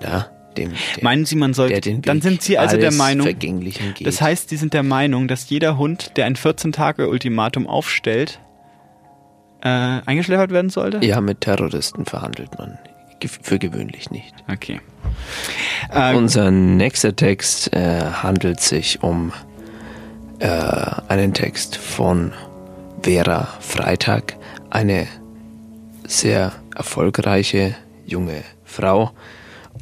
na, 0.00 0.28
dem, 0.58 0.72
der, 0.96 1.04
Meinen 1.04 1.24
Sie, 1.24 1.36
man 1.36 1.54
sollte, 1.54 1.98
dann 1.98 2.20
sind 2.20 2.42
Sie 2.42 2.58
also 2.58 2.76
der 2.76 2.92
Meinung, 2.92 3.28
das 4.00 4.20
heißt, 4.20 4.48
Sie 4.48 4.56
sind 4.56 4.74
der 4.74 4.82
Meinung, 4.82 5.28
dass 5.28 5.48
jeder 5.48 5.78
Hund, 5.78 6.16
der 6.16 6.26
ein 6.26 6.36
14-Tage-Ultimatum 6.36 7.66
aufstellt, 7.66 8.40
äh, 9.62 9.68
eingeschläfert 9.68 10.50
werden 10.50 10.70
sollte? 10.70 11.04
ja, 11.04 11.20
mit 11.20 11.40
Terroristen 11.40 12.04
verhandelt 12.04 12.58
man 12.58 12.78
für 13.26 13.58
gewöhnlich 13.58 14.10
nicht. 14.10 14.32
Okay. 14.48 14.80
Äh, 15.92 16.14
Unser 16.14 16.50
nächster 16.50 17.16
Text 17.16 17.72
äh, 17.72 18.00
handelt 18.00 18.60
sich 18.60 19.02
um 19.02 19.32
äh, 20.38 20.46
einen 21.08 21.34
Text 21.34 21.76
von 21.76 22.32
Vera 23.02 23.48
Freitag, 23.60 24.36
eine 24.70 25.08
sehr 26.06 26.52
erfolgreiche 26.76 27.74
junge 28.06 28.42
Frau 28.64 29.10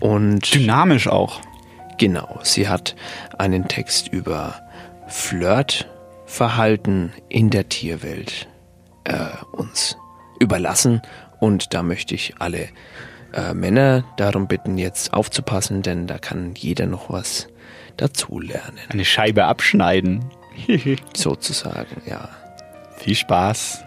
und 0.01 0.55
dynamisch 0.55 1.09
auch. 1.09 1.41
Genau, 1.99 2.41
sie 2.43 2.69
hat 2.69 2.97
einen 3.39 3.69
Text 3.69 4.09
über 4.09 4.55
Flirtverhalten 5.07 7.13
in 7.29 7.51
der 7.51 7.69
Tierwelt 7.69 8.49
äh, 9.05 9.29
uns 9.53 9.97
überlassen 10.41 11.03
und 11.41 11.75
da 11.75 11.83
möchte 11.83 12.15
ich 12.15 12.35
alle 12.39 12.69
äh, 13.33 13.55
Männer 13.55 14.05
darum 14.17 14.49
bitten, 14.49 14.79
jetzt 14.79 15.13
aufzupassen, 15.13 15.83
denn 15.83 16.07
da 16.07 16.19
kann 16.19 16.55
jeder 16.55 16.87
noch 16.87 17.11
was 17.11 17.49
dazulernen. 17.97 18.79
Eine 18.89 19.05
Scheibe 19.05 19.45
abschneiden. 19.45 20.25
Sozusagen, 21.15 22.03
ja. 22.07 22.29
Viel 22.99 23.15
Spaß. 23.15 23.85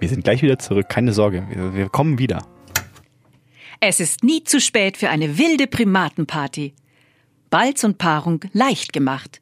Wir 0.00 0.08
sind 0.08 0.24
gleich 0.24 0.42
wieder 0.42 0.58
zurück, 0.58 0.88
keine 0.88 1.12
Sorge, 1.12 1.44
wir, 1.48 1.74
wir 1.74 1.88
kommen 1.88 2.18
wieder. 2.18 2.42
Es 3.84 3.98
ist 3.98 4.22
nie 4.22 4.44
zu 4.44 4.60
spät 4.60 4.96
für 4.96 5.10
eine 5.10 5.38
wilde 5.38 5.66
Primatenparty. 5.66 6.72
Balz 7.50 7.82
und 7.82 7.98
Paarung 7.98 8.44
leicht 8.52 8.92
gemacht. 8.92 9.40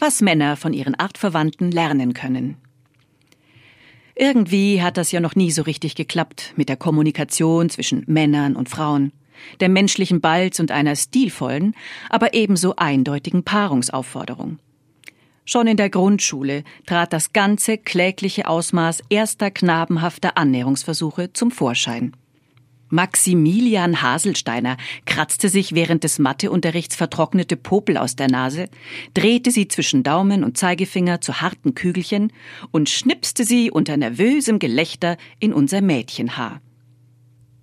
Was 0.00 0.20
Männer 0.20 0.56
von 0.56 0.72
ihren 0.72 0.96
Artverwandten 0.96 1.70
lernen 1.70 2.12
können. 2.12 2.56
Irgendwie 4.16 4.82
hat 4.82 4.96
das 4.96 5.12
ja 5.12 5.20
noch 5.20 5.36
nie 5.36 5.52
so 5.52 5.62
richtig 5.62 5.94
geklappt 5.94 6.54
mit 6.56 6.68
der 6.68 6.76
Kommunikation 6.76 7.70
zwischen 7.70 8.02
Männern 8.08 8.56
und 8.56 8.68
Frauen, 8.68 9.12
der 9.60 9.68
menschlichen 9.68 10.20
Balz 10.20 10.58
und 10.58 10.72
einer 10.72 10.96
stilvollen, 10.96 11.76
aber 12.10 12.34
ebenso 12.34 12.74
eindeutigen 12.74 13.44
Paarungsaufforderung. 13.44 14.58
Schon 15.44 15.68
in 15.68 15.76
der 15.76 15.88
Grundschule 15.88 16.64
trat 16.84 17.12
das 17.12 17.32
ganze 17.32 17.78
klägliche 17.78 18.48
Ausmaß 18.48 19.04
erster 19.08 19.52
knabenhafter 19.52 20.36
Annäherungsversuche 20.36 21.32
zum 21.32 21.52
Vorschein. 21.52 22.16
Maximilian 22.90 24.00
Haselsteiner 24.00 24.76
kratzte 25.04 25.48
sich 25.48 25.74
während 25.74 26.04
des 26.04 26.18
Matheunterrichts 26.18 26.96
vertrocknete 26.96 27.56
Popel 27.56 27.98
aus 27.98 28.16
der 28.16 28.28
Nase, 28.28 28.68
drehte 29.14 29.50
sie 29.50 29.68
zwischen 29.68 30.02
Daumen 30.02 30.42
und 30.42 30.56
Zeigefinger 30.56 31.20
zu 31.20 31.40
harten 31.40 31.74
Kügelchen 31.74 32.32
und 32.70 32.88
schnipste 32.88 33.44
sie 33.44 33.70
unter 33.70 33.96
nervösem 33.96 34.58
Gelächter 34.58 35.16
in 35.38 35.52
unser 35.52 35.82
Mädchenhaar. 35.82 36.60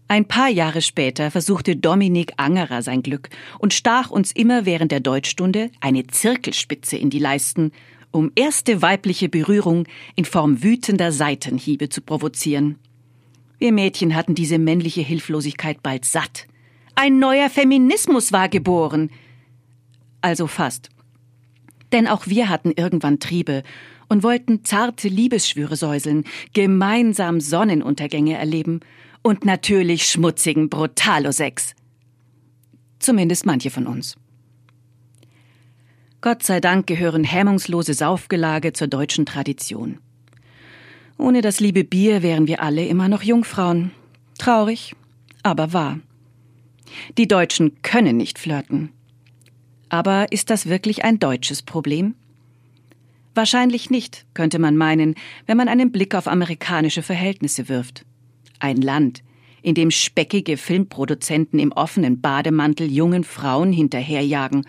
Ein 0.08 0.26
paar 0.26 0.50
Jahre 0.50 0.84
später 0.84 1.32
versuchte 1.32 1.76
Dominik 1.76 2.34
Angerer 2.38 2.84
sein 2.84 3.02
Glück 3.02 3.30
und 3.58 3.74
stach 3.74 4.12
uns 4.12 4.32
immer 4.32 4.66
während 4.66 4.92
der 4.92 5.00
Deutschstunde 5.00 5.72
eine 5.82 6.06
Zirkelspitze 6.06 6.96
in 6.96 7.10
die 7.10 7.18
Leisten, 7.18 7.72
um 8.12 8.32
erste 8.36 8.84
weibliche 8.84 9.30
Berührung 9.30 9.88
in 10.16 10.26
Form 10.26 10.62
wütender 10.62 11.12
Seitenhiebe 11.12 11.90
zu 11.90 12.02
provozieren. 12.02 12.78
Wir 13.58 13.72
Mädchen 13.72 14.16
hatten 14.16 14.36
diese 14.36 14.58
männliche 14.60 15.02
Hilflosigkeit 15.02 15.82
bald 15.82 16.06
satt. 16.06 16.48
Ein 16.96 17.20
neuer 17.20 17.50
Feminismus 17.50 18.32
war 18.32 18.50
geboren. 18.50 19.10
Also 20.22 20.48
fast. 20.48 20.90
Denn 21.92 22.08
auch 22.08 22.28
wir 22.28 22.50
hatten 22.50 22.72
irgendwann 22.76 23.20
Triebe 23.20 23.64
und 24.08 24.24
wollten 24.24 24.64
zarte 24.64 25.08
Liebesschwüre 25.08 25.76
säuseln, 25.76 26.26
gemeinsam 26.54 27.40
Sonnenuntergänge 27.40 28.38
erleben 28.38 28.82
und 29.22 29.46
natürlich 29.46 30.06
schmutzigen 30.06 30.70
Brutalosex. 30.70 31.74
Zumindest 33.00 33.46
manche 33.46 33.70
von 33.70 33.88
uns. 33.88 34.16
Gott 36.22 36.44
sei 36.44 36.60
Dank 36.60 36.88
gehören 36.88 37.24
hemmungslose 37.24 37.94
Saufgelage 37.94 38.74
zur 38.74 38.88
deutschen 38.88 39.26
Tradition. 39.26 40.00
Ohne 41.18 41.42
das 41.42 41.60
liebe 41.60 41.84
Bier 41.84 42.24
wären 42.24 42.48
wir 42.48 42.62
alle 42.62 42.86
immer 42.86 43.08
noch 43.08 43.24
Jungfrauen. 43.24 43.92
Traurig, 44.38 44.96
aber 45.44 45.74
wahr. 45.74 46.00
Die 47.18 47.28
Deutschen 47.28 47.82
können 47.82 48.18
nicht 48.18 48.38
flirten. 48.38 48.92
Aber 49.90 50.32
ist 50.32 50.50
das 50.50 50.68
wirklich 50.68 51.04
ein 51.04 51.20
deutsches 51.20 51.62
Problem? 51.62 52.16
Wahrscheinlich 53.34 53.90
nicht, 53.90 54.26
könnte 54.34 54.60
man 54.60 54.78
meinen, 54.78 55.16
wenn 55.46 55.58
man 55.58 55.68
einen 55.68 55.92
Blick 55.92 56.16
auf 56.16 56.28
amerikanische 56.28 57.02
Verhältnisse 57.02 57.70
wirft. 57.70 58.06
Ein 58.60 58.78
Land, 58.78 59.24
in 59.62 59.76
dem 59.76 59.92
speckige 59.92 60.58
Filmproduzenten 60.58 61.60
im 61.60 61.72
offenen 61.72 62.22
Bademantel 62.22 62.92
jungen 62.92 63.24
Frauen 63.24 63.74
hinterherjagen 63.74 64.66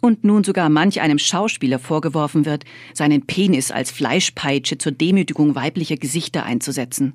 und 0.00 0.24
nun 0.24 0.44
sogar 0.44 0.68
manch 0.68 1.00
einem 1.00 1.18
Schauspieler 1.18 1.78
vorgeworfen 1.78 2.46
wird, 2.46 2.64
seinen 2.94 3.26
Penis 3.26 3.70
als 3.70 3.90
Fleischpeitsche 3.90 4.78
zur 4.78 4.92
Demütigung 4.92 5.54
weiblicher 5.54 5.96
Gesichter 5.96 6.44
einzusetzen. 6.44 7.14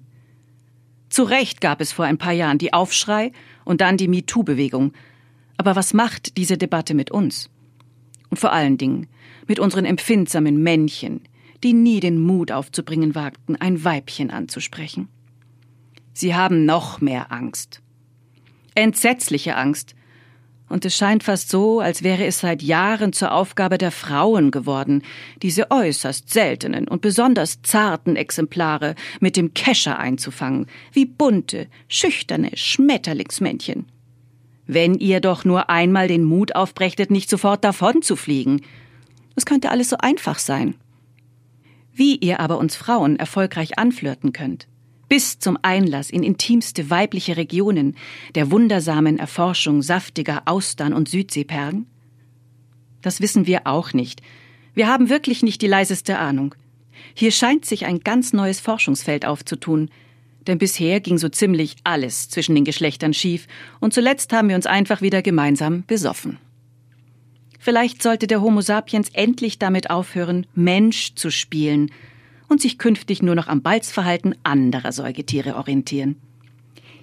Zu 1.10 1.24
Recht 1.24 1.62
gab 1.62 1.82
es 1.82 1.91
vor 1.91 2.06
ein 2.06 2.18
paar 2.18 2.34
Jahren 2.34 2.57
die 2.57 2.74
Aufschrei 2.74 3.32
und 3.64 3.82
dann 3.82 3.98
die 3.98 4.07
MeToo-Bewegung. 4.07 4.94
Aber 5.57 5.76
was 5.76 5.94
macht 5.94 6.38
diese 6.38 6.57
Debatte 6.57 6.94
mit 6.94 7.12
uns? 7.12 7.49
Und 8.30 8.38
vor 8.38 8.52
allen 8.52 8.78
Dingen 8.78 9.07
mit 9.48 9.60
unseren 9.60 9.86
empfindsamen 9.86 10.62
Männchen, 10.62 11.22
die 11.64 11.74
nie 11.74 11.99
den 11.99 12.20
Mut 12.20 12.52
aufzubringen 12.52 13.16
wagten, 13.16 13.56
ein 13.56 13.84
Weibchen 13.84 14.30
anzusprechen. 14.30 15.07
Sie 16.14 16.36
haben 16.36 16.66
noch 16.66 17.02
mehr 17.02 17.32
Angst. 17.32 17.82
Entsetzliche 18.74 19.56
Angst, 19.56 19.95
und 20.67 20.83
es 20.83 20.95
scheint 20.95 21.23
fast 21.23 21.49
so, 21.49 21.79
als 21.79 22.01
wäre 22.01 22.25
es 22.25 22.39
seit 22.39 22.63
Jahren 22.63 23.13
zur 23.13 23.31
Aufgabe 23.33 23.77
der 23.77 23.91
Frauen 23.91 24.49
geworden, 24.49 25.03
diese 25.41 25.69
äußerst 25.69 26.29
seltenen 26.29 26.87
und 26.87 27.01
besonders 27.01 27.61
zarten 27.61 28.15
Exemplare 28.15 28.95
mit 29.19 29.37
dem 29.37 29.53
Kescher 29.53 29.99
einzufangen, 29.99 30.65
wie 30.91 31.05
bunte, 31.05 31.67
schüchterne 31.87 32.49
Schmetterlingsmännchen. 32.55 33.85
Wenn 34.65 34.95
ihr 34.95 35.19
doch 35.19 35.45
nur 35.45 35.69
einmal 35.69 36.07
den 36.07 36.23
Mut 36.23 36.55
aufbrechtet, 36.55 37.11
nicht 37.11 37.29
sofort 37.29 37.63
davon 37.63 38.01
zu 38.01 38.15
fliegen. 38.15 38.61
Es 39.35 39.45
könnte 39.45 39.69
alles 39.69 39.89
so 39.89 39.97
einfach 39.97 40.39
sein. 40.39 40.75
Wie 41.93 42.15
ihr 42.15 42.39
aber 42.39 42.57
uns 42.57 42.75
Frauen 42.75 43.17
erfolgreich 43.17 43.77
anflirten 43.77 44.33
könnt, 44.33 44.67
bis 45.07 45.40
zum 45.40 45.57
Einlass 45.61 46.10
in 46.10 46.23
intimste 46.23 46.90
weibliche 46.90 47.38
Regionen 47.38 47.95
der 48.34 48.52
wundersamen 48.52 49.19
Erforschung 49.19 49.82
saftiger 49.82 50.44
Austern 50.45 50.94
und 50.94 51.10
Südseeperlen? 51.10 51.86
Das 53.02 53.22
wissen 53.22 53.48
wir 53.48 53.68
auch 53.68 53.94
nicht. 53.94 54.22
Wir 54.73 54.88
haben 54.88 55.10
wirklich 55.10 55.44
nicht 55.44 55.61
die 55.61 55.68
leiseste 55.68 56.18
Ahnung. 56.18 56.56
Hier 57.14 57.32
scheint 57.32 57.65
sich 57.65 57.86
ein 57.86 57.99
ganz 57.99 58.34
neues 58.34 58.60
Forschungsfeld 58.60 59.26
aufzutun, 59.26 59.90
denn 60.48 60.57
bisher 60.57 60.99
ging 60.99 61.18
so 61.18 61.30
ziemlich 61.30 61.76
alles 61.84 62.30
zwischen 62.30 62.56
den 62.56 62.65
Geschlechtern 62.65 63.14
schief 63.14 63.48
und 63.80 63.94
zuletzt 63.94 64.34
haben 64.34 64.49
wir 64.49 64.56
uns 64.56 64.65
einfach 64.65 65.02
wieder 65.02 65.22
gemeinsam 65.22 65.84
besoffen. 65.88 66.38
Vielleicht 67.60 68.03
sollte 68.03 68.27
der 68.27 68.41
Homo 68.41 68.61
sapiens 68.61 69.10
endlich 69.14 69.57
damit 69.57 69.90
aufhören, 69.90 70.45
Mensch 70.53 71.15
zu 71.15 71.32
spielen 71.32 71.90
und 72.47 72.61
sich 72.61 72.77
künftig 72.77 73.22
nur 73.22 73.35
noch 73.35 73.47
am 73.47 73.61
Balzverhalten 73.61 74.35
anderer 74.43 74.91
Säugetiere 74.91 75.55
orientieren. 75.55 76.15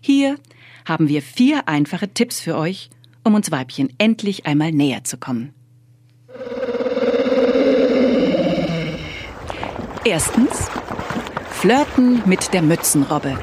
Hier 0.01 0.37
haben 0.85 1.09
wir 1.09 1.23
vier 1.23 1.69
einfache 1.69 2.09
Tipps 2.09 2.41
für 2.41 2.57
euch, 2.57 2.91
um 3.25 3.35
uns 3.35 3.51
Weibchen 3.51 3.93
endlich 3.99 4.47
einmal 4.47 4.73
näher 4.73 5.05
zu 5.05 5.17
kommen. 5.17 5.55
Erstens 10.05 10.69
Flirten 11.51 12.23
mit 12.27 12.53
der 12.53 12.63
Mützenrobbe. 12.63 13.39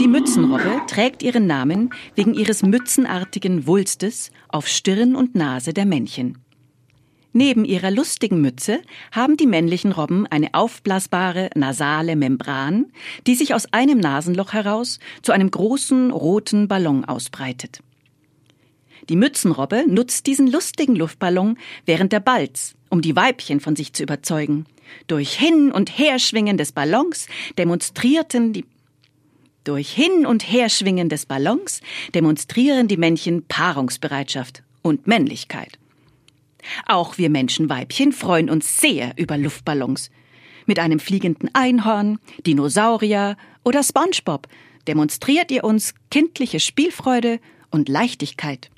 Die 0.00 0.08
Mützenrobbe 0.08 0.80
trägt 0.88 1.22
ihren 1.22 1.46
Namen 1.46 1.90
wegen 2.16 2.34
ihres 2.34 2.64
mützenartigen 2.64 3.68
Wulstes 3.68 4.32
auf 4.48 4.66
Stirn 4.66 5.14
und 5.14 5.36
Nase 5.36 5.72
der 5.72 5.86
Männchen. 5.86 6.43
Neben 7.36 7.64
ihrer 7.64 7.90
lustigen 7.90 8.40
Mütze 8.40 8.80
haben 9.10 9.36
die 9.36 9.48
männlichen 9.48 9.90
Robben 9.90 10.24
eine 10.28 10.54
aufblasbare 10.54 11.50
nasale 11.56 12.14
Membran, 12.14 12.92
die 13.26 13.34
sich 13.34 13.54
aus 13.54 13.66
einem 13.72 13.98
Nasenloch 13.98 14.52
heraus 14.52 15.00
zu 15.20 15.32
einem 15.32 15.50
großen 15.50 16.12
roten 16.12 16.68
Ballon 16.68 17.04
ausbreitet. 17.04 17.80
Die 19.08 19.16
Mützenrobbe 19.16 19.84
nutzt 19.88 20.28
diesen 20.28 20.46
lustigen 20.46 20.94
Luftballon 20.94 21.58
während 21.86 22.12
der 22.12 22.20
Balz, 22.20 22.76
um 22.88 23.02
die 23.02 23.16
Weibchen 23.16 23.58
von 23.58 23.74
sich 23.74 23.92
zu 23.92 24.04
überzeugen. 24.04 24.66
Durch 25.08 25.34
Hin- 25.34 25.72
und 25.72 25.98
Herschwingen 25.98 26.56
des 26.56 26.70
Ballons 26.70 27.26
demonstrierten 27.58 28.52
die 28.52 28.64
durch 29.64 29.90
Hin- 29.90 30.26
und 30.26 30.48
Herschwingen 30.48 31.08
des 31.08 31.26
Ballons 31.26 31.80
demonstrieren 32.14 32.86
die 32.86 32.98
Männchen 32.98 33.44
Paarungsbereitschaft 33.48 34.62
und 34.82 35.06
Männlichkeit. 35.06 35.78
Auch 36.86 37.18
wir 37.18 37.30
Menschenweibchen 37.30 38.12
freuen 38.12 38.50
uns 38.50 38.78
sehr 38.78 39.12
über 39.16 39.36
Luftballons. 39.36 40.10
Mit 40.66 40.78
einem 40.78 40.98
fliegenden 40.98 41.50
Einhorn, 41.54 42.18
Dinosaurier 42.46 43.36
oder 43.64 43.82
SpongeBob 43.82 44.48
demonstriert 44.86 45.50
ihr 45.50 45.64
uns 45.64 45.94
kindliche 46.10 46.60
Spielfreude 46.60 47.40
und 47.70 47.88
Leichtigkeit. 47.88 48.70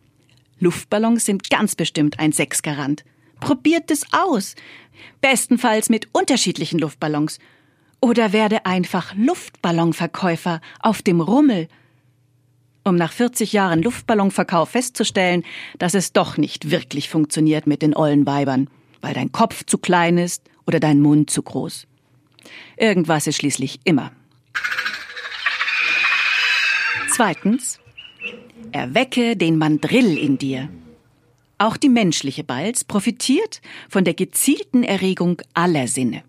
Luftballons 0.59 1.25
sind 1.25 1.51
ganz 1.51 1.75
bestimmt 1.75 2.19
ein 2.19 2.33
Sexgarant. 2.33 3.05
Probiert 3.41 3.91
es 3.91 4.07
aus. 4.13 4.55
Bestenfalls 5.21 5.91
mit 5.91 6.09
unterschiedlichen 6.13 6.79
Luftballons. 6.79 7.39
Oder 8.01 8.33
werde 8.33 8.65
einfach 8.67 9.15
Luftballonverkäufer 9.15 10.61
auf 10.81 11.03
dem 11.03 11.21
Rummel. 11.21 11.69
Um 12.87 12.95
nach 12.95 13.13
40 13.13 13.53
Jahren 13.53 13.83
Luftballonverkauf 13.83 14.71
festzustellen, 14.71 15.45
dass 15.79 15.95
es 15.95 16.13
doch 16.13 16.37
nicht 16.37 16.71
wirklich 16.71 17.09
funktioniert 17.09 17.67
mit 17.67 17.83
den 17.83 17.97
ollen 17.97 18.27
Weibern, 18.27 18.71
weil 19.01 19.13
dein 19.13 19.33
Kopf 19.33 19.65
zu 19.67 19.79
klein 19.79 20.19
ist 20.19 20.45
oder 20.67 20.79
dein 20.79 21.01
Mund 21.01 21.29
zu 21.29 21.43
groß. 21.43 21.87
Irgendwas 22.77 23.27
ist 23.27 23.37
schließlich 23.37 23.81
immer. 23.85 24.13
Zweitens, 27.13 27.81
erwecke 28.73 29.37
den 29.37 29.59
Mandrill 29.59 30.17
in 30.17 30.39
dir. 30.39 30.69
Auch 31.59 31.77
die 31.77 31.89
menschliche 31.89 32.45
Balz 32.45 32.85
profitiert 32.85 33.63
von 33.89 34.05
der 34.05 34.15
gezielten 34.15 34.85
Erregung 34.85 35.41
aller 35.55 35.89
Sinne. 35.89 36.23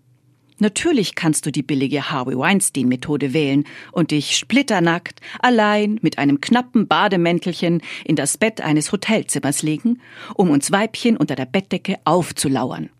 Natürlich 0.60 1.14
kannst 1.14 1.46
du 1.46 1.52
die 1.52 1.62
billige 1.62 2.10
Harvey 2.10 2.36
Weinstein-Methode 2.36 3.32
wählen 3.32 3.64
und 3.92 4.10
dich 4.10 4.36
splitternackt, 4.36 5.20
allein 5.38 5.98
mit 6.02 6.18
einem 6.18 6.40
knappen 6.40 6.88
Bademäntelchen 6.88 7.80
in 8.04 8.16
das 8.16 8.38
Bett 8.38 8.60
eines 8.60 8.90
Hotelzimmers 8.90 9.62
legen, 9.62 10.00
um 10.34 10.50
uns 10.50 10.72
Weibchen 10.72 11.16
unter 11.16 11.36
der 11.36 11.46
Bettdecke 11.46 11.96
aufzulauern. 12.04 12.90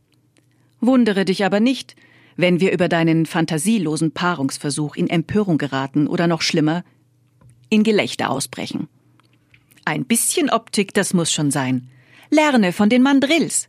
Wundere 0.81 1.25
dich 1.25 1.45
aber 1.45 1.59
nicht, 1.59 1.97
wenn 2.37 2.61
wir 2.61 2.73
über 2.73 2.89
deinen 2.89 3.27
fantasielosen 3.27 4.13
Paarungsversuch 4.13 4.95
in 4.95 5.11
Empörung 5.11 5.59
geraten 5.59 6.07
oder 6.07 6.29
noch 6.29 6.43
schlimmer, 6.43 6.85
in 7.69 7.83
Gelächter 7.83 8.31
ausbrechen. 8.31 8.89
Ein 9.85 10.05
bisschen 10.05 10.49
Optik, 10.49 10.95
das 10.95 11.13
muss 11.13 11.33
schon 11.33 11.51
sein. 11.51 11.89
Lerne 12.31 12.73
von 12.73 12.89
den 12.89 13.03
Mandrills. 13.03 13.69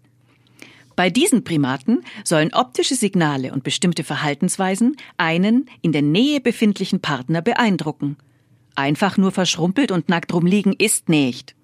Bei 1.00 1.10
diesen 1.10 1.46
Primaten 1.46 2.04
sollen 2.26 2.54
optische 2.54 2.94
Signale 2.94 3.54
und 3.54 3.64
bestimmte 3.64 4.04
Verhaltensweisen 4.04 4.98
einen 5.16 5.70
in 5.82 5.94
der 5.94 6.02
Nähe 6.02 6.42
befindlichen 6.42 7.00
Partner 7.00 7.42
beeindrucken. 7.42 8.18
Einfach 8.76 9.16
nur 9.16 9.32
verschrumpelt 9.32 9.94
und 9.94 10.10
nackt 10.10 10.34
rumliegen 10.34 10.74
ist 10.74 11.08
nicht. 11.08 11.56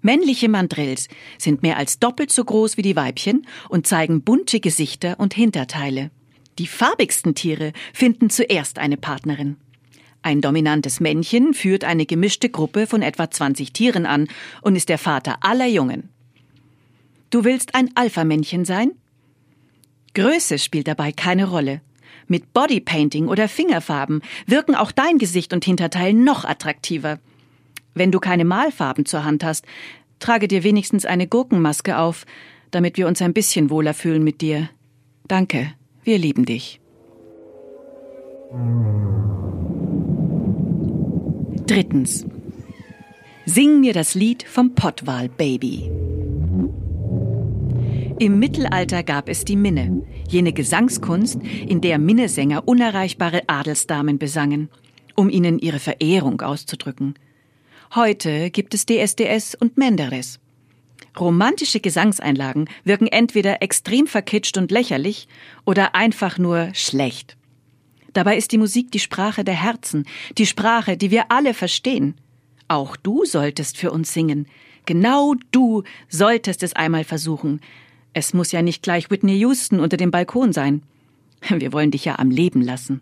Männliche 0.00 0.48
Mandrills 0.48 1.08
sind 1.38 1.64
mehr 1.64 1.76
als 1.76 1.98
doppelt 1.98 2.30
so 2.30 2.44
groß 2.44 2.76
wie 2.76 2.82
die 2.82 2.94
Weibchen 2.94 3.48
und 3.68 3.88
zeigen 3.88 4.22
bunte 4.22 4.60
Gesichter 4.60 5.18
und 5.18 5.34
Hinterteile. 5.34 6.12
Die 6.60 6.68
farbigsten 6.68 7.34
Tiere 7.34 7.72
finden 7.92 8.30
zuerst 8.30 8.78
eine 8.78 8.96
Partnerin. 8.96 9.56
Ein 10.22 10.40
dominantes 10.40 11.00
Männchen 11.00 11.52
führt 11.52 11.82
eine 11.82 12.06
gemischte 12.06 12.48
Gruppe 12.48 12.86
von 12.86 13.02
etwa 13.02 13.28
20 13.28 13.72
Tieren 13.72 14.06
an 14.06 14.28
und 14.60 14.76
ist 14.76 14.88
der 14.88 14.98
Vater 14.98 15.38
aller 15.40 15.66
Jungen. 15.66 16.11
Du 17.32 17.44
willst 17.44 17.74
ein 17.74 17.88
Alpha-Männchen 17.94 18.66
sein? 18.66 18.92
Größe 20.12 20.58
spielt 20.58 20.86
dabei 20.86 21.12
keine 21.12 21.48
Rolle. 21.48 21.80
Mit 22.28 22.52
Bodypainting 22.52 23.26
oder 23.26 23.48
Fingerfarben 23.48 24.20
wirken 24.46 24.74
auch 24.74 24.92
dein 24.92 25.16
Gesicht 25.16 25.54
und 25.54 25.64
Hinterteil 25.64 26.12
noch 26.12 26.44
attraktiver. 26.44 27.18
Wenn 27.94 28.12
du 28.12 28.20
keine 28.20 28.44
Malfarben 28.44 29.06
zur 29.06 29.24
Hand 29.24 29.44
hast, 29.44 29.64
trage 30.18 30.46
dir 30.46 30.62
wenigstens 30.62 31.06
eine 31.06 31.26
Gurkenmaske 31.26 31.96
auf, 31.96 32.26
damit 32.70 32.98
wir 32.98 33.08
uns 33.08 33.22
ein 33.22 33.32
bisschen 33.32 33.70
wohler 33.70 33.94
fühlen 33.94 34.22
mit 34.22 34.42
dir. 34.42 34.68
Danke, 35.26 35.72
wir 36.04 36.18
lieben 36.18 36.44
dich. 36.44 36.80
Drittens. 41.66 42.26
Sing 43.46 43.80
mir 43.80 43.94
das 43.94 44.14
Lied 44.14 44.42
vom 44.42 44.74
Pottwal 44.74 45.30
Baby. 45.30 45.90
Im 48.22 48.38
Mittelalter 48.38 49.02
gab 49.02 49.28
es 49.28 49.44
die 49.44 49.56
Minne, 49.56 50.06
jene 50.28 50.52
Gesangskunst, 50.52 51.40
in 51.42 51.80
der 51.80 51.98
Minnesänger 51.98 52.68
unerreichbare 52.68 53.48
Adelsdamen 53.48 54.20
besangen, 54.20 54.68
um 55.16 55.28
ihnen 55.28 55.58
ihre 55.58 55.80
Verehrung 55.80 56.40
auszudrücken. 56.40 57.14
Heute 57.96 58.50
gibt 58.50 58.74
es 58.74 58.86
DSDS 58.86 59.56
und 59.56 59.76
Menderes. 59.76 60.38
Romantische 61.18 61.80
Gesangseinlagen 61.80 62.68
wirken 62.84 63.08
entweder 63.08 63.60
extrem 63.60 64.06
verkitscht 64.06 64.56
und 64.56 64.70
lächerlich 64.70 65.26
oder 65.64 65.96
einfach 65.96 66.38
nur 66.38 66.68
schlecht. 66.74 67.36
Dabei 68.12 68.36
ist 68.36 68.52
die 68.52 68.58
Musik 68.58 68.92
die 68.92 69.00
Sprache 69.00 69.42
der 69.42 69.60
Herzen, 69.60 70.06
die 70.38 70.46
Sprache, 70.46 70.96
die 70.96 71.10
wir 71.10 71.32
alle 71.32 71.54
verstehen. 71.54 72.14
Auch 72.68 72.94
du 72.94 73.24
solltest 73.24 73.78
für 73.78 73.90
uns 73.90 74.14
singen. 74.14 74.46
Genau 74.86 75.34
du 75.50 75.82
solltest 76.08 76.62
es 76.62 76.76
einmal 76.76 77.02
versuchen. 77.02 77.60
Es 78.14 78.34
muss 78.34 78.52
ja 78.52 78.62
nicht 78.62 78.82
gleich 78.82 79.10
Whitney 79.10 79.38
Houston 79.38 79.80
unter 79.80 79.96
dem 79.96 80.10
Balkon 80.10 80.52
sein. 80.52 80.82
Wir 81.48 81.72
wollen 81.72 81.90
dich 81.90 82.04
ja 82.04 82.18
am 82.18 82.30
Leben 82.30 82.62
lassen. 82.62 83.00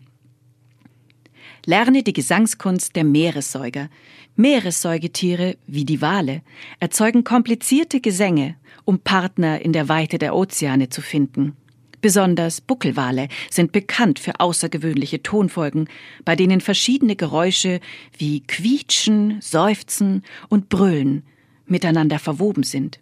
Lerne 1.65 2.01
die 2.01 2.13
Gesangskunst 2.13 2.95
der 2.95 3.03
Meeressäuger. 3.03 3.89
Meeressäugetiere, 4.35 5.57
wie 5.67 5.85
die 5.85 6.01
Wale, 6.01 6.41
erzeugen 6.79 7.23
komplizierte 7.23 7.99
Gesänge, 7.99 8.55
um 8.85 8.99
Partner 8.99 9.61
in 9.61 9.73
der 9.73 9.89
Weite 9.89 10.17
der 10.17 10.35
Ozeane 10.35 10.89
zu 10.89 11.01
finden. 11.01 11.55
Besonders 11.99 12.61
Buckelwale 12.61 13.27
sind 13.51 13.73
bekannt 13.73 14.17
für 14.17 14.39
außergewöhnliche 14.39 15.21
Tonfolgen, 15.21 15.87
bei 16.25 16.35
denen 16.35 16.61
verschiedene 16.61 17.15
Geräusche 17.15 17.79
wie 18.17 18.39
Quietschen, 18.41 19.39
Seufzen 19.39 20.23
und 20.49 20.69
Brüllen 20.69 21.23
miteinander 21.67 22.17
verwoben 22.17 22.63
sind. 22.63 23.00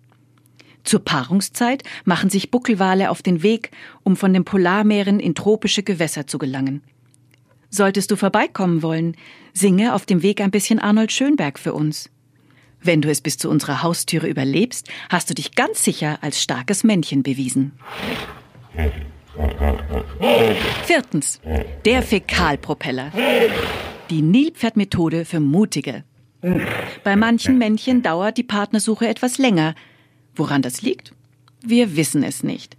Zur 0.90 1.06
Paarungszeit 1.06 1.84
machen 2.04 2.32
sich 2.32 2.50
Buckelwale 2.50 3.12
auf 3.12 3.22
den 3.22 3.44
Weg, 3.44 3.70
um 4.02 4.16
von 4.16 4.34
den 4.34 4.44
Polarmeeren 4.44 5.20
in 5.20 5.36
tropische 5.36 5.84
Gewässer 5.84 6.26
zu 6.26 6.40
gelangen. 6.40 6.82
Solltest 7.70 8.10
du 8.10 8.16
vorbeikommen 8.16 8.82
wollen, 8.82 9.16
singe 9.54 9.94
auf 9.94 10.08
dem 10.08 10.24
Weg 10.24 10.42
ein 10.42 10.50
bisschen 10.50 10.80
Arnold 10.80 11.12
Schönberg 11.12 11.60
für 11.60 11.76
uns. 11.76 12.10
Wenn 12.82 13.04
du 13.04 13.10
es 13.12 13.22
bis 13.22 13.38
zu 13.38 13.52
unserer 13.52 13.84
Haustüre 13.84 14.28
überlebst, 14.28 14.90
hast 15.12 15.30
du 15.30 15.36
dich 15.36 15.54
ganz 15.54 15.84
sicher 15.84 16.18
als 16.24 16.42
starkes 16.42 16.84
Männchen 16.84 17.22
bewiesen. 17.22 17.74
Viertens. 20.86 21.40
Der 21.86 22.02
Fäkalpropeller. 22.02 23.12
Die 24.10 24.24
Nilpferdmethode 24.24 25.26
für 25.26 25.40
Mutige. 25.40 26.04
Bei 27.04 27.16
manchen 27.16 27.60
Männchen 27.60 28.02
dauert 28.02 28.38
die 28.38 28.44
Partnersuche 28.44 29.08
etwas 29.08 29.38
länger. 29.38 29.76
Woran 30.40 30.62
das 30.62 30.82
liegt? 30.82 31.12
Wir 31.62 31.98
wissen 31.98 32.24
es 32.24 32.44
nicht. 32.44 32.78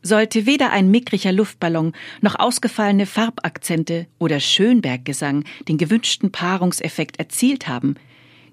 Sollte 0.00 0.46
weder 0.46 0.70
ein 0.70 0.90
mickriger 0.90 1.30
Luftballon 1.30 1.92
noch 2.22 2.38
ausgefallene 2.38 3.04
Farbakzente 3.04 4.06
oder 4.18 4.40
Schönberggesang 4.40 5.44
den 5.68 5.76
gewünschten 5.76 6.32
Paarungseffekt 6.32 7.18
erzielt 7.18 7.68
haben, 7.68 7.96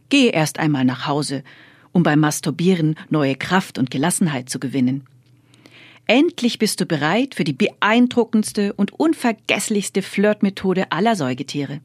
gehe 0.09 0.31
erst 0.31 0.59
einmal 0.59 0.83
nach 0.83 1.07
Hause, 1.07 1.45
um 1.93 2.03
beim 2.03 2.19
Masturbieren 2.19 2.95
neue 3.09 3.35
Kraft 3.35 3.77
und 3.77 3.89
Gelassenheit 3.89 4.49
zu 4.49 4.59
gewinnen. 4.59 5.05
Endlich 6.05 6.59
bist 6.59 6.81
du 6.81 6.85
bereit 6.85 7.35
für 7.35 7.45
die 7.45 7.53
beeindruckendste 7.53 8.73
und 8.73 8.91
unvergesslichste 8.91 10.01
Flirtmethode 10.01 10.91
aller 10.91 11.15
Säugetiere. 11.15 11.79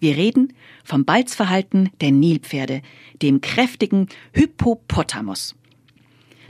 Wir 0.00 0.16
reden 0.16 0.52
vom 0.82 1.04
Balzverhalten 1.04 1.90
der 2.00 2.10
Nilpferde, 2.10 2.82
dem 3.22 3.40
kräftigen 3.40 4.08
Hippopotamus. 4.32 5.54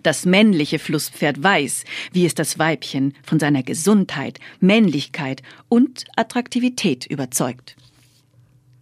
Das 0.03 0.27
männliche 0.27 0.79
Flusspferd 0.79 1.43
weiß, 1.43 1.85
wie 2.13 2.27
es 2.27 2.35
das 2.35 2.59
Weibchen 2.59 3.15
von 3.23 3.39
seiner 3.39 3.63
Gesundheit, 3.63 4.41
Männlichkeit 4.61 5.43
und 5.69 6.05
Attraktivität 6.17 7.07
überzeugt. 7.07 7.77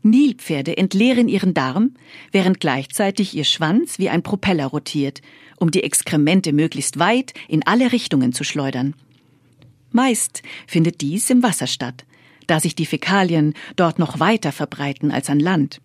Nilpferde 0.02 0.78
entleeren 0.78 1.28
ihren 1.28 1.52
Darm, 1.52 1.94
während 2.32 2.58
gleichzeitig 2.58 3.34
ihr 3.34 3.44
Schwanz 3.44 3.98
wie 3.98 4.08
ein 4.08 4.22
Propeller 4.22 4.66
rotiert, 4.66 5.20
um 5.58 5.70
die 5.70 5.82
Exkremente 5.82 6.54
möglichst 6.54 6.98
weit 6.98 7.34
in 7.48 7.66
alle 7.66 7.92
Richtungen 7.92 8.32
zu 8.32 8.42
schleudern. 8.42 8.94
Meist 9.92 10.42
findet 10.66 11.02
dies 11.02 11.28
im 11.28 11.42
Wasser 11.42 11.66
statt, 11.66 12.06
da 12.46 12.60
sich 12.60 12.74
die 12.74 12.86
Fäkalien 12.86 13.52
dort 13.76 13.98
noch 13.98 14.20
weiter 14.20 14.52
verbreiten 14.52 15.10
als 15.10 15.28
an 15.28 15.40
Land. 15.40 15.82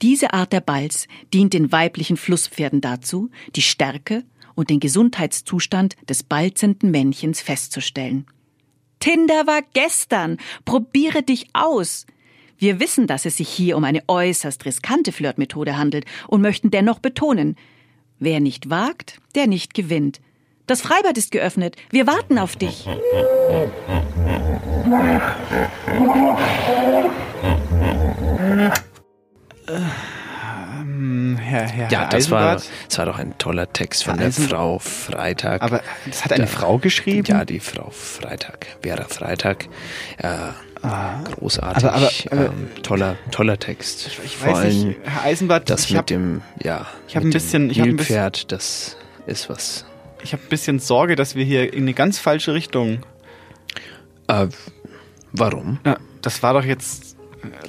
Diese 0.00 0.32
Art 0.32 0.52
der 0.52 0.60
Balz 0.60 1.06
dient 1.32 1.52
den 1.52 1.70
weiblichen 1.70 2.16
Flusspferden 2.16 2.80
dazu, 2.80 3.30
die 3.54 3.62
Stärke 3.62 4.24
und 4.54 4.70
den 4.70 4.80
Gesundheitszustand 4.80 5.96
des 6.08 6.22
balzenden 6.22 6.90
Männchens 6.90 7.40
festzustellen. 7.40 8.26
Tinder 9.00 9.46
war 9.46 9.60
gestern. 9.74 10.38
Probiere 10.64 11.22
dich 11.22 11.48
aus. 11.52 12.06
Wir 12.56 12.80
wissen, 12.80 13.06
dass 13.06 13.26
es 13.26 13.36
sich 13.36 13.48
hier 13.48 13.76
um 13.76 13.84
eine 13.84 14.02
äußerst 14.06 14.64
riskante 14.64 15.12
Flirtmethode 15.12 15.76
handelt 15.76 16.06
und 16.28 16.40
möchten 16.40 16.70
dennoch 16.70 17.00
betonen, 17.00 17.56
wer 18.18 18.40
nicht 18.40 18.70
wagt, 18.70 19.20
der 19.34 19.46
nicht 19.46 19.74
gewinnt. 19.74 20.20
Das 20.66 20.80
Freibad 20.80 21.18
ist 21.18 21.30
geöffnet. 21.30 21.76
Wir 21.90 22.06
warten 22.06 22.38
auf 22.38 22.56
dich. 22.56 22.88
Ähm, 30.94 31.36
Herr, 31.40 31.66
Herr, 31.68 31.90
Ja, 31.90 32.00
Herr 32.02 32.08
das 32.10 32.30
war, 32.30 32.54
das 32.88 32.98
war 32.98 33.06
doch 33.06 33.18
ein 33.18 33.36
toller 33.38 33.72
Text 33.72 34.04
von 34.04 34.12
Herr 34.14 34.18
der 34.18 34.26
Eisen- 34.28 34.48
Frau 34.48 34.78
Freitag. 34.78 35.62
Aber 35.62 35.82
das 36.06 36.24
hat 36.24 36.32
eine 36.32 36.46
Frau 36.46 36.78
geschrieben? 36.78 37.26
Ja, 37.26 37.44
die 37.44 37.60
Frau 37.60 37.90
Freitag, 37.90 38.66
Vera 38.82 39.04
Freitag. 39.08 39.66
Äh, 40.18 40.28
großartig. 41.24 41.84
Aber- 41.84 41.94
aber- 41.94 42.10
aber- 42.30 42.44
ähm, 42.46 42.68
toller, 42.82 43.16
toller 43.30 43.58
Text. 43.58 44.10
Ich 44.24 44.36
Vor 44.36 44.52
weiß 44.52 44.64
nicht, 44.72 44.84
allem 44.84 44.94
Herr 45.04 45.22
Eisenbart, 45.24 45.70
das 45.70 45.84
ich 45.84 45.90
mit 45.90 45.98
hab- 45.98 46.06
dem, 46.06 46.42
ja, 46.62 46.86
ich 47.08 47.16
hab 47.16 47.24
mit 47.24 47.30
ein 47.30 47.32
bisschen- 47.34 47.70
ich 47.70 47.80
hab 47.80 47.86
ein 47.86 47.96
bisschen- 47.96 48.14
Nilpferd, 48.16 48.52
das 48.52 48.96
ist 49.26 49.48
was. 49.48 49.84
Ich 50.22 50.32
habe 50.32 50.42
ein 50.42 50.48
bisschen 50.48 50.78
Sorge, 50.78 51.16
dass 51.16 51.34
wir 51.34 51.44
hier 51.44 51.72
in 51.72 51.82
eine 51.84 51.94
ganz 51.94 52.18
falsche 52.18 52.54
Richtung. 52.54 53.00
Äh, 54.28 54.46
warum? 55.32 55.80
Ja, 55.84 55.96
das 56.22 56.42
war 56.42 56.54
doch 56.54 56.64
jetzt 56.64 57.16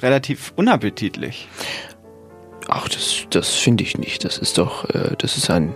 relativ 0.02 0.52
unappetitlich. 0.56 1.48
Ach, 2.68 2.88
das, 2.88 3.26
das 3.30 3.54
finde 3.54 3.84
ich 3.84 3.98
nicht. 3.98 4.24
Das 4.24 4.38
ist 4.38 4.58
doch, 4.58 4.88
äh, 4.90 5.14
das 5.18 5.36
ist 5.36 5.50
ein, 5.50 5.74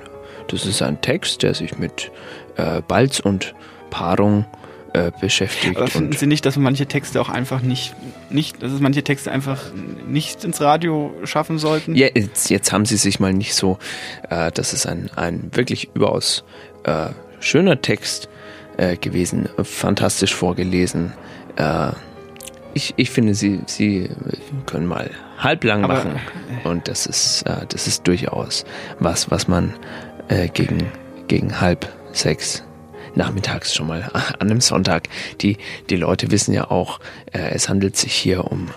das 0.49 0.67
ist 0.67 0.83
ein 0.83 1.01
Text, 1.01 1.43
der 1.43 1.55
sich 1.55 1.79
mit 1.79 2.11
äh, 2.57 2.83
Balz 2.83 3.21
und 3.21 3.55
Paarung 3.91 4.45
äh, 4.93 5.13
beschäftigt. 5.21 5.77
Aber 5.77 5.87
finden 5.87 6.13
Sie 6.13 6.27
nicht, 6.27 6.45
dass 6.47 6.57
manche 6.57 6.87
Texte 6.87 7.21
auch 7.21 7.29
einfach 7.29 7.63
nicht, 7.63 7.95
nicht, 8.29 8.63
dass 8.63 8.73
es 8.73 8.81
manche 8.81 9.05
Texte 9.05 9.31
einfach 9.31 9.61
nicht 10.09 10.45
ins 10.45 10.61
Radio 10.61 11.15
schaffen 11.25 11.59
sollten? 11.59 11.95
Ja, 11.95 12.09
jetzt, 12.13 12.51
jetzt 12.51 12.73
haben 12.73 12.85
sie 12.85 12.97
sich 12.97 13.21
mal 13.21 13.33
nicht 13.33 13.55
so, 13.55 13.79
äh, 14.29 14.51
das 14.53 14.73
ist 14.73 14.87
ein, 14.87 15.11
ein 15.15 15.51
wirklich 15.53 15.91
überaus 15.95 16.45
äh, 16.85 17.11
schöner 17.39 17.81
Text 17.81 18.29
äh, 18.79 18.97
gewesen, 18.97 19.49
fantastisch 19.63 20.35
vorgelesen. 20.35 21.13
Äh, 21.57 21.93
ich, 22.75 22.95
ich 22.97 23.11
finde, 23.11 23.35
sie, 23.35 23.61
sie 23.67 24.11
können 24.67 24.87
mal 24.87 25.11
halblang 25.41 25.85
Aber- 25.85 25.95
machen 25.95 26.21
und 26.65 26.89
das 26.89 27.07
ist, 27.07 27.43
äh, 27.43 27.67
das 27.69 27.87
ist 27.87 28.07
durchaus 28.07 28.65
was, 28.99 29.31
was 29.31 29.49
man 29.49 29.75
äh, 30.29 30.49
gegen, 30.49 30.87
gegen 31.29 31.61
halb 31.61 31.89
sechs 32.13 32.63
nachmittags 33.15 33.75
schon 33.75 33.89
mal 33.89 34.09
an 34.39 34.51
einem 34.51 34.61
Sonntag. 34.61 35.09
Die, 35.41 35.57
die 35.89 35.97
Leute 35.97 36.31
wissen 36.31 36.55
ja 36.55 36.71
auch, 36.71 37.01
äh, 37.33 37.51
es 37.53 37.69
handelt 37.69 37.97
sich 37.97 38.13
hier 38.15 38.51
um 38.51 38.69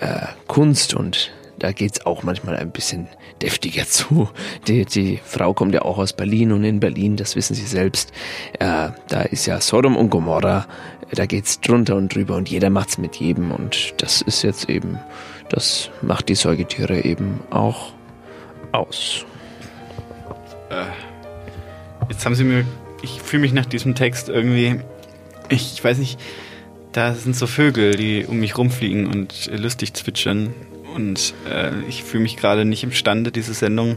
äh, 0.00 0.26
Kunst 0.46 0.94
und 0.94 1.32
da 1.58 1.72
geht's 1.72 2.04
auch 2.04 2.22
manchmal 2.22 2.56
ein 2.56 2.70
bisschen 2.70 3.08
deftiger 3.42 3.84
zu. 3.86 4.28
Die, 4.66 4.84
die 4.84 5.20
Frau 5.24 5.54
kommt 5.54 5.74
ja 5.74 5.82
auch 5.82 5.98
aus 5.98 6.12
Berlin 6.12 6.52
und 6.52 6.64
in 6.64 6.80
Berlin, 6.80 7.16
das 7.16 7.36
wissen 7.36 7.54
Sie 7.54 7.66
selbst, 7.66 8.12
äh, 8.58 8.88
da 9.08 9.22
ist 9.30 9.46
ja 9.46 9.60
Sodom 9.60 9.96
und 9.96 10.10
Gomorra, 10.10 10.66
da 11.12 11.26
geht's 11.26 11.60
drunter 11.60 11.96
und 11.96 12.14
drüber 12.14 12.36
und 12.36 12.48
jeder 12.48 12.70
macht's 12.70 12.98
mit 12.98 13.16
jedem 13.16 13.52
und 13.52 13.94
das 13.98 14.22
ist 14.22 14.42
jetzt 14.42 14.68
eben, 14.68 14.98
das 15.48 15.90
macht 16.02 16.28
die 16.28 16.34
Säugetiere 16.34 17.04
eben 17.04 17.40
auch 17.50 17.92
aus. 18.72 19.24
Äh, 20.70 20.84
jetzt 22.08 22.24
haben 22.24 22.34
Sie 22.34 22.44
mir, 22.44 22.64
ich 23.02 23.20
fühle 23.22 23.42
mich 23.42 23.52
nach 23.52 23.66
diesem 23.66 23.94
Text 23.94 24.28
irgendwie, 24.28 24.80
ich, 25.48 25.74
ich 25.74 25.84
weiß 25.84 25.98
nicht, 25.98 26.18
da 26.92 27.14
sind 27.14 27.36
so 27.36 27.46
Vögel, 27.46 27.96
die 27.96 28.24
um 28.24 28.38
mich 28.38 28.56
rumfliegen 28.56 29.06
und 29.06 29.48
äh, 29.48 29.56
lustig 29.56 29.94
zwitschern 29.94 30.54
und 30.94 31.34
äh, 31.50 31.72
ich 31.88 32.04
fühle 32.04 32.22
mich 32.22 32.36
gerade 32.36 32.64
nicht 32.64 32.84
imstande, 32.84 33.32
diese 33.32 33.52
Sendung 33.52 33.96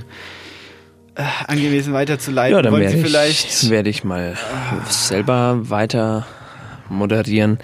äh, 1.15 1.23
angemessen 1.47 1.93
weiterzuleiten. 1.93 2.55
Ja, 2.55 2.61
dann 2.61 2.73
Wollen 2.73 2.83
werde 2.83 2.97
ich, 2.97 3.03
vielleicht 3.03 3.69
werde 3.69 3.89
ich 3.89 4.03
mal 4.03 4.35
selber 4.89 5.69
weiter 5.69 6.25
moderieren. 6.89 7.59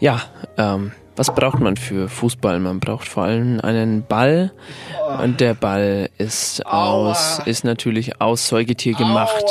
Ja, 0.00 0.22
ähm, 0.56 0.92
was 1.16 1.34
braucht 1.34 1.60
man 1.60 1.76
für 1.76 2.08
Fußball? 2.08 2.58
Man 2.58 2.80
braucht 2.80 3.06
vor 3.06 3.24
allem 3.24 3.60
einen 3.60 4.04
Ball 4.04 4.52
und 5.22 5.40
der 5.40 5.54
Ball 5.54 6.10
ist 6.18 6.66
aus, 6.66 7.40
ist 7.44 7.64
natürlich 7.64 8.20
aus 8.20 8.48
Säugetier 8.48 8.94
gemacht. 8.94 9.44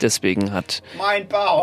Deswegen 0.00 0.52
hat 0.52 0.82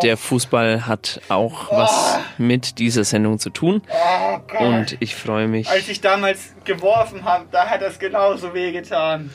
der 0.04 0.18
Fußball 0.18 0.86
hat 0.88 1.22
auch 1.30 1.72
was 1.72 2.20
mit 2.38 2.80
dieser 2.80 3.04
Sendung 3.04 3.40
zu 3.40 3.50
tun. 3.50 3.82
Oh. 3.90 4.64
Und 4.64 4.98
ich 5.00 5.16
freue 5.16 5.48
mich. 5.48 5.70
Als 5.70 5.88
ich 5.88 6.02
damals 6.02 6.54
geworfen 6.66 7.24
habe, 7.24 7.46
da 7.52 7.66
hat 7.66 7.82
das 7.82 7.98
genauso 7.98 8.54
wehgetan. 8.54 9.32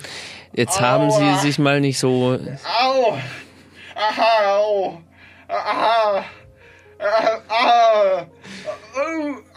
Jetzt 0.53 0.81
haben 0.81 1.11
Sie 1.11 1.35
sich 1.41 1.59
mal 1.59 1.81
nicht 1.81 1.99
so 1.99 2.39
Au! 2.81 3.19
Aha, 3.97 4.57
au! 4.57 4.99
Aha! 5.49 6.25
Ah, 7.05 7.39
ah, 7.49 8.27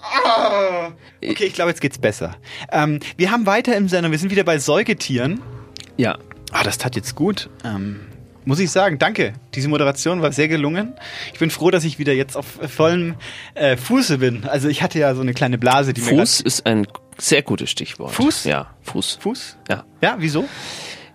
ah. 0.02 0.92
Okay, 1.24 1.46
ich 1.46 1.54
glaube, 1.54 1.70
jetzt 1.72 1.82
geht's 1.82 1.98
besser. 1.98 2.36
Ähm, 2.72 3.00
wir 3.16 3.32
haben 3.32 3.46
weiter 3.46 3.76
im 3.76 3.88
Sendung, 3.88 4.12
wir 4.12 4.20
sind 4.20 4.32
wieder 4.32 4.44
bei 4.44 4.60
Säugetieren. 4.60 5.42
Ja. 5.96 6.18
Ah, 6.52 6.64
das 6.64 6.78
tat 6.78 6.96
jetzt 6.96 7.16
gut. 7.16 7.50
Ähm, 7.64 8.02
muss 8.46 8.60
ich 8.60 8.72
sagen, 8.72 8.98
danke. 8.98 9.34
Diese 9.56 9.68
Moderation 9.68 10.22
war 10.22 10.32
sehr 10.32 10.48
gelungen. 10.48 10.94
Ich 11.34 11.40
bin 11.40 11.50
froh, 11.50 11.70
dass 11.70 11.84
ich 11.84 12.00
wieder 12.00 12.14
jetzt 12.14 12.38
auf 12.38 12.46
vollem 12.46 13.16
äh, 13.56 13.76
Fuße 13.76 14.20
bin. 14.20 14.46
Also 14.46 14.70
ich 14.70 14.82
hatte 14.82 15.00
ja 15.00 15.14
so 15.16 15.22
eine 15.22 15.34
kleine 15.34 15.58
Blase, 15.58 15.94
die 15.94 16.02
mir 16.02 16.18
Fuß 16.20 16.42
ist 16.42 16.66
ein 16.66 16.88
sehr 17.18 17.42
gutes 17.42 17.70
Stichwort. 17.70 18.14
Fuß? 18.14 18.46
Ja, 18.46 18.74
Fuß. 18.84 19.18
Fuß? 19.22 19.58
Ja. 19.70 19.84
Ja, 20.02 20.16
wieso? 20.20 20.48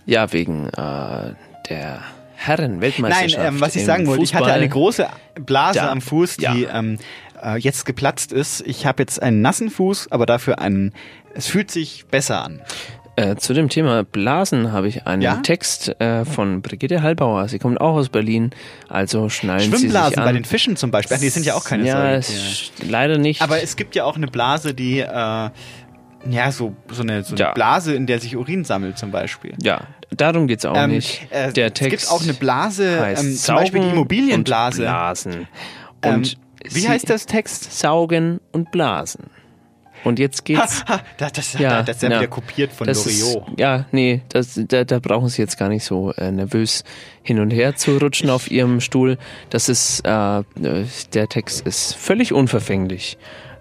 Ja, 0.04 0.32
wegen 0.32 0.66
äh, 0.68 1.34
der 1.68 2.02
Herren 2.46 2.78
Nein, 2.78 3.32
ähm, 3.38 3.60
was 3.60 3.76
ich 3.76 3.84
sagen 3.84 4.06
wollte, 4.06 4.22
ich 4.24 4.34
hatte 4.34 4.52
eine 4.52 4.68
große 4.68 5.06
Blase 5.46 5.78
Ja. 5.78 5.90
am 5.90 6.00
Fuß, 6.00 6.36
die 6.38 6.64
ähm, 6.72 6.98
äh, 7.42 7.56
jetzt 7.58 7.86
geplatzt 7.86 8.32
ist. 8.32 8.62
Ich 8.66 8.86
habe 8.86 9.02
jetzt 9.02 9.22
einen 9.22 9.40
nassen 9.42 9.70
Fuß, 9.70 10.10
aber 10.10 10.26
dafür 10.26 10.58
einen. 10.58 10.92
Es 11.34 11.46
fühlt 11.46 11.70
sich 11.70 12.06
besser 12.10 12.44
an. 12.44 12.60
Äh, 13.14 13.36
zu 13.36 13.52
dem 13.52 13.68
Thema 13.68 14.04
Blasen 14.04 14.72
habe 14.72 14.88
ich 14.88 15.06
einen 15.06 15.20
Ja? 15.20 15.36
Text 15.36 16.00
äh, 16.00 16.24
von 16.24 16.62
Brigitte 16.62 17.02
Hallbauer. 17.02 17.46
Sie 17.48 17.58
kommt 17.58 17.78
auch 17.78 17.94
aus 17.94 18.08
Berlin, 18.08 18.52
also 18.88 19.28
schnallen 19.28 19.60
Sie 19.60 19.66
sich 19.70 19.78
Schwimmblasen 19.80 20.18
an. 20.18 20.24
bei 20.24 20.32
den 20.32 20.44
Fischen 20.46 20.76
zum 20.76 20.90
Beispiel. 20.90 21.16
Ach, 21.18 21.20
die 21.20 21.28
sind 21.28 21.44
ja 21.44 21.54
auch 21.54 21.64
keine 21.64 21.86
Ja, 21.86 22.20
leider 22.88 23.18
nicht. 23.18 23.42
Aber 23.42 23.62
es 23.62 23.76
gibt 23.76 23.94
ja 23.96 24.04
auch 24.04 24.16
eine 24.16 24.28
Blase, 24.28 24.72
die 24.72 25.00
äh, 25.00 25.06
ja 25.06 25.50
so 26.52 26.74
so 26.90 27.02
eine, 27.02 27.22
so 27.22 27.34
eine 27.34 27.40
Ja. 27.40 27.52
Blase, 27.52 27.94
in 27.94 28.06
der 28.06 28.18
sich 28.18 28.34
Urin 28.36 28.64
sammelt 28.64 28.96
zum 28.96 29.10
Beispiel. 29.10 29.54
ja, 29.60 29.82
darum 30.16 30.46
geht's 30.46 30.64
auch 30.64 30.76
Ähm, 30.76 30.90
nicht. 30.90 31.26
äh, 31.30 31.52
Der 31.52 31.66
es 31.68 31.72
Text 31.74 31.90
gibt 31.90 32.10
auch 32.12 32.22
eine 32.22 32.34
Blase, 32.34 33.14
ähm, 33.16 33.36
zum 33.36 33.54
Beispiel 33.56 33.80
die 33.80 33.88
Immobilienblase. 33.90 34.82
Und 34.82 34.88
Blasen. 34.88 35.48
Ähm, 36.02 36.14
Und 36.14 36.38
wie 36.64 36.80
sie- 36.80 36.88
heißt 36.88 37.08
das 37.10 37.26
Text? 37.26 37.72
Saugen 37.78 38.40
und 38.52 38.70
Blasen. 38.70 39.24
Und 40.04 40.18
jetzt 40.18 40.44
geht's. 40.44 40.84
Ha, 40.88 40.94
ha, 40.96 41.00
das, 41.16 41.32
das, 41.32 41.52
das 41.52 41.54
ist 41.54 41.60
ja 41.60 41.84
na, 42.08 42.16
wieder 42.16 42.26
kopiert 42.26 42.72
von 42.72 42.88
Loriot. 42.88 43.44
Ja, 43.56 43.84
nee, 43.92 44.22
das, 44.30 44.60
da, 44.66 44.82
da 44.82 44.98
brauchen 44.98 45.28
Sie 45.28 45.40
jetzt 45.40 45.58
gar 45.58 45.68
nicht 45.68 45.84
so 45.84 46.12
äh, 46.14 46.32
nervös 46.32 46.82
hin 47.22 47.38
und 47.38 47.52
her 47.52 47.76
zu 47.76 47.98
rutschen 47.98 48.28
auf 48.28 48.50
Ihrem 48.50 48.80
Stuhl. 48.80 49.16
Das 49.50 49.68
ist, 49.68 50.00
äh, 50.04 50.38
äh, 50.40 50.42
der 51.14 51.28
Text 51.28 51.64
ist 51.68 51.94
völlig 51.94 52.32
unverfänglich. 52.32 53.16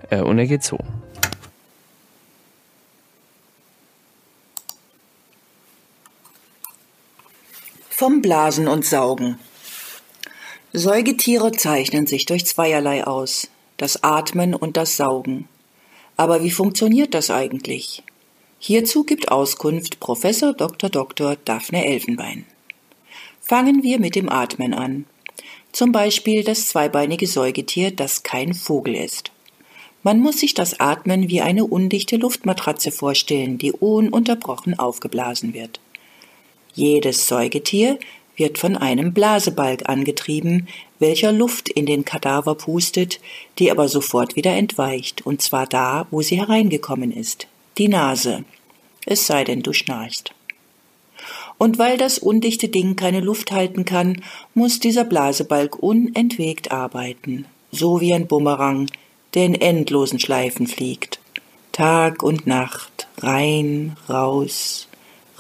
Äh, 0.10 0.22
und 0.22 0.40
er 0.40 0.48
geht 0.48 0.64
so. 0.64 0.80
Vom 8.02 8.24
Blasen 8.24 8.68
und 8.68 8.84
Saugen. 8.84 9.38
Säugetiere 10.74 11.52
zeichnen 11.52 12.08
sich 12.08 12.26
durch 12.26 12.48
zweierlei 12.48 13.06
aus, 13.06 13.48
das 13.78 14.02
Atmen 14.02 14.56
und 14.56 14.76
das 14.76 14.98
Saugen. 14.98 15.48
Aber 16.18 16.42
wie 16.42 16.50
funktioniert 16.50 17.14
das 17.14 17.30
eigentlich? 17.30 18.02
Hierzu 18.58 19.04
gibt 19.04 19.32
Auskunft 19.32 20.00
Professor 20.00 20.52
Dr. 20.52 20.90
Dr. 20.90 21.36
Daphne 21.46 21.86
Elfenbein. 21.86 22.46
Fangen 23.40 23.84
wir 23.84 24.00
mit 24.00 24.16
dem 24.16 24.30
Atmen 24.30 24.74
an. 24.74 25.06
Zum 25.72 25.92
Beispiel 25.92 26.44
das 26.44 26.66
zweibeinige 26.70 27.28
Säugetier, 27.28 27.92
das 27.92 28.24
kein 28.24 28.56
Vogel 28.56 28.96
ist. 28.96 29.32
Man 30.02 30.20
muss 30.20 30.40
sich 30.40 30.56
das 30.56 30.80
Atmen 30.80 31.30
wie 31.30 31.42
eine 31.42 31.66
undichte 31.66 32.18
Luftmatratze 32.18 32.92
vorstellen, 32.92 33.60
die 33.60 33.72
ununterbrochen 33.72 34.80
aufgeblasen 34.80 35.54
wird. 35.54 35.80
Jedes 36.74 37.28
Säugetier 37.28 38.00
wird 38.36 38.58
von 38.58 38.78
einem 38.78 39.14
Blasebalg 39.14 39.88
angetrieben, 39.88 40.68
welcher 41.00 41.32
Luft 41.32 41.70
in 41.70 41.86
den 41.86 42.06
Kadaver 42.06 42.56
pustet, 42.56 43.20
die 43.60 43.72
aber 43.72 43.88
sofort 43.88 44.36
wieder 44.36 44.56
entweicht, 44.56 45.26
und 45.26 45.42
zwar 45.42 45.68
da, 45.68 46.08
wo 46.12 46.22
sie 46.22 46.38
hereingekommen 46.38 47.12
ist, 47.12 47.48
die 47.78 47.88
Nase. 47.88 48.46
Es 49.06 49.28
sei 49.28 49.44
denn, 49.44 49.62
du 49.62 49.74
schnarchst. 49.74 50.34
Und 51.58 51.78
weil 51.78 51.98
das 51.98 52.18
undichte 52.18 52.70
Ding 52.70 52.96
keine 52.96 53.20
Luft 53.20 53.52
halten 53.52 53.86
kann, 53.86 54.24
muss 54.56 54.80
dieser 54.80 55.04
Blasebalg 55.04 55.78
unentwegt 55.78 56.72
arbeiten, 56.72 57.46
so 57.72 58.02
wie 58.02 58.14
ein 58.14 58.28
Bumerang, 58.28 58.88
der 59.36 59.46
in 59.46 59.56
endlosen 59.56 60.20
Schleifen 60.20 60.66
fliegt. 60.68 61.20
Tag 61.72 62.24
und 62.24 62.48
Nacht, 62.48 63.08
rein, 63.20 63.96
raus, 64.10 64.88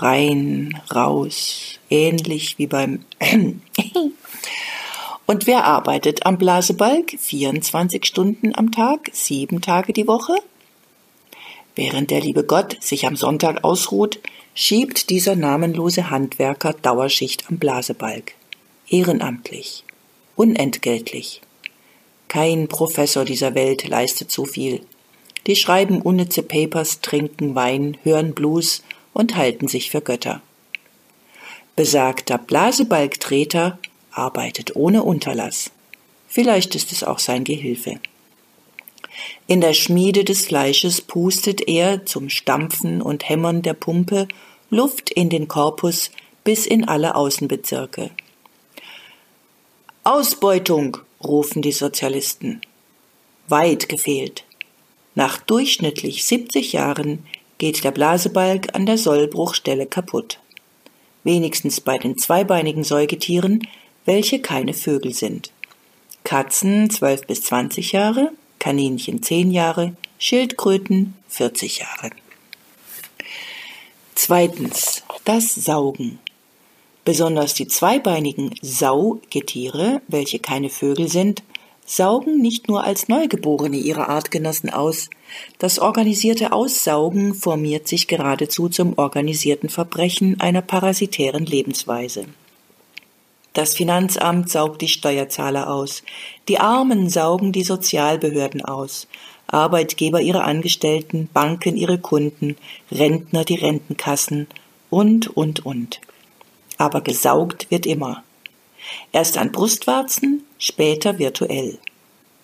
rein, 0.02 0.82
raus, 0.94 1.80
ähnlich 1.90 2.58
wie 2.58 2.68
beim 2.68 3.06
Und 5.26 5.48
wer 5.48 5.64
arbeitet 5.64 6.26
am 6.26 6.38
Blasebalg 6.38 7.16
24 7.18 8.06
Stunden 8.06 8.54
am 8.54 8.72
Tag, 8.72 9.10
sieben 9.14 9.62
Tage 9.62 9.94
die 9.94 10.08
Woche? 10.08 10.36
Während 11.76 12.12
der 12.12 12.20
liebe 12.20 12.44
Gott 12.44 12.78
sich 12.82 13.08
am 13.08 13.16
Sonntag 13.16 13.64
ausruht, 13.64 14.20
schiebt 14.54 15.10
dieser 15.10 15.36
namenlose 15.36 16.10
Handwerker 16.10 16.74
Dauerschicht 16.74 17.46
am 17.50 17.60
Blasebalg. 17.60 18.34
Ehrenamtlich. 18.90 19.86
Unentgeltlich. 20.36 21.42
Kein 22.28 22.68
Professor 22.68 23.24
dieser 23.24 23.56
Welt 23.56 23.88
leistet 23.88 24.32
so 24.32 24.44
viel. 24.44 24.82
Die 25.48 25.56
schreiben 25.56 26.02
unnütze 26.02 26.44
Papers, 26.44 27.02
trinken 27.02 27.56
Wein, 27.56 27.98
hören 28.04 28.34
Blues 28.34 28.84
und 29.14 29.36
halten 29.36 29.68
sich 29.68 29.92
für 29.92 30.02
Götter. 30.02 30.42
Besagter 31.76 32.38
Blasebalgtreter 32.38 33.80
arbeitet 34.12 34.76
ohne 34.76 35.04
Unterlass. 35.04 35.72
Vielleicht 36.28 36.76
ist 36.76 36.92
es 36.92 37.04
auch 37.04 37.20
sein 37.20 37.44
Gehilfe. 37.44 38.00
In 39.48 39.62
der 39.62 39.74
Schmiede 39.74 40.24
des 40.24 40.46
Fleisches 40.46 41.02
pustet 41.02 41.68
er 41.68 42.06
zum 42.06 42.30
Stampfen 42.30 43.02
und 43.02 43.28
Hämmern 43.28 43.62
der 43.62 43.74
Pumpe 43.74 44.28
Luft 44.70 45.10
in 45.10 45.30
den 45.30 45.48
Korpus 45.48 46.12
bis 46.44 46.66
in 46.66 46.88
alle 46.88 47.16
Außenbezirke. 47.16 48.12
Ausbeutung, 50.04 50.98
rufen 51.24 51.62
die 51.62 51.74
Sozialisten. 51.74 52.62
Weit 53.48 53.90
gefehlt. 53.90 54.46
Nach 55.14 55.38
durchschnittlich 55.38 56.24
70 56.24 56.72
Jahren 56.72 57.26
geht 57.62 57.84
der 57.84 57.92
Blasebalg 57.92 58.74
an 58.74 58.88
der 58.88 58.98
Sollbruchstelle 58.98 59.86
kaputt. 59.86 60.40
Wenigstens 61.24 61.80
bei 61.80 62.00
den 62.00 62.18
zweibeinigen 62.18 62.84
Säugetieren, 62.84 63.68
welche 64.04 64.42
keine 64.42 64.74
Vögel 64.74 65.14
sind. 65.14 65.52
Katzen 66.24 66.90
12 66.90 67.28
bis 67.28 67.44
20 67.44 67.92
Jahre, 67.92 68.32
Kaninchen 68.58 69.22
10 69.22 69.52
Jahre, 69.52 69.94
Schildkröten 70.18 71.14
40 71.28 71.78
Jahre. 71.78 72.10
Zweitens, 74.16 75.04
das 75.24 75.54
Saugen. 75.54 76.18
Besonders 77.06 77.54
die 77.54 77.68
zweibeinigen 77.68 78.56
Saugetiere, 78.64 80.02
welche 80.08 80.40
keine 80.40 80.72
Vögel 80.72 81.08
sind, 81.10 81.44
saugen 81.92 82.38
nicht 82.38 82.70
nur 82.70 82.86
als 82.86 83.10
Neugeborene 83.10 83.76
ihre 83.76 84.08
Artgenossen 84.08 84.70
aus, 84.70 85.10
das 85.60 85.78
organisierte 85.78 86.54
Aussaugen 86.54 87.34
formiert 87.34 87.88
sich 87.90 88.08
geradezu 88.08 88.70
zum 88.70 88.98
organisierten 88.98 89.68
Verbrechen 89.68 90.40
einer 90.40 90.62
parasitären 90.62 91.46
Lebensweise. 91.46 92.26
Das 93.54 93.76
Finanzamt 93.76 94.50
saugt 94.50 94.82
die 94.82 94.88
Steuerzahler 94.88 95.70
aus, 95.70 96.04
die 96.48 96.60
Armen 96.60 97.10
saugen 97.10 97.52
die 97.52 97.64
Sozialbehörden 97.64 98.64
aus, 98.64 99.08
Arbeitgeber 99.48 100.22
ihre 100.22 100.46
Angestellten, 100.46 101.28
Banken 101.34 101.76
ihre 101.76 101.98
Kunden, 101.98 102.56
Rentner 102.90 103.44
die 103.44 103.56
Rentenkassen 103.56 104.48
und, 104.90 105.36
und, 105.36 105.66
und. 105.66 106.00
Aber 106.78 107.02
gesaugt 107.02 107.70
wird 107.70 107.86
immer. 107.86 108.24
Erst 109.12 109.38
an 109.38 109.52
Brustwarzen, 109.52 110.44
später 110.58 111.20
virtuell. 111.20 111.80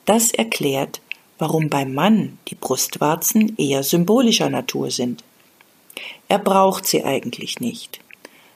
Das 0.05 0.31
erklärt, 0.31 1.01
warum 1.37 1.69
beim 1.69 1.93
Mann 1.93 2.37
die 2.47 2.55
Brustwarzen 2.55 3.57
eher 3.57 3.83
symbolischer 3.83 4.49
Natur 4.49 4.91
sind. 4.91 5.23
Er 6.27 6.39
braucht 6.39 6.85
sie 6.85 7.03
eigentlich 7.03 7.59
nicht. 7.59 7.99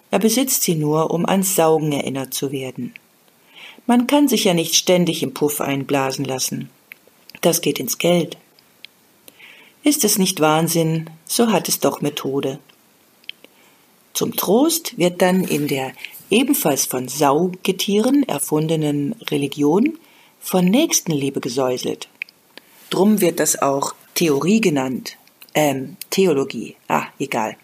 Er 0.09 0.19
besitzt 0.19 0.63
sie 0.63 0.75
nur, 0.75 1.11
um 1.11 1.25
ans 1.25 1.55
Saugen 1.55 1.91
erinnert 1.91 2.33
zu 2.33 2.51
werden. 2.51 2.93
Man 3.87 4.07
kann 4.07 4.27
sich 4.27 4.43
ja 4.43 4.53
nicht 4.53 4.75
ständig 4.75 5.23
im 5.23 5.33
Puff 5.33 5.61
einblasen 5.61 6.25
lassen. 6.25 6.69
Das 7.41 7.61
geht 7.61 7.79
ins 7.79 7.97
Geld. 7.97 8.37
Ist 9.83 10.03
es 10.03 10.17
nicht 10.17 10.39
Wahnsinn, 10.39 11.09
so 11.25 11.51
hat 11.51 11.67
es 11.67 11.79
doch 11.79 12.01
Methode. 12.01 12.59
Zum 14.13 14.35
Trost 14.35 14.97
wird 14.97 15.21
dann 15.21 15.43
in 15.43 15.67
der 15.67 15.93
ebenfalls 16.31 16.85
von 16.85 17.07
Saugetieren 17.07 18.23
erfundenen 18.23 19.13
Religion 19.29 19.97
von 20.39 20.65
Nächstenliebe 20.65 21.39
gesäuselt. 21.39 22.07
Drum 22.89 23.21
wird 23.21 23.39
das 23.39 23.61
auch 23.61 23.93
Theorie 24.15 24.61
genannt. 24.61 25.17
Ähm, 25.53 25.97
Theologie. 26.09 26.75
Ah, 26.87 27.05
egal. 27.19 27.57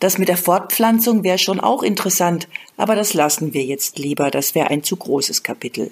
Das 0.00 0.18
mit 0.18 0.28
der 0.28 0.36
Fortpflanzung 0.36 1.24
wäre 1.24 1.38
schon 1.38 1.60
auch 1.60 1.82
interessant, 1.82 2.48
aber 2.76 2.94
das 2.94 3.14
lassen 3.14 3.54
wir 3.54 3.64
jetzt 3.64 3.98
lieber, 3.98 4.30
das 4.30 4.54
wäre 4.54 4.68
ein 4.68 4.82
zu 4.82 4.96
großes 4.96 5.42
Kapitel. 5.42 5.90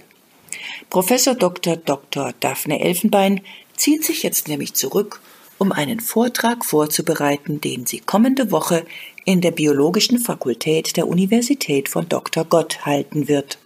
Professor 0.90 1.34
Dr. 1.34 1.76
Dr. 1.76 2.32
Daphne 2.40 2.80
Elfenbein 2.80 3.40
zieht 3.76 4.04
sich 4.04 4.22
jetzt 4.22 4.48
nämlich 4.48 4.74
zurück, 4.74 5.20
um 5.62 5.70
einen 5.70 6.00
Vortrag 6.00 6.64
vorzubereiten, 6.64 7.60
den 7.60 7.86
sie 7.86 8.00
kommende 8.00 8.50
Woche 8.50 8.84
in 9.24 9.40
der 9.40 9.52
Biologischen 9.52 10.18
Fakultät 10.18 10.96
der 10.96 11.06
Universität 11.06 11.88
von 11.88 12.08
Dr. 12.08 12.44
Gott 12.44 12.84
halten 12.84 13.28
wird. 13.28 13.58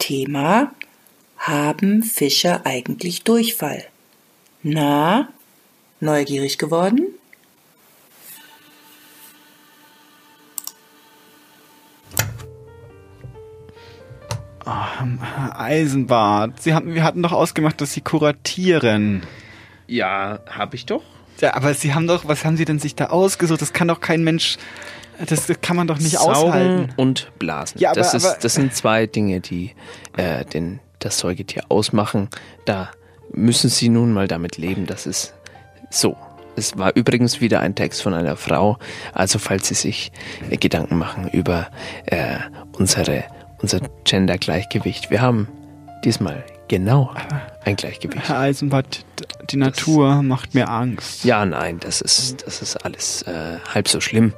Thema 0.00 0.72
Haben 1.38 2.02
Fische 2.02 2.66
eigentlich 2.66 3.22
Durchfall? 3.22 3.84
Na, 4.64 5.28
neugierig 6.00 6.58
geworden? 6.58 7.06
Oh, 14.66 14.70
Eisenbart. 15.54 16.60
Sie 16.60 16.74
haben, 16.74 16.92
wir 16.92 17.04
hatten 17.04 17.22
doch 17.22 17.32
ausgemacht, 17.32 17.80
dass 17.80 17.92
Sie 17.92 18.00
kuratieren. 18.00 19.22
Ja, 19.86 20.40
habe 20.48 20.74
ich 20.74 20.86
doch. 20.86 21.04
Ja, 21.40 21.54
aber 21.54 21.74
Sie 21.74 21.94
haben 21.94 22.06
doch, 22.06 22.26
was 22.28 22.44
haben 22.44 22.56
Sie 22.56 22.64
denn 22.64 22.78
sich 22.78 22.94
da 22.94 23.06
ausgesucht? 23.06 23.60
Das 23.62 23.72
kann 23.72 23.88
doch 23.88 24.00
kein 24.00 24.22
Mensch, 24.24 24.56
das, 25.26 25.46
das 25.46 25.60
kann 25.60 25.76
man 25.76 25.86
doch 25.86 25.98
nicht 25.98 26.18
Saugen 26.18 26.34
aushalten. 26.34 26.92
und 26.96 27.30
Blasen. 27.38 27.80
Ja, 27.80 27.90
aber- 27.90 28.00
das, 28.00 28.14
ist, 28.14 28.24
aber- 28.26 28.38
das 28.40 28.54
sind 28.54 28.74
zwei 28.74 29.06
Dinge, 29.06 29.40
die 29.40 29.72
äh, 30.16 30.44
den, 30.44 30.80
das 30.98 31.18
Säugetier 31.18 31.64
ausmachen. 31.68 32.28
Da 32.64 32.90
müssen 33.32 33.70
Sie 33.70 33.88
nun 33.88 34.12
mal 34.12 34.28
damit 34.28 34.56
leben. 34.58 34.86
Das 34.86 35.06
ist 35.06 35.34
so. 35.90 36.16
Es 36.56 36.76
war 36.76 36.94
übrigens 36.96 37.40
wieder 37.40 37.60
ein 37.60 37.74
Text 37.74 38.02
von 38.02 38.12
einer 38.12 38.36
Frau. 38.36 38.76
Also 39.14 39.38
falls 39.38 39.68
Sie 39.68 39.74
sich 39.74 40.10
äh, 40.50 40.56
Gedanken 40.56 40.98
machen 40.98 41.28
über 41.28 41.68
äh, 42.06 42.36
unsere, 42.72 43.24
unser 43.62 43.80
Gender-Gleichgewicht. 44.04 45.10
Wir 45.10 45.22
haben 45.22 45.48
diesmal 46.04 46.44
genau 46.68 47.14
ein 47.64 47.76
Gleichgewicht. 47.76 48.28
Herr 48.28 48.38
Eisenbart, 48.38 49.04
die 49.50 49.56
Natur 49.56 50.22
macht 50.22 50.54
mir 50.54 50.68
Angst. 50.68 51.24
Ja, 51.24 51.44
nein, 51.44 51.78
das 51.80 52.00
ist, 52.00 52.46
das 52.46 52.62
ist 52.62 52.76
alles 52.84 53.22
äh, 53.22 53.58
halb 53.72 53.88
so 53.88 54.00
schlimm. 54.00 54.32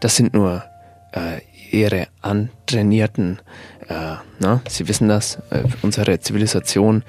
Das 0.00 0.16
sind 0.16 0.34
nur 0.34 0.64
äh, 1.12 1.40
ihre 1.70 2.08
antrainierten, 2.20 3.40
äh, 3.88 4.16
na, 4.38 4.60
Sie 4.68 4.88
wissen 4.88 5.08
das, 5.08 5.38
äh, 5.50 5.62
unsere 5.82 6.20
Zivilisation, 6.20 7.02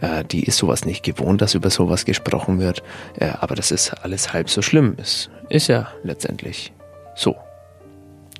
äh, 0.00 0.24
die 0.24 0.44
ist 0.44 0.58
sowas 0.58 0.84
nicht 0.84 1.02
gewohnt, 1.02 1.40
dass 1.40 1.54
über 1.54 1.70
sowas 1.70 2.04
gesprochen 2.04 2.58
wird. 2.58 2.82
Äh, 3.18 3.30
aber 3.40 3.54
das 3.54 3.70
ist 3.70 3.90
alles 4.04 4.32
halb 4.32 4.50
so 4.50 4.62
schlimm. 4.62 4.94
Es 4.98 5.30
ist 5.48 5.68
ja 5.68 5.88
letztendlich 6.02 6.72
so. 7.14 7.36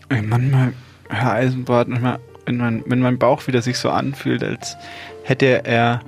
Ey, 0.09 0.23
manchmal, 0.23 0.73
Herr 1.09 1.33
Eisenbart, 1.33 1.89
manchmal, 1.89 2.19
wenn 2.47 2.57
mein, 2.57 2.83
wenn 2.87 3.01
mein 3.01 3.19
Bauch 3.19 3.47
wieder 3.47 3.63
sich 3.63 3.79
so 3.79 3.91
anfühlt, 3.91 4.43
als 4.43 4.77
hätte 5.25 5.65
er 5.65 6.01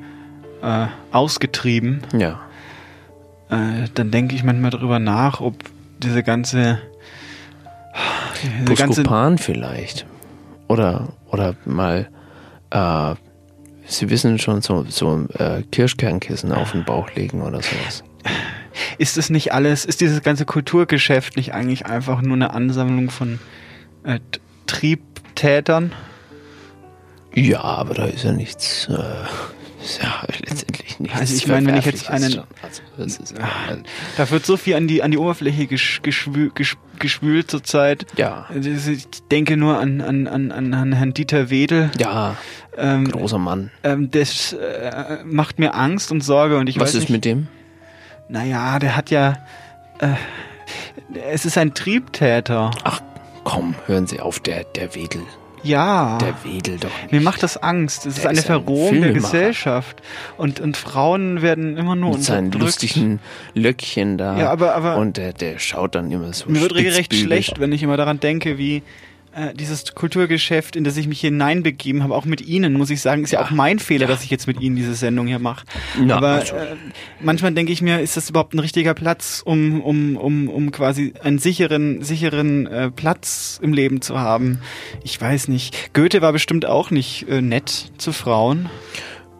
äh, 0.62 0.86
ausgetrieben, 1.12 2.02
Ja. 2.16 2.40
äh, 3.50 3.88
dann 3.94 4.10
denke 4.10 4.34
ich 4.34 4.44
manchmal 4.44 4.70
darüber 4.70 4.98
nach, 4.98 5.40
ob 5.40 5.54
diese 5.98 6.22
ganze 6.22 6.78
diese 8.66 8.74
ganze 8.74 9.38
vielleicht. 9.38 10.06
Oder, 10.68 11.08
oder 11.30 11.56
mal, 11.64 12.08
äh, 12.70 13.14
Sie 13.86 14.08
wissen 14.08 14.38
schon, 14.38 14.62
so, 14.62 14.84
so 14.88 15.26
äh, 15.34 15.62
Kirschkernkissen 15.72 16.52
auf 16.52 16.70
den 16.72 16.84
Bauch 16.84 17.10
legen 17.16 17.42
oder 17.42 17.60
sowas. 17.60 18.04
ist 18.98 19.18
es 19.18 19.30
nicht 19.30 19.52
alles, 19.52 19.84
ist 19.84 20.00
dieses 20.00 20.22
ganze 20.22 20.44
Kulturgeschäft 20.44 21.36
nicht 21.36 21.54
eigentlich 21.54 21.86
einfach 21.86 22.22
nur 22.22 22.36
eine 22.36 22.54
Ansammlung 22.54 23.10
von 23.10 23.40
äh, 24.04 24.20
Triebtätern? 24.66 25.92
Ja, 27.34 27.62
aber 27.62 27.94
da 27.94 28.04
ist 28.04 28.22
ja 28.22 28.30
nichts, 28.32 28.88
äh, 28.88 29.02
ja 30.02 30.22
letztendlich 30.40 30.98
nichts. 31.00 31.18
Also 31.18 31.34
ich 31.36 31.46
meine, 31.46 31.66
wenn 31.68 31.76
ich 31.76 31.86
jetzt 31.86 32.08
einen-. 32.10 32.42
Also 32.62 33.22
ist, 33.22 33.34
Ah, 33.40 33.76
Da 34.16 34.30
wird 34.30 34.44
so 34.44 34.56
viel 34.56 34.74
an 34.74 34.86
die, 34.88 35.02
an 35.02 35.10
die 35.10 35.18
Oberfläche 35.18 35.66
gesch, 35.66 36.00
geschwü, 36.02 36.50
gesch, 36.54 36.76
geschwült 36.98 37.50
zurzeit. 37.50 38.06
Ja. 38.16 38.46
Ich 38.54 39.06
denke 39.30 39.56
nur 39.56 39.78
an, 39.78 40.00
an, 40.00 40.26
an, 40.26 40.72
an 40.72 40.92
Herrn 40.92 41.14
Dieter 41.14 41.50
Wedel. 41.50 41.90
Ja, 41.98 42.36
ähm, 42.76 43.10
großer 43.10 43.38
Mann. 43.38 43.70
Ähm, 43.82 44.10
das 44.10 44.52
äh, 44.52 45.18
macht 45.24 45.58
mir 45.58 45.74
Angst 45.74 46.12
und 46.12 46.22
Sorge 46.22 46.58
und 46.58 46.68
ich 46.68 46.76
Was 46.76 46.88
weiß 46.88 46.94
ist 46.94 47.00
nicht, 47.02 47.10
mit 47.10 47.24
dem? 47.24 47.48
Naja, 48.28 48.78
der 48.78 48.96
hat 48.96 49.10
ja. 49.10 49.38
Äh, 49.98 50.14
es 51.30 51.44
ist 51.44 51.58
ein 51.58 51.74
Triebtäter. 51.74 52.70
Ach 52.84 53.00
komm, 53.44 53.74
hören 53.86 54.06
Sie 54.06 54.20
auf, 54.20 54.38
der, 54.40 54.64
der 54.64 54.94
Wedel. 54.94 55.22
Ja. 55.62 56.18
Der 56.18 56.34
Wedel 56.44 56.78
doch 56.78 56.90
nicht. 57.02 57.12
Mir 57.12 57.20
macht 57.20 57.42
das 57.42 57.56
Angst. 57.56 58.06
Es 58.06 58.14
ist 58.16 58.22
Der 58.24 58.30
eine 58.30 58.38
ist 58.38 58.44
ein 58.50 58.62
Verrohung 58.64 58.92
der 58.94 59.02
Filmemacher. 59.04 59.32
Gesellschaft. 59.32 60.02
Und, 60.38 60.60
und 60.60 60.76
Frauen 60.76 61.42
werden 61.42 61.76
immer 61.76 61.96
nur 61.96 62.12
Mit 62.12 62.24
seinen 62.24 62.50
lustigen 62.52 63.20
Löckchen 63.54 64.16
da. 64.18 64.38
Ja, 64.38 64.50
aber- 64.50 64.74
aber- 64.74 64.96
Und 64.96 65.16
der, 65.16 65.32
der 65.32 65.58
schaut 65.58 65.94
dann 65.94 66.10
immer 66.10 66.32
so 66.32 66.48
Mir 66.48 66.60
wird 66.62 66.74
regelrecht 66.74 67.14
schlecht, 67.14 67.60
wenn 67.60 67.72
ich 67.72 67.82
immer 67.82 67.96
daran 67.96 68.20
denke, 68.20 68.56
wie 68.58 68.82
äh, 69.32 69.54
dieses 69.54 69.94
Kulturgeschäft, 69.94 70.76
in 70.76 70.84
das 70.84 70.96
ich 70.96 71.06
mich 71.06 71.20
hineinbegeben 71.20 72.02
habe, 72.02 72.14
auch 72.14 72.24
mit 72.24 72.40
Ihnen, 72.40 72.72
muss 72.74 72.90
ich 72.90 73.00
sagen, 73.00 73.24
ist 73.24 73.30
ja, 73.30 73.42
auch 73.42 73.50
mein 73.50 73.78
Fehler, 73.78 74.06
dass 74.06 74.24
ich 74.24 74.30
jetzt 74.30 74.46
mit 74.46 74.60
Ihnen 74.60 74.76
diese 74.76 74.94
Sendung 74.94 75.26
hier 75.26 75.38
mache. 75.38 75.64
Na, 75.98 76.16
Aber 76.16 76.42
äh, 76.42 76.76
manchmal 77.20 77.52
denke 77.52 77.72
ich 77.72 77.82
mir, 77.82 78.00
ist 78.00 78.16
das 78.16 78.30
überhaupt 78.30 78.54
ein 78.54 78.58
richtiger 78.58 78.94
Platz, 78.94 79.42
um, 79.44 79.80
um, 79.80 80.16
um, 80.16 80.48
um 80.48 80.72
quasi 80.72 81.14
einen 81.22 81.38
sicheren, 81.38 82.02
sicheren 82.02 82.66
äh, 82.66 82.90
Platz 82.90 83.60
im 83.62 83.72
Leben 83.72 84.02
zu 84.02 84.18
haben? 84.18 84.60
Ich 85.04 85.20
weiß 85.20 85.48
nicht. 85.48 85.94
Goethe 85.94 86.22
war 86.22 86.32
bestimmt 86.32 86.66
auch 86.66 86.90
nicht 86.90 87.28
äh, 87.28 87.40
nett 87.40 87.92
zu 87.98 88.12
Frauen. 88.12 88.68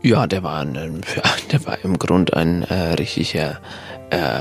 Ja, 0.02 0.26
der 0.26 0.42
war, 0.42 0.60
ein, 0.60 0.74
ja, 1.16 1.22
der 1.52 1.66
war 1.66 1.84
im 1.84 1.98
Grund 1.98 2.34
ein 2.34 2.62
äh, 2.62 2.92
richtiger 2.94 3.60
äh, 4.10 4.40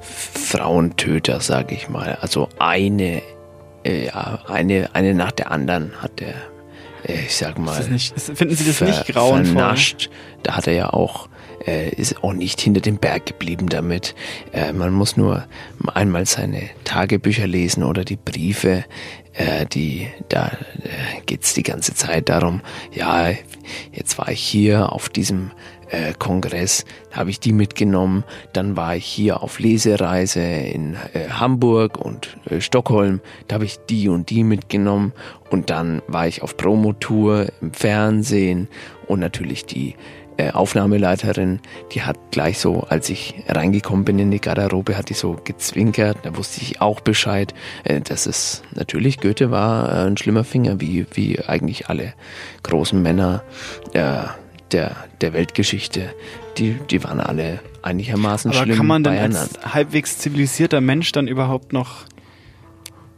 Frauentöter, 0.00 1.40
sag 1.40 1.72
ich 1.72 1.88
mal. 1.88 2.18
Also 2.20 2.48
eine, 2.58 3.22
ja, 4.06 4.40
eine, 4.46 4.94
eine 4.94 5.14
nach 5.14 5.32
der 5.32 5.50
anderen 5.50 5.92
hat 6.02 6.20
er, 6.20 6.34
äh, 7.08 7.20
ich 7.26 7.36
sag 7.36 7.58
mal. 7.58 7.76
das 7.76 7.88
nicht- 7.88 8.14
finden 8.20 8.54
Sie 8.56 8.64
das 8.66 8.80
nicht 8.80 9.06
grauenvoll? 9.06 9.54
Vernascht. 9.54 10.10
Da 10.42 10.56
hat 10.56 10.66
er 10.66 10.74
ja 10.74 10.90
auch, 10.92 11.28
äh, 11.66 11.88
ist 11.90 12.22
auch 12.22 12.32
nicht 12.32 12.60
hinter 12.60 12.80
dem 12.80 12.98
Berg 12.98 13.26
geblieben 13.26 13.68
damit. 13.68 14.14
Äh, 14.52 14.72
man 14.72 14.92
muss 14.92 15.16
nur 15.16 15.44
einmal 15.94 16.26
seine 16.26 16.62
Tagebücher 16.84 17.46
lesen 17.46 17.82
oder 17.82 18.04
die 18.04 18.16
Briefe. 18.16 18.84
Äh, 19.32 19.66
die, 19.66 20.08
da 20.30 20.46
äh, 20.82 21.20
geht's 21.26 21.52
die 21.52 21.62
ganze 21.62 21.94
Zeit 21.94 22.28
darum, 22.30 22.62
ja, 22.92 23.30
jetzt 23.92 24.16
war 24.18 24.28
ich 24.30 24.40
hier 24.40 24.92
auf 24.92 25.10
diesem 25.10 25.50
äh, 25.90 26.12
Kongress, 26.18 26.84
habe 27.12 27.30
ich 27.30 27.40
die 27.40 27.52
mitgenommen, 27.52 28.24
dann 28.52 28.76
war 28.76 28.96
ich 28.96 29.04
hier 29.04 29.42
auf 29.42 29.58
Lesereise 29.58 30.40
in 30.40 30.96
äh, 31.12 31.28
Hamburg 31.30 31.98
und 31.98 32.36
äh, 32.48 32.60
Stockholm, 32.60 33.20
da 33.48 33.54
habe 33.54 33.64
ich 33.64 33.78
die 33.88 34.08
und 34.08 34.30
die 34.30 34.44
mitgenommen. 34.44 35.12
Und 35.50 35.70
dann 35.70 36.02
war 36.08 36.26
ich 36.26 36.42
auf 36.42 36.56
Promotour 36.56 37.46
im 37.60 37.72
Fernsehen 37.72 38.68
und 39.06 39.20
natürlich 39.20 39.64
die 39.64 39.94
äh, 40.38 40.50
Aufnahmeleiterin, 40.50 41.60
die 41.92 42.02
hat 42.02 42.18
gleich 42.30 42.58
so, 42.58 42.80
als 42.88 43.08
ich 43.08 43.34
reingekommen 43.48 44.04
bin 44.04 44.18
in 44.18 44.30
die 44.30 44.40
Garderobe, 44.40 44.98
hat 44.98 45.08
die 45.08 45.14
so 45.14 45.38
gezwinkert, 45.42 46.18
da 46.24 46.36
wusste 46.36 46.60
ich 46.60 46.80
auch 46.80 47.00
Bescheid. 47.00 47.54
Äh, 47.84 48.00
das 48.02 48.26
ist 48.26 48.62
natürlich, 48.74 49.18
Goethe 49.18 49.50
war 49.50 49.88
äh, 49.88 50.06
ein 50.06 50.16
schlimmer 50.16 50.44
Finger, 50.44 50.80
wie, 50.80 51.06
wie 51.12 51.40
eigentlich 51.40 51.88
alle 51.88 52.12
großen 52.64 53.00
Männer 53.00 53.44
äh, 53.94 54.24
der, 54.72 54.96
der 55.20 55.32
Weltgeschichte. 55.32 56.12
Die, 56.58 56.78
die 56.90 57.02
waren 57.04 57.20
alle 57.20 57.60
einigermaßen 57.82 58.50
Aber 58.50 58.62
schlimm 58.62 58.76
kann 58.76 58.86
man 58.86 59.04
denn 59.04 59.18
als 59.18 59.58
halbwegs 59.62 60.18
zivilisierter 60.18 60.80
Mensch 60.80 61.12
dann 61.12 61.28
überhaupt 61.28 61.72
noch 61.72 62.04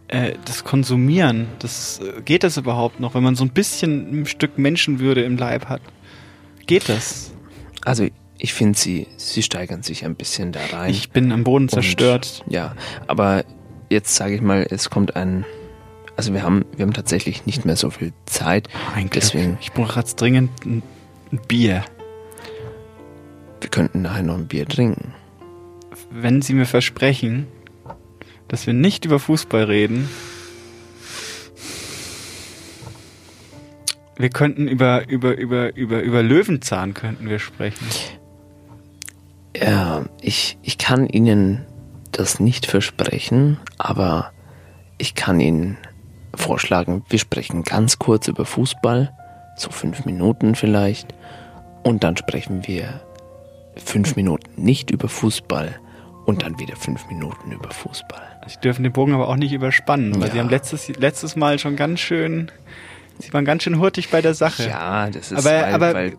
äh, 0.09 0.33
das 0.45 0.65
konsumieren? 0.65 1.47
Das, 1.59 2.01
äh, 2.01 2.21
geht 2.23 2.45
das 2.45 2.57
überhaupt 2.57 3.01
noch, 3.01 3.15
wenn 3.15 3.23
man 3.23 3.35
so 3.35 3.45
ein 3.45 3.51
bisschen 3.51 4.23
ein 4.23 4.27
Stück 4.27 4.59
Menschenwürde 4.59 5.23
im 5.23 5.37
Leib 5.37 5.67
hat? 5.67 5.81
Geht 6.67 6.89
das? 6.89 7.33
Also 7.85 8.07
ich 8.39 8.55
finde, 8.55 8.79
sie, 8.79 9.07
sie 9.17 9.43
steigern 9.43 9.83
sich 9.83 10.05
ein 10.05 10.15
bisschen 10.15 10.53
da 10.53 10.61
rein. 10.73 10.91
Ich 10.91 11.11
bin 11.11 11.33
am 11.33 11.45
Boden 11.45 11.65
Und, 11.65 11.71
zerstört. 11.71 12.45
Ja, 12.49 12.75
aber 13.07 13.45
jetzt 13.91 14.15
sage 14.15 14.35
ich 14.35 14.41
mal, 14.41 14.67
es 14.69 14.91
kommt 14.91 15.17
ein. 15.17 15.45
Also 16.17 16.33
wir 16.33 16.43
haben, 16.43 16.65
wir 16.77 16.85
haben 16.85 16.93
tatsächlich 16.93 17.47
nicht 17.47 17.65
mehr 17.65 17.77
so 17.77 17.91
viel 17.91 18.13
Zeit. 18.27 18.69
Deswegen, 19.15 19.57
Ich 19.61 19.73
brauche 19.73 20.01
jetzt 20.01 20.21
dringend 20.21 20.51
ein, 20.65 20.83
ein 21.33 21.41
Bier. 21.47 21.85
wir 23.61 23.71
könnten 23.71 24.03
nachher 24.03 24.23
noch 24.23 24.37
ein 24.37 24.49
Bier 24.49 24.67
trinken. 24.67 25.15
Wenn 26.11 26.43
Sie 26.43 26.55
mir 26.55 26.67
versprechen, 26.67 27.47
dass 28.49 28.67
wir 28.67 28.75
nicht 28.75 29.05
über 29.05 29.19
Fußball 29.19 29.65
reden, 29.65 30.09
wir 34.17 34.31
könnten 34.31 34.69
über, 34.69 35.09
über, 35.09 35.37
über, 35.37 35.77
über, 35.77 36.03
über 36.03 36.23
Löwenzahn 36.23 36.95
könnten 36.95 37.29
wir 37.29 37.39
sprechen. 37.39 37.87
Ja, 39.57 40.07
ich, 40.21 40.59
ich 40.63 40.79
kann 40.79 41.07
Ihnen 41.07 41.65
das 42.13 42.41
nicht 42.41 42.67
versprechen, 42.67 43.59
aber 43.77 44.33
ich 44.99 45.15
kann 45.15 45.41
Ihnen 45.41 45.77
vorschlagen, 46.35 47.05
wir 47.09 47.19
sprechen 47.19 47.63
ganz 47.65 47.99
kurz 47.99 48.29
über 48.29 48.45
Fußball, 48.45 49.13
so 49.61 49.71
fünf 49.71 50.05
Minuten 50.05 50.55
vielleicht, 50.55 51.15
und 51.83 52.05
dann 52.05 52.17
sprechen 52.17 52.67
wir 52.67 53.01
fünf 53.77 54.17
Minuten 54.17 54.51
nicht 54.63 54.91
über 54.91 55.09
Fußball 55.09 55.79
und 56.27 56.43
dann 56.43 56.59
wieder 56.59 56.77
fünf 56.77 57.07
Minuten 57.09 57.53
über 57.53 57.71
Fußball. 57.71 58.23
Sie 58.47 58.59
dürfen 58.61 58.83
den 58.83 58.93
Bogen 58.93 59.15
aber 59.15 59.29
auch 59.29 59.37
nicht 59.37 59.53
überspannen, 59.53 60.15
weil 60.21 60.29
Ja. 60.29 60.35
Sie 60.35 60.41
haben 60.41 60.49
letztes, 60.51 60.89
letztes 60.97 61.37
Mal 61.37 61.59
schon 61.59 61.77
ganz 61.77 62.01
schön, 62.01 62.51
Sie 63.21 63.33
waren 63.33 63.45
ganz 63.45 63.65
schön 63.65 63.81
hurtig 63.81 64.11
bei 64.11 64.23
der 64.23 64.33
Sache. 64.35 64.69
Ja, 64.69 65.11
das 65.11 65.33
ist 65.33 65.45
aber, 65.45 65.51
weil- 65.51 65.75
aber 65.75 65.95
weil- 65.95 66.13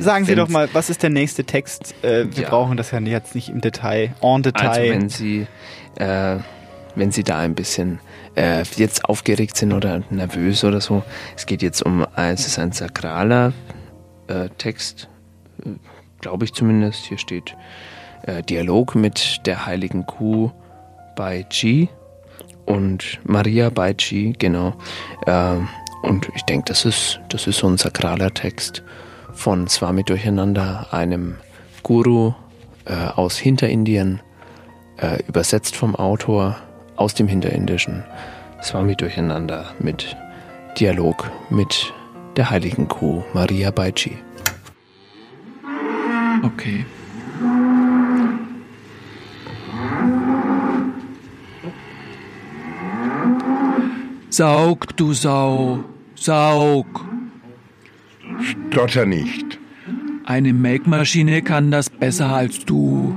sagen 0.00 0.26
Sie 0.26 0.34
doch 0.34 0.48
mal, 0.50 0.68
was 0.74 0.90
ist 0.90 1.02
der 1.02 1.08
nächste 1.08 1.44
Text? 1.44 1.94
Äh, 2.04 2.26
wir 2.30 2.42
Ja. 2.44 2.48
brauchen 2.50 2.76
das 2.76 2.90
ja 2.90 2.98
jetzt 3.00 3.34
nicht 3.34 3.48
im 3.48 3.62
Detail, 3.62 4.14
en 4.20 4.42
Detail. 4.42 4.68
Also 4.68 4.80
wenn 4.82 5.08
Sie, 5.08 5.46
äh, 5.98 6.36
wenn 6.94 7.10
Sie 7.10 7.24
da 7.24 7.38
ein 7.38 7.54
bisschen 7.54 8.00
äh, 8.36 8.62
jetzt 8.76 9.04
aufgeregt 9.06 9.56
sind 9.56 9.72
oder 9.72 10.02
nervös 10.10 10.64
oder 10.64 10.80
so, 10.80 11.02
es 11.36 11.46
geht 11.46 11.62
jetzt 11.62 11.82
um, 11.82 12.06
es 12.14 12.46
ist 12.46 12.58
ein 12.58 12.72
sakraler 12.72 13.52
äh, 14.28 14.48
Text, 14.58 15.08
äh, 15.64 15.70
glaube 16.20 16.44
ich 16.44 16.52
zumindest. 16.52 17.04
Hier 17.06 17.18
steht 17.18 17.56
äh, 18.22 18.42
Dialog 18.42 18.94
mit 18.94 19.46
der 19.46 19.66
heiligen 19.66 20.06
Kuh 20.06 20.50
bei 21.16 21.46
G 21.48 21.88
und 22.66 23.20
Maria 23.24 23.70
bei 23.70 23.92
G, 23.92 24.32
genau. 24.38 24.74
Ähm, 25.26 25.68
und 26.02 26.28
ich 26.34 26.42
denke, 26.42 26.66
das 26.66 26.84
ist, 26.84 27.20
das 27.30 27.46
ist 27.46 27.58
so 27.58 27.68
ein 27.68 27.78
sakraler 27.78 28.32
Text 28.32 28.82
von 29.32 29.66
Swami 29.68 30.04
Durcheinander, 30.04 30.88
einem 30.92 31.36
Guru 31.82 32.34
äh, 32.84 32.94
aus 32.94 33.38
Hinterindien, 33.38 34.20
äh, 34.98 35.22
übersetzt 35.26 35.76
vom 35.76 35.94
Autor 35.96 36.56
aus 36.96 37.14
dem 37.14 37.28
Hinterindischen. 37.28 38.04
Swami 38.62 38.96
Durcheinander 38.96 39.72
mit 39.78 40.16
Dialog 40.78 41.30
mit 41.50 41.92
der 42.36 42.50
heiligen 42.50 42.88
Kuh 42.88 43.22
Maria 43.32 43.70
Baichi. 43.70 44.18
Okay. 46.42 46.84
Saug, 54.28 54.96
du 54.96 55.14
Sau, 55.14 55.84
saug. 56.14 56.86
Stotter 58.70 59.06
nicht. 59.06 59.58
Eine 60.26 60.52
Melkmaschine 60.52 61.40
kann 61.40 61.70
das 61.70 61.88
besser 61.88 62.28
als 62.34 62.64
du. 62.64 63.16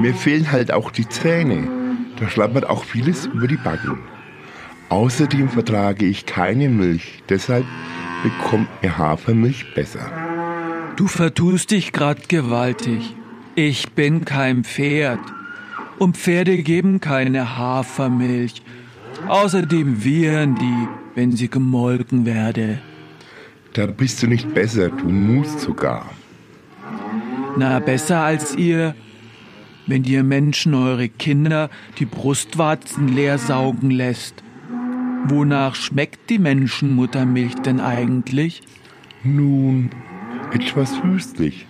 Mir 0.00 0.14
fehlen 0.14 0.50
halt 0.50 0.72
auch 0.72 0.90
die 0.90 1.08
Zähne. 1.08 1.83
Da 2.18 2.28
schlappert 2.28 2.68
auch 2.68 2.84
vieles 2.84 3.26
über 3.26 3.48
die 3.48 3.56
Backen. 3.56 3.98
Außerdem 4.88 5.48
vertrage 5.48 6.06
ich 6.06 6.26
keine 6.26 6.68
Milch, 6.68 7.22
deshalb 7.28 7.64
bekommt 8.22 8.68
mir 8.82 8.96
Hafermilch 8.96 9.74
besser. 9.74 10.10
Du 10.96 11.08
vertust 11.08 11.72
dich 11.72 11.92
grad 11.92 12.28
gewaltig. 12.28 13.16
Ich 13.56 13.92
bin 13.92 14.24
kein 14.24 14.64
Pferd. 14.64 15.20
Und 15.98 16.16
Pferde 16.16 16.58
geben 16.62 17.00
keine 17.00 17.56
Hafermilch. 17.56 18.62
Außerdem 19.28 20.04
wiehern 20.04 20.54
die, 20.56 20.88
wenn 21.14 21.32
sie 21.32 21.48
gemolken 21.48 22.26
werde. 22.26 22.80
Da 23.72 23.86
bist 23.86 24.22
du 24.22 24.28
nicht 24.28 24.54
besser, 24.54 24.88
du 24.88 25.08
musst 25.08 25.60
sogar. 25.60 26.10
Na, 27.56 27.78
besser 27.80 28.20
als 28.20 28.54
ihr, 28.54 28.94
wenn 29.86 30.04
ihr 30.04 30.22
Menschen 30.22 30.74
eure 30.74 31.08
Kinder 31.08 31.70
die 31.98 32.06
Brustwarzen 32.06 33.08
leer 33.08 33.38
saugen 33.38 33.90
lässt. 33.90 34.42
Wonach 35.26 35.74
schmeckt 35.74 36.30
die 36.30 36.38
Menschenmuttermilch 36.38 37.54
denn 37.56 37.80
eigentlich? 37.80 38.62
Nun, 39.22 39.90
etwas 40.52 40.94
süßlich. 41.02 41.66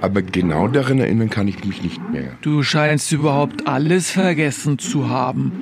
Aber 0.00 0.20
genau 0.20 0.68
daran 0.68 0.98
erinnern 0.98 1.30
kann 1.30 1.48
ich 1.48 1.64
mich 1.64 1.82
nicht 1.82 2.10
mehr. 2.10 2.36
Du 2.42 2.62
scheinst 2.62 3.12
überhaupt 3.12 3.68
alles 3.68 4.10
vergessen 4.10 4.78
zu 4.78 5.08
haben. 5.08 5.52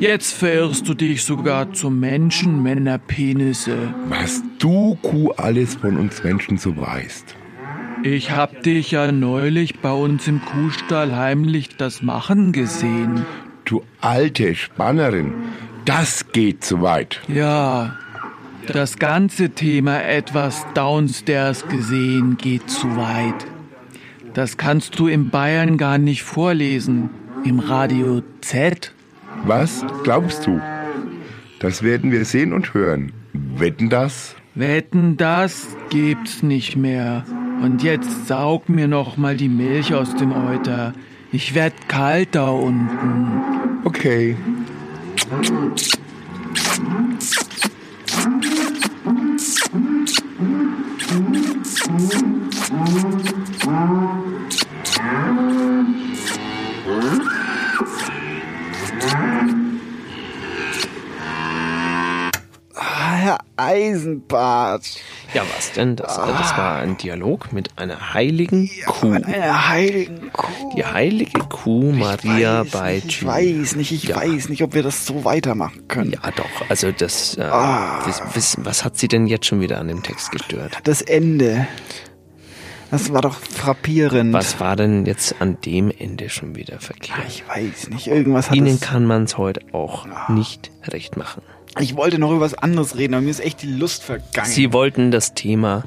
Jetzt 0.00 0.34
verirrst 0.34 0.88
du 0.88 0.94
dich 0.94 1.24
sogar 1.24 1.72
zum 1.72 1.98
Menschen, 1.98 2.62
Männerpenisse. 2.62 3.94
Was 4.08 4.42
du, 4.58 4.96
Kuh, 5.02 5.30
alles 5.32 5.74
von 5.74 5.96
uns 5.96 6.22
Menschen 6.22 6.56
so 6.56 6.76
weißt. 6.76 7.34
Ich 8.02 8.30
hab 8.30 8.62
dich 8.62 8.92
ja 8.92 9.10
neulich 9.10 9.80
bei 9.80 9.92
uns 9.92 10.28
im 10.28 10.40
Kuhstall 10.44 11.16
heimlich 11.16 11.76
das 11.76 12.02
machen 12.02 12.52
gesehen. 12.52 13.24
Du 13.64 13.82
alte 14.00 14.54
Spannerin, 14.54 15.34
das 15.84 16.30
geht 16.32 16.64
zu 16.64 16.80
weit. 16.80 17.20
Ja, 17.28 17.96
das 18.66 18.98
ganze 18.98 19.50
Thema 19.50 20.02
etwas 20.02 20.66
downstairs 20.74 21.66
gesehen 21.68 22.36
geht 22.36 22.70
zu 22.70 22.96
weit. 22.96 23.46
Das 24.34 24.56
kannst 24.56 24.98
du 24.98 25.08
in 25.08 25.30
Bayern 25.30 25.76
gar 25.76 25.98
nicht 25.98 26.22
vorlesen. 26.22 27.10
Im 27.44 27.60
Radio 27.60 28.22
Z. 28.40 28.92
Was 29.44 29.84
glaubst 30.04 30.46
du? 30.46 30.60
Das 31.60 31.82
werden 31.82 32.12
wir 32.12 32.24
sehen 32.24 32.52
und 32.52 32.74
hören. 32.74 33.12
Wetten 33.32 33.90
das? 33.90 34.36
Wetten, 34.54 35.16
das 35.16 35.76
gibt's 35.90 36.42
nicht 36.42 36.76
mehr. 36.76 37.24
Und 37.60 37.82
jetzt 37.82 38.26
saug 38.26 38.68
mir 38.68 38.88
noch 38.88 39.16
mal 39.16 39.36
die 39.36 39.48
Milch 39.48 39.94
aus 39.94 40.14
dem 40.14 40.32
Euter. 40.32 40.94
Ich 41.32 41.54
werd 41.54 41.88
kalt 41.88 42.34
da 42.34 42.50
unten. 42.50 43.82
Okay. 43.84 44.36
Eisenbart. 63.58 64.84
Ja, 65.34 65.42
was 65.56 65.72
denn? 65.72 65.96
Das, 65.96 66.16
äh, 66.16 66.20
das 66.26 66.56
war 66.56 66.76
ein 66.76 66.96
Dialog 66.96 67.52
mit 67.52 67.76
einer 67.78 68.14
heiligen 68.14 68.70
Kuh. 68.86 69.06
Mit 69.08 69.26
einer 69.26 69.68
heiligen 69.68 70.32
Kuh. 70.32 70.72
Die 70.76 70.84
heilige 70.84 71.40
Kuh 71.40 71.92
Maria 71.92 72.64
bei 72.70 73.02
Ich 73.04 73.24
weiß 73.24 73.76
nicht, 73.76 73.92
ich 73.92 74.04
Ja. 74.04 74.16
weiß 74.16 74.48
nicht, 74.48 74.62
ob 74.62 74.74
wir 74.74 74.82
das 74.82 75.04
so 75.06 75.24
weitermachen 75.24 75.88
können. 75.88 76.12
Ja, 76.12 76.30
doch. 76.30 76.68
Also 76.68 76.92
das, 76.92 77.36
äh, 77.36 77.42
Ah. 77.42 78.02
das 78.04 78.22
was 78.58 78.84
hat 78.84 78.96
sie 78.96 79.08
denn 79.08 79.26
jetzt 79.26 79.46
schon 79.46 79.60
wieder 79.60 79.78
an 79.78 79.88
dem 79.88 80.02
Text 80.02 80.30
gestört? 80.30 80.78
Das 80.84 81.02
Ende. 81.02 81.66
Das 82.90 83.12
war 83.12 83.20
doch 83.20 83.34
frappierend. 83.34 84.32
Was 84.32 84.60
war 84.60 84.74
denn 84.74 85.04
jetzt 85.04 85.42
an 85.42 85.58
dem 85.66 85.90
Ende 85.90 86.30
schon 86.30 86.54
wieder 86.54 86.80
verkehrt? 86.80 87.18
Ich 87.28 87.44
weiß 87.46 87.90
nicht, 87.90 88.06
irgendwas 88.06 88.48
hat 88.48 88.56
Ihnen 88.56 88.80
kann 88.80 89.04
man 89.04 89.24
es 89.24 89.36
heute 89.36 89.60
auch 89.72 90.06
nicht 90.30 90.70
recht 90.86 91.16
machen. 91.18 91.42
Ich 91.78 91.96
wollte 91.96 92.18
noch 92.18 92.30
über 92.30 92.40
was 92.40 92.54
anderes 92.54 92.96
reden, 92.96 93.14
aber 93.14 93.22
mir 93.22 93.30
ist 93.30 93.40
echt 93.40 93.62
die 93.62 93.72
Lust 93.72 94.02
vergangen. 94.02 94.50
Sie 94.50 94.72
wollten 94.72 95.10
das 95.10 95.34
Thema 95.34 95.84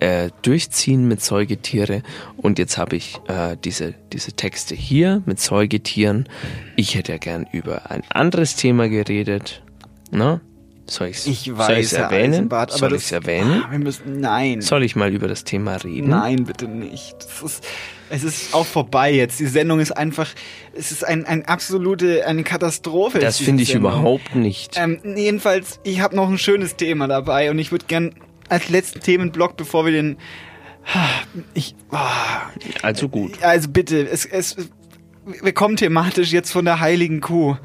äh, 0.00 0.30
durchziehen 0.42 1.06
mit 1.06 1.22
Säugetiere 1.22 2.02
und 2.36 2.58
jetzt 2.58 2.78
habe 2.78 2.96
ich 2.96 3.20
äh, 3.28 3.56
diese, 3.62 3.94
diese 4.12 4.32
Texte 4.32 4.74
hier 4.74 5.22
mit 5.26 5.40
Säugetieren. 5.40 6.28
Ich 6.76 6.94
hätte 6.94 7.12
ja 7.12 7.18
gern 7.18 7.46
über 7.52 7.90
ein 7.90 8.02
anderes 8.08 8.56
Thema 8.56 8.88
geredet. 8.88 9.62
Na? 10.10 10.40
Soll 10.90 11.08
ich's, 11.08 11.24
ich 11.26 11.44
soll 11.44 11.56
weiß, 11.56 11.78
ich's 11.78 11.92
Herr 11.96 12.06
erwähnen? 12.06 12.34
Eisenbart, 12.34 12.72
soll 12.72 12.94
ich 12.94 13.04
es 13.04 13.12
erwähnen? 13.12 13.62
Ah, 13.64 13.70
Wir 13.70 13.78
müssen, 13.78 14.20
nein. 14.20 14.60
Soll 14.60 14.82
ich 14.82 14.96
mal 14.96 15.12
über 15.14 15.28
das 15.28 15.44
Thema 15.44 15.76
reden? 15.76 16.08
Nein, 16.10 16.44
bitte 16.44 16.66
nicht. 16.66 17.14
Ist, 17.44 17.64
es 18.10 18.24
ist 18.24 18.54
auch 18.54 18.66
vorbei 18.66 19.12
jetzt. 19.12 19.38
Die 19.38 19.46
Sendung 19.46 19.78
ist 19.78 19.92
einfach, 19.92 20.28
es 20.72 20.90
ist 20.90 21.06
ein, 21.06 21.24
ein 21.26 21.44
absolute, 21.46 22.26
eine 22.26 22.42
Katastrophe. 22.42 23.20
Das 23.20 23.38
finde 23.38 23.62
ich 23.62 23.68
Sendung. 23.70 23.92
überhaupt 23.92 24.34
nicht. 24.34 24.76
Ähm, 24.76 24.98
jedenfalls, 25.16 25.78
ich 25.84 26.00
habe 26.00 26.16
noch 26.16 26.28
ein 26.28 26.38
schönes 26.38 26.74
Thema 26.74 27.06
dabei 27.06 27.50
und 27.52 27.58
ich 27.60 27.70
würde 27.70 27.84
gern 27.86 28.12
als 28.48 28.68
letzten 28.68 28.98
Themenblock, 29.00 29.56
bevor 29.56 29.84
wir 29.84 29.92
den, 29.92 30.16
ich, 31.54 31.76
ah, 31.92 32.48
Also 32.82 33.08
gut. 33.08 33.40
also 33.44 33.68
bitte, 33.68 34.08
es, 34.08 34.24
es, 34.24 34.56
wir 35.40 35.52
kommen 35.52 35.76
thematisch 35.76 36.32
jetzt 36.32 36.50
von 36.50 36.64
der 36.64 36.80
heiligen 36.80 37.20
Kuh. 37.20 37.56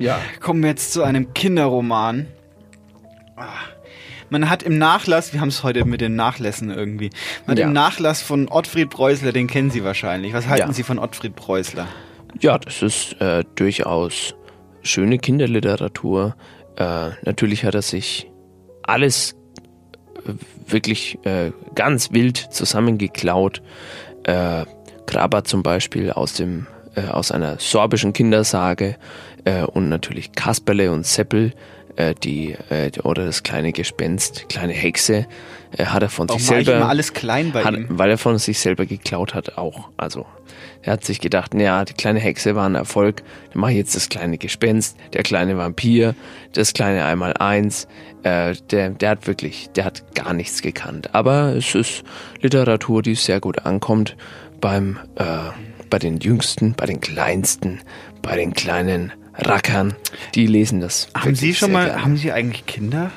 Ja. 0.00 0.18
Kommen 0.40 0.60
wir 0.64 0.70
jetzt 0.70 0.92
zu 0.92 1.04
einem 1.04 1.32
Kinderroman. 1.34 2.26
Ah. 3.36 3.48
Man 4.30 4.48
hat 4.48 4.62
im 4.62 4.78
Nachlass, 4.78 5.32
wir 5.32 5.40
haben 5.40 5.48
es 5.48 5.62
heute 5.62 5.84
mit 5.84 6.00
den 6.00 6.16
Nachlässen 6.16 6.70
irgendwie, 6.70 7.10
man 7.46 7.52
hat 7.52 7.58
Ja. 7.58 7.66
im 7.66 7.72
Nachlass 7.72 8.22
von 8.22 8.48
Ottfried 8.48 8.90
Preußler, 8.90 9.32
den 9.32 9.46
kennen 9.48 9.70
Sie 9.70 9.84
wahrscheinlich. 9.84 10.32
Was 10.32 10.46
halten 10.48 10.68
Ja. 10.68 10.72
Sie 10.72 10.82
von 10.82 10.98
Ottfried 10.98 11.34
Preußler? 11.36 11.86
Ja, 12.40 12.58
das 12.58 12.82
ist 12.82 13.20
äh, 13.20 13.44
durchaus 13.54 14.34
schöne 14.82 15.18
Kinderliteratur. 15.18 16.36
Äh, 16.76 17.10
natürlich 17.24 17.64
hat 17.64 17.74
er 17.74 17.82
sich 17.82 18.30
alles 18.82 19.34
äh, 20.26 20.32
wirklich 20.66 21.18
äh, 21.24 21.52
ganz 21.74 22.12
wild 22.12 22.36
zusammengeklaut. 22.38 23.62
Äh, 24.24 24.64
Graber 25.06 25.44
zum 25.44 25.62
Beispiel 25.62 26.10
aus 26.10 26.32
dem 26.34 26.66
äh, 26.96 27.08
aus 27.08 27.30
einer 27.30 27.58
sorbischen 27.58 28.12
Kindersage 28.12 28.96
äh, 29.44 29.62
und 29.64 29.88
natürlich 29.88 30.32
Kasperle 30.32 30.90
und 30.92 31.04
Seppel, 31.06 31.52
äh, 31.96 32.14
die 32.14 32.56
äh, 32.70 32.90
oder 33.02 33.26
das 33.26 33.42
kleine 33.42 33.72
Gespenst, 33.72 34.48
kleine 34.48 34.72
Hexe, 34.72 35.26
äh, 35.76 35.86
hat 35.86 36.02
er 36.02 36.08
von 36.08 36.28
Warum 36.28 36.40
sich 36.40 36.48
selber 36.48 36.88
alles 36.88 37.12
klein 37.12 37.52
bei 37.52 37.64
hat, 37.64 37.74
ihm? 37.74 37.86
weil 37.88 38.10
er 38.10 38.18
von 38.18 38.38
sich 38.38 38.58
selber 38.58 38.86
geklaut 38.86 39.34
hat 39.34 39.58
auch. 39.58 39.88
Also 39.96 40.26
er 40.82 40.94
hat 40.94 41.04
sich 41.04 41.20
gedacht, 41.20 41.54
naja, 41.54 41.84
die 41.84 41.94
kleine 41.94 42.20
Hexe 42.20 42.54
war 42.54 42.68
ein 42.68 42.74
Erfolg, 42.74 43.22
dann 43.52 43.60
mache 43.60 43.72
ich 43.72 43.78
jetzt 43.78 43.96
das 43.96 44.08
kleine 44.08 44.38
Gespenst, 44.38 44.96
der 45.12 45.22
kleine 45.22 45.56
Vampir, 45.56 46.14
das 46.52 46.72
kleine 46.74 47.04
Einmaleins. 47.04 47.88
Äh, 48.22 48.54
der, 48.70 48.90
der 48.90 49.10
hat 49.10 49.26
wirklich, 49.26 49.70
der 49.74 49.84
hat 49.84 50.14
gar 50.14 50.34
nichts 50.34 50.62
gekannt. 50.62 51.14
Aber 51.14 51.54
es 51.56 51.74
ist 51.74 52.04
Literatur, 52.40 53.02
die 53.02 53.14
sehr 53.14 53.40
gut 53.40 53.64
ankommt 53.66 54.16
beim, 54.60 54.98
äh, 55.16 55.24
bei 55.90 55.98
den 55.98 56.18
Jüngsten, 56.18 56.74
bei 56.74 56.86
den 56.86 57.00
Kleinsten, 57.00 57.80
bei 58.22 58.36
den 58.36 58.54
kleinen 58.54 59.12
Rackern. 59.36 59.94
Die 60.34 60.46
lesen 60.46 60.80
das. 60.80 61.08
Haben 61.14 61.34
Sie 61.34 61.54
schon 61.54 61.72
mal, 61.72 62.02
haben 62.02 62.16
Sie 62.16 62.30
eigentlich 62.32 62.66
Kinder? 62.66 63.10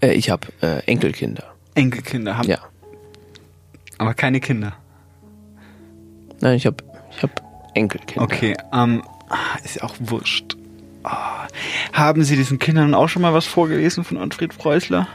Äh, 0.00 0.12
ich 0.12 0.30
habe 0.30 0.46
äh, 0.60 0.80
Enkelkinder. 0.86 1.44
Enkelkinder 1.74 2.36
haben, 2.38 2.48
Ja. 2.48 2.58
aber 3.98 4.14
keine 4.14 4.40
Kinder. 4.40 4.74
Nein, 6.40 6.56
ich 6.56 6.66
habe 6.66 6.76
ich 7.16 7.22
hab 7.22 7.42
Enkelkinder. 7.74 8.22
Okay, 8.22 8.56
ähm, 8.72 9.02
ist 9.64 9.76
ja 9.76 9.82
auch 9.84 9.94
wurscht. 10.00 10.56
Ah, 11.04 11.46
haben 11.92 12.24
Sie 12.24 12.36
diesen 12.36 12.58
Kindern 12.58 12.94
auch 12.94 13.08
schon 13.08 13.22
mal 13.22 13.34
was 13.34 13.44
vorgelesen 13.46 14.04
von 14.04 14.16
Ottfried 14.16 14.56
Preußler? 14.56 15.06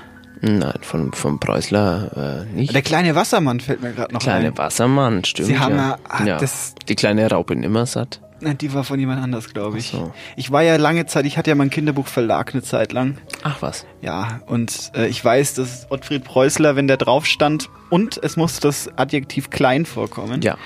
Nein, 0.42 0.74
von, 0.82 1.12
von 1.12 1.40
Preußler 1.40 2.46
äh, 2.50 2.56
nicht. 2.56 2.74
Der 2.74 2.82
kleine 2.82 3.16
Wassermann 3.16 3.60
fällt 3.60 3.82
mir 3.82 3.92
gerade 3.92 4.14
noch 4.14 4.22
kleine 4.22 4.48
ein. 4.50 4.58
Wassermann, 4.58 5.26
stimmt. 5.26 5.48
Sie 5.48 5.60
haben 5.60 5.76
ja, 5.76 5.90
ja- 5.90 5.98
ah, 6.08 6.24
ja. 6.26 6.38
das- 6.38 6.76
Die 6.88 6.96
kleine 6.96 7.30
Raupe 7.30 7.56
Nimmersatt. 7.56 8.22
Nein, 8.42 8.58
die 8.58 8.74
war 8.74 8.84
von 8.84 9.00
jemand 9.00 9.22
anders, 9.22 9.54
glaube 9.54 9.78
ich. 9.80 9.90
So. 9.90 10.14
Ich 10.36 10.52
war 10.52 10.64
ja 10.64 10.76
lange 10.78 11.06
Zeit, 11.06 11.26
ich 11.26 11.38
hatte 11.38 11.50
ja 11.50 11.56
meinen 11.56 11.70
Kinderbuchverlag 11.70 12.54
eine 12.54 12.64
Zeit 12.64 12.92
lang. 12.94 13.18
Ach 13.44 13.62
was. 13.62 13.86
Ja, 14.02 14.42
und 14.48 14.92
äh, 14.96 15.08
ich 15.08 15.24
weiß, 15.24 15.56
dass 15.56 15.88
Ottfried 15.90 16.24
Preußler, 16.24 16.76
wenn 16.76 16.88
der 16.88 16.98
drauf 16.98 17.26
stand 17.26 17.70
und 17.90 18.20
es 18.24 18.38
musste 18.38 18.62
das 18.68 18.90
Adjektiv 18.98 19.50
klein 19.50 19.86
vorkommen, 19.86 20.42
Ja. 20.42 20.58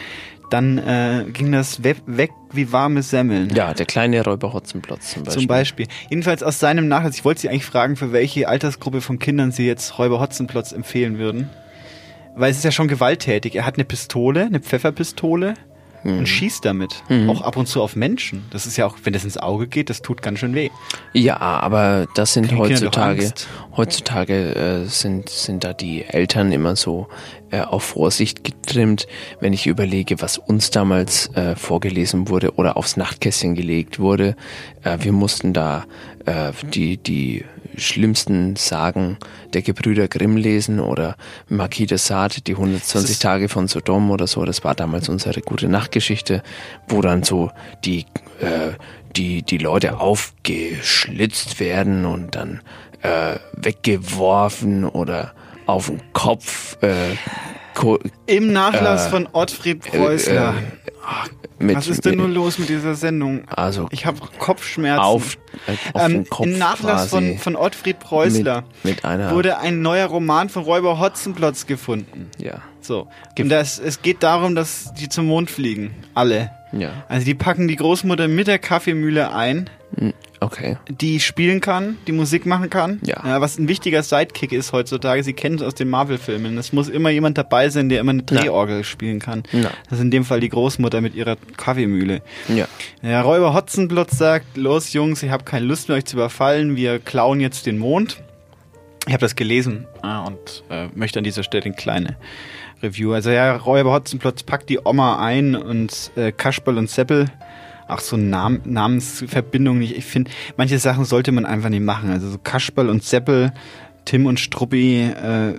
dann 0.49 0.77
äh, 0.77 1.25
ging 1.33 1.51
das 1.51 1.83
we 1.83 1.95
weg 2.05 2.31
wie 2.51 2.71
warme 2.71 3.01
Semmeln. 3.01 3.49
Ja, 3.55 3.73
der 3.73 3.87
kleine 3.87 4.23
Räuber 4.23 4.53
Hotzenplotz 4.53 5.11
zum 5.13 5.23
Beispiel. 5.23 5.39
Zum 5.41 5.47
Beispiel. 5.47 5.87
Jedenfalls 6.09 6.43
aus 6.43 6.59
seinem 6.59 6.87
Nachlass, 6.87 7.15
ich 7.15 7.25
wollte 7.25 7.41
Sie 7.41 7.49
eigentlich 7.49 7.65
fragen, 7.65 7.95
für 7.95 8.11
welche 8.11 8.47
Altersgruppe 8.47 9.01
von 9.01 9.17
Kindern 9.17 9.51
Sie 9.51 9.65
jetzt 9.65 9.97
Räuber 9.97 10.19
Hotzenplotz 10.19 10.71
empfehlen 10.71 11.17
würden. 11.17 11.49
Weil 12.35 12.51
es 12.51 12.57
ist 12.57 12.63
ja 12.65 12.71
schon 12.71 12.87
gewalttätig. 12.87 13.55
Er 13.55 13.65
hat 13.65 13.75
eine 13.75 13.85
Pistole, 13.85 14.45
eine 14.45 14.59
Pfefferpistole 14.59 15.53
und 16.03 16.27
schießt 16.27 16.65
damit. 16.65 17.03
Mhm. 17.09 17.29
Auch 17.29 17.41
ab 17.41 17.57
und 17.57 17.67
zu 17.67 17.81
auf 17.81 17.95
Menschen. 17.95 18.43
Das 18.51 18.65
ist 18.65 18.77
ja 18.77 18.85
auch, 18.85 18.97
wenn 19.03 19.13
das 19.13 19.23
ins 19.23 19.37
Auge 19.37 19.67
geht, 19.67 19.89
das 19.89 20.01
tut 20.01 20.21
ganz 20.21 20.39
schön 20.39 20.53
weh. 20.55 20.69
Ja, 21.13 21.37
aber 21.39 22.07
das 22.15 22.33
sind 22.33 22.47
Kriegen 22.47 22.59
heutzutage, 22.59 23.31
heutzutage 23.75 24.55
äh, 24.55 24.85
sind, 24.85 25.29
sind 25.29 25.63
da 25.63 25.73
die 25.73 26.03
Eltern 26.03 26.51
immer 26.51 26.75
so 26.75 27.07
äh, 27.51 27.61
auf 27.61 27.83
Vorsicht 27.83 28.43
getrimmt, 28.43 29.07
wenn 29.39 29.53
ich 29.53 29.67
überlege, 29.67 30.21
was 30.21 30.37
uns 30.37 30.71
damals 30.71 31.27
äh, 31.35 31.55
vorgelesen 31.55 32.29
wurde 32.29 32.55
oder 32.55 32.77
aufs 32.77 32.97
Nachtkästchen 32.97 33.55
gelegt 33.55 33.99
wurde. 33.99 34.35
Äh, 34.83 34.97
wir 35.01 35.11
mussten 35.11 35.53
da 35.53 35.85
äh, 36.25 36.51
die, 36.73 36.97
die 36.97 37.45
schlimmsten 37.77 38.55
Sagen 38.55 39.17
der 39.53 39.61
Gebrüder 39.61 40.07
Grimm 40.07 40.37
lesen 40.37 40.79
oder 40.79 41.15
Marquis 41.47 41.87
de 41.87 41.97
Sade, 41.97 42.41
die 42.41 42.53
120 42.53 43.19
Tage 43.19 43.49
von 43.49 43.67
Sodom 43.67 44.11
oder 44.11 44.27
so. 44.27 44.45
Das 44.45 44.63
war 44.63 44.75
damals 44.75 45.09
unsere 45.09 45.41
gute 45.41 45.67
Nachtgeschichte, 45.67 46.43
wo 46.87 47.01
dann 47.01 47.23
so 47.23 47.51
die, 47.85 48.05
äh, 48.39 48.73
die, 49.15 49.43
die 49.43 49.57
Leute 49.57 49.99
aufgeschlitzt 49.99 51.59
werden 51.59 52.05
und 52.05 52.35
dann 52.35 52.61
äh, 53.01 53.37
weggeworfen 53.53 54.85
oder 54.85 55.33
auf 55.65 55.87
den 55.87 56.01
Kopf. 56.13 56.77
Äh, 56.81 57.15
ko- 57.73 57.99
Im 58.25 58.51
Nachlass 58.53 59.07
äh, 59.07 59.09
von 59.09 59.27
Ottfried 59.31 59.81
Preußler. 59.81 60.53
äh, 60.55 61.63
mit- 61.63 61.75
Was 61.77 61.87
ist 61.87 62.05
denn 62.05 62.17
nur 62.17 62.27
los 62.29 62.57
mit 62.59 62.69
dieser 62.69 62.95
Sendung? 62.95 63.43
Also 63.49 63.87
Ich 63.91 64.05
habe 64.05 64.19
Kopfschmerzen. 64.39 64.99
auf, 65.03 65.37
äh, 65.67 65.73
auf 65.93 66.09
ähm, 66.09 66.27
Kopf 66.29 66.45
Im 66.45 66.57
Nachlass 66.57 67.09
von, 67.09 67.37
von 67.37 67.55
Ottfried 67.55 67.99
Preußler 67.99 68.63
Mit, 68.83 68.95
mit 68.95 69.05
einer 69.05 69.31
wurde 69.31 69.57
ein 69.59 69.81
neuer 69.81 70.07
Roman 70.07 70.49
von 70.49 70.63
Räuber 70.63 70.99
Hotzenplotz 70.99 71.65
gefunden. 71.67 72.29
ja 72.37 72.61
So. 72.81 73.07
Und 73.39 73.49
das, 73.49 73.79
es 73.79 74.01
geht 74.01 74.23
darum, 74.23 74.55
dass 74.55 74.93
die 74.95 75.09
zum 75.09 75.25
Mond 75.27 75.49
fliegen. 75.49 75.93
Alle. 76.13 76.51
ja 76.73 76.89
Also 77.07 77.25
die 77.25 77.35
packen 77.35 77.67
die 77.67 77.75
Großmutter 77.77 78.27
mit 78.27 78.47
der 78.47 78.59
Kaffeemühle 78.59 79.33
ein. 79.33 79.69
Hm, 79.97 80.13
Okay. 80.43 80.77
die 80.89 81.19
spielen 81.19 81.61
kann, 81.61 81.97
die 82.07 82.11
Musik 82.11 82.45
machen 82.45 82.69
kann. 82.69 82.99
Ja. 83.03 83.41
was 83.41 83.57
ein 83.57 83.67
wichtiger 83.67 84.03
Sidekick 84.03 84.51
ist 84.51 84.73
heutzutage. 84.73 85.23
Sie 85.23 85.33
kennen 85.33 85.55
es 85.55 85.61
aus 85.61 85.75
den 85.75 85.89
Marvel-Filmen. 85.89 86.57
Es 86.57 86.73
muss 86.73 86.89
immer 86.89 87.09
jemand 87.09 87.37
dabei 87.37 87.69
sein, 87.69 87.89
der 87.89 87.99
immer 87.99 88.11
eine 88.11 88.23
Drehorgel 88.23 88.83
spielen 88.83 89.19
kann. 89.19 89.43
Ja. 89.51 89.71
Das 89.89 89.99
ist 89.99 90.03
in 90.03 90.11
dem 90.11 90.25
Fall 90.25 90.39
die 90.39 90.49
Großmutter 90.49 91.01
mit 91.01 91.15
ihrer 91.15 91.37
Kaffeemühle. 91.57 92.21
Ja. 92.49 92.67
Ja, 93.01 93.21
Räuber 93.21 93.53
Hotzenplotz 93.53 94.17
sagt, 94.17 94.57
los 94.57 94.93
Jungs, 94.93 95.23
ich 95.23 95.31
habe 95.31 95.43
keine 95.43 95.65
Lust 95.65 95.89
mehr, 95.89 95.97
euch 95.97 96.05
zu 96.05 96.15
überfallen. 96.15 96.75
Wir 96.75 96.99
klauen 96.99 97.39
jetzt 97.39 97.65
den 97.65 97.77
Mond. 97.77 98.21
Ich 99.05 99.13
habe 99.13 99.21
das 99.21 99.35
gelesen 99.35 99.85
ah, 100.01 100.25
und 100.25 100.63
äh, 100.69 100.87
möchte 100.95 101.19
an 101.19 101.25
dieser 101.25 101.43
Stelle 101.43 101.65
eine 101.65 101.73
kleine 101.73 102.15
Review. 102.81 103.13
Also 103.13 103.31
ja, 103.31 103.55
Räuber 103.55 103.91
Hotzenplotz 103.91 104.43
packt 104.43 104.69
die 104.69 104.79
Oma 104.83 105.19
ein 105.23 105.55
und 105.55 106.11
äh, 106.15 106.31
Kasperl 106.31 106.77
und 106.77 106.89
Seppel 106.89 107.29
auch 107.87 107.99
so 107.99 108.17
Nam 108.17 108.59
Namensverbindungen. 108.65 109.81
Ich, 109.83 109.95
ich 109.97 110.05
finde, 110.05 110.31
manche 110.57 110.79
Sachen 110.79 111.05
sollte 111.05 111.31
man 111.31 111.45
einfach 111.45 111.69
nicht 111.69 111.83
machen. 111.83 112.09
Also 112.11 112.29
so 112.29 112.37
Kasperl 112.37 112.89
und 112.89 113.03
Seppel, 113.03 113.51
Tim 114.05 114.25
und 114.25 114.39
Struppi 114.39 115.01
äh, 115.03 115.53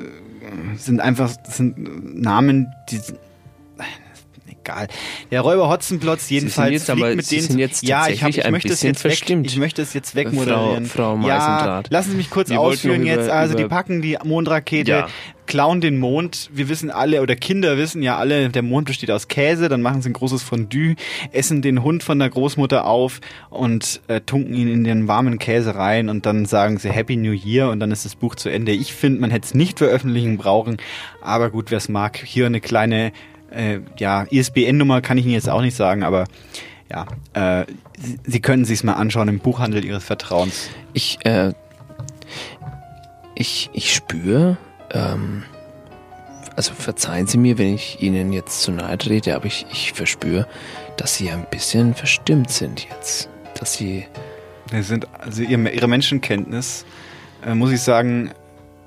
sind 0.77 1.01
einfach 1.01 1.31
sind 1.49 2.21
Namen, 2.21 2.69
die 2.91 3.01
egal. 4.51 4.89
Der 5.31 5.41
Räuber 5.43 5.69
Hotzenplotz 5.69 6.29
jedenfalls 6.31 6.73
jetzt 6.73 6.85
fliegt 6.91 7.03
aber- 7.03 7.15
mit 7.17 7.27
Sie 7.27 7.37
denen. 7.37 7.49
sind 7.49 7.59
jetzt 7.59 7.83
ja, 7.83 8.09
ich, 8.09 8.23
hab, 8.23 8.31
ich 8.31 8.45
ein 8.45 8.53
möchte 8.53 8.73
es 8.73 8.83
jetzt 8.83 9.05
weg. 9.05 9.23
Ich 9.45 9.57
möchte 9.59 9.83
es 9.83 9.93
jetzt 9.93 10.11
Frau, 10.11 10.19
wegmoderieren. 10.21 10.87
Frau 10.87 11.13
ja, 11.13 11.17
Meisendrath. 11.17 11.91
lassen 11.91 12.11
Sie 12.13 12.17
mich 12.17 12.31
kurz 12.31 12.51
Wir 12.51 12.61
ausführen 12.61 13.03
über- 13.03 13.11
jetzt. 13.11 13.29
Also 13.31 13.55
die 13.55 13.65
packen 13.65 14.03
die 14.03 14.17
Mondrakete, 14.25 14.91
Ja. 14.91 15.09
Klauen 15.47 15.81
den 15.81 15.99
Mond. 15.99 16.51
Wir 16.53 16.69
wissen 16.69 16.91
alle 16.91 17.23
oder 17.23 17.37
Kinder 17.37 17.77
wissen 17.77 18.03
ja 18.03 18.17
alle, 18.17 18.49
der 18.49 18.63
Mond 18.63 18.87
besteht 18.87 19.11
aus 19.11 19.29
Käse. 19.29 19.69
Dann 19.69 19.83
machen 19.83 20.03
sie 20.03 20.11
ein 20.11 20.15
großes 20.15 20.43
Fondue, 20.43 20.97
essen 21.33 21.63
den 21.63 21.83
Hund 21.83 22.03
von 22.03 22.19
der 22.19 22.31
Großmutter 22.31 22.87
auf 22.87 23.21
und 23.51 24.01
äh, 24.09 24.21
tunken 24.21 24.55
ihn 24.55 24.69
in 24.69 24.85
den 24.85 25.09
warmen 25.09 25.39
Käse 25.39 25.75
rein 25.75 26.09
und 26.09 26.27
dann 26.27 26.47
sagen 26.47 26.79
sie 26.79 26.91
Happy 26.91 27.17
New 27.17 27.33
Year 27.33 27.71
und 27.71 27.81
dann 27.81 27.91
ist 27.91 28.05
das 28.05 28.15
Buch 28.15 28.35
zu 28.35 28.49
Ende. 28.49 28.73
Ich 28.73 28.93
finde, 28.93 29.21
man 29.21 29.31
hätte 29.31 29.47
es 29.47 29.55
nicht 29.55 29.79
veröffentlichen 29.79 30.37
brauchen, 30.37 30.79
aber 31.23 31.51
gut, 31.51 31.71
wer 31.71 31.79
es 31.79 31.89
mag, 31.89 32.17
hier 32.17 32.47
eine 32.47 32.61
kleine 32.61 33.13
äh, 33.51 33.81
ja, 33.99 34.27
ISBN-Nummer 34.31 35.01
kann 35.01 35.19
ich 35.19 35.25
Ihnen 35.25 35.35
jetzt 35.35 35.49
auch 35.49 35.63
nicht 35.63 35.77
sagen, 35.77 36.03
aber 36.03 36.25
ja, 36.91 37.07
äh, 37.35 37.67
Sie, 37.99 38.19
Sie 38.25 38.41
können 38.41 38.65
sich's 38.65 38.83
mal 38.83 38.95
anschauen 38.95 39.29
im 39.29 39.39
Buchhandel 39.39 39.85
Ihres 39.85 40.05
Vertrauens. 40.05 40.69
Ich, 40.93 41.19
äh, 41.25 41.53
ich, 43.35 43.71
ich 43.73 43.95
spüre, 43.95 44.57
ähm, 44.95 45.43
also 46.57 46.73
verzeihen 46.73 47.27
Sie 47.27 47.39
mir, 47.39 47.59
wenn 47.59 47.75
ich 47.75 48.01
Ihnen 48.01 48.33
jetzt 48.33 48.63
zu 48.63 48.71
nahe 48.71 48.97
trete, 48.97 49.35
aber 49.35 49.47
ich, 49.47 49.67
ich 49.73 49.93
verspüre, 49.93 50.47
dass 50.97 51.17
Sie 51.17 51.31
ein 51.31 51.47
bisschen 51.51 51.95
verstimmt 51.95 52.51
sind 52.51 52.87
jetzt. 52.89 53.29
Dass 53.59 53.75
Sie, 53.75 54.07
Wir 54.71 54.83
sind, 54.83 55.07
also 55.19 55.43
Ihre, 55.43 55.89
Menschenkenntnis, 55.89 56.85
äh, 57.45 57.55
muss 57.55 57.73
ich 57.73 57.81
sagen, 57.81 58.31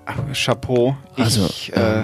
äh, 0.06 0.34
Chapeau. 0.34 0.96
Ich, 1.18 1.24
Also, 1.24 1.46
äh, 1.74 2.04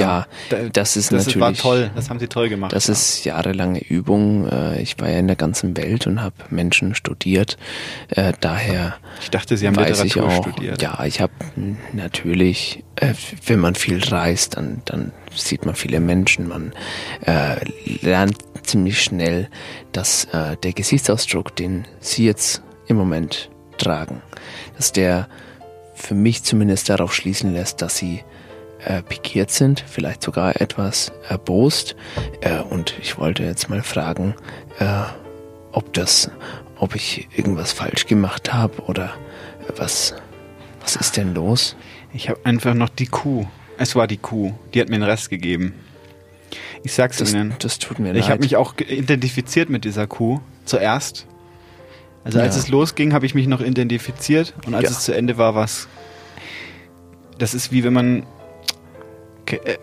ja, 0.00 0.26
da- 0.50 0.68
das 0.72 0.96
ist 0.96 1.12
das 1.12 1.26
natürlich. 1.26 1.40
war 1.40 1.52
toll, 1.54 1.90
das 1.94 2.10
haben 2.10 2.18
Sie 2.18 2.26
toll 2.28 2.48
gemacht. 2.48 2.72
Das 2.72 2.88
ist 2.88 3.24
jahrelange 3.24 3.80
Übung. 3.84 4.48
Äh, 4.48 4.82
Ich 4.82 4.98
war 5.00 5.08
ja 5.08 5.18
in 5.18 5.26
der 5.26 5.36
ganzen 5.36 5.76
Welt 5.76 6.06
und 6.06 6.20
habe 6.22 6.34
Menschen 6.50 6.94
studiert. 6.94 7.56
Äh, 8.08 8.32
Daher 8.40 8.96
Ich 9.22 9.30
dachte, 9.30 9.56
Sie 9.56 9.66
haben 9.66 9.76
weiß 9.76 9.98
ich 10.02 10.14
Literatur 10.14 10.28
auch, 10.38 10.42
studiert. 10.48 10.82
Ja, 10.82 11.04
ich 11.04 11.20
habe 11.20 11.32
natürlich, 11.92 12.82
äh, 12.96 13.14
wenn 13.46 13.60
man 13.60 13.74
viel 13.74 14.02
reist, 14.02 14.56
dann, 14.56 14.82
dann 14.84 15.12
sieht 15.34 15.64
man 15.66 15.74
viele 15.74 16.00
Menschen. 16.00 16.48
Man 16.48 16.72
äh, 17.26 17.56
lernt 18.02 18.36
ziemlich 18.62 19.02
schnell, 19.02 19.48
dass 19.92 20.24
äh, 20.32 20.56
der 20.62 20.72
Gesichtsausdruck, 20.72 21.54
den 21.56 21.86
Sie 22.00 22.24
jetzt 22.24 22.62
im 22.86 22.96
Moment 22.96 23.50
tragen, 23.78 24.22
dass 24.76 24.92
der 24.92 25.28
für 25.94 26.14
mich 26.14 26.42
zumindest 26.42 26.88
darauf 26.88 27.14
schließen 27.14 27.52
lässt, 27.52 27.82
dass 27.82 27.96
Sie 27.96 28.22
äh, 28.84 29.02
pikiert 29.02 29.50
sind, 29.50 29.84
vielleicht 29.86 30.22
sogar 30.22 30.60
etwas 30.60 31.12
erbost. 31.28 31.96
Äh, 32.40 32.60
und 32.60 32.94
ich 33.00 33.18
wollte 33.18 33.42
jetzt 33.42 33.68
mal 33.70 33.82
fragen, 33.82 34.34
äh, 34.78 34.86
ob 35.72 35.92
das, 35.92 36.30
ob 36.78 36.94
ich 36.94 37.28
irgendwas 37.36 37.72
falsch 37.72 38.06
gemacht 38.06 38.52
habe 38.52 38.82
oder 38.82 39.12
was, 39.76 40.14
was 40.82 40.96
ist 40.96 41.16
denn 41.16 41.34
los? 41.34 41.76
Ich 42.12 42.28
habe 42.28 42.40
einfach 42.44 42.74
noch 42.74 42.88
die 42.90 43.06
Kuh. 43.06 43.46
Es 43.78 43.96
war 43.96 44.06
die 44.06 44.18
Kuh. 44.18 44.52
Die 44.72 44.80
hat 44.80 44.88
mir 44.88 44.98
den 44.98 45.02
Rest 45.02 45.30
gegeben. 45.30 45.74
Ich 46.84 46.92
sag's 46.92 47.16
Das- 47.16 47.32
Ihnen. 47.32 47.54
das 47.58 47.78
tut 47.78 47.98
mir 47.98 48.10
Ich 48.14 48.20
leid. 48.22 48.28
habe 48.30 48.40
mich 48.42 48.56
auch 48.56 48.74
identifiziert 48.78 49.68
mit 49.70 49.84
dieser 49.84 50.06
Kuh. 50.06 50.40
Zuerst. 50.64 51.26
Also 52.22 52.38
als 52.40 52.54
Ja. 52.54 52.60
es 52.62 52.68
losging, 52.68 53.12
habe 53.12 53.26
ich 53.26 53.34
mich 53.34 53.46
noch 53.48 53.60
identifiziert. 53.60 54.54
Und 54.66 54.74
als 54.74 54.84
Ja. 54.84 54.90
es 54.90 55.00
zu 55.00 55.12
Ende 55.14 55.36
war, 55.38 55.54
was. 55.54 55.88
Das 57.38 57.54
ist 57.54 57.72
wie 57.72 57.82
wenn 57.84 57.92
man. 57.92 58.26
Äh, 59.46 59.78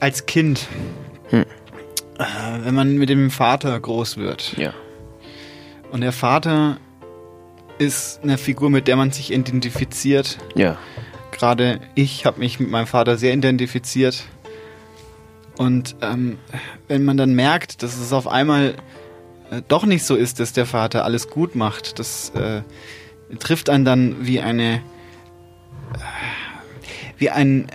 Als 0.00 0.26
Kind. 0.26 0.66
Hm. 1.30 1.44
Äh, 2.18 2.24
wenn 2.64 2.74
man 2.74 2.96
mit 2.96 3.08
dem 3.08 3.30
Vater 3.30 3.78
groß 3.78 4.16
wird. 4.16 4.56
Ja. 4.56 4.72
Und 5.90 6.00
der 6.02 6.12
Vater 6.12 6.78
ist 7.78 8.20
eine 8.22 8.38
Figur, 8.38 8.70
mit 8.70 8.88
der 8.88 8.96
man 8.96 9.10
sich 9.10 9.32
identifiziert. 9.32 10.38
Ja. 10.54 10.78
Gerade 11.30 11.80
ich 11.94 12.26
habe 12.26 12.40
mich 12.40 12.58
mit 12.58 12.70
meinem 12.70 12.86
Vater 12.86 13.16
sehr 13.16 13.32
identifiziert. 13.32 14.24
Und 15.56 15.96
ähm, 16.02 16.38
wenn 16.86 17.04
man 17.04 17.16
dann 17.16 17.34
merkt, 17.34 17.82
dass 17.82 17.98
es 17.98 18.12
auf 18.12 18.28
einmal 18.28 18.74
äh, 19.50 19.62
doch 19.66 19.84
nicht 19.84 20.04
so 20.04 20.14
ist, 20.14 20.40
dass 20.40 20.52
der 20.52 20.66
Vater 20.66 21.04
alles 21.04 21.30
gut 21.30 21.54
macht, 21.54 21.98
das 21.98 22.30
äh, 22.30 22.62
trifft 23.38 23.70
einen 23.70 23.84
dann 23.84 24.26
wie 24.26 24.40
eine 24.40 24.74
äh, 24.74 24.80
wie 27.18 27.30
ein 27.30 27.66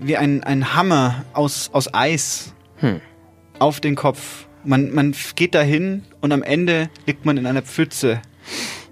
wie 0.00 0.16
ein, 0.16 0.42
ein 0.44 0.74
Hammer 0.74 1.24
aus, 1.32 1.70
aus 1.72 1.92
Eis 1.92 2.52
Hm. 2.78 3.00
auf 3.58 3.80
den 3.80 3.94
Kopf. 3.94 4.46
Man, 4.64 4.92
man 4.94 5.14
geht 5.36 5.54
dahin 5.54 6.02
und 6.20 6.32
am 6.32 6.42
Ende 6.42 6.90
liegt 7.06 7.24
man 7.24 7.36
in 7.38 7.46
einer 7.46 7.62
Pfütze. 7.62 8.20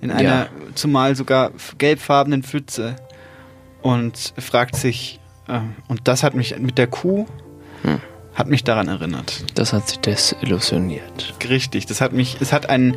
In 0.00 0.10
einer 0.10 0.22
Ja. 0.44 0.48
zumal 0.74 1.16
sogar 1.16 1.50
gelbfarbenen 1.78 2.42
Pfütze. 2.42 2.96
Und 3.82 4.32
fragt 4.38 4.76
sich, 4.76 5.20
äh, 5.48 5.60
und 5.88 6.08
das 6.08 6.22
hat 6.22 6.34
mich 6.34 6.58
mit 6.58 6.78
der 6.78 6.86
Kuh, 6.86 7.26
Hm. 7.82 8.00
hat 8.34 8.48
mich 8.48 8.64
daran 8.64 8.88
erinnert. 8.88 9.44
Das 9.58 9.72
hat 9.74 9.88
sie 9.88 9.98
desillusioniert. 10.00 11.34
Richtig, 11.48 11.86
das 11.86 12.00
hat 12.00 12.12
mich, 12.12 12.38
es 12.40 12.52
hat 12.52 12.70
ein, 12.70 12.96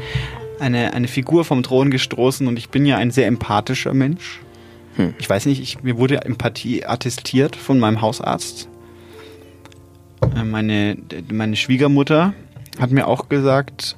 eine, 0.59 0.93
eine 0.93 1.07
Figur 1.09 1.43
vom 1.45 1.63
Thron 1.63 1.91
gestoßen 1.91 2.47
und 2.47 2.57
ich 2.57 2.69
bin 2.69 2.85
ja 2.85 2.97
ein 2.97 3.11
sehr 3.11 3.27
empathischer 3.27 3.93
Mensch. 3.93 4.39
Hm. 4.97 5.13
Ich 5.19 5.29
weiß 5.29 5.45
nicht, 5.45 5.61
ich, 5.61 5.83
mir 5.83 5.97
wurde 5.97 6.23
Empathie 6.25 6.85
attestiert 6.85 7.55
von 7.55 7.79
meinem 7.79 8.01
Hausarzt. 8.01 8.67
Äh, 10.35 10.43
Meine, 10.43 10.97
meine 11.31 11.55
Schwiegermutter 11.55 12.33
hat 12.79 12.91
mir 12.91 13.07
auch 13.07 13.29
gesagt, 13.29 13.95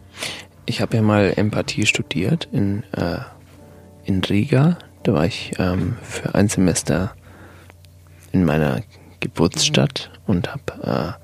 Ich 0.65 0.81
habe 0.81 0.97
ja 0.97 1.01
mal 1.01 1.33
Empathie 1.35 1.87
studiert 1.87 2.47
in, 2.51 2.83
äh, 2.91 3.17
in 4.03 4.23
Riga. 4.23 4.77
Da 5.01 5.13
war 5.13 5.25
ich 5.25 5.53
ähm, 5.57 5.97
für 6.03 6.35
ein 6.35 6.47
Semester 6.47 7.15
in 8.31 8.45
meiner 8.45 8.83
Geburtsstadt 9.19 10.11
und 10.27 10.49
habe 10.53 11.17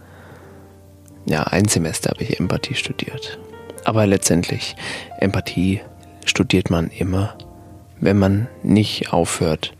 äh, 1.28 1.32
ja 1.32 1.44
ein 1.44 1.66
Semester 1.68 2.10
habe 2.10 2.24
ich 2.24 2.40
Empathie 2.40 2.74
studiert. 2.74 3.38
Aber 3.84 4.08
letztendlich 4.08 4.76
Empathie 5.20 5.82
studiert 6.26 6.72
man 6.72 6.88
immer, 6.90 7.38
wenn 8.06 8.18
man 8.18 8.48
nicht 8.64 9.12
aufhört, 9.12 9.74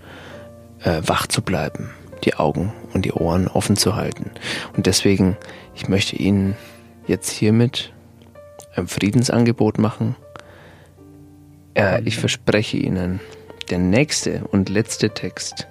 äh, 0.84 1.02
wach 1.06 1.28
zu 1.28 1.42
bleiben, 1.42 1.92
die 2.24 2.36
Augen 2.36 2.74
und 2.94 3.06
die 3.06 3.14
Ohren 3.14 3.48
offen 3.48 3.78
zu 3.78 3.96
halten. 3.96 4.32
Und 4.76 4.88
deswegen, 4.88 5.38
ich 5.76 5.88
möchte 5.88 6.16
Ihnen 6.16 6.56
jetzt 7.08 7.30
hiermit 7.30 7.94
ein 8.76 8.88
Friedensangebot 8.88 9.78
machen. 9.78 10.16
Äh, 11.76 12.02
ich 12.04 12.18
verspreche 12.18 12.78
Ihnen, 12.78 13.20
der 13.70 13.78
nächste 13.78 14.44
und 14.52 14.70
letzte 14.70 15.12
Text 15.12 15.68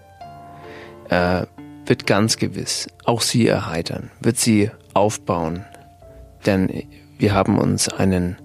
äh, 1.11 1.43
wird 1.87 2.07
ganz 2.07 2.37
gewiss 2.37 2.89
auch 3.05 3.21
Sie 3.21 3.47
erheitern, 3.47 4.11
wird 4.21 4.39
Sie 4.39 4.71
aufbauen. 4.95 5.65
Denn 6.47 6.85
wir 7.19 7.35
haben 7.35 7.59
uns 7.59 7.89
einen 7.89 8.37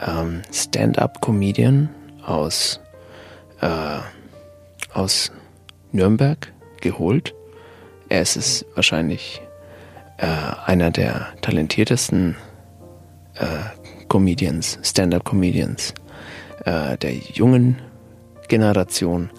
ähm, 0.00 0.42
Stand-up-Comedian 0.52 1.90
aus, 2.24 2.80
äh, 3.60 3.98
aus 4.92 5.30
Nürnberg 5.92 6.52
geholt. 6.80 7.34
Er 8.08 8.22
ist 8.22 8.36
es 8.36 8.64
wahrscheinlich 8.74 9.40
äh, 10.18 10.26
einer 10.26 10.90
der 10.90 11.28
talentiertesten 11.42 12.36
äh, 13.34 13.46
Comedians, 14.08 14.78
Stand-up-Comedians 14.82 15.94
äh, 16.64 16.96
der 16.98 17.14
jungen 17.14 17.80
Generation. 18.48 19.30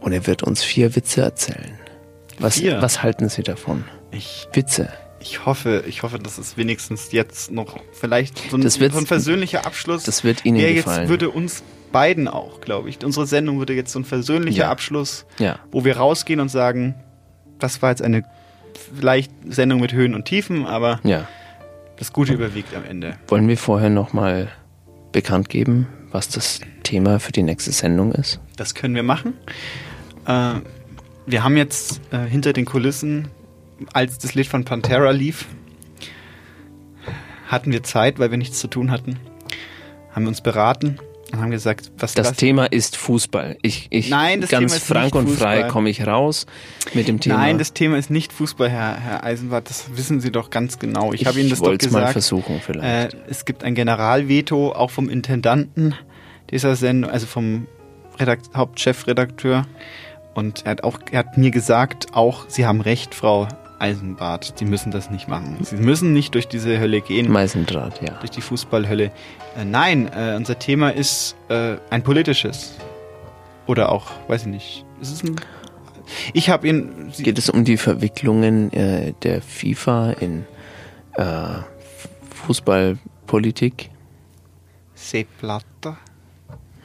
Und 0.00 0.12
er 0.12 0.26
wird 0.26 0.42
uns 0.42 0.64
vier 0.64 0.96
Witze 0.96 1.22
erzählen. 1.22 1.78
Was, 2.38 2.58
Vier? 2.58 2.82
was 2.82 3.02
halten 3.02 3.28
Sie 3.28 3.42
davon? 3.42 3.84
ich, 4.10 4.48
Witze. 4.52 4.88
Ich 5.20 5.46
hoffe, 5.46 5.84
ich 5.86 6.02
hoffe, 6.02 6.18
dass 6.18 6.36
es 6.38 6.56
wenigstens 6.56 7.12
jetzt 7.12 7.52
noch 7.52 7.78
vielleicht 7.92 8.50
so 8.50 8.56
ein, 8.56 8.62
Das 8.62 8.80
wird- 8.80 8.92
so 8.92 8.98
ein 8.98 9.06
versöhnlicher 9.06 9.64
Abschluss. 9.64 10.02
das 10.02 10.24
wird 10.24 10.44
Ihnen 10.44 10.58
der 10.58 10.74
gefallen. 10.74 11.02
jetzt 11.02 11.08
würde 11.08 11.30
uns 11.30 11.62
beiden 11.92 12.26
auch, 12.28 12.60
glaube 12.60 12.88
ich. 12.88 13.04
Unsere 13.04 13.26
Sendung 13.26 13.58
würde 13.58 13.74
jetzt 13.74 13.92
so 13.92 13.98
ein 14.00 14.04
versöhnlicher 14.04 14.64
Ja. 14.64 14.70
Abschluss, 14.70 15.26
Ja. 15.38 15.58
wo 15.70 15.84
wir 15.84 15.96
rausgehen 15.98 16.40
und 16.40 16.48
sagen, 16.48 16.94
das 17.58 17.82
war 17.82 17.90
jetzt 17.90 18.02
eine 18.02 18.24
vielleicht 18.98 19.30
Sendung 19.48 19.80
mit 19.80 19.92
Höhen 19.92 20.14
und 20.14 20.24
Tiefen, 20.24 20.66
aber 20.66 21.00
Ja. 21.04 21.28
das 21.98 22.12
Gute 22.12 22.32
überwiegt 22.32 22.74
am 22.74 22.84
Ende. 22.84 23.16
Wollen 23.28 23.46
wir 23.48 23.56
vorher 23.58 23.90
nochmal 23.90 24.48
bekannt 25.12 25.48
geben, 25.48 25.86
was 26.10 26.28
das 26.28 26.60
Thema 26.82 27.20
für 27.20 27.32
die 27.32 27.42
nächste 27.42 27.70
Sendung 27.72 28.12
ist? 28.12 28.40
Das 28.56 28.74
können 28.74 28.94
wir 28.94 29.02
machen. 29.02 29.34
Äh, 30.26 30.54
wir 31.26 31.44
haben 31.44 31.56
jetzt 31.56 32.00
äh, 32.12 32.18
hinter 32.26 32.52
den 32.52 32.64
Kulissen, 32.64 33.28
als 33.92 34.18
das 34.18 34.34
Lied 34.34 34.46
von 34.46 34.64
Pantera 34.64 35.10
lief, 35.10 35.46
hatten 37.48 37.72
wir 37.72 37.82
Zeit, 37.82 38.18
weil 38.18 38.30
wir 38.30 38.38
nichts 38.38 38.58
zu 38.58 38.68
tun 38.68 38.90
hatten. 38.90 39.18
Haben 40.12 40.24
wir 40.24 40.28
uns 40.28 40.40
beraten 40.40 40.98
und 41.32 41.40
haben 41.40 41.50
gesagt, 41.50 41.90
was 41.98 42.14
Das 42.14 42.28
was- 42.30 42.36
Thema 42.36 42.66
ist 42.66 42.96
Fußball. 42.96 43.56
Ich, 43.62 43.86
ich 43.90 44.10
Nein, 44.10 44.40
das 44.42 44.50
ganz 44.50 44.64
Thema 44.72 44.76
ist 44.76 44.86
frank 44.86 45.04
nicht 45.06 45.14
und 45.14 45.28
frei 45.30 45.54
Fußball. 45.56 45.70
komme 45.70 45.90
ich 45.90 46.06
raus 46.06 46.46
mit 46.94 47.08
dem 47.08 47.20
Thema. 47.20 47.38
Nein, 47.38 47.58
das 47.58 47.72
Thema 47.72 47.96
ist 47.98 48.10
nicht 48.10 48.32
Fußball, 48.32 48.68
Herr, 48.68 48.98
Herr 49.00 49.24
Eisenbart. 49.24 49.68
Das 49.70 49.86
wissen 49.96 50.20
Sie 50.20 50.30
doch 50.30 50.50
ganz 50.50 50.78
genau. 50.78 51.12
Ich, 51.12 51.22
Ich 51.22 51.26
habe 51.26 51.40
Ihnen 51.40 51.50
das 51.50 51.58
doch 51.60 51.66
wollt's 51.66 51.86
mal 51.90 52.00
gesagt. 52.00 52.12
versuchen 52.12 52.60
vielleicht. 52.64 53.14
Äh, 53.14 53.16
es 53.28 53.44
gibt 53.44 53.64
ein 53.64 53.74
Generalveto, 53.74 54.72
auch 54.72 54.90
vom 54.90 55.08
Intendanten 55.08 55.94
dieser 56.50 56.76
Sendung, 56.76 57.10
also 57.10 57.26
vom 57.26 57.66
Redakt 58.20 58.50
Hauptchefredakteur. 58.54 59.66
Und 60.34 60.64
er 60.64 60.72
hat 60.72 60.84
auch, 60.84 60.98
er 61.10 61.20
hat 61.20 61.38
mir 61.38 61.50
gesagt, 61.50 62.14
auch 62.14 62.44
Sie 62.48 62.66
haben 62.66 62.80
recht, 62.80 63.14
Frau 63.14 63.48
Eisenbart. 63.82 64.54
Sie 64.56 64.64
müssen 64.64 64.92
das 64.92 65.10
nicht 65.10 65.28
machen. 65.28 65.58
Sie 65.62 65.76
müssen 65.76 66.12
nicht 66.12 66.34
durch 66.34 66.46
diese 66.46 66.78
Hölle 66.78 67.00
gehen. 67.00 67.30
Meisendraht, 67.30 68.00
ja. 68.00 68.14
Durch 68.20 68.30
die 68.30 68.40
Fußballhölle. 68.40 69.10
Äh, 69.56 69.64
nein, 69.64 70.08
äh, 70.14 70.36
unser 70.36 70.58
Thema 70.58 70.90
ist 70.90 71.36
äh, 71.48 71.76
ein 71.90 72.02
politisches. 72.02 72.76
Oder 73.66 73.90
auch, 73.90 74.10
weiß 74.28 74.42
ich 74.42 74.48
nicht. 74.48 74.84
Es 75.00 75.10
ist 75.10 75.24
ein. 75.24 75.36
Ich 76.32 76.48
habe 76.48 76.68
ihn. 76.68 77.12
Geht 77.18 77.38
es 77.38 77.50
um 77.50 77.64
die 77.64 77.76
Verwicklungen 77.76 78.72
äh, 78.72 79.14
der 79.22 79.42
FIFA 79.42 80.12
in 80.12 80.44
äh, 81.14 81.44
Fußballpolitik? 82.46 83.90
Sepp 84.94 85.26
Blatter? 85.40 85.98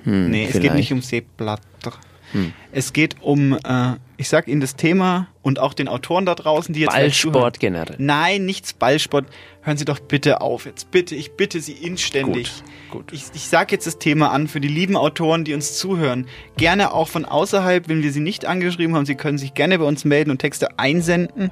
Hm, 0.03 0.31
nee, 0.31 0.45
es 0.45 0.53
geht 0.53 0.61
vielleicht. 0.61 0.75
nicht 0.75 0.93
um 0.93 1.01
Sepp 1.01 1.25
Blatter. 1.37 1.93
Hm. 2.31 2.53
Es 2.71 2.91
geht 2.91 3.21
um, 3.21 3.53
äh, 3.53 3.93
ich 4.17 4.27
sag 4.29 4.47
Ihnen 4.47 4.61
das 4.61 4.75
Thema 4.75 5.27
und 5.43 5.59
auch 5.59 5.75
den 5.75 5.87
Autoren 5.87 6.25
da 6.25 6.33
draußen, 6.33 6.73
die 6.73 6.79
jetzt 6.81 6.93
Ballsport 6.93 7.59
generell. 7.59 7.95
Nein, 7.99 8.45
nichts 8.45 8.73
Ballsport. 8.73 9.27
Hören 9.61 9.77
Sie 9.77 9.85
doch 9.85 9.99
bitte 9.99 10.41
auf 10.41 10.65
jetzt. 10.65 10.89
Bitte, 10.89 11.13
ich 11.13 11.33
bitte 11.33 11.61
Sie 11.61 11.73
inständig. 11.73 12.51
Gut, 12.89 13.11
Ich, 13.11 13.25
ich 13.35 13.47
sage 13.47 13.73
jetzt 13.73 13.85
das 13.85 13.99
Thema 13.99 14.31
an 14.31 14.47
für 14.47 14.59
die 14.59 14.67
lieben 14.67 14.97
Autoren, 14.97 15.43
die 15.43 15.53
uns 15.53 15.77
zuhören. 15.77 16.25
Gerne 16.57 16.93
auch 16.93 17.07
von 17.07 17.25
außerhalb, 17.25 17.89
wenn 17.89 18.01
wir 18.01 18.11
sie 18.11 18.21
nicht 18.21 18.45
angeschrieben 18.45 18.95
haben. 18.95 19.05
Sie 19.05 19.13
können 19.13 19.37
sich 19.37 19.53
gerne 19.53 19.77
bei 19.77 19.85
uns 19.85 20.03
melden 20.03 20.31
und 20.31 20.39
Texte 20.39 20.79
einsenden 20.79 21.51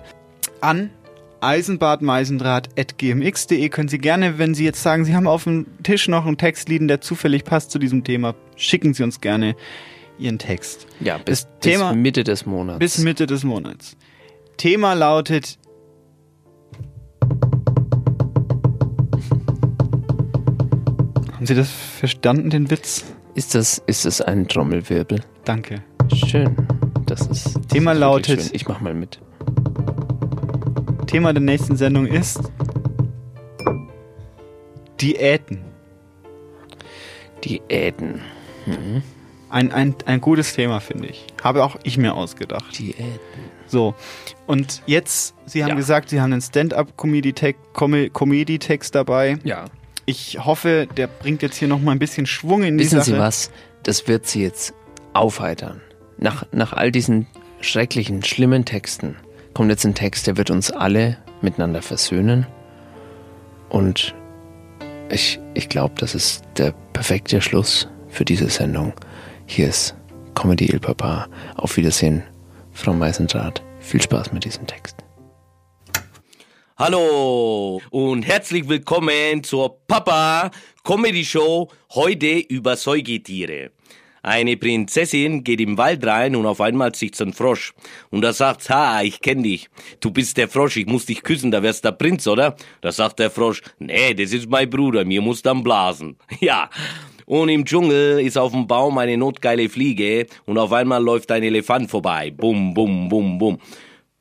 an 0.59 0.89
eisenbadmeisendraht.gmx.de 1.41 3.69
können 3.69 3.89
Sie 3.89 3.99
gerne, 3.99 4.39
wenn 4.39 4.55
Sie 4.55 4.65
jetzt 4.65 4.81
sagen, 4.81 5.05
Sie 5.05 5.13
haben 5.13 5.27
auf 5.27 5.43
dem 5.43 5.67
Tisch 5.83 6.07
noch 6.07 6.25
einen 6.25 6.39
Text 6.39 6.67
liegen, 6.69 6.87
der 6.87 7.01
zufällig 7.01 7.43
passt 7.43 7.69
zu 7.69 7.77
diesem 7.77 8.03
Thema, 8.03 8.33
schicken 8.55 8.95
Sie 8.95 9.03
uns 9.03 9.21
gerne 9.21 9.55
Ihren 10.17 10.39
Text. 10.39 10.87
Ja, 10.99 11.17
bis, 11.17 11.47
Thema- 11.59 11.91
bis 11.91 11.97
Mitte 12.01 12.23
des 12.23 12.45
Monats. 12.45 12.79
Bis 12.79 12.97
Mitte 12.99 13.27
des 13.27 13.43
Monats. 13.43 13.97
Thema 14.57 14.93
lautet. 14.93 15.57
Haben 21.33 21.45
Sie 21.45 21.55
das 21.55 21.69
verstanden, 21.69 22.49
den 22.49 22.69
Witz? 22.71 23.05
Ist 23.35 23.55
das, 23.55 23.81
ist 23.87 24.05
das 24.05 24.21
ein 24.21 24.47
Trommelwirbel? 24.47 25.21
Danke. 25.43 25.83
Schön. 26.13 26.55
Das 27.05 27.21
ist. 27.27 27.55
Das 27.55 27.67
Thema 27.67 27.91
ist 27.93 27.99
lautet- 27.99 28.41
Schön. 28.41 28.49
Ich 28.53 28.67
mach 28.67 28.79
mal 28.81 28.93
mit. 28.93 29.19
Thema 31.07 31.33
der 31.33 31.41
nächsten 31.41 31.75
Sendung 31.77 32.07
ist 32.07 32.39
Diäten. 35.01 35.59
Diäten. 37.43 38.21
Mhm. 38.65 39.03
Ein, 39.49 39.71
ein, 39.71 39.95
ein 40.05 40.21
gutes 40.21 40.53
Thema, 40.53 40.79
finde 40.79 41.07
ich. 41.07 41.25
Habe 41.43 41.63
auch 41.63 41.77
ich 41.83 41.97
mir 41.97 42.15
ausgedacht. 42.15 42.77
Diäten. 42.77 43.19
So, 43.67 43.95
und 44.47 44.81
jetzt, 44.85 45.35
Sie 45.45 45.63
haben 45.63 45.69
Ja. 45.71 45.75
gesagt, 45.75 46.09
Sie 46.09 46.19
haben 46.21 46.33
einen 46.33 46.41
Stand-up-Comedy-Text 46.41 47.59
Comedy 47.73 48.59
dabei. 48.91 49.37
Ja. 49.43 49.65
Ich 50.05 50.37
hoffe, 50.43 50.87
der 50.97 51.07
bringt 51.07 51.41
jetzt 51.41 51.57
hier 51.57 51.67
nochmal 51.67 51.95
ein 51.95 51.99
bisschen 51.99 52.25
Schwung 52.25 52.63
in 52.63 52.77
die 52.77 52.83
Wissen 52.85 52.99
Sache. 52.99 53.11
Sie 53.11 53.17
was? 53.17 53.51
Das 53.83 54.07
wird 54.07 54.27
Sie 54.27 54.43
jetzt 54.43 54.73
aufheitern. 55.13 55.81
Nach, 56.17 56.45
nach 56.51 56.73
all 56.73 56.91
diesen 56.91 57.27
schrecklichen, 57.61 58.23
schlimmen 58.23 58.65
Texten 58.65 59.15
kommt 59.53 59.69
jetzt 59.69 59.85
ein 59.85 59.95
Text, 59.95 60.27
der 60.27 60.37
wird 60.37 60.49
uns 60.51 60.69
alle 60.71 61.17
miteinander 61.41 61.81
versöhnen. 61.81 62.45
Und 63.69 64.13
ich, 65.09 65.39
ich 65.53 65.69
glaube, 65.69 65.95
das 65.97 66.13
ist 66.15 66.43
der 66.57 66.73
perfekte 66.93 67.41
Schluss 67.41 67.87
für 68.09 68.25
diese 68.25 68.49
Sendung. 68.49 68.93
Hier 69.47 69.69
ist 69.69 69.95
Comedy 70.33 70.65
Il 70.65 70.79
Papa. 70.79 71.27
Auf 71.55 71.77
Wiedersehen, 71.77 72.23
Frau 72.73 72.93
Meisendraht. 72.93 73.63
Viel 73.79 74.01
Spaß 74.01 74.33
mit 74.33 74.43
diesem 74.43 74.65
Text. 74.65 74.97
Hallo 76.77 77.79
und 77.91 78.23
herzlich 78.23 78.67
willkommen 78.67 79.43
zur 79.43 79.77
Papa 79.87 80.51
Comedy 80.83 81.23
Show 81.23 81.69
heute 81.93 82.39
über 82.39 82.75
Säugetiere. 82.75 83.71
Eine 84.23 84.57
Prinzessin 84.57 85.43
geht 85.43 85.61
im 85.61 85.77
Wald 85.77 86.03
rein 86.05 86.35
und 86.35 86.47
auf 86.47 86.59
einmal 86.59 86.95
sieht 86.95 87.15
sie 87.15 87.25
einen 87.25 87.33
Frosch. 87.33 87.75
Und 88.09 88.21
da 88.21 88.33
sagt, 88.33 88.67
ha, 88.71 89.03
ich 89.03 89.21
kenn 89.21 89.43
dich. 89.43 89.69
Du 89.99 90.09
bist 90.09 90.35
der 90.37 90.49
Frosch, 90.49 90.77
ich 90.77 90.87
muss 90.87 91.05
dich 91.05 91.21
küssen, 91.21 91.51
da 91.51 91.61
wärst 91.61 91.85
der 91.85 91.91
Prinz, 91.91 92.25
oder? 92.25 92.55
Da 92.81 92.91
sagt 92.91 93.19
der 93.19 93.29
Frosch, 93.29 93.61
nee, 93.77 94.15
das 94.15 94.33
ist 94.33 94.49
mein 94.49 94.67
Bruder, 94.67 95.05
mir 95.05 95.21
muss 95.21 95.43
dann 95.43 95.63
blasen. 95.63 96.17
Ja. 96.39 96.71
Und 97.25 97.49
im 97.49 97.65
Dschungel 97.65 98.19
ist 98.19 98.37
auf 98.37 98.51
dem 98.51 98.67
Baum 98.67 98.97
eine 98.97 99.17
notgeile 99.17 99.67
Fliege 99.67 100.27
und 100.45 100.57
auf 100.57 100.71
einmal 100.71 101.03
läuft 101.03 101.31
ein 101.31 101.43
Elefant 101.43 101.89
vorbei. 101.89 102.31
Bum, 102.31 102.73
bum, 102.73 103.09
bum, 103.09 103.37
bum. 103.39 103.59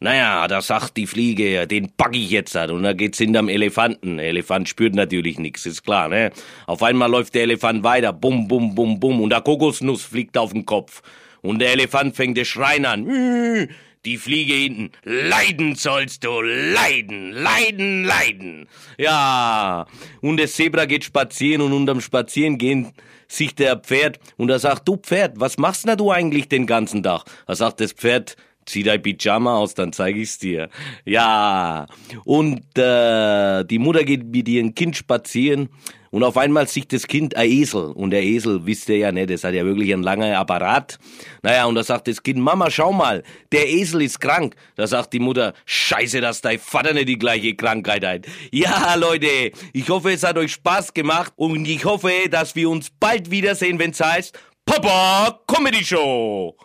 Naja, 0.01 0.47
da 0.49 0.61
sagt 0.61 0.97
die 0.97 1.07
Fliege, 1.07 1.67
den 1.67 1.91
pack 1.97 2.15
ich 2.15 2.31
jetzt 2.31 2.57
an. 2.57 2.71
Und 2.71 2.83
da 2.83 2.93
geht's 2.93 3.19
hinterm 3.19 3.49
Elefanten. 3.49 4.19
Der 4.19 4.27
Elefant 4.27 4.69
spürt 4.69 4.95
natürlich 4.95 5.39
nichts, 5.39 5.65
ist 5.67 5.83
klar, 5.83 6.09
ne? 6.09 6.31
Auf 6.67 6.83
einmal 6.83 7.11
läuft 7.11 7.35
der 7.35 7.43
Elefant 7.43 7.85
weiter. 7.85 8.13
Bum, 8.13 8.49
bum, 8.49 8.75
bum, 8.75 9.01
bum. 9.01 9.21
Und 9.21 9.31
der 9.31 9.41
Kokosnuss 9.41 10.03
fliegt 10.03 10.37
auf 10.37 10.53
den 10.53 10.67
Kopf. 10.67 11.03
Und 11.43 11.59
der 11.59 11.73
Elefant 11.73 12.17
fängt 12.17 12.37
das 12.37 12.49
Schreien 12.49 12.85
an. 12.85 13.69
Die 14.05 14.19
Fliege 14.19 14.55
hinten. 14.55 14.91
Leiden 15.05 15.77
sollst 15.77 16.25
du, 16.25 16.41
leiden, 16.43 17.33
leiden, 17.33 18.05
leiden. 18.05 18.69
Ja. 18.99 19.87
Und 20.21 20.39
das 20.39 20.53
Zebra 20.53 20.85
geht 20.85 21.05
spazieren 21.05 21.63
und 21.63 21.73
unterm 21.73 22.01
Spazierengehen 22.01 22.93
sieht 23.29 23.59
der 23.59 23.77
Pferd 23.77 24.19
und 24.37 24.51
er 24.51 24.59
sagt, 24.59 24.87
du 24.87 24.97
Pferd, 24.97 25.41
was 25.41 25.57
machst 25.57 25.89
denn 25.89 25.97
du 25.97 26.11
eigentlich 26.11 26.49
den 26.49 26.67
ganzen 26.67 27.03
Tag? 27.03 27.25
Da 27.47 27.55
sagt 27.55 27.81
das 27.81 27.93
Pferd, 27.93 28.37
zieh 28.67 28.83
dein 28.83 29.03
Pyjama 29.03 29.57
aus, 29.57 29.75
dann 29.75 29.93
zeig 29.93 30.17
ich's 30.17 30.39
dir. 30.39 30.69
Ja. 31.05 31.87
Und 32.25 32.63
äh, 32.77 33.65
die 33.65 33.79
Mutter 33.79 34.05
geht 34.05 34.25
mit 34.25 34.49
ihrem 34.49 34.75
Kind 34.75 34.97
spazieren 34.97 35.69
und 36.15 36.23
auf 36.23 36.37
einmal 36.37 36.69
sieht 36.69 36.93
das 36.93 37.09
Kind 37.09 37.35
ein 37.35 37.51
Esel. 37.51 37.87
Und 37.87 38.11
der 38.11 38.23
Esel, 38.23 38.65
wisst 38.67 38.89
ihr 38.89 38.99
ja 38.99 39.11
nicht, 39.11 39.31
das 39.31 39.43
hat 39.43 39.53
ja 39.53 39.65
wirklich 39.65 39.93
einen 39.93 40.05
langen 40.05 40.33
Apparat. 40.33 41.01
Naja, 41.43 41.65
und 41.65 41.75
da 41.75 41.83
sagt 41.83 42.07
das 42.07 42.23
Kind, 42.23 42.39
Mama, 42.39 42.71
schau 42.71 42.93
mal, 42.93 43.25
der 43.51 43.69
Esel 43.69 44.01
ist 44.01 44.21
krank. 44.21 44.55
Da 44.77 44.87
sagt 44.87 45.13
die 45.13 45.19
Mutter, 45.19 45.55
scheiße, 45.67 46.21
dass 46.21 46.41
dein 46.41 46.61
Vater 46.61 46.95
nicht 46.95 47.09
die 47.09 47.19
gleiche 47.19 47.57
Krankheit 47.57 48.07
hat. 48.07 48.27
Ja, 48.53 48.95
Leute, 48.95 49.51
ich 49.73 49.89
hoffe, 49.89 50.13
es 50.13 50.23
hat 50.23 50.39
euch 50.39 50.53
Spaß 50.53 50.95
gemacht 50.95 51.33
und 51.35 51.67
ich 51.67 51.85
hoffe, 51.85 52.13
dass 52.31 52.55
wir 52.55 52.71
uns 52.71 52.91
bald 52.91 53.33
wiedersehen, 53.33 53.81
wenn's 53.81 54.01
heißt 54.01 54.39
Papa 54.65 55.41
Comedy 55.49 55.85
Show. 55.85 56.57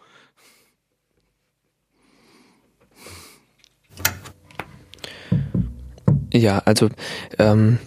Ja, 6.32 6.60
also 6.60 6.90
ähm, 7.40 7.80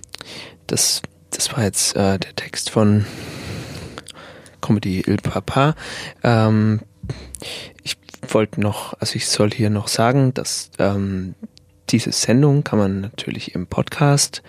das, 0.66 1.02
das 1.32 1.52
war 1.52 1.64
jetzt 1.64 1.96
äh, 1.96 2.18
der 2.18 2.36
Text 2.36 2.70
von 2.70 3.04
Comedy 4.60 5.00
Il 5.00 5.16
Papa. 5.16 5.74
Ähm, 6.22 6.80
ich 7.82 7.96
wollte 8.28 8.60
noch, 8.60 8.94
also 9.00 9.16
ich 9.16 9.26
soll 9.26 9.50
hier 9.50 9.70
noch 9.70 9.88
sagen, 9.88 10.32
dass 10.34 10.70
ähm, 10.78 11.34
diese 11.90 12.12
Sendung 12.12 12.64
kann 12.64 12.78
man 12.78 13.00
natürlich 13.00 13.54
im 13.54 13.66
Podcast 13.66 14.42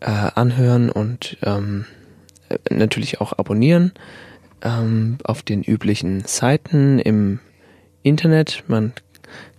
äh, 0.00 0.06
anhören 0.06 0.90
und 0.90 1.36
ähm, 1.42 1.86
äh, 2.48 2.74
natürlich 2.74 3.20
auch 3.20 3.32
abonnieren 3.38 3.92
ähm, 4.62 5.18
auf 5.24 5.42
den 5.42 5.62
üblichen 5.62 6.24
Seiten 6.24 6.98
im 6.98 7.40
Internet. 8.02 8.64
Man 8.68 8.92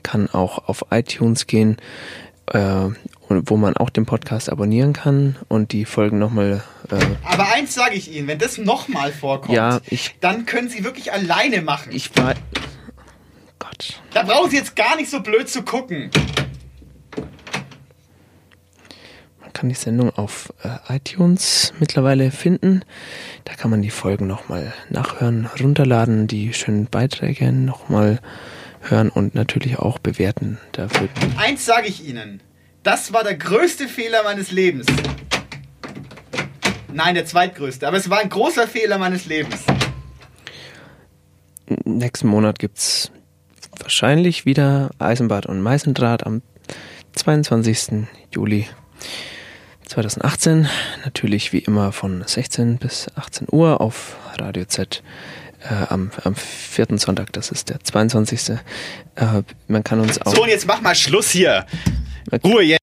kann 0.02 0.30
auch 0.30 0.68
auf 0.68 0.85
iTunes 0.91 1.48
gehen 1.48 1.77
äh, 2.48 2.90
wo 3.45 3.57
man 3.57 3.76
auch 3.77 3.89
den 3.89 4.05
Podcast 4.05 4.49
abonnieren 4.49 4.93
kann 4.93 5.35
und 5.47 5.72
die 5.72 5.85
Folgen 5.85 6.19
nochmal. 6.19 6.64
Äh, 6.89 6.95
Aber 7.23 7.51
eins 7.53 7.73
sage 7.73 7.95
ich 7.95 8.11
Ihnen, 8.14 8.27
wenn 8.27 8.39
das 8.39 8.57
nochmal 8.57 9.11
vorkommt, 9.11 9.53
Ja, 9.55 9.80
ich- 9.89 10.15
dann 10.19 10.45
können 10.45 10.69
Sie 10.69 10.84
wirklich 10.84 11.11
alleine 11.11 11.61
machen. 11.61 11.91
ich 11.93 12.15
war. 12.18 12.34
Da 14.14 14.22
brauchen 14.23 14.51
Sie 14.51 14.57
jetzt 14.57 14.76
gar 14.76 14.95
nicht 14.97 15.10
so 15.10 15.22
blöd 15.22 15.49
zu 15.49 15.64
gucken. 15.64 16.11
Man 19.41 19.51
kann 19.53 19.69
die 19.69 19.76
Sendung 19.76 20.10
auf 20.11 20.53
äh, 20.64 20.95
iTunes 20.95 21.73
mittlerweile 21.80 22.31
finden. 22.31 22.84
Da 23.45 23.53
kann 23.55 23.72
man 23.72 23.81
die 23.81 23.89
Folgen 23.89 24.27
nochmal 24.27 24.73
nachhören, 24.89 25.49
runterladen, 25.60 26.27
die 26.27 26.53
schönen 26.53 26.85
Beiträge 26.85 27.51
nochmal 27.51 28.19
hören 28.81 29.10
und 29.10 29.34
natürlich 29.35 29.80
auch 29.80 29.99
bewerten. 29.99 30.60
Da 30.73 30.88
Eins 31.38 31.65
sage 31.65 31.88
ich 31.88 32.07
Ihnen, 32.07 32.41
das 32.84 33.14
war 33.14 33.23
der 33.23 33.35
größte 33.35 33.88
Fehler 33.88 34.23
meines 34.23 34.51
Lebens. 34.51 34.85
Nein, 36.91 37.15
der 37.15 37.26
zweitgrößte, 37.26 37.88
aber 37.88 37.97
es 37.97 38.10
war 38.10 38.19
ein 38.19 38.30
großer 38.30 38.68
Fehler 38.68 38.97
meines 38.97 39.26
Lebens. 39.26 39.64
nächsten 41.85 42.27
Monat 42.27 42.60
gibt's 42.60 43.11
wahrscheinlich 43.80 44.45
wieder 44.45 44.91
Eisenbad 44.99 45.47
und 45.47 45.61
Meißendraht 45.61 46.26
am 46.26 46.41
22. 47.15 48.07
Juli 48.31 48.68
2018. 49.88 50.69
Natürlich 51.03 51.53
wie 51.53 51.60
immer 51.60 51.91
von 51.91 52.23
16 52.26 52.77
bis 52.77 53.07
18 53.15 53.47
Uhr 53.51 53.81
auf 53.81 54.15
Radio 54.38 54.65
Z. 54.65 55.01
Äh, 55.61 55.85
am, 55.89 56.11
am 56.23 56.35
vierten 56.35 56.97
Sonntag, 56.97 57.31
das 57.34 57.49
ist 57.49 57.69
der 57.69 57.80
22. 57.80 58.49
Äh, 58.49 58.57
man 59.68 59.84
kann 59.84 59.99
uns 59.99 60.22
auch. 60.22 60.35
So, 60.35 60.43
und 60.43 60.49
jetzt 60.49 60.68
mach 60.68 60.81
mal 60.81 60.93
Schluss 60.93 61.30
hier. 61.30 61.65
Ruhe 62.44 62.64
jetzt. 62.64 62.80